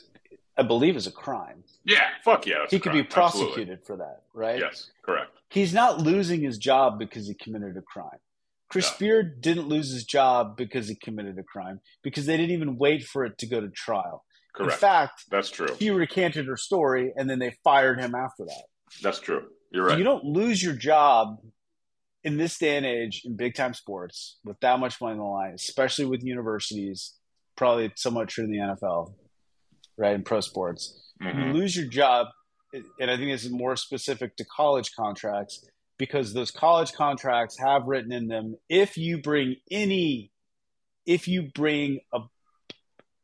I 0.60 0.64
believe 0.64 0.96
is 0.96 1.06
a 1.06 1.12
crime. 1.12 1.64
Yeah, 1.86 2.02
fuck 2.26 2.48
yeah. 2.48 2.66
he 2.70 2.80
could 2.80 2.92
crime. 2.92 3.04
be 3.04 3.04
prosecuted 3.04 3.86
for 3.86 3.98
that, 3.98 4.24
right? 4.34 4.58
Yes, 4.60 4.90
correct. 5.06 5.30
He's 5.50 5.72
not 5.72 6.02
losing 6.02 6.42
his 6.42 6.58
job 6.58 6.98
because 6.98 7.28
he 7.28 7.36
committed 7.36 7.78
a 7.78 7.82
crime. 7.84 8.18
Chris 8.70 8.90
Yeah. 8.90 8.98
Beard 9.00 9.42
didn't 9.42 9.68
lose 9.68 9.92
his 9.94 10.04
job 10.04 10.58
because 10.58 10.88
he 10.88 10.96
committed 10.96 11.38
a 11.38 11.44
crime 11.44 11.80
because 12.02 12.26
they 12.26 12.36
didn't 12.38 12.52
even 12.52 12.78
wait 12.78 13.04
for 13.04 13.24
it 13.24 13.38
to 13.38 13.46
go 13.46 13.62
to 13.62 13.70
trial. 13.70 14.26
Correct. 14.56 14.74
In 14.74 14.80
fact, 14.80 15.24
That's 15.30 15.52
true. 15.52 15.76
he 15.78 15.92
recanted 15.92 16.48
her 16.48 16.58
story 16.58 17.14
and 17.16 17.30
then 17.30 17.38
they 17.38 17.56
fired 17.64 18.00
him 18.00 18.16
after 18.16 18.44
that. 18.46 18.64
That's 19.04 19.20
true. 19.20 19.46
You're 19.72 19.86
right. 19.86 19.98
You 19.98 20.04
don't 20.04 20.26
lose 20.26 20.62
your 20.62 20.74
job 20.74 21.38
in 22.28 22.36
this 22.36 22.58
day 22.58 22.76
and 22.76 22.86
age 22.86 23.22
in 23.24 23.38
big 23.38 23.56
time 23.56 23.74
sports 23.74 24.38
with 24.44 24.60
that 24.60 24.82
much 24.82 25.00
money 25.00 25.14
on 25.14 25.20
the 25.20 25.24
line, 25.24 25.54
especially 25.54 26.04
with 26.04 26.22
universities, 26.22 27.14
probably 27.56 27.90
somewhat 27.96 28.28
true 28.28 28.44
in 28.44 28.52
the 28.52 28.58
NFL, 28.58 29.14
right? 29.98 30.14
In 30.14 30.24
pro 30.24 30.42
sports. 30.42 31.14
You 31.22 31.28
Mhm. 31.30 31.54
lose 31.54 31.78
your 31.78 31.88
job, 31.88 32.28
and 32.74 33.10
I 33.10 33.16
think 33.16 33.32
this 33.32 33.46
is 33.46 33.52
more 33.52 33.78
specific 33.78 34.36
to 34.36 34.44
college 34.44 34.92
contracts 34.94 35.66
because 35.98 36.34
those 36.34 36.52
college 36.52 36.92
contracts 36.92 37.58
have 37.60 37.86
written 37.86 38.12
in 38.12 38.28
them 38.28 38.58
if 38.68 38.98
you 38.98 39.22
bring 39.22 39.56
any, 39.72 40.34
if 41.06 41.30
you 41.30 41.44
bring 41.56 42.02
a, 42.14 42.20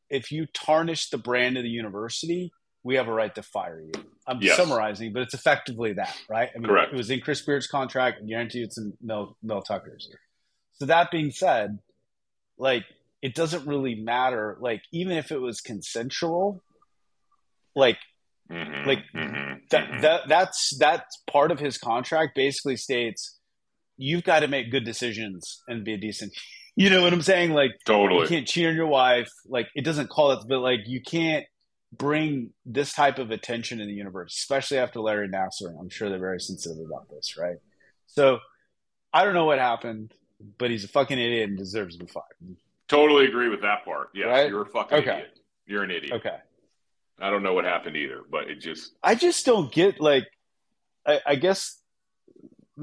if 0.09 0.31
you 0.31 0.45
tarnish 0.45 1.09
the 1.09 1.17
brand 1.17 1.57
of 1.57 1.63
the 1.63 1.69
university, 1.69 2.53
we 2.83 2.95
have 2.95 3.07
a 3.07 3.13
right 3.13 3.33
to 3.35 3.43
fire 3.43 3.81
you. 3.81 3.91
I'm 4.27 4.41
Yes. 4.41 4.57
summarizing, 4.57 5.13
but 5.13 5.21
it's 5.23 5.33
effectively 5.33 5.93
that, 5.93 6.15
right? 6.29 6.49
I 6.53 6.57
mean, 6.59 6.67
Correct. 6.67 6.93
it 6.93 6.97
was 6.97 7.09
in 7.09 7.21
Chris 7.21 7.41
Beard's 7.41 7.67
contract. 7.67 8.19
I 8.21 8.25
guarantee 8.25 8.61
it's 8.61 8.77
in 8.77 8.93
Mel, 9.01 9.37
Mel 9.41 9.61
Tucker's. 9.61 10.09
So 10.73 10.85
that 10.85 11.11
being 11.11 11.31
said, 11.31 11.79
like 12.57 12.85
it 13.21 13.35
doesn't 13.35 13.65
really 13.65 13.95
matter. 13.95 14.57
Like 14.59 14.83
even 14.91 15.17
if 15.17 15.31
it 15.31 15.39
was 15.39 15.61
consensual, 15.61 16.61
like 17.75 17.97
Mhm. 18.51 18.85
like, 18.85 18.99
Mhm. 19.13 19.69
that 19.69 19.87
Mhm. 19.89 20.01
that 20.01 20.27
that's 20.27 20.77
that's 20.77 21.17
part 21.27 21.51
of 21.51 21.59
his 21.59 21.77
contract. 21.77 22.35
Basically 22.35 22.75
states 22.75 23.39
you've 23.97 24.23
got 24.23 24.39
to 24.39 24.47
make 24.47 24.71
good 24.71 24.83
decisions 24.83 25.61
and 25.67 25.83
be 25.85 25.93
a 25.93 25.97
decent. 25.97 26.33
You 26.75 26.89
know 26.89 27.03
what 27.03 27.13
I'm 27.13 27.21
saying? 27.21 27.51
Like 27.53 27.69
totally, 27.85 28.23
you 28.23 28.27
can't 28.27 28.47
cheat 28.47 28.65
on 28.65 28.73
your 28.75 28.87
wife. 28.87 29.29
Like 29.45 29.69
it 29.75 29.83
doesn't 29.85 30.09
call 30.09 30.31
it, 30.31 30.39
but 30.47 30.57
like 30.59 30.79
you 30.87 31.03
can't 31.03 31.45
bring 31.97 32.51
this 32.65 32.93
type 32.93 33.19
of 33.19 33.31
attention 33.31 33.79
in 33.79 33.87
the 33.87 33.93
universe, 33.93 34.35
especially 34.35 34.77
after 34.77 34.99
Larry 34.99 35.27
Nassar. 35.29 35.77
I'm 35.79 35.89
sure 35.89 36.09
they're 36.09 36.19
very 36.19 36.39
sensitive 36.39 36.83
about 36.85 37.09
this, 37.09 37.37
right? 37.37 37.57
So 38.07 38.39
I 39.13 39.23
don't 39.23 39.33
know 39.33 39.45
what 39.45 39.59
happened, 39.59 40.13
but 40.57 40.71
he's 40.71 40.83
a 40.83 40.87
fucking 40.87 41.17
idiot 41.19 41.49
and 41.49 41.57
deserves 41.57 41.97
to 41.97 42.05
be 42.05 42.11
fired. 42.11 42.57
Totally 42.87 43.25
agree 43.25 43.49
with 43.49 43.61
that 43.61 43.85
part. 43.85 44.09
Yes, 44.13 44.27
Right? 44.27 44.49
you're 44.49 44.63
a 44.63 44.65
fucking 44.69 44.97
Okay. 44.99 45.11
idiot. 45.19 45.39
You're 45.65 45.83
an 45.83 45.91
idiot. 45.91 46.13
Okay. 46.13 46.37
I 47.19 47.29
don't 47.29 47.43
know 47.43 47.53
what 47.53 47.63
happened 47.65 47.95
either, 47.95 48.21
but 48.29 48.49
it 48.49 48.59
just 48.59 48.93
I 49.03 49.15
just 49.15 49.45
don't 49.45 49.71
get 49.71 49.99
like 50.01 50.25
I, 51.05 51.19
I 51.25 51.35
guess 51.35 51.79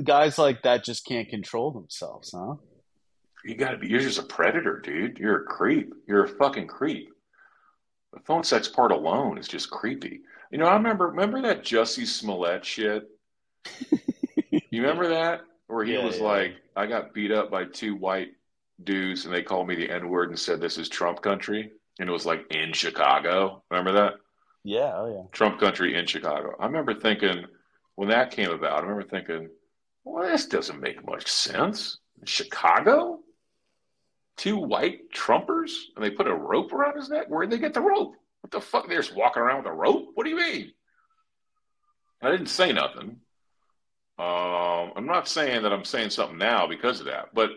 guys 0.02 0.38
like 0.38 0.62
that 0.62 0.84
just 0.84 1.04
can't 1.04 1.28
control 1.28 1.72
themselves, 1.72 2.32
huh? 2.34 2.54
you 3.44 3.56
got 3.56 3.70
to 3.70 3.78
be. 3.78 3.88
You're 3.88 4.00
just 4.00 4.18
a 4.18 4.22
predator, 4.22 4.78
dude. 4.80 5.18
You're 5.18 5.42
a 5.42 5.44
creep. 5.46 5.92
You're 6.06 6.24
a 6.24 6.28
fucking 6.28 6.66
creep. 6.68 7.08
The 8.12 8.20
phone 8.20 8.44
sex 8.44 8.68
part 8.68 8.92
alone 8.92 9.38
is 9.38 9.48
just 9.48 9.70
creepy. 9.70 10.22
You 10.50 10.58
know, 10.58 10.66
I 10.66 10.74
remember 10.74 11.08
remember 11.08 11.42
that 11.42 11.62
Jussie 11.64 12.06
Smollett 12.06 12.64
shit. 12.64 13.08
You 14.70 14.82
remember 14.82 15.08
that? 15.08 15.42
Where 15.66 15.84
he 15.84 15.94
Yeah, 15.94 16.04
was 16.04 16.18
yeah. 16.18 16.24
like, 16.24 16.52
I 16.76 16.86
got 16.86 17.12
beat 17.14 17.32
up 17.32 17.50
by 17.50 17.64
two 17.64 17.94
white 17.96 18.30
dudes 18.82 19.24
and 19.24 19.34
they 19.34 19.42
called 19.42 19.68
me 19.68 19.74
the 19.76 19.90
N 19.90 20.08
word 20.08 20.30
and 20.30 20.38
said 20.38 20.60
this 20.60 20.78
is 20.78 20.88
Trump 20.88 21.22
country. 21.22 21.70
And 21.98 22.08
it 22.08 22.12
was 22.12 22.26
like 22.26 22.46
in 22.50 22.72
Chicago. 22.72 23.62
Remember 23.70 23.92
that? 23.92 24.14
Yeah, 24.64 24.92
oh 24.96 25.06
yeah. 25.06 25.22
Trump 25.32 25.58
country 25.60 25.96
in 25.96 26.06
Chicago. 26.06 26.54
I 26.58 26.66
remember 26.66 26.94
thinking 26.94 27.44
when 27.96 28.08
that 28.08 28.30
came 28.30 28.50
about, 28.50 28.78
I 28.78 28.86
remember 28.86 29.02
thinking, 29.08 29.48
well, 30.04 30.26
this 30.28 30.46
doesn't 30.46 30.80
make 30.80 31.04
much 31.06 31.28
sense. 31.28 31.98
Chicago? 32.24 33.20
Two 34.40 34.56
white 34.56 35.12
Trumpers? 35.12 35.70
And 35.94 36.02
they 36.02 36.10
put 36.10 36.26
a 36.26 36.34
rope 36.34 36.72
around 36.72 36.96
his 36.96 37.10
neck? 37.10 37.26
Where'd 37.28 37.50
they 37.50 37.58
get 37.58 37.74
the 37.74 37.82
rope? 37.82 38.14
What 38.40 38.50
the 38.50 38.60
fuck? 38.60 38.88
They're 38.88 39.02
just 39.02 39.14
walking 39.14 39.42
around 39.42 39.64
with 39.64 39.66
a 39.66 39.76
rope? 39.76 40.12
What 40.14 40.24
do 40.24 40.30
you 40.30 40.36
mean? 40.36 40.72
I 42.22 42.30
didn't 42.30 42.46
say 42.46 42.72
nothing. 42.72 43.18
Um, 44.18 44.92
I'm 44.96 45.04
not 45.04 45.28
saying 45.28 45.62
that 45.62 45.74
I'm 45.74 45.84
saying 45.84 46.08
something 46.08 46.38
now 46.38 46.66
because 46.66 47.00
of 47.00 47.06
that, 47.06 47.34
but 47.34 47.50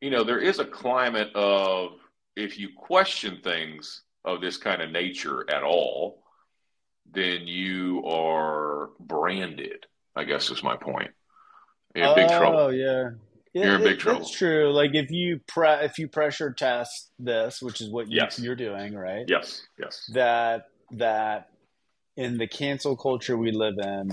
you 0.00 0.10
know, 0.10 0.24
there 0.24 0.40
is 0.40 0.58
a 0.58 0.64
climate 0.64 1.30
of 1.36 1.92
if 2.34 2.58
you 2.58 2.70
question 2.76 3.38
things 3.44 4.02
of 4.24 4.40
this 4.40 4.56
kind 4.56 4.82
of 4.82 4.90
nature 4.90 5.48
at 5.48 5.62
all, 5.62 6.24
then 7.12 7.46
you 7.46 8.04
are 8.06 8.90
branded. 8.98 9.86
I 10.16 10.24
guess 10.24 10.50
is 10.50 10.64
my 10.64 10.76
point. 10.76 11.12
In 11.94 12.12
big 12.16 12.28
oh, 12.28 12.38
trouble. 12.38 12.72
yeah. 12.72 13.10
Yeah, 13.54 13.64
You're 13.64 13.74
in 13.76 13.82
big 13.82 13.98
trouble. 13.98 14.20
That's 14.20 14.30
true. 14.32 14.72
Like 14.72 14.90
if 14.94 15.10
you 15.10 15.40
pre- 15.46 15.84
if 15.84 15.98
you 15.98 16.08
pressure 16.08 16.52
test 16.52 17.10
this, 17.18 17.60
which 17.60 17.80
is 17.80 17.90
what 17.90 18.08
you, 18.10 18.16
Yes. 18.20 18.38
you're 18.38 18.56
doing, 18.56 18.94
right? 18.94 19.24
Yes, 19.28 19.60
yes. 19.78 20.10
That 20.14 20.68
that 20.92 21.50
in 22.16 22.38
the 22.38 22.46
cancel 22.46 22.96
culture 22.96 23.36
we 23.36 23.50
live 23.52 23.74
in, 23.78 24.10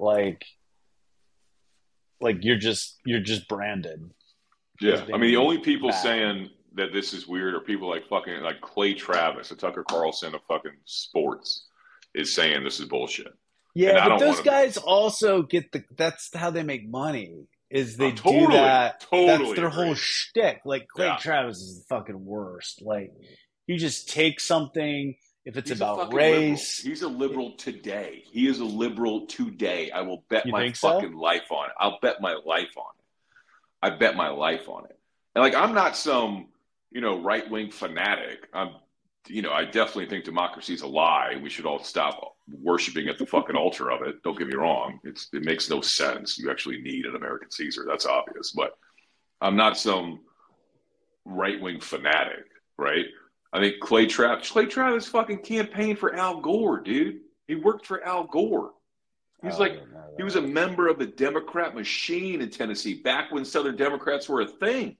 like 0.00 0.44
like 2.20 2.38
you're 2.40 2.56
just 2.58 2.98
you're 3.04 3.20
just 3.20 3.48
branded. 3.48 4.10
Yeah, 4.80 5.04
I 5.12 5.18
mean, 5.18 5.30
the 5.30 5.36
only 5.36 5.58
people 5.58 5.90
bad. 5.90 6.02
saying 6.02 6.50
that 6.74 6.92
this 6.92 7.12
is 7.12 7.28
weird 7.28 7.54
are 7.54 7.60
people 7.60 7.88
like 7.88 8.08
fucking 8.08 8.40
like 8.40 8.60
Clay 8.60 8.94
Travis, 8.94 9.50
a 9.50 9.56
Tucker 9.56 9.84
Carlson 9.88 10.34
of 10.34 10.40
fucking 10.48 10.72
sports, 10.84 11.66
is 12.14 12.34
saying 12.34 12.64
this 12.64 12.80
is 12.80 12.86
bullshit. 12.86 13.26
And 13.26 13.34
Yeah, 13.74 14.08
but 14.08 14.18
those 14.18 14.40
guys 14.40 14.76
also 14.76 15.42
get 15.42 15.70
the. 15.72 15.84
That's 15.96 16.34
how 16.34 16.50
they 16.50 16.62
make 16.62 16.88
money. 16.88 17.46
Is 17.74 17.96
oh, 17.96 17.98
they 17.98 18.12
Oh, 18.12 18.14
totally, 18.14 18.46
do 18.46 18.52
that? 18.52 19.00
totally 19.00 19.26
that's 19.26 19.56
their 19.56 19.66
agree. 19.66 19.84
whole 19.86 19.94
shtick. 19.94 20.60
Like 20.64 20.86
Clay 20.88 21.06
Yeah. 21.06 21.16
Travis 21.16 21.58
is 21.58 21.80
the 21.80 21.84
fucking 21.94 22.24
worst. 22.24 22.80
Like 22.80 23.10
you 23.66 23.76
just 23.76 24.08
take 24.08 24.38
something. 24.40 25.16
If 25.44 25.58
it's 25.58 25.68
He's 25.68 25.78
about 25.78 26.14
race, 26.14 26.78
Liberal. 26.84 26.90
He's 26.94 27.02
a 27.02 27.08
liberal 27.08 27.56
today. 27.56 28.22
He 28.30 28.46
is 28.46 28.60
a 28.60 28.64
liberal 28.64 29.26
today. 29.26 29.90
I 29.90 30.00
will 30.02 30.24
bet 30.30 30.46
You 30.46 30.52
my 30.52 30.62
think 30.62 30.76
so? 30.76 30.92
fucking 30.92 31.14
life 31.14 31.50
on 31.50 31.66
it. 31.66 31.72
I'll 31.78 31.98
bet 32.00 32.22
my 32.22 32.34
life 32.46 32.74
on 32.78 32.92
it. 32.98 33.04
I 33.82 33.90
bet 33.90 34.16
my 34.16 34.28
life 34.28 34.68
on 34.68 34.84
it. 34.86 34.98
And 35.34 35.42
like, 35.42 35.54
I'm 35.54 35.74
not 35.74 35.96
some, 35.96 36.46
you 36.92 37.00
know, 37.02 37.20
right 37.20 37.50
wing 37.50 37.70
fanatic. 37.72 38.48
I'm, 38.54 38.70
you 39.26 39.42
know, 39.42 39.50
I 39.52 39.64
definitely 39.64 40.06
think 40.06 40.24
democracy 40.24 40.72
is 40.74 40.82
a 40.82 40.86
lie. 40.86 41.38
We 41.42 41.50
should 41.50 41.66
all 41.66 41.82
stop 41.82 42.33
worshiping 42.50 43.08
at 43.08 43.18
the 43.18 43.26
fucking 43.26 43.56
altar 43.56 43.90
of 43.90 44.02
it. 44.02 44.22
Don't 44.22 44.38
get 44.38 44.48
me 44.48 44.54
wrong. 44.54 45.00
It's 45.04 45.28
it 45.32 45.44
makes 45.44 45.70
no 45.70 45.80
sense. 45.80 46.38
You 46.38 46.50
actually 46.50 46.80
need 46.80 47.06
an 47.06 47.16
American 47.16 47.50
Caesar. 47.50 47.84
That's 47.88 48.06
obvious. 48.06 48.52
But 48.52 48.76
I'm 49.40 49.56
not 49.56 49.78
some 49.78 50.20
right 51.24 51.60
wing 51.60 51.80
fanatic, 51.80 52.44
right? 52.78 53.06
I 53.52 53.60
think 53.60 53.80
Clay 53.80 54.06
Travis, 54.06 54.50
Clay 54.50 54.66
Travis 54.66 55.06
fucking 55.06 55.38
campaigned 55.38 55.98
for 55.98 56.14
Al 56.14 56.40
Gore, 56.40 56.80
dude. 56.80 57.20
He 57.46 57.54
worked 57.54 57.86
for 57.86 58.02
Al 58.04 58.24
Gore. 58.24 58.72
He's 59.42 59.54
Oh, 59.54 59.58
like, 59.58 59.72
I 59.72 59.76
don't 59.76 59.92
know 59.92 60.00
he 60.16 60.22
was 60.22 60.36
a 60.36 60.42
member 60.42 60.88
of 60.88 60.98
the 60.98 61.06
Democrat 61.06 61.74
machine 61.74 62.40
in 62.40 62.50
Tennessee 62.50 62.94
back 62.94 63.30
when 63.30 63.44
Southern 63.44 63.76
Democrats 63.76 64.28
were 64.28 64.40
a 64.40 64.46
thing, 64.46 64.96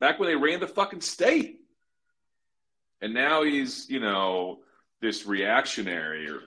back 0.00 0.18
when 0.18 0.28
they 0.28 0.36
ran 0.36 0.60
the 0.60 0.66
fucking 0.66 1.00
state. 1.00 1.60
And 3.00 3.12
now 3.12 3.42
he's, 3.42 3.88
you 3.90 4.00
know, 4.00 4.60
this 5.00 5.26
reactionary 5.26 6.28
or, 6.28 6.40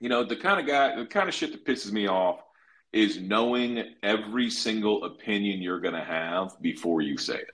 you 0.00 0.08
know, 0.08 0.24
the 0.24 0.36
kind 0.36 0.60
of 0.60 0.66
guy, 0.66 0.96
the 0.96 1.06
kind 1.06 1.28
of 1.28 1.34
shit 1.34 1.52
that 1.52 1.64
pisses 1.64 1.92
me 1.92 2.08
off 2.08 2.40
is 2.92 3.20
knowing 3.20 3.84
every 4.02 4.50
single 4.50 5.04
opinion 5.04 5.60
you're 5.60 5.80
going 5.80 5.94
to 5.94 6.04
have 6.04 6.60
before 6.60 7.00
you 7.00 7.18
say 7.18 7.36
it. 7.36 7.50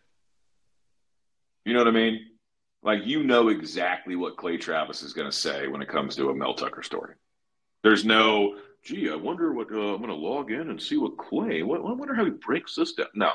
You 1.64 1.72
know 1.72 1.80
what 1.80 1.88
I 1.88 1.92
mean? 1.92 2.26
Like, 2.82 3.06
you 3.06 3.24
know 3.24 3.48
exactly 3.48 4.14
what 4.14 4.36
Clay 4.36 4.58
Travis 4.58 5.02
is 5.02 5.14
going 5.14 5.30
to 5.30 5.36
say 5.36 5.66
when 5.66 5.80
it 5.80 5.88
comes 5.88 6.14
to 6.16 6.28
a 6.28 6.34
Mel 6.34 6.54
Tucker 6.54 6.82
story. 6.82 7.14
There's 7.82 8.04
no, 8.04 8.56
gee, 8.84 9.10
I 9.10 9.16
wonder 9.16 9.52
what 9.52 9.72
uh, 9.72 9.94
I'm 9.94 10.02
going 10.02 10.08
to 10.08 10.14
log 10.14 10.50
in 10.50 10.70
and 10.70 10.80
see 10.80 10.98
what 10.98 11.16
Clay. 11.16 11.62
What, 11.62 11.80
I 11.80 11.92
wonder 11.92 12.14
how 12.14 12.24
he 12.24 12.30
breaks 12.30 12.74
this 12.74 12.92
down. 12.92 13.06
No, 13.14 13.32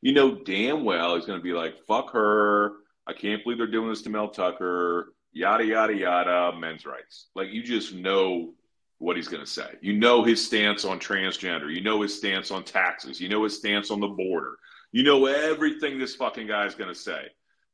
you 0.00 0.12
know 0.12 0.36
damn 0.44 0.84
well 0.84 1.16
he's 1.16 1.26
going 1.26 1.38
to 1.38 1.42
be 1.42 1.52
like, 1.52 1.84
"Fuck 1.86 2.12
her! 2.12 2.72
I 3.06 3.12
can't 3.12 3.42
believe 3.42 3.58
they're 3.58 3.66
doing 3.66 3.88
this 3.88 4.02
to 4.02 4.10
Mel 4.10 4.28
Tucker." 4.28 5.12
Yada 5.32 5.64
yada 5.64 5.94
yada. 5.94 6.56
Men's 6.58 6.86
rights. 6.86 7.28
Like 7.34 7.52
you 7.52 7.62
just 7.62 7.94
know 7.94 8.52
what 8.98 9.16
he's 9.16 9.28
going 9.28 9.44
to 9.44 9.50
say. 9.50 9.68
You 9.80 9.94
know 9.94 10.22
his 10.22 10.44
stance 10.44 10.84
on 10.84 11.00
transgender. 11.00 11.72
You 11.72 11.80
know 11.80 12.02
his 12.02 12.16
stance 12.16 12.50
on 12.50 12.64
taxes. 12.64 13.20
You 13.20 13.28
know 13.28 13.42
his 13.44 13.56
stance 13.56 13.90
on 13.90 14.00
the 14.00 14.08
border. 14.08 14.56
You 14.92 15.02
know 15.02 15.26
everything 15.26 15.98
this 15.98 16.14
fucking 16.14 16.46
guy 16.46 16.66
is 16.66 16.74
going 16.74 16.92
to 16.92 16.98
say. 16.98 17.26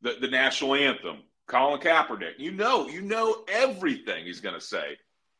The 0.03 0.17
the 0.21 0.29
national 0.29 0.75
anthem. 0.75 1.19
Colin 1.47 1.81
Kaepernick. 1.81 2.39
You 2.39 2.53
know. 2.53 2.89
You 2.89 3.03
know 3.03 3.45
everything 3.49 4.25
he's 4.25 4.41
going 4.41 4.55
to 4.55 4.61
say 4.61 4.97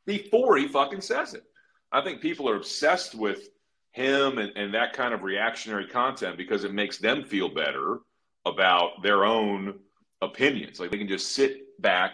before 0.07 0.57
he 0.57 0.69
fucking 0.69 1.03
says 1.03 1.35
it. 1.35 1.45
I 1.93 2.01
think 2.03 2.21
people 2.21 2.49
are 2.49 2.57
obsessed 2.57 3.15
with 3.15 3.49
him 3.93 4.39
and, 4.39 4.53
and 4.57 4.75
that 4.75 4.93
kind 4.93 5.15
of 5.15 5.23
reactionary 5.23 5.87
content 5.87 6.37
because 6.37 6.65
it 6.65 6.73
makes 6.75 6.99
them 6.99 7.25
feel 7.25 7.49
better 7.49 8.01
about 8.45 9.03
their 9.03 9.25
own 9.25 9.79
opinions. 10.21 10.81
Like 10.81 10.91
they 10.91 10.99
can 10.99 11.09
just 11.09 11.33
sit 11.33 11.68
back, 11.79 12.13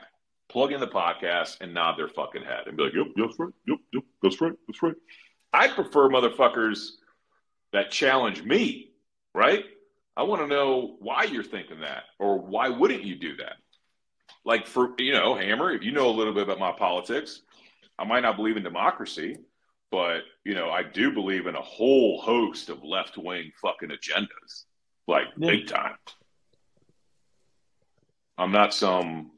plug 0.48 0.72
in 0.72 0.80
the 0.80 0.86
podcast, 0.86 1.60
and 1.60 1.74
nod 1.74 1.98
their 1.98 2.08
fucking 2.08 2.42
head 2.44 2.66
and 2.66 2.76
be 2.76 2.84
like, 2.84 2.94
yep, 2.94 3.06
that's 3.16 3.38
right. 3.38 3.52
Yep, 3.66 3.78
yep, 3.92 4.02
that's 4.22 4.40
right. 4.40 4.52
That's 4.66 4.82
right. 4.82 4.94
I 5.52 5.68
prefer 5.68 6.08
motherfuckers 6.08 6.90
that 7.72 7.90
challenge 7.90 8.42
me, 8.42 8.90
right? 9.34 9.64
I 10.16 10.22
want 10.22 10.42
to 10.42 10.46
know 10.46 10.96
why 11.00 11.24
you're 11.24 11.42
thinking 11.42 11.80
that 11.80 12.04
or 12.18 12.38
why 12.38 12.68
wouldn't 12.68 13.04
you 13.04 13.16
do 13.16 13.36
that? 13.36 13.56
Like 14.44 14.66
for, 14.66 14.90
you 14.98 15.12
know, 15.12 15.34
Hammer, 15.34 15.72
if 15.72 15.82
you 15.82 15.92
know 15.92 16.08
a 16.08 16.12
little 16.12 16.34
bit 16.34 16.42
about 16.44 16.58
my 16.58 16.72
politics, 16.72 17.42
I 17.98 18.04
might 18.04 18.20
not 18.20 18.36
believe 18.36 18.56
in 18.56 18.62
democracy, 18.62 19.36
but 19.90 20.20
you 20.44 20.54
know, 20.54 20.70
I 20.70 20.82
do 20.82 21.12
believe 21.12 21.46
in 21.46 21.56
a 21.56 21.62
whole 21.62 22.20
host 22.20 22.68
of 22.68 22.82
left 22.84 23.16
wing 23.16 23.50
fucking 23.62 23.88
agendas, 23.90 24.64
like 25.08 25.26
Yeah. 25.36 25.50
big 25.50 25.66
time. 25.66 25.96
I'm 28.36 28.50
not 28.52 28.74
some, 28.74 29.30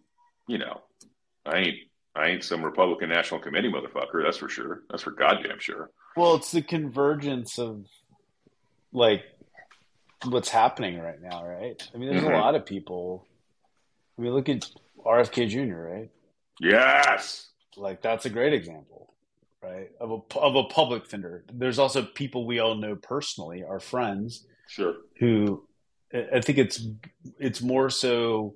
you 0.47 0.59
know, 0.59 0.81
I 1.45 1.59
ain't 1.59 1.77
I 2.15 2.29
ain't 2.29 2.45
some 2.45 2.63
Republican 2.65 3.11
National 3.11 3.41
Committee 3.41 3.71
motherfucker. 3.71 4.23
That's 4.25 4.39
for 4.39 4.49
sure. 4.49 4.83
That's 4.91 5.03
for 5.03 5.11
goddamn 5.11 5.59
sure. 5.59 5.91
Well, 6.17 6.35
it's 6.37 6.51
the 6.53 6.63
convergence 6.63 7.59
of 7.59 7.85
like 8.93 9.23
what's 10.25 10.49
happening 10.49 10.99
right 10.99 11.21
now, 11.21 11.47
right? 11.47 11.81
I 11.95 11.99
mean, 11.99 12.09
there's 12.11 12.23
Mhm. 12.25 12.35
a 12.35 12.39
lot 12.39 12.55
of 12.55 12.65
people. 12.65 13.27
I 14.19 14.23
mean, 14.23 14.33
look 14.33 14.49
at 14.49 14.71
RFK 15.05 15.47
Jr., 15.47 15.77
right? 15.77 16.11
Yes. 16.59 17.51
Like 17.77 18.01
that's 18.01 18.25
a 18.25 18.31
great 18.31 18.55
example, 18.55 19.13
right? 19.63 19.91
Of 20.01 20.11
a 20.11 20.39
of 20.39 20.57
a 20.57 20.65
public 20.65 21.03
defender. 21.05 21.45
There's 21.53 21.79
also 21.79 22.03
people 22.03 22.47
we 22.47 22.61
all 22.61 22.75
know 22.77 22.97
personally, 22.97 23.63
our 23.63 23.79
friends, 23.81 24.47
Sure. 24.69 24.95
who 25.19 25.67
I 26.15 26.41
think 26.41 26.57
it's 26.57 26.87
it's 27.39 27.61
more 27.61 27.91
so 27.91 28.55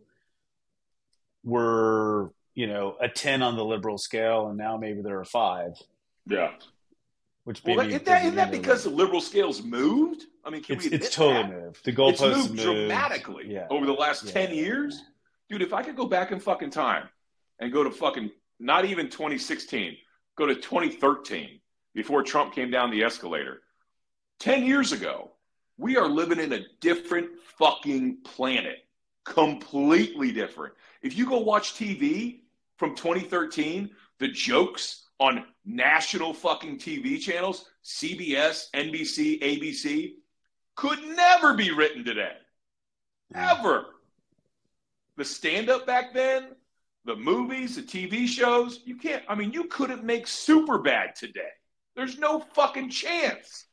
we're 1.44 2.28
you 2.54 2.66
know 2.66 2.96
a 3.00 3.08
ten 3.08 3.42
on 3.42 3.56
the 3.56 3.64
liberal 3.64 3.98
scale, 3.98 4.48
and 4.48 4.56
now 4.58 4.76
maybe 4.76 5.02
they're 5.02 5.20
a 5.20 5.26
five, 5.26 5.72
Yeah. 6.26 6.52
which 7.44 7.62
Well, 7.64 7.76
maybe 7.76 7.90
isn't 7.90 8.04
that, 8.06 8.18
doesn't 8.22 8.34
that 8.36 8.50
because 8.50 8.84
the 8.84 8.90
liberal. 8.90 9.06
liberal 9.06 9.20
scales 9.20 9.62
moved? 9.62 10.24
I 10.44 10.50
mean, 10.50 10.62
can 10.62 10.76
it's 10.76 10.86
we 10.86 10.92
it's 10.92 11.14
totally 11.14 11.42
that? 11.42 11.50
moved. 11.64 11.84
The 11.84 11.90
It's 11.90 11.98
goalposts 12.20 12.36
moved 12.36 12.50
moved 12.50 12.62
dramatically 12.62 13.52
Yeah. 13.52 13.66
over 13.70 13.86
the 13.86 13.92
last 13.92 14.24
Yeah. 14.24 14.32
10 14.32 14.54
years. 14.54 15.02
Dude, 15.48 15.62
if 15.62 15.72
I 15.72 15.82
could 15.82 15.96
go 15.96 16.06
back 16.06 16.32
in 16.32 16.40
fucking 16.40 16.70
time 16.70 17.08
and 17.58 17.72
go 17.72 17.82
to 17.84 17.90
fucking 17.90 18.30
not 18.58 18.84
even 18.84 19.08
2016, 19.10 19.96
go 20.36 20.46
to 20.46 20.54
2013 20.54 21.60
before 21.94 22.22
Trump 22.22 22.54
came 22.54 22.70
down 22.70 22.90
the 22.90 23.02
escalator. 23.02 23.62
10 24.38 24.64
years 24.64 24.92
ago, 24.92 25.30
we 25.76 25.96
are 25.96 26.08
living 26.08 26.38
in 26.38 26.52
a 26.52 26.60
different 26.80 27.30
fucking 27.58 28.18
planet. 28.22 28.78
Completely 29.24 30.30
different. 30.32 30.74
If 31.02 31.16
you 31.16 31.27
go 31.27 31.39
watch 31.39 31.74
TV 31.74 32.40
from 32.77 32.94
2013, 32.94 33.90
the 34.18 34.28
jokes 34.28 35.09
on 35.18 35.44
national 35.64 36.35
fucking 36.35 36.78
TV 36.78 37.20
channels, 37.20 37.66
CBS, 37.85 38.70
NBC, 38.74 39.40
ABC, 39.43 40.12
could 40.77 41.01
never 41.02 41.55
be 41.55 41.70
written 41.70 42.05
today. 42.05 42.32
Ever. 43.35 43.86
The 45.16 45.24
stand 45.24 45.68
up 45.68 45.86
back 45.86 46.14
then, 46.14 46.48
the 47.05 47.16
movies, 47.16 47.77
the 47.77 47.82
TV 47.82 48.27
shows, 48.27 48.81
you 48.85 48.97
can't, 48.97 49.22
I 49.28 49.35
mean, 49.35 49.52
you 49.52 49.64
couldn't 49.64 50.05
make 50.05 50.27
Superbad 50.27 51.14
today. 51.14 51.51
There's 51.97 52.18
no 52.18 52.40
fucking 52.55 52.90
chance. 52.90 53.66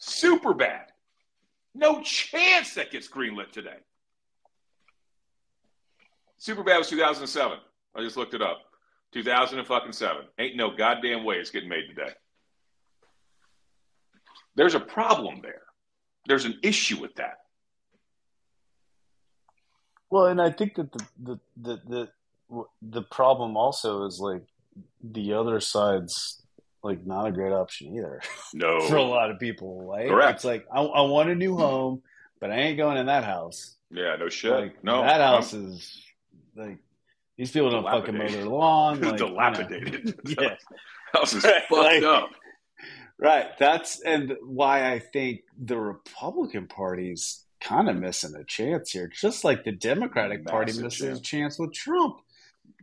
Superbad. 0.00 0.86
No 1.74 2.02
chance 2.02 2.74
that 2.74 2.90
gets 2.90 3.08
greenlit 3.08 3.52
today. 3.52 3.76
Superbad 6.40 6.78
was 6.78 6.88
2007. 6.88 7.58
I 7.94 8.00
just 8.02 8.16
looked 8.16 8.34
it 8.34 8.42
up. 8.42 8.58
2007. 9.12 10.22
Ain't 10.38 10.56
no 10.56 10.70
goddamn 10.76 11.24
way 11.24 11.36
it's 11.36 11.50
getting 11.50 11.68
made 11.68 11.88
today. 11.88 12.12
There's 14.54 14.74
a 14.74 14.80
problem 14.80 15.40
there. 15.42 15.62
There's 16.26 16.44
an 16.44 16.58
issue 16.62 17.00
with 17.00 17.14
that. 17.16 17.38
Well, 20.10 20.26
and 20.26 20.40
I 20.40 20.50
think 20.50 20.74
that 20.76 20.92
the 20.92 21.06
the 21.22 21.38
the 21.56 21.80
the, 22.50 22.64
the 22.82 23.02
problem 23.02 23.56
also 23.56 24.04
is 24.04 24.18
like 24.20 24.42
the 25.02 25.34
other 25.34 25.60
side's 25.60 26.42
like 26.82 27.06
not 27.06 27.26
a 27.26 27.32
great 27.32 27.52
option 27.52 27.94
either. 27.96 28.20
No, 28.54 28.80
for 28.88 28.96
a 28.96 29.02
lot 29.02 29.30
of 29.30 29.38
people, 29.38 29.86
right? 29.86 30.08
Correct. 30.08 30.36
It's 30.36 30.44
like 30.44 30.66
I, 30.72 30.80
I 30.80 31.02
want 31.02 31.30
a 31.30 31.34
new 31.34 31.56
home, 31.56 32.02
but 32.40 32.50
I 32.50 32.56
ain't 32.56 32.78
going 32.78 32.96
in 32.96 33.06
that 33.06 33.24
house. 33.24 33.76
Yeah, 33.90 34.16
no 34.16 34.28
shit. 34.28 34.50
Like, 34.50 34.84
no, 34.84 35.02
that 35.02 35.20
house 35.20 35.52
is 35.52 36.02
like 36.58 36.78
these 37.36 37.50
people 37.52 37.70
don't 37.70 37.84
fucking 37.84 38.16
mow 38.18 38.28
their 38.28 38.44
lawn. 38.44 39.00
Like, 39.02 39.16
dilapidated. 39.18 40.18
You 40.26 40.34
know. 40.34 40.42
yeah, 40.42 40.54
house 41.14 41.34
is 41.34 41.42
fucked 41.44 41.70
Like- 41.70 42.02
up. 42.02 42.30
right. 43.18 43.46
That's 43.58 44.00
and 44.00 44.36
why 44.44 44.90
I 44.92 44.98
think 44.98 45.42
the 45.58 45.78
Republican 45.78 46.66
Party's 46.66 47.44
kind 47.60 47.88
of 47.88 47.96
missing 47.96 48.34
a 48.36 48.44
chance 48.44 48.90
here, 48.92 49.08
just 49.08 49.44
like 49.44 49.64
the 49.64 49.72
Democratic 49.72 50.44
Party 50.46 50.72
misses 50.80 50.98
chance. 50.98 51.18
a 51.18 51.22
chance 51.22 51.58
with 51.58 51.72
Trump. 51.72 52.18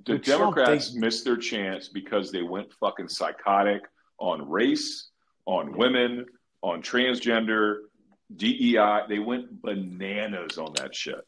The 0.06 0.14
With 0.14 0.24
Trump, 0.24 0.56
Democrats 0.56 0.94
they- 0.94 1.00
missed 1.00 1.26
their 1.26 1.38
chance 1.38 1.88
because 1.90 2.32
they 2.32 2.42
went 2.44 2.72
fucking 2.80 3.08
psychotic 3.10 3.82
on 4.20 4.50
race, 4.50 5.10
on 5.46 5.76
women, 5.78 6.26
on 6.62 6.82
transgender, 6.82 7.80
DEI. 8.36 9.02
They 9.10 9.20
went 9.20 9.62
bananas 9.62 10.58
on 10.58 10.74
that 10.76 10.94
shit. 10.96 11.26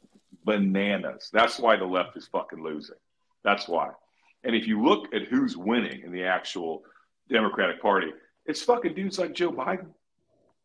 Bananas. 0.48 1.30
That's 1.34 1.60
why 1.60 1.76
the 1.76 1.86
left 1.86 2.16
is 2.16 2.26
fucking 2.28 2.64
losing. 2.64 2.96
That's 3.44 3.68
why. 3.68 3.90
And 4.46 4.56
if 4.56 4.66
you 4.66 4.82
look 4.82 5.14
at 5.14 5.24
who's 5.24 5.58
winning 5.58 6.02
in 6.04 6.12
the 6.14 6.24
actual 6.24 6.84
Democratic 7.30 7.82
Party, 7.82 8.14
it's 8.46 8.64
fucking 8.64 8.96
dudes 8.96 9.20
like 9.20 9.34
Joe 9.34 9.52
Biden. 9.52 9.90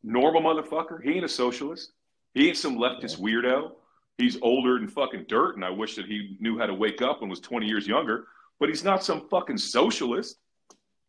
Normal 0.04 0.40
motherfucker. 0.40 1.02
He 1.02 1.10
ain't 1.10 1.24
a 1.24 1.28
socialist. 1.28 1.90
He 2.32 2.48
ain't 2.48 2.56
some 2.56 2.78
leftist 2.78 3.18
weirdo. 3.20 3.72
He's 4.18 4.38
older 4.40 4.78
than 4.78 4.86
fucking 4.86 5.24
dirt, 5.28 5.56
and 5.56 5.64
I 5.64 5.70
wish 5.70 5.96
that 5.96 6.06
he 6.06 6.36
knew 6.38 6.56
how 6.58 6.66
to 6.66 6.74
wake 6.74 7.02
up 7.02 7.20
and 7.20 7.28
was 7.28 7.40
20 7.40 7.66
years 7.66 7.86
younger. 7.86 8.26
But 8.60 8.68
he's 8.68 8.84
not 8.84 9.02
some 9.02 9.28
fucking 9.28 9.58
socialist. 9.58 10.36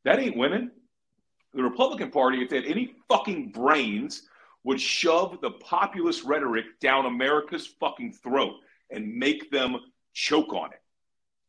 That 0.03 0.19
ain't 0.19 0.35
winning. 0.35 0.71
The 1.53 1.61
Republican 1.61 2.09
Party, 2.09 2.41
if 2.41 2.49
they 2.49 2.55
had 2.55 2.65
any 2.65 2.95
fucking 3.07 3.51
brains, 3.51 4.23
would 4.64 4.80
shove 4.80 5.40
the 5.41 5.52
populist 5.52 6.23
rhetoric 6.23 6.65
down 6.80 7.06
America's 7.06 7.68
fucking 7.80 8.14
throat 8.14 8.56
and 8.90 9.15
make 9.15 9.52
them 9.52 9.77
choke 10.14 10.53
on 10.53 10.72
it. 10.72 10.81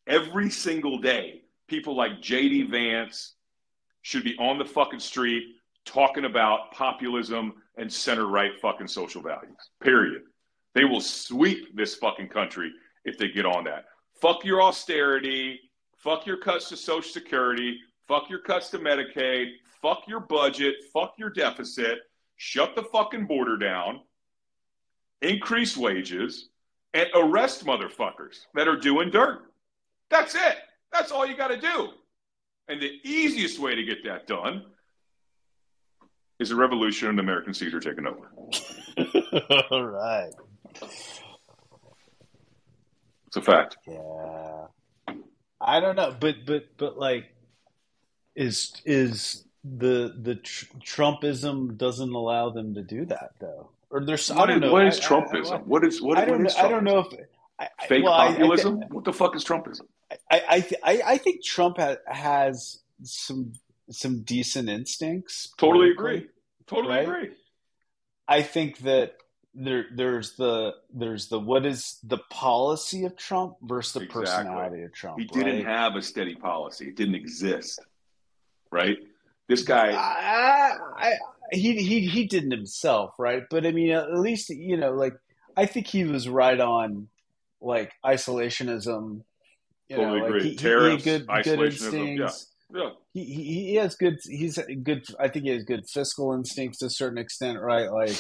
Every 0.07 0.51
single 0.51 0.99
day, 0.99 1.43
people 1.69 1.97
like 1.97 2.21
J.D. 2.21 2.65
Vance 2.65 3.35
should 4.03 4.25
be 4.25 4.37
on 4.39 4.59
the 4.59 4.65
fucking 4.65 5.01
street 5.01 5.45
talking 5.85 6.25
about 6.25 6.73
populism 6.73 7.55
and 7.77 7.93
center 7.93 8.27
right 8.27 8.53
fucking 8.61 8.89
social 8.89 9.23
values. 9.23 9.57
Period. 9.81 10.23
They 10.75 10.85
will 10.85 11.01
sweep 11.01 11.77
this 11.77 11.95
fucking 11.95 12.29
country 12.29 12.73
if 13.05 13.17
they 13.17 13.29
get 13.29 13.47
on 13.47 13.65
that. 13.65 13.85
Fuck 14.21 14.45
your 14.45 14.63
austerity. 14.63 15.61
Fuck 15.97 16.27
your 16.27 16.37
cuts 16.37 16.69
to 16.69 16.77
Social 16.77 17.11
Security. 17.11 17.79
Fuck 18.07 18.29
your 18.29 18.41
cuts 18.41 18.71
to 18.71 18.79
Medicaid. 18.79 19.53
Fuck 19.81 20.03
your 20.07 20.21
budget. 20.21 20.75
Fuck 20.93 21.15
your 21.19 21.31
deficit. 21.31 21.99
Shut 22.47 22.77
the 22.77 22.83
fucking 22.83 23.25
border 23.25 23.57
down. 23.57 24.03
Increase 25.23 25.79
wages 25.79 26.51
and 26.93 27.09
arrest 27.15 27.65
motherfuckers 27.65 28.41
that 28.53 28.69
are 28.69 28.77
doing 28.77 29.09
dirt. 29.11 29.51
That's 30.11 30.35
it. 30.35 30.59
That's 30.93 31.11
all 31.11 31.25
you 31.25 31.39
got 31.39 31.49
to 31.49 31.59
do. 31.59 31.89
And 32.69 32.83
the 32.83 33.01
easiest 33.03 33.59
way 33.59 33.75
to 33.75 33.83
get 33.83 34.05
that 34.05 34.27
done 34.27 34.67
is 36.39 36.51
a 36.51 36.55
revolution 36.55 37.09
and 37.09 37.19
American 37.19 37.55
Caesar 37.55 37.81
taking 37.81 38.07
over. 38.07 38.31
All 39.71 39.87
right. 39.87 40.33
It's 43.27 43.37
a 43.37 43.41
fact. 43.41 43.79
Yeah. 43.89 44.67
I 45.63 45.81
don't 45.81 45.97
know, 45.97 46.15
but 46.21 46.45
but 46.45 46.77
but 46.77 46.99
like, 46.99 47.35
is 48.37 48.83
is 48.85 49.44
the 49.65 50.15
the 50.21 50.35
tr- 50.37 50.67
Trumpism 50.81 51.77
doesn't 51.77 52.13
allow 52.13 52.51
them 52.51 52.75
to 52.75 52.83
do 52.83 53.07
that 53.07 53.33
though, 53.41 53.71
or 53.91 54.05
there's 54.05 54.31
I 54.31 54.47
don't 54.47 54.51
is, 54.57 54.61
know. 54.61 54.73
what 54.73 54.83
I- 54.83 54.89
is 54.89 55.01
I- 55.01 55.03
Trumpism? 55.05 55.53
I, 55.53 55.57
what 55.59 55.85
is 55.85 56.03
what, 56.03 56.19
I 56.19 56.25
don't 56.27 56.39
what 56.43 56.47
is 56.51 56.57
know. 56.57 56.63
I 56.65 56.69
don't 56.69 56.85
know 56.85 56.99
if 56.99 57.07
I, 57.59 57.69
I- 57.81 57.87
Fake 57.87 58.05
well, 58.05 58.13
I- 58.13 58.27
I 58.29 58.33
populism? 58.33 58.81
what 58.91 59.05
the 59.05 59.13
fuck 59.13 59.35
is 59.37 59.45
Trumpism? 59.45 59.83
I 60.31 60.43
I 60.49 60.61
th- 60.61 60.81
I, 60.85 61.03
I 61.07 61.19
think 61.19 61.43
Trump 61.45 61.79
ha- 61.79 61.97
has 62.07 62.81
some 63.03 63.53
some 63.91 64.21
decent 64.23 64.69
instincts. 64.69 65.53
Totally 65.59 65.91
agree. 65.91 66.27
Totally 66.67 66.95
Right? 66.95 67.03
agree. 67.09 67.31
I 68.29 68.43
think 68.43 68.79
that 68.81 69.15
there 69.55 69.87
there's 69.95 70.33
the 70.37 70.75
there's 70.93 71.29
the 71.29 71.39
what 71.41 71.65
is 71.65 71.99
the 72.03 72.19
policy 72.31 73.05
of 73.05 73.17
Trump 73.17 73.57
versus 73.63 73.93
the 73.95 74.01
Exactly. 74.01 74.25
personality 74.25 74.83
of 74.83 74.93
Trump. 74.93 75.19
He 75.19 75.27
didn't 75.27 75.65
have 75.65 75.95
a 75.97 76.03
steady 76.03 76.35
policy. 76.35 76.89
It 76.89 76.97
didn't 76.97 77.15
exist. 77.15 77.81
Right? 78.71 78.99
This 79.49 79.63
guy 79.63 79.93
I, 79.93 80.77
I, 80.97 81.13
he 81.53 81.77
he 81.77 82.07
he 82.07 82.27
didn't 82.27 82.51
himself, 82.51 83.15
right? 83.19 83.43
But 83.51 83.67
I 83.67 83.73
mean, 83.73 83.91
at 83.91 84.13
least 84.13 84.51
you 84.51 84.77
know, 84.77 84.93
like 84.93 85.15
I 85.57 85.67
think 85.67 85.87
he 85.87 86.05
was 86.05 86.29
right 86.29 86.59
on, 86.59 87.09
like 87.61 87.93
isolationism. 88.05 89.23
You 89.89 89.97
Totally 89.97 90.19
know, 90.19 90.25
like 90.25 90.29
agree. 90.31 90.43
he, 90.43 90.49
he, 90.49 90.51
he 90.51 90.57
Tariffs, 90.57 91.05
had 91.05 91.27
good 91.27 91.45
good 91.45 91.59
isolationism, 91.59 91.93
yeah. 91.93 92.25
instincts. 92.25 92.53
yeah. 92.75 92.91
He, 93.13 93.25
he 93.25 93.65
he 93.69 93.75
has 93.77 93.95
good. 93.97 94.19
He's 94.25 94.59
good. 94.83 95.05
I 95.21 95.29
think 95.29 95.45
he 95.45 95.51
has 95.51 95.65
good 95.65 95.87
fiscal 95.89 96.33
instincts 96.33 96.79
to 96.79 96.87
a 96.87 96.91
certain 96.91 97.19
extent, 97.19 97.61
right? 97.61 97.91
Like, 97.91 98.17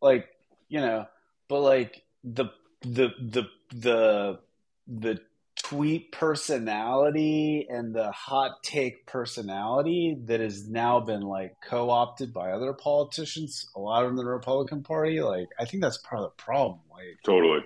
like 0.00 0.28
you 0.68 0.80
know, 0.80 1.06
but 1.48 1.60
like 1.60 2.04
the 2.22 2.46
the 2.82 3.08
the 3.20 3.42
the 3.74 4.38
the 4.86 5.20
tweet 5.68 6.12
personality 6.12 7.66
and 7.68 7.92
the 7.94 8.10
hot 8.12 8.62
take 8.62 9.04
personality 9.06 10.16
that 10.26 10.38
has 10.38 10.68
now 10.68 11.00
been 11.00 11.22
like 11.22 11.54
co-opted 11.68 12.32
by 12.32 12.50
other 12.52 12.72
politicians 12.72 13.66
a 13.74 13.80
lot 13.80 14.06
in 14.06 14.14
the 14.14 14.24
republican 14.24 14.82
party 14.82 15.20
like 15.20 15.48
i 15.58 15.64
think 15.64 15.82
that's 15.82 15.98
part 15.98 16.22
of 16.22 16.30
the 16.30 16.42
problem 16.42 16.78
like 16.90 17.18
Totally. 17.24 17.60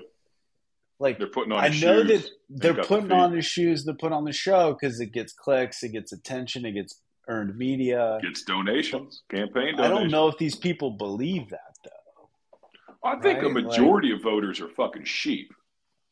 like 0.98 1.18
They're 1.18 1.26
putting 1.26 1.52
on 1.52 1.62
i 1.62 1.68
know 1.68 2.02
that 2.04 2.26
they're 2.48 2.72
the 2.72 2.84
putting 2.84 3.12
on 3.12 3.32
the 3.32 3.42
shoes 3.42 3.84
they're 3.84 3.94
putting 3.94 4.16
on 4.16 4.24
the 4.24 4.32
show 4.32 4.72
because 4.72 4.98
it 5.00 5.12
gets 5.12 5.34
clicks 5.34 5.82
it 5.82 5.90
gets 5.92 6.12
attention 6.12 6.64
it 6.64 6.72
gets 6.72 7.02
earned 7.28 7.56
media 7.56 8.18
Gets 8.22 8.44
donations, 8.44 9.22
campaign 9.30 9.76
donations. 9.76 9.80
i 9.80 9.88
don't 9.88 10.10
know 10.10 10.28
if 10.28 10.38
these 10.38 10.56
people 10.56 10.92
believe 10.92 11.50
that 11.50 11.74
though 11.84 11.90
I 13.02 13.16
think 13.20 13.42
a 13.42 13.46
right? 13.46 13.54
majority 13.64 14.12
of 14.12 14.22
voters 14.22 14.60
are 14.60 14.68
fucking 14.68 15.04
sheep, 15.04 15.54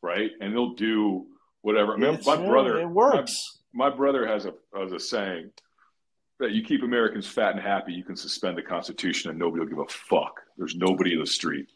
right? 0.02 0.30
And 0.40 0.54
they'll 0.54 0.74
do 0.74 1.26
whatever. 1.68 1.94
I 1.94 1.96
mean, 1.98 2.18
my 2.24 2.36
brother, 2.36 2.80
it 2.80 2.88
works 2.88 3.58
My, 3.74 3.90
my 3.90 3.96
brother 3.96 4.26
has 4.26 4.46
a 4.46 4.54
has 4.74 4.92
a 4.92 4.98
saying 4.98 5.50
that 6.40 6.52
you 6.52 6.62
keep 6.62 6.82
Americans 6.82 7.26
fat 7.26 7.52
and 7.52 7.60
happy, 7.60 7.92
you 7.92 8.04
can 8.04 8.16
suspend 8.16 8.56
the 8.56 8.62
Constitution, 8.62 9.30
and 9.30 9.38
nobody 9.38 9.60
will 9.60 9.68
give 9.68 9.78
a 9.78 9.88
fuck. 9.88 10.40
There's 10.56 10.76
nobody 10.76 11.12
in 11.12 11.20
the 11.20 11.26
street. 11.26 11.66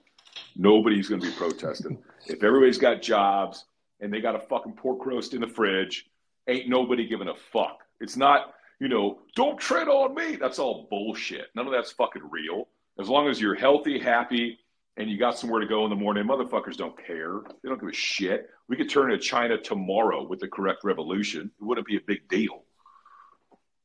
Nobody's 0.57 1.09
going 1.09 1.21
to 1.21 1.27
be 1.27 1.35
protesting. 1.35 1.99
if 2.27 2.43
everybody's 2.43 2.79
got 2.79 3.03
jobs 3.03 3.67
and 4.01 4.13
they 4.13 4.21
got 4.21 4.35
a 4.35 4.41
fucking 4.41 4.73
pork 4.73 5.05
roast 5.05 5.35
in 5.35 5.41
the 5.41 5.49
fridge, 5.49 6.07
ain't 6.49 6.69
nobody 6.69 7.07
giving 7.07 7.29
a 7.29 7.35
fuck. 7.35 7.81
It's 8.01 8.17
not, 8.17 8.55
you 8.81 8.89
know, 8.89 9.19
don't 9.35 9.59
tread 9.59 9.89
on 9.89 10.15
me. 10.15 10.37
That's 10.37 10.59
all 10.59 10.87
bullshit. 10.89 11.49
None 11.55 11.67
of 11.67 11.73
that's 11.73 11.93
fucking 11.93 12.23
real. 12.31 12.69
As 13.01 13.09
long 13.09 13.29
as 13.29 13.41
you're 13.41 13.55
healthy, 13.57 13.99
happy, 13.99 14.59
and 14.97 15.11
you 15.11 15.19
got 15.19 15.39
somewhere 15.39 15.61
to 15.61 15.67
go 15.67 15.85
in 15.85 15.91
the 15.91 15.97
morning, 15.97 16.25
motherfuckers 16.25 16.77
don't 16.77 16.97
care. 17.07 17.41
They 17.63 17.69
don't 17.69 17.81
give 17.81 17.89
a 17.89 17.95
shit. 17.95 18.51
We 18.69 18.77
could 18.77 18.91
turn 18.91 19.11
to 19.11 19.19
China 19.19 19.57
tomorrow 19.57 20.27
with 20.27 20.41
the 20.41 20.49
correct 20.49 20.85
revolution. 20.85 21.51
It 21.61 21.65
wouldn't 21.65 21.87
be 21.87 21.97
a 21.97 22.01
big 22.07 22.29
deal. 22.29 22.65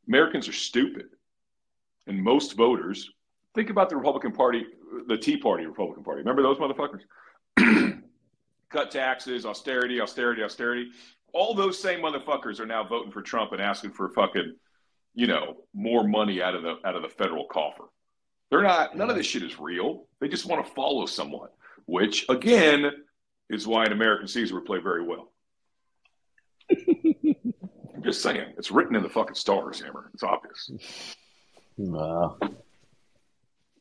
Americans 0.08 0.48
are 0.48 0.54
stupid. 0.54 1.08
And 2.08 2.22
most 2.22 2.56
voters, 2.56 3.10
think 3.56 3.70
about 3.70 3.90
the 3.90 3.96
Republican 3.98 4.32
Party, 4.32 4.66
the 5.08 5.18
Tea 5.18 5.38
Party 5.38 5.66
Republican 5.66 6.04
Party. 6.04 6.20
Remember 6.20 6.42
those 6.42 6.58
motherfuckers? 6.58 7.02
Cut 8.70 8.92
taxes, 8.92 9.46
austerity, 9.46 10.02
austerity, 10.02 10.44
austerity. 10.44 10.90
All 11.34 11.54
those 11.54 11.80
same 11.80 12.02
motherfuckers 12.02 12.60
are 12.60 12.66
now 12.66 12.84
voting 12.84 13.12
for 13.12 13.22
Trump 13.22 13.52
and 13.54 13.62
asking 13.62 13.92
for 13.92 14.10
fucking, 14.10 14.56
you 15.14 15.28
know, 15.28 15.58
more 15.74 16.06
money 16.06 16.42
out 16.42 16.56
of 16.56 16.64
the 16.64 16.76
out 16.86 16.96
of 16.96 17.02
the 17.02 17.10
federal 17.10 17.46
coffer. 17.46 17.86
They're 18.50 18.64
not. 18.64 18.96
None 18.96 19.10
of 19.10 19.16
this 19.16 19.26
shit 19.26 19.44
is 19.44 19.60
real. 19.60 20.06
They 20.20 20.28
just 20.28 20.46
want 20.46 20.66
to 20.66 20.74
follow 20.74 21.06
someone, 21.06 21.50
which 21.86 22.26
again 22.30 22.92
is 23.50 23.68
why 23.68 23.86
an 23.86 23.92
American 23.92 24.28
Caesar 24.28 24.56
would 24.56 24.66
play 24.66 24.80
very 24.80 25.04
well. 25.04 25.32
I'm 26.72 28.04
just 28.04 28.22
saying, 28.22 28.54
it's 28.58 28.72
written 28.72 28.96
in 28.96 29.04
the 29.04 29.10
fucking 29.10 29.36
stars, 29.36 29.82
Hammer. 29.82 30.10
It's 30.14 30.24
obvious. 30.24 30.72
Well, 31.78 32.38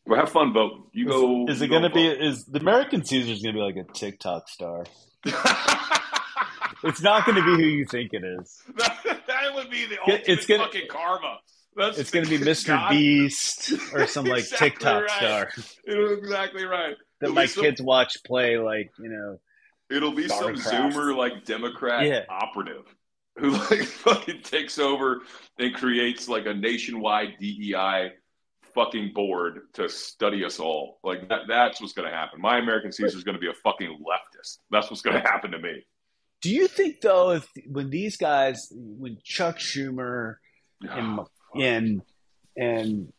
Well, 0.06 0.20
have 0.20 0.30
fun 0.30 0.52
voting. 0.52 0.84
You 0.92 1.06
go. 1.06 1.46
Is 1.48 1.62
it 1.62 1.68
going 1.68 1.82
to 1.82 1.90
be? 1.90 2.06
Is 2.06 2.44
the 2.44 2.60
American 2.60 3.04
Caesar's 3.04 3.42
going 3.42 3.54
to 3.54 3.58
be 3.60 3.64
like 3.64 3.76
a 3.76 3.92
TikTok 3.92 4.48
star? 4.48 4.84
it's 6.84 7.02
not 7.02 7.24
going 7.26 7.36
to 7.36 7.44
be 7.44 7.62
who 7.62 7.68
you 7.68 7.84
think 7.86 8.12
it 8.12 8.22
is. 8.24 8.62
that 8.76 9.54
would 9.54 9.70
be 9.70 9.86
the 9.86 9.98
ultimate 10.00 10.24
it's 10.26 10.46
gonna, 10.46 10.64
fucking 10.64 10.88
karma. 10.88 11.38
That's 11.76 11.98
it's 11.98 12.10
going 12.10 12.24
to 12.24 12.30
be 12.30 12.42
Mr. 12.42 12.66
God. 12.68 12.90
Beast 12.90 13.72
or 13.92 14.06
some 14.06 14.24
like 14.24 14.44
exactly 14.44 14.70
TikTok 14.70 15.02
right. 15.02 15.10
star. 15.10 15.50
It'll 15.86 16.12
exactly 16.14 16.64
right. 16.64 16.96
That 17.20 17.26
it'll 17.26 17.34
my 17.34 17.46
kids 17.46 17.82
watch 17.82 18.16
play 18.24 18.58
like 18.58 18.90
you 18.98 19.10
know. 19.10 19.38
It'll 19.88 20.12
be 20.12 20.26
some 20.26 20.54
Zoomer 20.54 21.16
like 21.16 21.44
Democrat 21.44 22.06
yeah. 22.06 22.24
operative 22.28 22.84
who 23.38 23.50
like 23.50 23.82
fucking 23.84 24.42
takes 24.42 24.78
over 24.78 25.20
and 25.58 25.74
creates 25.74 26.28
like 26.28 26.46
a 26.46 26.54
nationwide 26.54 27.34
DEI 27.38 28.12
fucking 28.74 29.12
board 29.14 29.60
to 29.74 29.88
study 29.88 30.44
us 30.44 30.58
all. 30.58 30.98
Like 31.04 31.28
that 31.28 31.42
that's 31.48 31.80
what's 31.80 31.92
going 31.92 32.08
to 32.08 32.14
happen. 32.14 32.40
My 32.40 32.58
American 32.58 32.92
Caesar 32.92 33.16
is 33.16 33.24
going 33.24 33.36
to 33.36 33.40
be 33.40 33.48
a 33.48 33.54
fucking 33.64 33.98
leftist. 34.02 34.58
That's 34.70 34.90
what's 34.90 35.02
going 35.02 35.20
to 35.20 35.28
happen 35.28 35.50
to 35.52 35.58
me. 35.58 35.84
Do 36.42 36.50
you 36.50 36.68
think 36.68 37.00
though 37.00 37.32
if 37.32 37.48
when 37.66 37.90
these 37.90 38.16
guys 38.16 38.68
when 38.72 39.18
Chuck 39.24 39.58
Schumer 39.58 40.36
and 40.80 41.20
and 41.62 42.02
and 42.56 43.12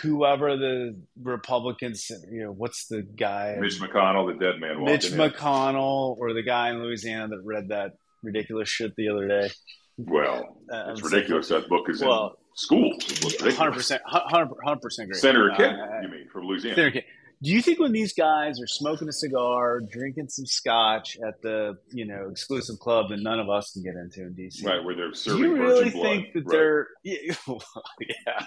whoever 0.00 0.56
the 0.56 0.96
Republicans, 1.22 2.10
you 2.30 2.44
know, 2.44 2.52
what's 2.52 2.86
the 2.86 3.02
guy? 3.02 3.56
Mitch 3.58 3.80
McConnell, 3.80 4.32
the 4.32 4.38
dead 4.38 4.60
man. 4.60 4.84
Mitch 4.84 5.10
McConnell, 5.10 6.16
in. 6.16 6.22
or 6.22 6.32
the 6.32 6.42
guy 6.42 6.70
in 6.70 6.82
Louisiana 6.82 7.28
that 7.28 7.42
read 7.44 7.68
that 7.68 7.92
ridiculous 8.22 8.68
shit 8.68 8.94
the 8.96 9.08
other 9.08 9.28
day. 9.28 9.50
Well, 9.98 10.56
uh, 10.72 10.92
it's 10.92 11.02
ridiculous. 11.02 11.48
That 11.48 11.68
book 11.68 11.88
is 11.88 12.00
well, 12.00 12.26
in 12.26 12.56
schools. 12.56 13.56
Hundred 13.56 13.72
percent, 13.72 14.02
hundred 14.06 14.80
percent 14.80 15.10
great. 15.10 15.20
Senator 15.20 15.52
uh, 15.52 15.56
Kent, 15.56 15.78
you 16.02 16.08
mean 16.08 16.28
from 16.32 16.46
Louisiana? 16.46 16.76
Senator 16.76 16.92
Kent. 16.92 17.04
Do 17.42 17.50
you 17.50 17.60
think 17.60 17.78
when 17.78 17.92
these 17.92 18.14
guys 18.14 18.60
are 18.60 18.66
smoking 18.66 19.08
a 19.08 19.12
cigar, 19.12 19.80
drinking 19.80 20.28
some 20.28 20.46
scotch 20.46 21.16
at 21.26 21.42
the 21.42 21.76
you 21.92 22.06
know 22.06 22.28
exclusive 22.30 22.78
club 22.78 23.10
that 23.10 23.20
none 23.20 23.38
of 23.38 23.50
us 23.50 23.72
can 23.72 23.82
get 23.82 23.94
into 23.94 24.22
in 24.22 24.34
DC, 24.34 24.64
right? 24.64 24.82
Where 24.82 24.94
they're 24.94 25.14
serving 25.14 25.42
do 25.42 25.48
you 25.48 25.56
really 25.56 25.90
blood, 25.90 26.02
think 26.02 26.32
that 26.34 26.40
right. 26.40 26.50
they're 26.50 26.88
yeah, 27.04 28.46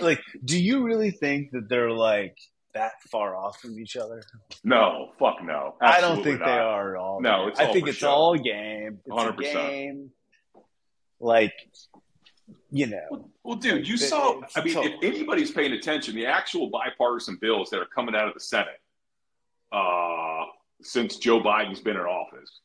like? 0.00 0.20
Do 0.44 0.62
you 0.62 0.84
really 0.84 1.10
think 1.10 1.50
that 1.52 1.68
they're 1.68 1.90
like 1.90 2.36
that 2.74 2.92
far 3.10 3.36
off 3.36 3.60
from 3.60 3.78
each 3.78 3.96
other? 3.96 4.22
No, 4.62 5.10
fuck 5.18 5.42
no. 5.42 5.74
I 5.80 6.00
don't 6.00 6.22
think 6.22 6.40
not. 6.40 6.46
they 6.46 6.58
are 6.58 6.96
at 6.96 7.00
all. 7.00 7.20
No, 7.20 7.50
I 7.56 7.72
think 7.72 7.88
it's 7.88 7.98
show. 7.98 8.10
all 8.10 8.34
game. 8.36 8.98
It's 9.04 9.14
100%. 9.14 9.30
a 9.30 9.42
game. 9.42 10.10
Like 11.20 11.54
you 12.70 12.86
know. 12.86 13.06
Well, 13.10 13.30
well 13.42 13.56
dude, 13.56 13.86
you 13.86 13.96
saw. 13.96 14.40
I 14.56 14.62
mean, 14.62 14.76
if 14.78 14.94
anybody's 15.02 15.50
paying 15.50 15.72
attention, 15.72 16.14
the 16.14 16.26
actual 16.26 16.70
bipartisan 16.70 17.38
bills 17.40 17.70
that 17.70 17.80
are 17.80 17.86
coming 17.86 18.14
out 18.14 18.28
of 18.28 18.34
the 18.34 18.40
Senate 18.40 18.80
uh, 19.72 20.44
since 20.82 21.16
Joe 21.16 21.40
Biden's 21.40 21.80
been 21.80 21.96
in 21.96 22.02
office, 22.02 22.60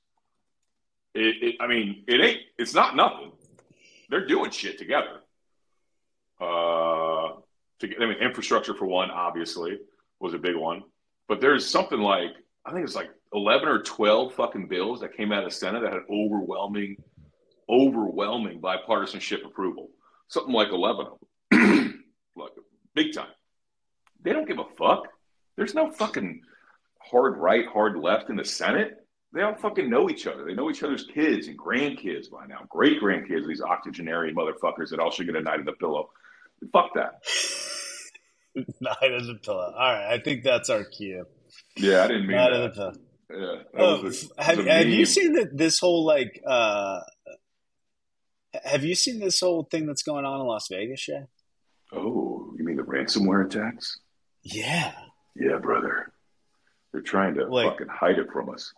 it, 1.14 1.44
it, 1.44 1.56
I 1.60 1.68
mean, 1.68 2.04
it 2.08 2.22
ain't. 2.22 2.42
It's 2.58 2.74
not 2.74 2.96
nothing. 2.96 3.32
They're 4.10 4.28
doing 4.28 4.52
shit 4.52 4.78
together. 4.78 5.22
Uh, 6.40 7.36
to 7.80 7.88
get, 7.88 8.02
I 8.02 8.06
mean, 8.06 8.18
infrastructure 8.18 8.74
for 8.74 8.86
one, 8.86 9.10
obviously, 9.10 9.78
was 10.20 10.34
a 10.34 10.38
big 10.40 10.56
one. 10.56 10.84
But 11.28 11.40
there's 11.40 11.70
something 11.70 12.00
like 12.00 12.32
I 12.66 12.72
think 12.72 12.86
it's 12.86 12.96
like 12.96 13.10
eleven 13.34 13.68
or 13.68 13.82
twelve 13.82 14.34
fucking 14.36 14.68
bills 14.68 15.00
that 15.02 15.16
came 15.16 15.32
out 15.32 15.44
of 15.44 15.50
the 15.50 15.56
Senate 15.56 15.82
that 15.82 15.94
had 15.94 16.02
overwhelming 16.10 16.98
overwhelming 17.69 18.61
bipartisanship 18.61 19.45
approval. 19.45 19.90
Something 20.27 20.53
like 20.53 20.69
11 20.69 21.06
of 21.06 21.19
them. 21.52 22.03
like, 22.35 22.52
big 22.95 23.14
time. 23.14 23.27
They 24.23 24.34
don't 24.34 24.48
give 24.48 24.60
a 24.60 24.65
fuck. 24.77 25.03
There's 25.56 25.76
no 25.76 25.91
fucking 25.91 26.41
hard 26.99 27.38
right, 27.38 27.65
hard 27.68 27.98
left 27.98 28.30
in 28.30 28.35
the 28.35 28.45
Senate. 28.45 28.98
They 29.34 29.41
all 29.41 29.56
fucking 29.56 29.90
know 29.90 30.10
each 30.10 30.27
other. 30.27 30.45
They 30.45 30.53
know 30.53 30.69
each 30.69 30.84
other's 30.84 31.06
kids 31.06 31.48
and 31.48 31.57
grandkids 31.57 32.30
by 32.30 32.45
now. 32.45 32.61
Great 32.69 33.02
grandkids, 33.02 33.48
these 33.48 33.61
octogenarian 33.61 34.35
motherfuckers 34.35 34.90
that 34.91 34.99
all 34.99 35.11
should 35.11 35.26
get 35.26 35.35
a 35.35 35.41
night 35.41 35.60
in 35.60 35.65
the 35.65 35.73
pillow. 35.73 36.10
Fuck 36.72 36.91
that. 36.95 37.22
night 38.56 39.11
in 39.11 39.27
the 39.27 39.40
pillow. 39.41 39.73
All 39.76 39.94
right. 39.94 40.14
I 40.14 40.19
think 40.19 40.44
that's 40.44 40.69
our 40.69 40.84
cue. 40.84 41.26
Yeah, 41.76 42.03
I 42.03 42.07
didn't 42.07 42.27
mean 42.27 42.38
night 42.38 42.52
that. 42.52 42.56
in 42.56 42.61
the 42.61 42.69
pillow. 42.69 42.94
Yeah. 43.31 43.64
Oh, 43.80 44.11
a, 44.38 44.44
have, 44.44 44.65
have 44.65 44.88
you 44.88 45.06
seen 45.06 45.34
that 45.34 45.57
this 45.57 45.80
whole 45.80 46.06
like 46.06 46.40
uh 46.45 46.99
have 48.64 48.84
you 48.84 48.96
seen 48.96 49.20
this 49.20 49.40
whole 49.40 49.64
thing 49.64 49.86
that's 49.86 50.04
going 50.04 50.26
on 50.26 50.40
in 50.40 50.48
Las 50.48 50.68
Vegas 50.70 51.08
yet? 51.08 51.28
Oh, 51.92 52.54
you 52.58 52.64
mean 52.64 52.78
the 52.78 52.84
ransomware 52.84 53.46
attacks? 53.46 54.00
Yeah. 54.42 54.94
Yeah, 55.36 55.58
brother. 55.58 56.12
They're 56.92 57.02
trying 57.02 57.36
to 57.36 57.46
like, 57.46 57.72
fucking 57.72 57.88
hide 57.88 58.20
it 58.20 58.28
from 58.32 58.50
us. 58.50 58.72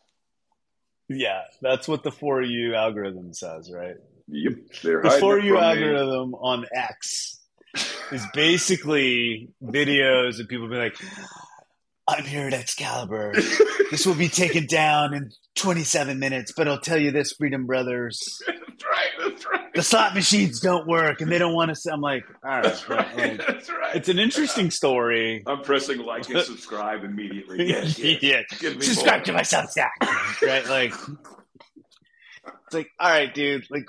Yeah, 1.10 1.42
that's 1.62 1.88
what 1.88 2.04
the 2.04 2.12
for 2.12 2.42
you 2.42 2.76
algorithm 2.76 3.34
says, 3.34 3.72
right? 3.72 3.96
Yep. 4.28 4.54
The 4.82 5.18
for 5.20 5.38
you 5.40 5.58
algorithm 5.58 6.32
me. 6.32 6.38
on 6.42 6.66
X 6.74 7.40
is 8.12 8.26
basically 8.34 9.50
videos 9.64 10.40
of 10.40 10.48
people 10.48 10.68
being 10.68 10.82
like, 10.82 10.98
I'm 12.08 12.24
here 12.24 12.48
at 12.48 12.54
Excalibur. 12.54 13.34
this 13.92 14.06
will 14.06 14.16
be 14.16 14.30
taken 14.30 14.66
down 14.66 15.14
in 15.14 15.32
27 15.56 16.20
minutes, 16.20 16.54
but 16.56 16.68
I'll 16.68 16.80
tell 16.80 16.98
you 16.98 17.12
this, 17.12 17.34
Freedom 17.34 17.66
Brothers. 17.66 18.42
That's 18.48 18.86
right. 18.86 19.10
That's 19.20 19.46
right. 19.46 19.65
The 19.76 19.84
slot 19.84 20.16
machines 20.16 20.60
don't 20.60 20.88
work, 20.88 21.22
and 21.22 21.32
they 21.32 21.38
don't 21.38 21.54
want 21.54 21.76
to. 21.76 21.92
I'm 21.92 22.02
like, 22.02 22.24
all 22.44 22.50
right, 22.50 22.64
that's 22.64 22.90
right. 22.90 23.18
Like, 23.18 23.46
that's 23.46 23.70
right. 23.70 23.96
It's 23.96 24.10
an 24.10 24.20
interesting 24.20 24.72
story. 24.72 25.44
I'm 25.46 25.62
pressing 25.62 26.00
like 26.00 26.30
and 26.30 26.42
subscribe 26.42 27.04
immediately. 27.04 27.68
Yes, 27.68 28.00
yes. 28.00 28.22
yeah, 28.22 28.42
subscribe 28.80 29.20
more. 29.20 29.26
to 29.26 29.34
my 29.34 29.42
Substack. 29.42 30.42
right, 30.42 30.66
like 30.68 30.94
it's 32.66 32.74
like, 32.74 32.90
all 33.00 33.10
right, 33.10 33.34
dude. 33.34 33.66
Like, 33.70 33.86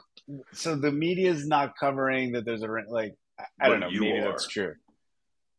so 0.52 0.76
the 0.76 0.90
media 0.90 1.30
is 1.30 1.46
not 1.46 1.74
covering 1.78 2.32
that. 2.32 2.44
There's 2.44 2.62
a 2.62 2.68
like, 2.88 3.14
I, 3.38 3.44
I 3.60 3.68
don't 3.68 3.80
know. 3.80 3.90
Maybe 3.90 4.18
are. 4.18 4.24
that's 4.30 4.46
true 4.48 4.74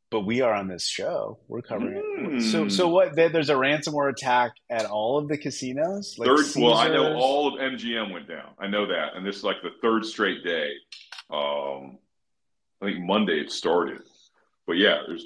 but 0.10 0.22
we 0.22 0.42
are 0.42 0.54
on 0.54 0.68
this 0.68 0.86
show. 0.86 1.40
We're 1.48 1.62
covering 1.62 2.02
mm. 2.20 2.38
it. 2.38 2.42
So, 2.44 2.64
Hmm. 2.64 2.70
so 2.70 2.88
what? 2.88 3.16
There's 3.16 3.50
a 3.50 3.56
ransomware 3.56 4.10
attack 4.10 4.54
at 4.70 4.86
all 4.86 5.18
of 5.18 5.28
the 5.28 5.38
casinos. 5.38 6.16
Like 6.18 6.28
third, 6.28 6.46
well, 6.58 6.76
I 6.76 6.88
know 6.88 7.16
all 7.16 7.48
of 7.48 7.60
MGM 7.60 8.12
went 8.12 8.28
down. 8.28 8.50
I 8.60 8.68
know 8.68 8.86
that, 8.88 9.16
and 9.16 9.26
this 9.26 9.38
is 9.38 9.44
like 9.44 9.62
the 9.62 9.72
third 9.82 10.06
straight 10.06 10.44
day. 10.44 10.72
Um, 11.30 11.98
I 12.82 12.86
think 12.86 13.00
Monday 13.00 13.40
it 13.40 13.52
started, 13.52 14.02
but 14.66 14.78
yeah, 14.78 15.00
there's. 15.08 15.26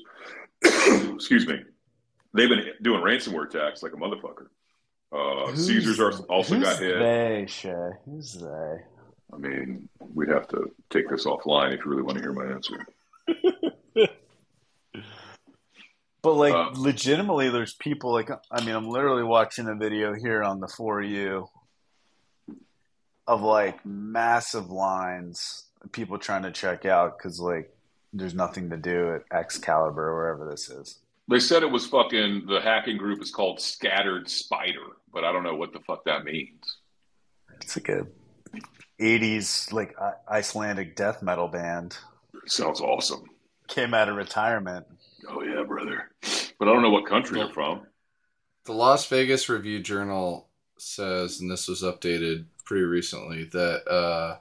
excuse 1.14 1.48
me. 1.48 1.60
They've 2.34 2.50
been 2.50 2.66
doing 2.82 3.02
ransomware 3.02 3.48
attacks 3.48 3.84
like 3.84 3.94
a 3.94 3.98
motherfucker. 3.98 4.48
Uh, 5.12 5.54
Caesars 5.56 6.00
are 6.00 6.14
also 6.30 6.60
got 6.60 6.80
hit. 6.80 7.00
They 7.00 7.46
Shay. 7.50 7.90
Who's 8.06 8.34
they? 8.34 8.78
I 9.34 9.38
mean, 9.38 9.90
we'd 10.14 10.30
have 10.30 10.48
to 10.50 10.72
take 10.90 11.10
this 11.10 11.26
offline 11.26 11.74
if 11.74 11.84
you 11.84 11.92
really 11.92 12.04
want 12.04 12.18
to 12.18 12.24
hear 12.24 12.34
my 12.34 12.46
answer. 12.46 12.86
But 16.24 16.34
like 16.36 16.54
uh, 16.54 16.72
legitimately, 16.76 17.50
there's 17.50 17.74
people 17.74 18.12
like 18.12 18.30
I 18.52 18.64
mean, 18.64 18.76
I'm 18.76 18.88
literally 18.88 19.24
watching 19.24 19.68
a 19.68 19.76
video 19.76 20.14
here 20.14 20.44
on 20.44 20.60
the 20.60 20.68
for 20.68 21.02
you 21.02 21.48
of 23.28 23.42
like 23.42 23.86
massive 23.86 24.70
lines, 24.70 25.66
people 25.92 26.18
trying 26.18 26.44
to 26.44 26.52
check 26.52 26.86
out 26.86 27.18
because 27.18 27.40
like 27.40 27.74
there's 28.14 28.34
nothing 28.34 28.70
to 28.70 28.78
do 28.78 29.16
at 29.16 29.24
Excalibur 29.36 30.10
or 30.10 30.16
wherever 30.16 30.50
this 30.50 30.70
is. 30.70 31.00
They 31.30 31.40
said 31.40 31.64
it 31.64 31.72
was 31.72 31.88
fucking 31.88 32.46
the 32.48 32.60
hacking 32.60 32.98
group 32.98 33.22
is 33.22 33.32
called 33.32 33.62
Scattered 33.62 34.30
Spider, 34.30 34.98
but 35.14 35.24
I 35.24 35.32
don't 35.32 35.44
know 35.44 35.56
what 35.56 35.72
the 35.72 35.80
fuck 35.80 36.04
that 36.06 36.26
means. 36.26 36.78
It's 37.62 37.78
like 37.78 37.90
a 37.90 38.06
80s 39.00 39.72
like 39.72 39.96
Icelandic 40.30 40.96
death 40.96 41.24
metal 41.24 41.48
band. 41.48 41.98
Sounds 42.48 42.82
awesome. 42.82 43.24
Came 43.68 43.94
out 43.94 44.10
of 44.10 44.16
retirement. 44.16 44.86
Oh 45.30 45.44
yeah, 45.44 45.64
brother. 45.64 46.10
But 46.60 46.68
I 46.68 46.74
don't 46.74 46.82
know 46.82 46.90
what 46.90 47.06
country 47.06 47.40
you're 47.40 47.50
from. 47.50 47.82
The 48.66 48.74
Las 48.74 49.08
Vegas 49.08 49.50
Review 49.50 49.80
Journal 49.80 50.48
says, 50.78 51.40
and 51.40 51.50
this 51.50 51.68
was 51.68 51.84
updated 51.84 52.46
pretty 52.66 52.86
recently, 52.86 53.46
that 53.46 53.88
uh, 53.88 54.38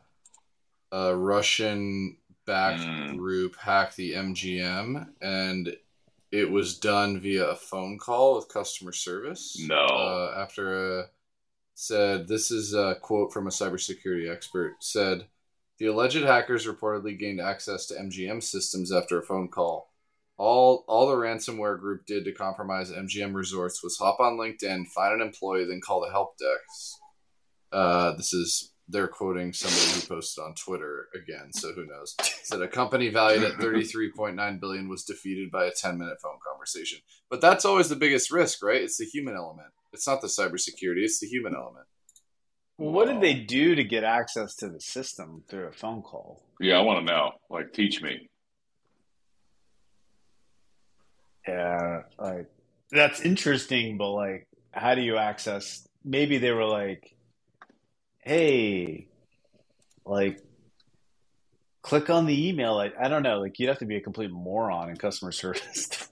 a 0.93 1.17
Russian 1.17 2.17
backed 2.47 2.83
mm. 2.83 3.17
group 3.17 3.57
hacked 3.57 3.97
the 3.97 4.13
MGM 4.13 5.07
and 5.23 5.77
it 6.33 6.51
was 6.51 6.79
done 6.79 7.21
via 7.21 7.47
a 7.47 7.57
phone 7.57 7.99
call 7.99 8.37
with 8.37 8.49
customer 8.49 8.93
service. 8.93 9.57
No. 9.67 9.85
Uh, 9.87 10.35
after 10.37 11.01
a 11.01 11.05
said, 11.75 12.29
this 12.29 12.51
is 12.51 12.75
a 12.75 12.97
quote 13.01 13.33
from 13.33 13.47
a 13.47 13.51
cybersecurity 13.51 14.31
expert 14.31 14.77
said, 14.81 15.27
the 15.79 15.87
alleged 15.87 16.23
hackers 16.23 16.67
reportedly 16.67 17.19
gained 17.19 17.41
access 17.41 17.87
to 17.87 17.95
MGM 17.95 18.43
systems 18.43 18.93
after 18.93 19.19
a 19.19 19.23
phone 19.23 19.49
call. 19.49 19.90
All 20.41 20.87
all 20.89 21.07
the 21.07 21.17
ransomware 21.17 21.79
group 21.79 22.07
did 22.07 22.25
to 22.25 22.33
compromise 22.33 22.91
MGM 22.91 23.35
Resorts 23.35 23.83
was 23.83 23.99
hop 23.99 24.21
on 24.21 24.39
LinkedIn, 24.39 24.87
find 24.87 25.21
an 25.21 25.21
employee, 25.21 25.67
then 25.67 25.83
call 25.85 26.01
the 26.01 26.11
help 26.11 26.39
desk. 26.39 26.99
Uh, 27.71 28.17
this 28.17 28.33
is 28.33 28.73
they're 28.89 29.07
quoting 29.07 29.53
somebody 29.53 30.01
who 30.01 30.15
posted 30.15 30.43
on 30.43 30.55
Twitter 30.55 31.09
again, 31.15 31.53
so 31.53 31.75
who 31.75 31.85
knows? 31.85 32.17
Said 32.43 32.63
a 32.63 32.69
company 32.69 33.11
valued 33.11 33.45
at 33.45 33.59
33.9 33.59 34.61
billion 34.61 34.89
was 34.89 35.05
defeated 35.05 35.51
by 35.51 35.67
a 35.67 35.73
10 35.73 35.99
minute 35.99 36.17
phone 36.23 36.39
conversation. 36.51 37.01
But 37.29 37.43
that's 37.43 37.67
always 37.67 37.91
the 37.91 37.97
biggest 37.97 38.33
risk, 38.33 38.63
right? 38.63 38.81
It's 38.81 38.97
the 38.97 39.05
human 39.05 39.37
element. 39.37 39.69
It's 39.93 40.07
not 40.07 40.23
the 40.23 40.29
cybersecurity, 40.29 41.05
it's 41.05 41.21
the 41.21 41.27
human 41.27 41.55
element. 41.55 41.85
Well, 42.79 42.93
what 42.93 43.09
did 43.09 43.21
they 43.21 43.35
do 43.35 43.75
to 43.75 43.85
get 43.85 44.05
access 44.05 44.55
to 44.57 44.71
the 44.71 44.81
system 44.81 45.45
through 45.51 45.67
a 45.67 45.73
phone 45.73 46.01
call? 46.01 46.43
Yeah, 46.59 46.79
I 46.79 46.81
want 46.81 47.07
to 47.07 47.13
know. 47.13 47.33
Like, 47.51 47.75
teach 47.75 48.01
me. 48.01 48.30
Yeah, 51.47 52.03
like 52.19 52.47
that's 52.91 53.21
interesting, 53.21 53.97
but 53.97 54.11
like, 54.11 54.47
how 54.73 54.95
do 54.95 55.03
you 55.03 55.17
access? 55.17 55.87
Maybe 56.05 56.39
they 56.39 56.51
were 56.51 56.67
like, 56.67 57.15
"Hey, 58.21 59.09
like, 60.05 60.41
click 61.83 62.11
on 62.11 62.27
the 62.27 62.49
email." 62.49 62.75
Like, 62.75 62.95
I 63.01 63.09
don't 63.09 63.23
know. 63.23 63.41
Like, 63.41 63.59
you'd 63.59 63.69
have 63.69 63.79
to 63.79 63.87
be 63.87 63.97
a 63.97 64.01
complete 64.01 64.31
moron 64.31 64.91
in 64.91 64.97
customer 64.97 65.33
service. 65.33 66.09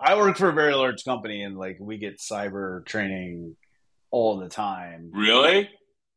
I 0.00 0.16
work 0.16 0.36
for 0.36 0.48
a 0.48 0.54
very 0.54 0.74
large 0.74 1.04
company, 1.04 1.42
and 1.42 1.56
like, 1.56 1.78
we 1.80 1.98
get 1.98 2.18
cyber 2.18 2.84
training 2.84 3.56
all 4.10 4.38
the 4.38 4.48
time. 4.48 5.10
Really? 5.12 5.68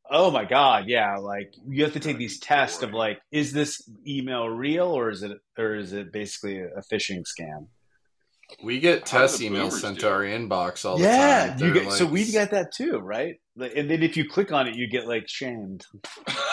Oh 0.10 0.30
my 0.30 0.46
god, 0.46 0.86
yeah. 0.88 1.18
Like, 1.18 1.54
you 1.68 1.84
have 1.84 1.94
to 1.94 2.00
take 2.00 2.18
these 2.18 2.40
tests 2.40 2.84
of 2.84 2.94
like, 2.94 3.20
is 3.32 3.52
this 3.52 3.82
email 4.08 4.48
real 4.48 4.88
or 4.88 5.10
is 5.10 5.24
it 5.24 5.32
or 5.58 5.76
is 5.76 5.94
it 5.94 6.12
basically 6.12 6.60
a 6.60 6.82
phishing 6.92 7.24
scam? 7.24 7.68
We 8.64 8.80
get 8.80 9.06
test 9.06 9.42
emails 9.42 9.74
sent 9.74 9.98
do 9.98 10.02
to 10.02 10.12
our 10.12 10.22
inbox 10.22 10.86
all 10.86 10.98
the 10.98 11.04
yeah, 11.04 11.48
time. 11.48 11.60
you 11.60 11.74
They're 11.74 11.92
so 11.92 12.06
we've 12.06 12.32
got 12.34 12.52
that 12.52 12.72
too, 12.74 13.00
right? 13.00 13.36
And 13.58 13.90
then 13.90 14.04
if 14.04 14.16
you 14.16 14.28
click 14.30 14.52
on 14.52 14.68
it, 14.68 14.76
you 14.76 14.88
get 14.88 15.08
like 15.08 15.28
shamed. 15.28 15.86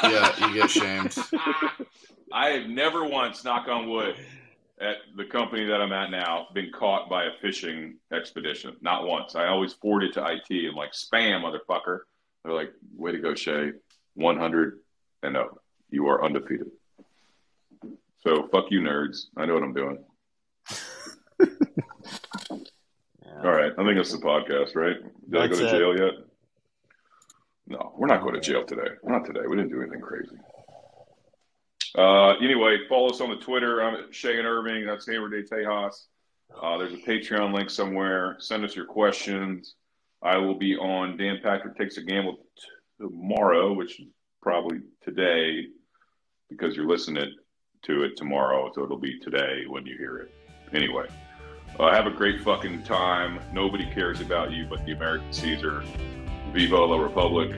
Yeah, 0.02 0.48
you 0.48 0.54
get 0.54 0.68
shamed. 0.68 1.16
I 2.32 2.48
have 2.50 2.68
never 2.68 3.04
once, 3.04 3.44
knock 3.44 3.68
on 3.68 3.88
wood, 3.88 4.16
at 4.80 4.96
the 5.16 5.24
company 5.24 5.64
that 5.64 5.80
I'm 5.80 5.92
at 5.92 6.10
now, 6.10 6.48
been 6.54 6.72
caught 6.72 7.08
by 7.08 7.24
a 7.24 7.30
phishing 7.42 7.94
expedition. 8.12 8.76
Not 8.80 9.06
once. 9.06 9.36
I 9.36 9.46
always 9.46 9.72
forward 9.74 10.02
it 10.02 10.14
to 10.14 10.26
IT 10.26 10.50
and 10.50 10.74
like 10.74 10.90
spam, 10.90 11.44
motherfucker. 11.44 12.00
They're 12.42 12.52
like, 12.52 12.72
"Way 12.96 13.12
to 13.12 13.18
go, 13.18 13.34
Shay! 13.34 13.72
100 14.14 14.80
and 15.22 15.34
no, 15.34 15.58
you 15.90 16.08
are 16.08 16.24
undefeated." 16.24 16.70
So 18.18 18.48
fuck 18.48 18.64
you, 18.70 18.80
nerds. 18.80 19.26
I 19.36 19.46
know 19.46 19.54
what 19.54 19.62
I'm 19.62 19.74
doing. 19.74 19.98
All 23.42 23.50
right, 23.50 23.72
I 23.76 23.84
think 23.84 23.98
it's 23.98 24.12
the 24.12 24.18
podcast, 24.18 24.76
right? 24.76 24.96
Did 25.28 25.40
I 25.40 25.46
go 25.48 25.56
That's 25.56 25.58
to 25.58 25.66
it. 25.66 25.78
jail 25.78 25.98
yet? 25.98 26.14
No, 27.66 27.92
we're 27.96 28.06
not 28.06 28.22
going 28.22 28.34
to 28.34 28.40
jail 28.40 28.64
today. 28.64 28.88
Not 29.02 29.24
today. 29.24 29.40
We 29.48 29.56
didn't 29.56 29.70
do 29.70 29.80
anything 29.80 30.00
crazy. 30.00 30.36
Uh, 31.96 32.36
anyway, 32.36 32.78
follow 32.88 33.10
us 33.10 33.20
on 33.20 33.30
the 33.30 33.36
Twitter. 33.36 33.82
I'm 33.82 33.94
at 33.94 34.24
and 34.24 34.46
Irving. 34.46 34.86
That's 34.86 35.08
Hammer 35.08 35.28
Day 35.28 35.42
Tejas. 35.46 36.06
Uh, 36.62 36.78
there's 36.78 36.92
a 36.92 36.98
Patreon 36.98 37.52
link 37.52 37.68
somewhere. 37.70 38.36
Send 38.38 38.64
us 38.64 38.76
your 38.76 38.86
questions. 38.86 39.74
I 40.22 40.36
will 40.36 40.54
be 40.54 40.76
on 40.76 41.16
Dan 41.16 41.38
Patrick 41.42 41.76
Takes 41.76 41.96
a 41.96 42.02
Gamble 42.02 42.36
t- 42.36 43.06
tomorrow, 43.06 43.72
which 43.72 43.98
is 44.00 44.06
probably 44.40 44.78
today 45.02 45.66
because 46.48 46.76
you're 46.76 46.86
listening 46.88 47.34
to 47.82 48.04
it 48.04 48.16
tomorrow. 48.16 48.70
So 48.74 48.84
it'll 48.84 48.98
be 48.98 49.18
today 49.18 49.64
when 49.66 49.84
you 49.84 49.96
hear 49.98 50.18
it. 50.18 50.34
Anyway, 50.72 51.08
uh, 51.78 51.90
have 51.90 52.06
a 52.06 52.10
great 52.10 52.40
fucking 52.42 52.82
time. 52.82 53.40
Nobody 53.52 53.86
cares 53.90 54.20
about 54.20 54.52
you 54.52 54.66
but 54.66 54.84
the 54.84 54.92
American 54.92 55.32
Caesar. 55.32 55.82
Viva 56.52 56.76
la 56.76 56.98
Republic. 56.98 57.50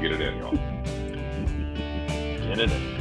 Get 0.00 0.12
it 0.12 0.20
in, 0.20 0.38
y'all. 0.38 0.56
Get 2.48 2.58
it 2.58 2.70
in. 2.70 2.93